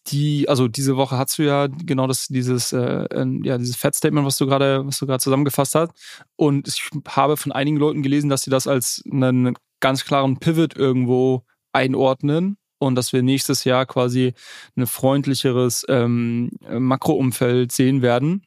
die, 0.08 0.48
also 0.50 0.68
diese 0.68 0.98
Woche 0.98 1.18
hast 1.18 1.38
du 1.38 1.44
ja 1.44 1.68
genau 1.68 2.08
das, 2.08 2.28
dieses, 2.28 2.74
äh, 2.74 3.06
ja, 3.44 3.58
dieses 3.58 3.76
Fat-Statement, 3.76 4.26
was 4.26 4.38
du 4.38 4.46
gerade, 4.46 4.86
was 4.86 5.00
du 5.00 5.06
gerade 5.06 5.22
zusammengefasst 5.22 5.76
hast. 5.76 5.92
Und 6.36 6.68
ich 6.68 6.90
habe 7.08 7.38
von 7.38 7.52
einigen 7.52 7.78
Leuten 7.78 8.02
gelesen, 8.02 8.30
dass 8.30 8.44
sie 8.44 8.50
das 8.50 8.68
als 8.68 9.04
einen 9.12 9.56
ganz 9.82 10.06
klaren 10.06 10.38
Pivot 10.38 10.76
irgendwo 10.78 11.44
einordnen 11.74 12.58
und 12.80 12.96
dass 12.96 13.14
wir 13.14 13.22
nächstes 13.22 13.64
Jahr 13.64 13.86
quasi 13.86 14.34
ein 14.76 14.88
freundlicheres 14.88 15.86
ähm, 15.90 16.52
Makroumfeld 16.68 17.72
sehen 17.72 18.02
werden, 18.02 18.44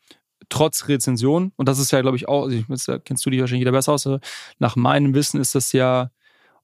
trotz 0.48 0.88
Rezension. 0.88 1.52
Und 1.56 1.68
das 1.68 1.78
ist 1.78 1.92
ja, 1.92 2.00
glaube 2.00 2.16
ich, 2.16 2.28
auch, 2.28 2.48
also 2.68 2.98
kennst 3.04 3.24
du 3.24 3.30
dich 3.30 3.40
wahrscheinlich 3.40 3.62
wieder 3.62 3.72
besser 3.72 3.92
aus. 3.92 4.08
Nach 4.58 4.76
meinem 4.76 5.14
Wissen 5.14 5.40
ist 5.40 5.54
das 5.54 5.72
ja 5.72 6.10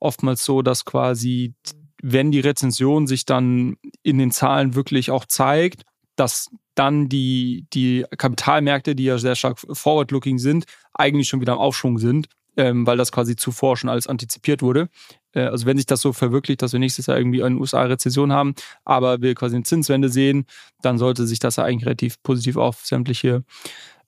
oftmals 0.00 0.44
so, 0.44 0.62
dass 0.62 0.84
quasi, 0.84 1.54
wenn 2.02 2.32
die 2.32 2.40
Rezension 2.40 3.06
sich 3.06 3.24
dann 3.26 3.76
in 4.02 4.18
den 4.18 4.32
Zahlen 4.32 4.74
wirklich 4.74 5.10
auch 5.10 5.24
zeigt, 5.26 5.82
dass 6.16 6.50
dann 6.74 7.08
die, 7.08 7.66
die 7.72 8.04
Kapitalmärkte, 8.16 8.94
die 8.94 9.04
ja 9.04 9.18
sehr 9.18 9.36
stark 9.36 9.58
forward-looking 9.60 10.38
sind, 10.38 10.64
eigentlich 10.92 11.28
schon 11.28 11.40
wieder 11.40 11.52
am 11.52 11.58
Aufschwung 11.58 11.98
sind 11.98 12.28
ähm, 12.56 12.86
weil 12.86 12.96
das 12.96 13.12
quasi 13.12 13.36
zuvor 13.36 13.76
schon 13.76 13.90
alles 13.90 14.06
antizipiert 14.06 14.62
wurde. 14.62 14.88
Äh, 15.32 15.42
also 15.42 15.66
wenn 15.66 15.76
sich 15.76 15.86
das 15.86 16.00
so 16.00 16.12
verwirklicht, 16.12 16.62
dass 16.62 16.72
wir 16.72 16.80
nächstes 16.80 17.06
Jahr 17.06 17.18
irgendwie 17.18 17.42
eine 17.42 17.56
USA-Rezession 17.56 18.32
haben, 18.32 18.54
aber 18.84 19.22
wir 19.22 19.34
quasi 19.34 19.56
eine 19.56 19.64
Zinswende 19.64 20.08
sehen, 20.08 20.46
dann 20.82 20.98
sollte 20.98 21.26
sich 21.26 21.38
das 21.38 21.56
ja 21.56 21.64
eigentlich 21.64 21.86
relativ 21.86 22.22
positiv 22.22 22.56
auf 22.56 22.84
sämtliche 22.84 23.44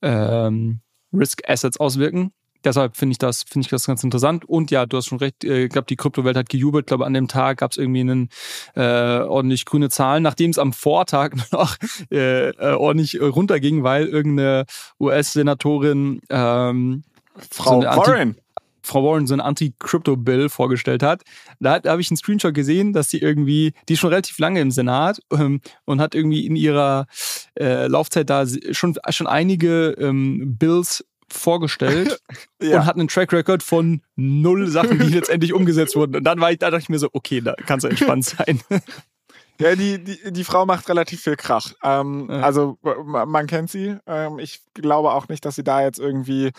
ähm, 0.02 0.80
Risk-Assets 1.12 1.78
auswirken. 1.78 2.32
Deshalb 2.64 2.96
finde 2.96 3.12
ich 3.12 3.18
das, 3.18 3.42
finde 3.42 3.66
ich 3.66 3.70
das 3.70 3.86
ganz 3.86 4.04
interessant. 4.04 4.44
Und 4.44 4.70
ja, 4.70 4.86
du 4.86 4.96
hast 4.96 5.06
schon 5.06 5.18
recht, 5.18 5.44
äh, 5.44 5.64
ich 5.64 5.70
glaube, 5.70 5.86
die 5.86 5.96
Kryptowelt 5.96 6.36
hat 6.36 6.48
gejubelt. 6.48 6.84
Ich 6.84 6.86
glaube, 6.86 7.06
an 7.06 7.14
dem 7.14 7.26
Tag 7.26 7.58
gab 7.58 7.72
es 7.72 7.76
irgendwie 7.76 8.00
einen 8.00 8.28
äh, 8.76 9.20
ordentlich 9.20 9.64
grüne 9.64 9.88
Zahlen, 9.88 10.22
nachdem 10.22 10.50
es 10.50 10.58
am 10.58 10.72
Vortag 10.72 11.32
noch 11.52 11.76
äh, 12.10 12.50
äh, 12.50 12.74
ordentlich 12.74 13.20
runterging, 13.20 13.82
weil 13.82 14.06
irgendeine 14.06 14.66
US-Senatorin 15.00 16.20
ähm, 16.30 17.02
Frau 17.50 17.80
so 17.80 17.86
Warren. 17.86 18.36
Frau 18.82 19.04
Warren 19.04 19.26
so 19.26 19.34
ein 19.34 19.40
Anti-Crypto-Bill 19.40 20.48
vorgestellt 20.48 21.02
hat. 21.02 21.22
Da, 21.60 21.78
da 21.78 21.92
habe 21.92 22.00
ich 22.00 22.10
einen 22.10 22.16
Screenshot 22.16 22.52
gesehen, 22.52 22.92
dass 22.92 23.10
sie 23.10 23.18
irgendwie, 23.18 23.74
die 23.88 23.92
ist 23.94 24.00
schon 24.00 24.10
relativ 24.10 24.38
lange 24.38 24.60
im 24.60 24.70
Senat 24.70 25.20
ähm, 25.32 25.60
und 25.84 26.00
hat 26.00 26.14
irgendwie 26.14 26.46
in 26.46 26.56
ihrer 26.56 27.06
äh, 27.58 27.86
Laufzeit 27.86 28.28
da 28.28 28.44
schon, 28.72 28.96
schon 29.10 29.26
einige 29.26 29.90
ähm, 29.98 30.56
Bills 30.58 31.04
vorgestellt 31.28 32.20
ja. 32.62 32.80
und 32.80 32.86
hat 32.86 32.96
einen 32.96 33.08
Track 33.08 33.32
Record 33.32 33.62
von 33.62 34.02
null 34.16 34.66
Sachen, 34.66 34.98
die 34.98 35.14
letztendlich 35.14 35.52
umgesetzt 35.54 35.96
wurden. 35.96 36.16
Und 36.16 36.24
dann 36.24 36.40
war 36.40 36.50
ich, 36.50 36.58
da 36.58 36.70
dachte 36.70 36.82
ich 36.82 36.88
mir 36.88 36.98
so, 36.98 37.08
okay, 37.12 37.40
da 37.40 37.54
kannst 37.54 37.84
du 37.84 37.88
entspannt 37.88 38.24
sein. 38.24 38.60
Ja, 39.60 39.76
die, 39.76 40.02
die, 40.02 40.32
die 40.32 40.44
Frau 40.44 40.66
macht 40.66 40.88
relativ 40.88 41.22
viel 41.22 41.36
Krach. 41.36 41.72
Ähm, 41.84 42.26
ja. 42.28 42.40
Also 42.40 42.78
man 42.82 43.46
kennt 43.46 43.70
sie. 43.70 43.96
Ähm, 44.06 44.38
ich 44.38 44.60
glaube 44.74 45.12
auch 45.12 45.28
nicht, 45.28 45.44
dass 45.44 45.54
sie 45.54 45.62
da 45.62 45.82
jetzt 45.82 46.00
irgendwie 46.00 46.50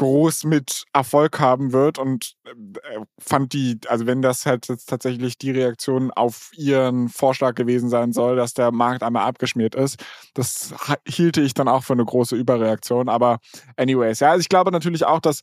groß 0.00 0.44
mit 0.44 0.84
Erfolg 0.94 1.40
haben 1.40 1.74
wird 1.74 1.98
und 1.98 2.32
äh, 2.46 3.00
fand 3.18 3.52
die, 3.52 3.78
also 3.86 4.06
wenn 4.06 4.22
das 4.22 4.46
halt 4.46 4.66
jetzt 4.68 4.88
tatsächlich 4.88 5.36
die 5.36 5.50
Reaktion 5.50 6.10
auf 6.10 6.52
ihren 6.56 7.10
Vorschlag 7.10 7.54
gewesen 7.54 7.90
sein 7.90 8.14
soll, 8.14 8.34
dass 8.36 8.54
der 8.54 8.72
Markt 8.72 9.02
einmal 9.02 9.26
abgeschmiert 9.26 9.74
ist, 9.74 10.02
das 10.32 10.72
hielte 11.06 11.42
ich 11.42 11.52
dann 11.52 11.68
auch 11.68 11.84
für 11.84 11.92
eine 11.92 12.06
große 12.06 12.34
Überreaktion. 12.34 13.10
Aber 13.10 13.40
anyways, 13.76 14.20
ja, 14.20 14.30
also 14.30 14.40
ich 14.40 14.48
glaube 14.48 14.72
natürlich 14.72 15.04
auch, 15.04 15.20
dass 15.20 15.42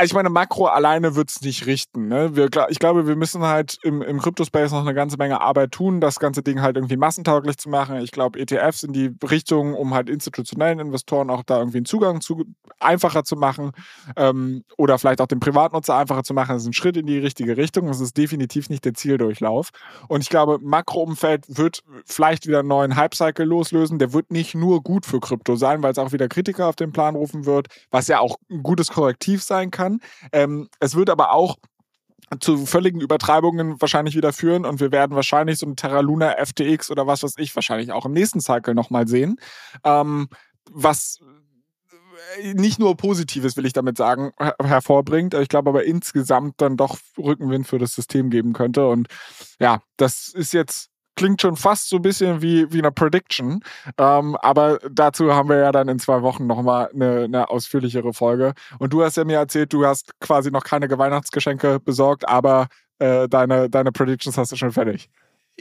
also 0.00 0.12
ich 0.12 0.14
meine, 0.14 0.30
Makro 0.30 0.64
alleine 0.64 1.14
wird 1.14 1.28
es 1.28 1.42
nicht 1.42 1.66
richten. 1.66 2.08
Ne? 2.08 2.34
Wir, 2.34 2.48
ich 2.70 2.78
glaube, 2.78 3.06
wir 3.06 3.16
müssen 3.16 3.42
halt 3.42 3.78
im, 3.82 4.00
im 4.00 4.18
Crypto-Space 4.18 4.70
noch 4.70 4.80
eine 4.80 4.94
ganze 4.94 5.18
Menge 5.18 5.42
Arbeit 5.42 5.72
tun, 5.72 6.00
das 6.00 6.18
ganze 6.18 6.42
Ding 6.42 6.62
halt 6.62 6.76
irgendwie 6.76 6.96
massentauglich 6.96 7.58
zu 7.58 7.68
machen. 7.68 7.98
Ich 7.98 8.10
glaube, 8.10 8.38
ETFs 8.40 8.82
in 8.82 8.94
die 8.94 9.14
Richtung, 9.30 9.74
um 9.74 9.92
halt 9.92 10.08
institutionellen 10.08 10.78
Investoren 10.78 11.28
auch 11.28 11.42
da 11.42 11.58
irgendwie 11.58 11.78
einen 11.78 11.84
Zugang 11.84 12.22
zu 12.22 12.46
einfacher 12.78 13.24
zu 13.24 13.36
machen 13.36 13.72
ähm, 14.16 14.64
oder 14.78 14.98
vielleicht 14.98 15.20
auch 15.20 15.26
den 15.26 15.38
Privatnutzer 15.38 15.94
einfacher 15.98 16.22
zu 16.22 16.32
machen, 16.32 16.54
das 16.54 16.62
ist 16.62 16.68
ein 16.68 16.72
Schritt 16.72 16.96
in 16.96 17.04
die 17.04 17.18
richtige 17.18 17.58
Richtung. 17.58 17.86
Das 17.88 18.00
ist 18.00 18.16
definitiv 18.16 18.70
nicht 18.70 18.86
der 18.86 18.94
Zieldurchlauf. 18.94 19.68
Und 20.08 20.22
ich 20.22 20.30
glaube, 20.30 20.60
Makroumfeld 20.62 21.44
wird 21.58 21.82
vielleicht 22.06 22.46
wieder 22.46 22.60
einen 22.60 22.68
neuen 22.68 22.96
Hype-Cycle 22.96 23.44
loslösen. 23.44 23.98
Der 23.98 24.14
wird 24.14 24.30
nicht 24.30 24.54
nur 24.54 24.82
gut 24.82 25.04
für 25.04 25.20
Krypto 25.20 25.56
sein, 25.56 25.82
weil 25.82 25.92
es 25.92 25.98
auch 25.98 26.12
wieder 26.12 26.28
Kritiker 26.28 26.68
auf 26.68 26.76
den 26.76 26.90
Plan 26.90 27.16
rufen 27.16 27.44
wird, 27.44 27.66
was 27.90 28.08
ja 28.08 28.20
auch 28.20 28.36
ein 28.50 28.62
gutes 28.62 28.88
Korrektiv 28.88 29.42
sein 29.42 29.70
kann 29.70 29.89
kann. 29.90 30.00
Ähm, 30.32 30.68
es 30.78 30.94
wird 30.94 31.10
aber 31.10 31.32
auch 31.32 31.56
zu 32.38 32.64
völligen 32.66 33.00
Übertreibungen 33.00 33.80
wahrscheinlich 33.80 34.14
wieder 34.14 34.32
führen 34.32 34.64
und 34.64 34.78
wir 34.78 34.92
werden 34.92 35.16
wahrscheinlich 35.16 35.58
so 35.58 35.66
ein 35.66 35.74
Terra 35.74 36.00
Luna 36.00 36.36
FTX 36.44 36.90
oder 36.90 37.06
was 37.06 37.24
weiß 37.24 37.34
ich 37.38 37.54
wahrscheinlich 37.56 37.90
auch 37.90 38.06
im 38.06 38.12
nächsten 38.12 38.40
Cycle 38.40 38.74
nochmal 38.74 39.08
sehen. 39.08 39.36
Ähm, 39.82 40.28
was 40.70 41.18
äh, 42.38 42.54
nicht 42.54 42.78
nur 42.78 42.96
Positives, 42.96 43.56
will 43.56 43.66
ich 43.66 43.72
damit 43.72 43.96
sagen, 43.96 44.30
her 44.38 44.54
hervorbringt. 44.62 45.34
Ich 45.34 45.48
glaube 45.48 45.70
aber 45.70 45.84
insgesamt 45.84 46.60
dann 46.60 46.76
doch 46.76 46.98
Rückenwind 47.18 47.66
für 47.66 47.78
das 47.78 47.94
System 47.94 48.30
geben 48.30 48.52
könnte. 48.52 48.86
Und 48.86 49.08
ja, 49.58 49.82
das 49.96 50.28
ist 50.28 50.52
jetzt 50.52 50.89
klingt 51.20 51.42
schon 51.42 51.54
fast 51.54 51.90
so 51.90 51.96
ein 51.96 52.02
bisschen 52.02 52.40
wie, 52.40 52.72
wie 52.72 52.78
eine 52.78 52.90
Prediction. 52.90 53.62
Ähm, 53.98 54.36
aber 54.36 54.78
dazu 54.90 55.34
haben 55.34 55.50
wir 55.50 55.58
ja 55.58 55.70
dann 55.70 55.86
in 55.88 55.98
zwei 55.98 56.22
Wochen 56.22 56.46
nochmal 56.46 56.88
eine, 56.94 57.24
eine 57.24 57.50
ausführlichere 57.50 58.14
Folge. 58.14 58.54
Und 58.78 58.94
du 58.94 59.04
hast 59.04 59.18
ja 59.18 59.24
mir 59.24 59.36
erzählt, 59.36 59.70
du 59.74 59.84
hast 59.84 60.18
quasi 60.20 60.50
noch 60.50 60.64
keine 60.64 60.88
Weihnachtsgeschenke 60.90 61.78
besorgt, 61.78 62.26
aber 62.26 62.68
äh, 63.00 63.28
deine, 63.28 63.68
deine 63.68 63.92
Predictions 63.92 64.38
hast 64.38 64.52
du 64.52 64.56
schon 64.56 64.72
fertig. 64.72 65.10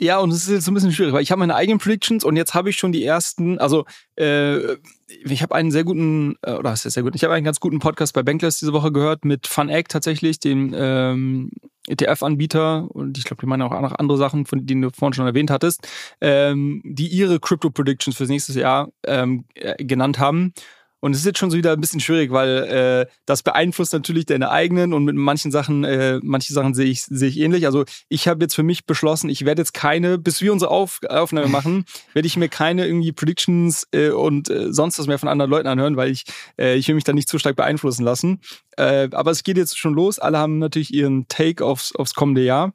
Ja, 0.01 0.19
und 0.19 0.31
es 0.31 0.43
ist 0.43 0.49
jetzt 0.49 0.67
ein 0.67 0.73
bisschen 0.73 0.93
schwierig, 0.93 1.13
weil 1.13 1.21
ich 1.21 1.31
habe 1.31 1.39
meine 1.39 1.55
eigenen 1.55 1.77
Predictions 1.77 2.23
und 2.23 2.37
jetzt 2.37 2.53
habe 2.53 2.69
ich 2.69 2.77
schon 2.77 2.93
die 2.93 3.03
ersten, 3.03 3.59
also 3.59 3.85
äh, 4.15 4.75
ich 5.07 5.41
habe 5.41 5.55
einen 5.55 5.71
sehr 5.71 5.83
guten, 5.83 6.35
äh, 6.41 6.53
oder 6.53 6.71
ist 6.71 6.83
sehr 6.83 7.03
gut, 7.03 7.15
ich 7.15 7.23
habe 7.25 7.33
einen 7.33 7.43
ganz 7.43 7.59
guten 7.59 7.79
Podcast 7.79 8.13
bei 8.13 8.23
Bankless 8.23 8.59
diese 8.59 8.71
Woche 8.71 8.93
gehört 8.93 9.25
mit 9.25 9.45
FunEgg 9.45 9.89
tatsächlich, 9.89 10.39
dem 10.39 10.73
ähm, 10.73 11.51
ETF-Anbieter 11.89 12.89
und 12.89 13.17
ich 13.17 13.25
glaube, 13.25 13.41
die 13.41 13.47
meinen 13.47 13.63
auch 13.63 13.81
noch 13.81 13.95
andere 13.95 14.17
Sachen, 14.17 14.45
von 14.45 14.65
denen 14.65 14.83
du 14.83 14.89
vorhin 14.91 15.13
schon 15.13 15.25
erwähnt 15.25 15.51
hattest, 15.51 15.85
ähm, 16.21 16.81
die 16.85 17.07
ihre 17.07 17.41
Crypto-Predictions 17.41 18.15
fürs 18.15 18.29
nächste 18.29 18.57
Jahr 18.57 18.89
ähm, 19.05 19.43
äh, 19.55 19.83
genannt 19.83 20.17
haben. 20.17 20.53
Und 21.01 21.13
es 21.13 21.19
ist 21.19 21.25
jetzt 21.25 21.39
schon 21.39 21.51
so 21.51 21.57
wieder 21.57 21.71
ein 21.71 21.81
bisschen 21.81 21.99
schwierig, 21.99 22.31
weil 22.31 23.07
äh, 23.07 23.11
das 23.25 23.43
beeinflusst 23.43 23.93
natürlich 23.93 24.25
deine 24.25 24.49
eigenen 24.49 24.93
und 24.93 25.05
mit 25.05 25.15
manchen 25.15 25.51
Sachen, 25.51 25.83
äh, 25.83 26.19
manche 26.21 26.53
Sachen 26.53 26.73
sehe 26.73 26.87
ich, 26.87 27.03
sehe 27.03 27.29
ich 27.29 27.39
ähnlich. 27.39 27.65
Also 27.65 27.85
ich 28.09 28.27
habe 28.27 28.43
jetzt 28.43 28.55
für 28.55 28.63
mich 28.63 28.85
beschlossen, 28.85 29.29
ich 29.29 29.45
werde 29.45 29.61
jetzt 29.61 29.73
keine, 29.73 30.17
bis 30.17 30.41
wir 30.41 30.51
unsere 30.51 30.71
Auf 30.71 30.99
Aufnahme 31.07 31.47
machen, 31.47 31.85
werde 32.13 32.27
ich 32.27 32.37
mir 32.37 32.49
keine 32.49 32.85
irgendwie 32.85 33.11
Predictions 33.11 33.87
äh, 33.91 34.09
und 34.09 34.49
äh, 34.49 34.73
sonst 34.73 34.99
was 34.99 35.07
mehr 35.07 35.19
von 35.19 35.29
anderen 35.29 35.51
Leuten 35.51 35.67
anhören, 35.67 35.95
weil 35.95 36.11
ich, 36.11 36.25
äh, 36.57 36.75
ich 36.75 36.87
will 36.87 36.95
mich 36.95 37.05
da 37.05 37.13
nicht 37.13 37.29
zu 37.29 37.39
stark 37.39 37.55
beeinflussen 37.55 38.03
lassen. 38.03 38.41
Äh, 38.77 39.09
aber 39.11 39.31
es 39.31 39.43
geht 39.43 39.57
jetzt 39.57 39.77
schon 39.77 39.93
los. 39.93 40.19
Alle 40.19 40.37
haben 40.37 40.59
natürlich 40.59 40.93
ihren 40.93 41.27
Take 41.27 41.63
aufs, 41.63 41.95
aufs 41.95 42.13
kommende 42.13 42.43
Jahr. 42.43 42.73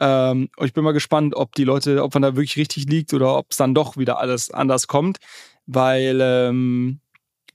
Ähm, 0.00 0.48
und 0.56 0.66
ich 0.66 0.72
bin 0.72 0.82
mal 0.82 0.92
gespannt, 0.92 1.36
ob 1.36 1.54
die 1.54 1.64
Leute, 1.64 2.02
ob 2.02 2.14
man 2.14 2.22
da 2.22 2.36
wirklich 2.36 2.56
richtig 2.56 2.86
liegt 2.86 3.12
oder 3.12 3.36
ob 3.36 3.48
es 3.50 3.56
dann 3.56 3.74
doch 3.74 3.96
wieder 3.96 4.18
alles 4.18 4.50
anders 4.50 4.86
kommt. 4.86 5.18
Weil 5.66 6.18
ähm, 6.20 7.00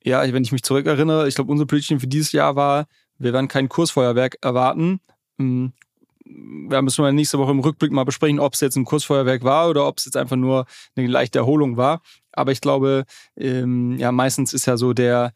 ja, 0.05 0.21
wenn 0.33 0.43
ich 0.43 0.51
mich 0.51 0.63
zurückerinnere, 0.63 1.27
ich 1.27 1.35
glaube, 1.35 1.51
unsere 1.51 1.65
Prediction 1.65 1.99
für 1.99 2.07
dieses 2.07 2.31
Jahr 2.31 2.55
war, 2.55 2.85
wir 3.17 3.33
werden 3.33 3.47
kein 3.47 3.69
Kursfeuerwerk 3.69 4.37
erwarten. 4.41 4.99
Hm, 5.39 5.73
ja, 6.71 6.81
müssen 6.81 7.03
wir 7.03 7.11
nächste 7.11 7.39
Woche 7.39 7.51
im 7.51 7.59
Rückblick 7.59 7.91
mal 7.91 8.03
besprechen, 8.03 8.39
ob 8.39 8.53
es 8.53 8.59
jetzt 8.59 8.75
ein 8.75 8.85
Kursfeuerwerk 8.85 9.43
war 9.43 9.69
oder 9.69 9.87
ob 9.87 9.97
es 9.97 10.05
jetzt 10.05 10.17
einfach 10.17 10.35
nur 10.35 10.65
eine 10.95 11.07
leichte 11.07 11.39
Erholung 11.39 11.75
war. 11.75 12.01
Aber 12.31 12.51
ich 12.51 12.61
glaube, 12.61 13.05
ähm, 13.35 13.97
ja, 13.97 14.11
meistens 14.11 14.53
ist 14.53 14.65
ja 14.67 14.77
so 14.77 14.93
der, 14.93 15.33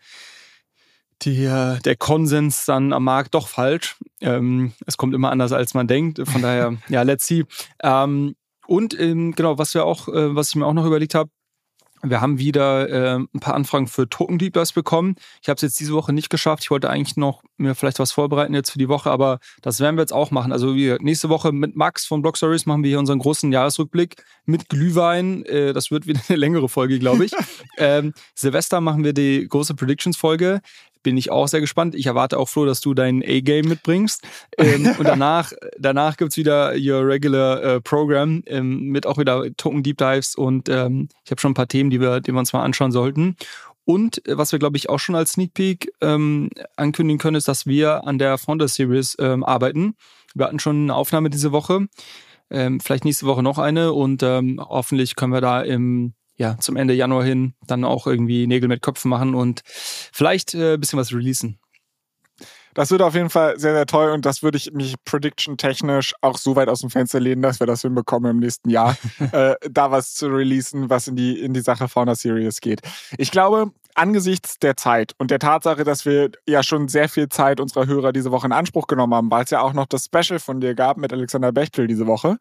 der, 1.25 1.77
der 1.77 1.95
Konsens 1.95 2.65
dann 2.65 2.93
am 2.93 3.03
Markt 3.03 3.33
doch 3.33 3.47
falsch. 3.47 3.97
Ähm, 4.21 4.73
es 4.85 4.97
kommt 4.97 5.15
immer 5.15 5.31
anders, 5.31 5.51
als 5.51 5.73
man 5.73 5.87
denkt. 5.87 6.21
Von 6.27 6.41
daher, 6.41 6.77
ja, 6.89 7.01
let's 7.01 7.25
see. 7.25 7.45
Ähm, 7.81 8.35
und 8.67 8.99
ähm, 8.99 9.33
genau, 9.33 9.57
was 9.57 9.73
wir 9.73 9.85
auch, 9.85 10.07
äh, 10.09 10.35
was 10.35 10.49
ich 10.49 10.55
mir 10.55 10.65
auch 10.65 10.73
noch 10.73 10.85
überlegt 10.85 11.15
habe, 11.15 11.31
wir 12.01 12.21
haben 12.21 12.39
wieder 12.39 12.89
äh, 12.89 13.15
ein 13.15 13.39
paar 13.39 13.55
Anfragen 13.55 13.87
für 13.87 14.09
Token 14.09 14.37
Deep 14.37 14.53
Dives 14.53 14.73
bekommen. 14.73 15.15
Ich 15.41 15.49
habe 15.49 15.55
es 15.55 15.61
jetzt 15.61 15.79
diese 15.79 15.93
Woche 15.93 16.13
nicht 16.13 16.29
geschafft. 16.29 16.63
Ich 16.63 16.71
wollte 16.71 16.89
eigentlich 16.89 17.17
noch 17.17 17.43
mir 17.57 17.75
vielleicht 17.75 17.99
was 17.99 18.11
vorbereiten 18.11 18.53
jetzt 18.53 18.71
für 18.71 18.79
die 18.79 18.87
Woche, 18.87 19.11
aber 19.11 19.39
das 19.61 19.79
werden 19.79 19.97
wir 19.97 20.01
jetzt 20.01 20.13
auch 20.13 20.31
machen. 20.31 20.51
Also 20.51 20.75
wir 20.75 20.97
nächste 21.01 21.29
Woche 21.29 21.51
mit 21.51 21.75
Max 21.75 22.05
von 22.05 22.21
Block 22.21 22.37
Stories 22.37 22.65
machen 22.65 22.83
wir 22.83 22.89
hier 22.89 22.99
unseren 22.99 23.19
großen 23.19 23.51
Jahresrückblick 23.51 24.23
mit 24.45 24.69
Glühwein. 24.69 25.43
Äh, 25.45 25.73
das 25.73 25.91
wird 25.91 26.07
wieder 26.07 26.21
eine 26.29 26.37
längere 26.37 26.69
Folge, 26.69 26.99
glaube 26.99 27.25
ich. 27.25 27.31
ähm, 27.77 28.13
Silvester 28.35 28.81
machen 28.81 29.03
wir 29.03 29.13
die 29.13 29.47
große 29.47 29.75
Predictions 29.75 30.17
Folge 30.17 30.61
bin 31.03 31.17
ich 31.17 31.31
auch 31.31 31.47
sehr 31.47 31.61
gespannt. 31.61 31.95
Ich 31.95 32.05
erwarte 32.05 32.37
auch, 32.37 32.49
Flo, 32.49 32.65
dass 32.65 32.81
du 32.81 32.93
dein 32.93 33.23
A-Game 33.23 33.67
mitbringst. 33.67 34.23
Ähm, 34.57 34.87
und 34.97 35.05
danach, 35.05 35.51
danach 35.77 36.17
gibt's 36.17 36.37
wieder 36.37 36.73
your 36.75 37.07
regular 37.07 37.63
äh, 37.63 37.81
Program 37.81 38.43
ähm, 38.47 38.87
mit 38.87 39.05
auch 39.05 39.17
wieder 39.17 39.45
Token 39.55 39.83
Deep 39.83 39.97
Dives 39.97 40.35
und 40.35 40.69
ähm, 40.69 41.09
ich 41.23 41.31
habe 41.31 41.41
schon 41.41 41.51
ein 41.51 41.55
paar 41.55 41.67
Themen, 41.67 41.89
die 41.89 42.01
wir, 42.01 42.21
die 42.21 42.31
wir 42.31 42.39
uns 42.39 42.53
mal 42.53 42.63
anschauen 42.63 42.91
sollten. 42.91 43.35
Und 43.85 44.25
äh, 44.27 44.37
was 44.37 44.51
wir, 44.51 44.59
glaube 44.59 44.77
ich, 44.77 44.89
auch 44.89 44.99
schon 44.99 45.15
als 45.15 45.33
Sneak 45.33 45.53
Peek 45.53 45.91
ähm, 46.01 46.49
ankündigen 46.75 47.19
können, 47.19 47.37
ist, 47.37 47.47
dass 47.47 47.65
wir 47.65 48.05
an 48.05 48.19
der 48.19 48.37
Founder 48.37 48.67
Series 48.67 49.15
ähm, 49.19 49.43
arbeiten. 49.43 49.95
Wir 50.35 50.45
hatten 50.45 50.59
schon 50.59 50.83
eine 50.83 50.95
Aufnahme 50.95 51.29
diese 51.29 51.51
Woche. 51.51 51.87
Ähm, 52.51 52.79
vielleicht 52.79 53.05
nächste 53.05 53.25
Woche 53.25 53.43
noch 53.43 53.57
eine 53.57 53.93
und 53.93 54.23
hoffentlich 54.23 55.15
können 55.15 55.33
wir 55.33 55.41
da 55.41 55.61
im 55.61 56.13
ja, 56.39 56.57
zum 56.57 56.77
Ende 56.77 56.93
Januar 56.93 57.23
hin 57.23 57.53
dann 57.67 57.83
auch 57.83 58.07
irgendwie 58.07 58.47
Nägel 58.47 58.69
mit 58.69 58.81
Köpfen 58.81 59.09
machen 59.09 59.35
und 59.35 59.61
vielleicht 59.65 60.55
äh, 60.55 60.77
bisschen 60.77 60.97
was 60.97 61.13
releasen. 61.13 61.59
Das 62.75 62.91
wird 62.91 63.01
auf 63.01 63.13
jeden 63.13 63.29
Fall 63.29 63.59
sehr, 63.59 63.73
sehr 63.73 63.85
toll 63.85 64.11
und 64.11 64.25
das 64.25 64.41
würde 64.41 64.57
ich 64.57 64.71
mich 64.71 64.95
prediction-technisch 65.03 66.13
auch 66.21 66.37
so 66.37 66.55
weit 66.55 66.69
aus 66.69 66.79
dem 66.79 66.89
Fenster 66.89 67.19
lehnen, 67.19 67.41
dass 67.41 67.59
wir 67.59 67.67
das 67.67 67.81
hinbekommen 67.81 68.31
im 68.31 68.39
nächsten 68.39 68.69
Jahr, 68.69 68.95
äh, 69.31 69.55
da 69.69 69.91
was 69.91 70.13
zu 70.13 70.27
releasen, 70.27 70.89
was 70.89 71.07
in 71.07 71.17
die, 71.17 71.39
in 71.39 71.53
die 71.53 71.59
Sache 71.59 71.89
Fauna 71.89 72.15
Series 72.15 72.61
geht. 72.61 72.81
Ich 73.17 73.31
glaube, 73.31 73.71
angesichts 73.95 74.59
der 74.59 74.77
Zeit 74.77 75.13
und 75.17 75.31
der 75.31 75.39
Tatsache, 75.39 75.83
dass 75.83 76.05
wir 76.05 76.31
ja 76.47 76.63
schon 76.63 76.87
sehr 76.87 77.09
viel 77.09 77.27
Zeit 77.27 77.59
unserer 77.59 77.85
Hörer 77.85 78.13
diese 78.13 78.31
Woche 78.31 78.45
in 78.45 78.53
Anspruch 78.53 78.87
genommen 78.87 79.13
haben, 79.13 79.29
weil 79.31 79.43
es 79.43 79.49
ja 79.49 79.59
auch 79.59 79.73
noch 79.73 79.87
das 79.87 80.05
Special 80.05 80.39
von 80.39 80.61
dir 80.61 80.73
gab 80.73 80.95
mit 80.95 81.11
Alexander 81.11 81.51
Bechtel 81.51 81.87
diese 81.87 82.07
Woche, 82.07 82.37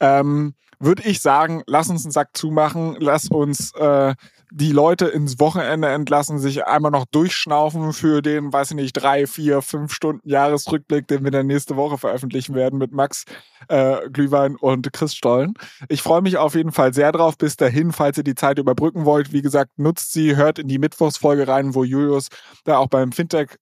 ähm, 0.00 0.54
würde 0.80 1.02
ich 1.04 1.20
sagen, 1.20 1.62
lass 1.66 1.88
uns 1.88 2.04
einen 2.04 2.12
Sack 2.12 2.36
zumachen, 2.36 2.96
lass 2.98 3.28
uns 3.28 3.72
äh, 3.74 4.14
die 4.50 4.72
Leute 4.72 5.06
ins 5.06 5.38
Wochenende 5.40 5.88
entlassen, 5.88 6.38
sich 6.38 6.64
einmal 6.64 6.90
noch 6.90 7.04
durchschnaufen 7.06 7.92
für 7.92 8.22
den, 8.22 8.52
weiß 8.52 8.70
ich 8.70 8.76
nicht, 8.76 8.92
drei, 8.92 9.26
vier, 9.26 9.60
fünf 9.62 9.92
Stunden 9.92 10.26
Jahresrückblick, 10.28 11.06
den 11.06 11.24
wir 11.24 11.30
dann 11.30 11.46
nächste 11.46 11.76
Woche 11.76 11.98
veröffentlichen 11.98 12.54
werden 12.54 12.78
mit 12.78 12.92
Max 12.92 13.24
äh, 13.68 14.08
Glühwein 14.10 14.56
und 14.56 14.92
Chris 14.92 15.14
Stollen. 15.14 15.54
Ich 15.88 16.02
freue 16.02 16.22
mich 16.22 16.38
auf 16.38 16.54
jeden 16.54 16.72
Fall 16.72 16.94
sehr 16.94 17.12
drauf. 17.12 17.36
Bis 17.36 17.56
dahin, 17.56 17.92
falls 17.92 18.18
ihr 18.18 18.24
die 18.24 18.34
Zeit 18.34 18.58
überbrücken 18.58 19.04
wollt, 19.04 19.32
wie 19.32 19.42
gesagt, 19.42 19.78
nutzt 19.78 20.12
sie, 20.12 20.36
hört 20.36 20.58
in 20.58 20.68
die 20.68 20.78
Mittwochsfolge 20.78 21.46
rein, 21.46 21.74
wo 21.74 21.84
Julius 21.84 22.28
da 22.64 22.78
auch 22.78 22.88
beim 22.88 23.12
Fintech 23.12 23.56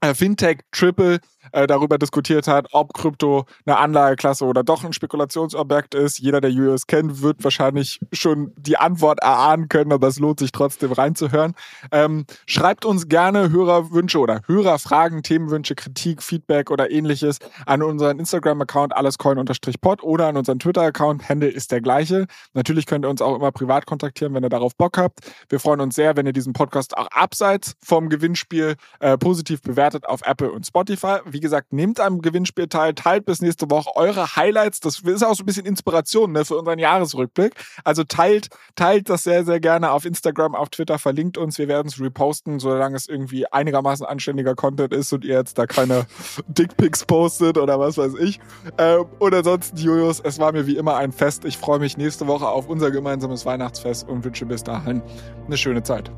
Äh, 0.00 0.14
Fintech 0.14 0.60
Triple 0.72 1.20
äh, 1.52 1.66
darüber 1.66 1.98
diskutiert 1.98 2.46
hat, 2.46 2.68
ob 2.72 2.94
Krypto 2.94 3.46
eine 3.66 3.78
Anlageklasse 3.78 4.44
oder 4.44 4.62
doch 4.62 4.84
ein 4.84 4.92
Spekulationsobjekt 4.92 5.94
ist. 5.94 6.18
Jeder, 6.18 6.40
der 6.40 6.50
Julius 6.50 6.86
kennt, 6.86 7.22
wird 7.22 7.42
wahrscheinlich 7.42 8.00
schon 8.12 8.52
die 8.56 8.76
Antwort 8.76 9.20
erahnen 9.20 9.68
können, 9.68 9.92
aber 9.92 10.08
es 10.08 10.18
lohnt 10.18 10.38
sich 10.38 10.52
trotzdem 10.52 10.92
reinzuhören. 10.92 11.54
Ähm, 11.90 12.26
schreibt 12.46 12.84
uns 12.84 13.08
gerne 13.08 13.50
Hörerwünsche 13.50 14.18
oder 14.18 14.42
Hörerfragen, 14.46 15.22
Themenwünsche, 15.22 15.74
Kritik, 15.74 16.22
Feedback 16.22 16.70
oder 16.70 16.90
ähnliches 16.90 17.38
an 17.66 17.82
unseren 17.82 18.18
Instagram-Account 18.18 18.96
allescoin-pod 18.96 20.02
oder 20.02 20.28
an 20.28 20.36
unseren 20.36 20.58
Twitter-Account. 20.58 21.28
Handle 21.28 21.48
ist 21.48 21.72
der 21.72 21.80
gleiche. 21.80 22.26
Natürlich 22.54 22.86
könnt 22.86 23.04
ihr 23.04 23.08
uns 23.08 23.22
auch 23.22 23.36
immer 23.36 23.52
privat 23.52 23.86
kontaktieren, 23.86 24.34
wenn 24.34 24.44
ihr 24.44 24.48
darauf 24.48 24.76
Bock 24.76 24.98
habt. 24.98 25.20
Wir 25.48 25.60
freuen 25.60 25.80
uns 25.80 25.94
sehr, 25.94 26.16
wenn 26.16 26.26
ihr 26.26 26.32
diesen 26.32 26.52
Podcast 26.52 26.96
auch 26.96 27.08
abseits 27.08 27.74
vom 27.82 28.08
Gewinnspiel 28.08 28.76
äh, 29.00 29.18
positiv 29.18 29.60
bewertet 29.82 30.08
auf 30.08 30.20
Apple 30.24 30.52
und 30.52 30.64
Spotify. 30.64 31.18
Wie 31.24 31.40
gesagt, 31.40 31.72
nehmt 31.72 31.98
am 31.98 32.22
Gewinnspiel 32.22 32.68
teil, 32.68 32.94
teilt 32.94 33.24
bis 33.24 33.40
nächste 33.40 33.68
Woche 33.68 33.90
eure 33.96 34.36
Highlights. 34.36 34.78
Das 34.78 35.00
ist 35.00 35.24
auch 35.24 35.34
so 35.34 35.42
ein 35.42 35.46
bisschen 35.46 35.66
Inspiration 35.66 36.30
ne, 36.30 36.44
für 36.44 36.56
unseren 36.56 36.78
Jahresrückblick. 36.78 37.54
Also 37.82 38.04
teilt, 38.04 38.48
teilt 38.76 39.08
das 39.08 39.24
sehr, 39.24 39.44
sehr 39.44 39.58
gerne 39.58 39.90
auf 39.90 40.04
Instagram, 40.04 40.54
auf 40.54 40.68
Twitter, 40.68 41.00
verlinkt 41.00 41.36
uns. 41.36 41.58
Wir 41.58 41.66
werden 41.66 41.88
es 41.88 42.00
reposten, 42.00 42.60
solange 42.60 42.96
es 42.96 43.08
irgendwie 43.08 43.50
einigermaßen 43.50 44.06
anständiger 44.06 44.54
Content 44.54 44.92
ist 44.94 45.12
und 45.12 45.24
ihr 45.24 45.34
jetzt 45.34 45.58
da 45.58 45.66
keine 45.66 46.06
Dickpics 46.46 47.04
postet 47.04 47.58
oder 47.58 47.80
was 47.80 47.98
weiß 47.98 48.14
ich. 48.20 48.38
Ähm, 48.78 49.06
und 49.18 49.34
ansonsten, 49.34 49.76
Julius, 49.76 50.20
es 50.20 50.38
war 50.38 50.52
mir 50.52 50.68
wie 50.68 50.76
immer 50.76 50.96
ein 50.96 51.10
Fest. 51.10 51.44
Ich 51.44 51.58
freue 51.58 51.80
mich 51.80 51.96
nächste 51.96 52.28
Woche 52.28 52.46
auf 52.46 52.68
unser 52.68 52.92
gemeinsames 52.92 53.44
Weihnachtsfest 53.44 54.08
und 54.08 54.24
wünsche 54.24 54.46
bis 54.46 54.62
dahin 54.62 55.02
eine 55.44 55.56
schöne 55.56 55.82
Zeit. 55.82 56.12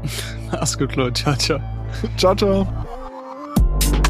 Mach's 0.50 0.78
gut, 0.78 0.96
Leute. 0.96 1.22
Ciao, 1.22 1.36
ciao. 1.36 1.60
ciao, 2.16 2.34
ciao. 2.34 2.99
you 3.82 4.09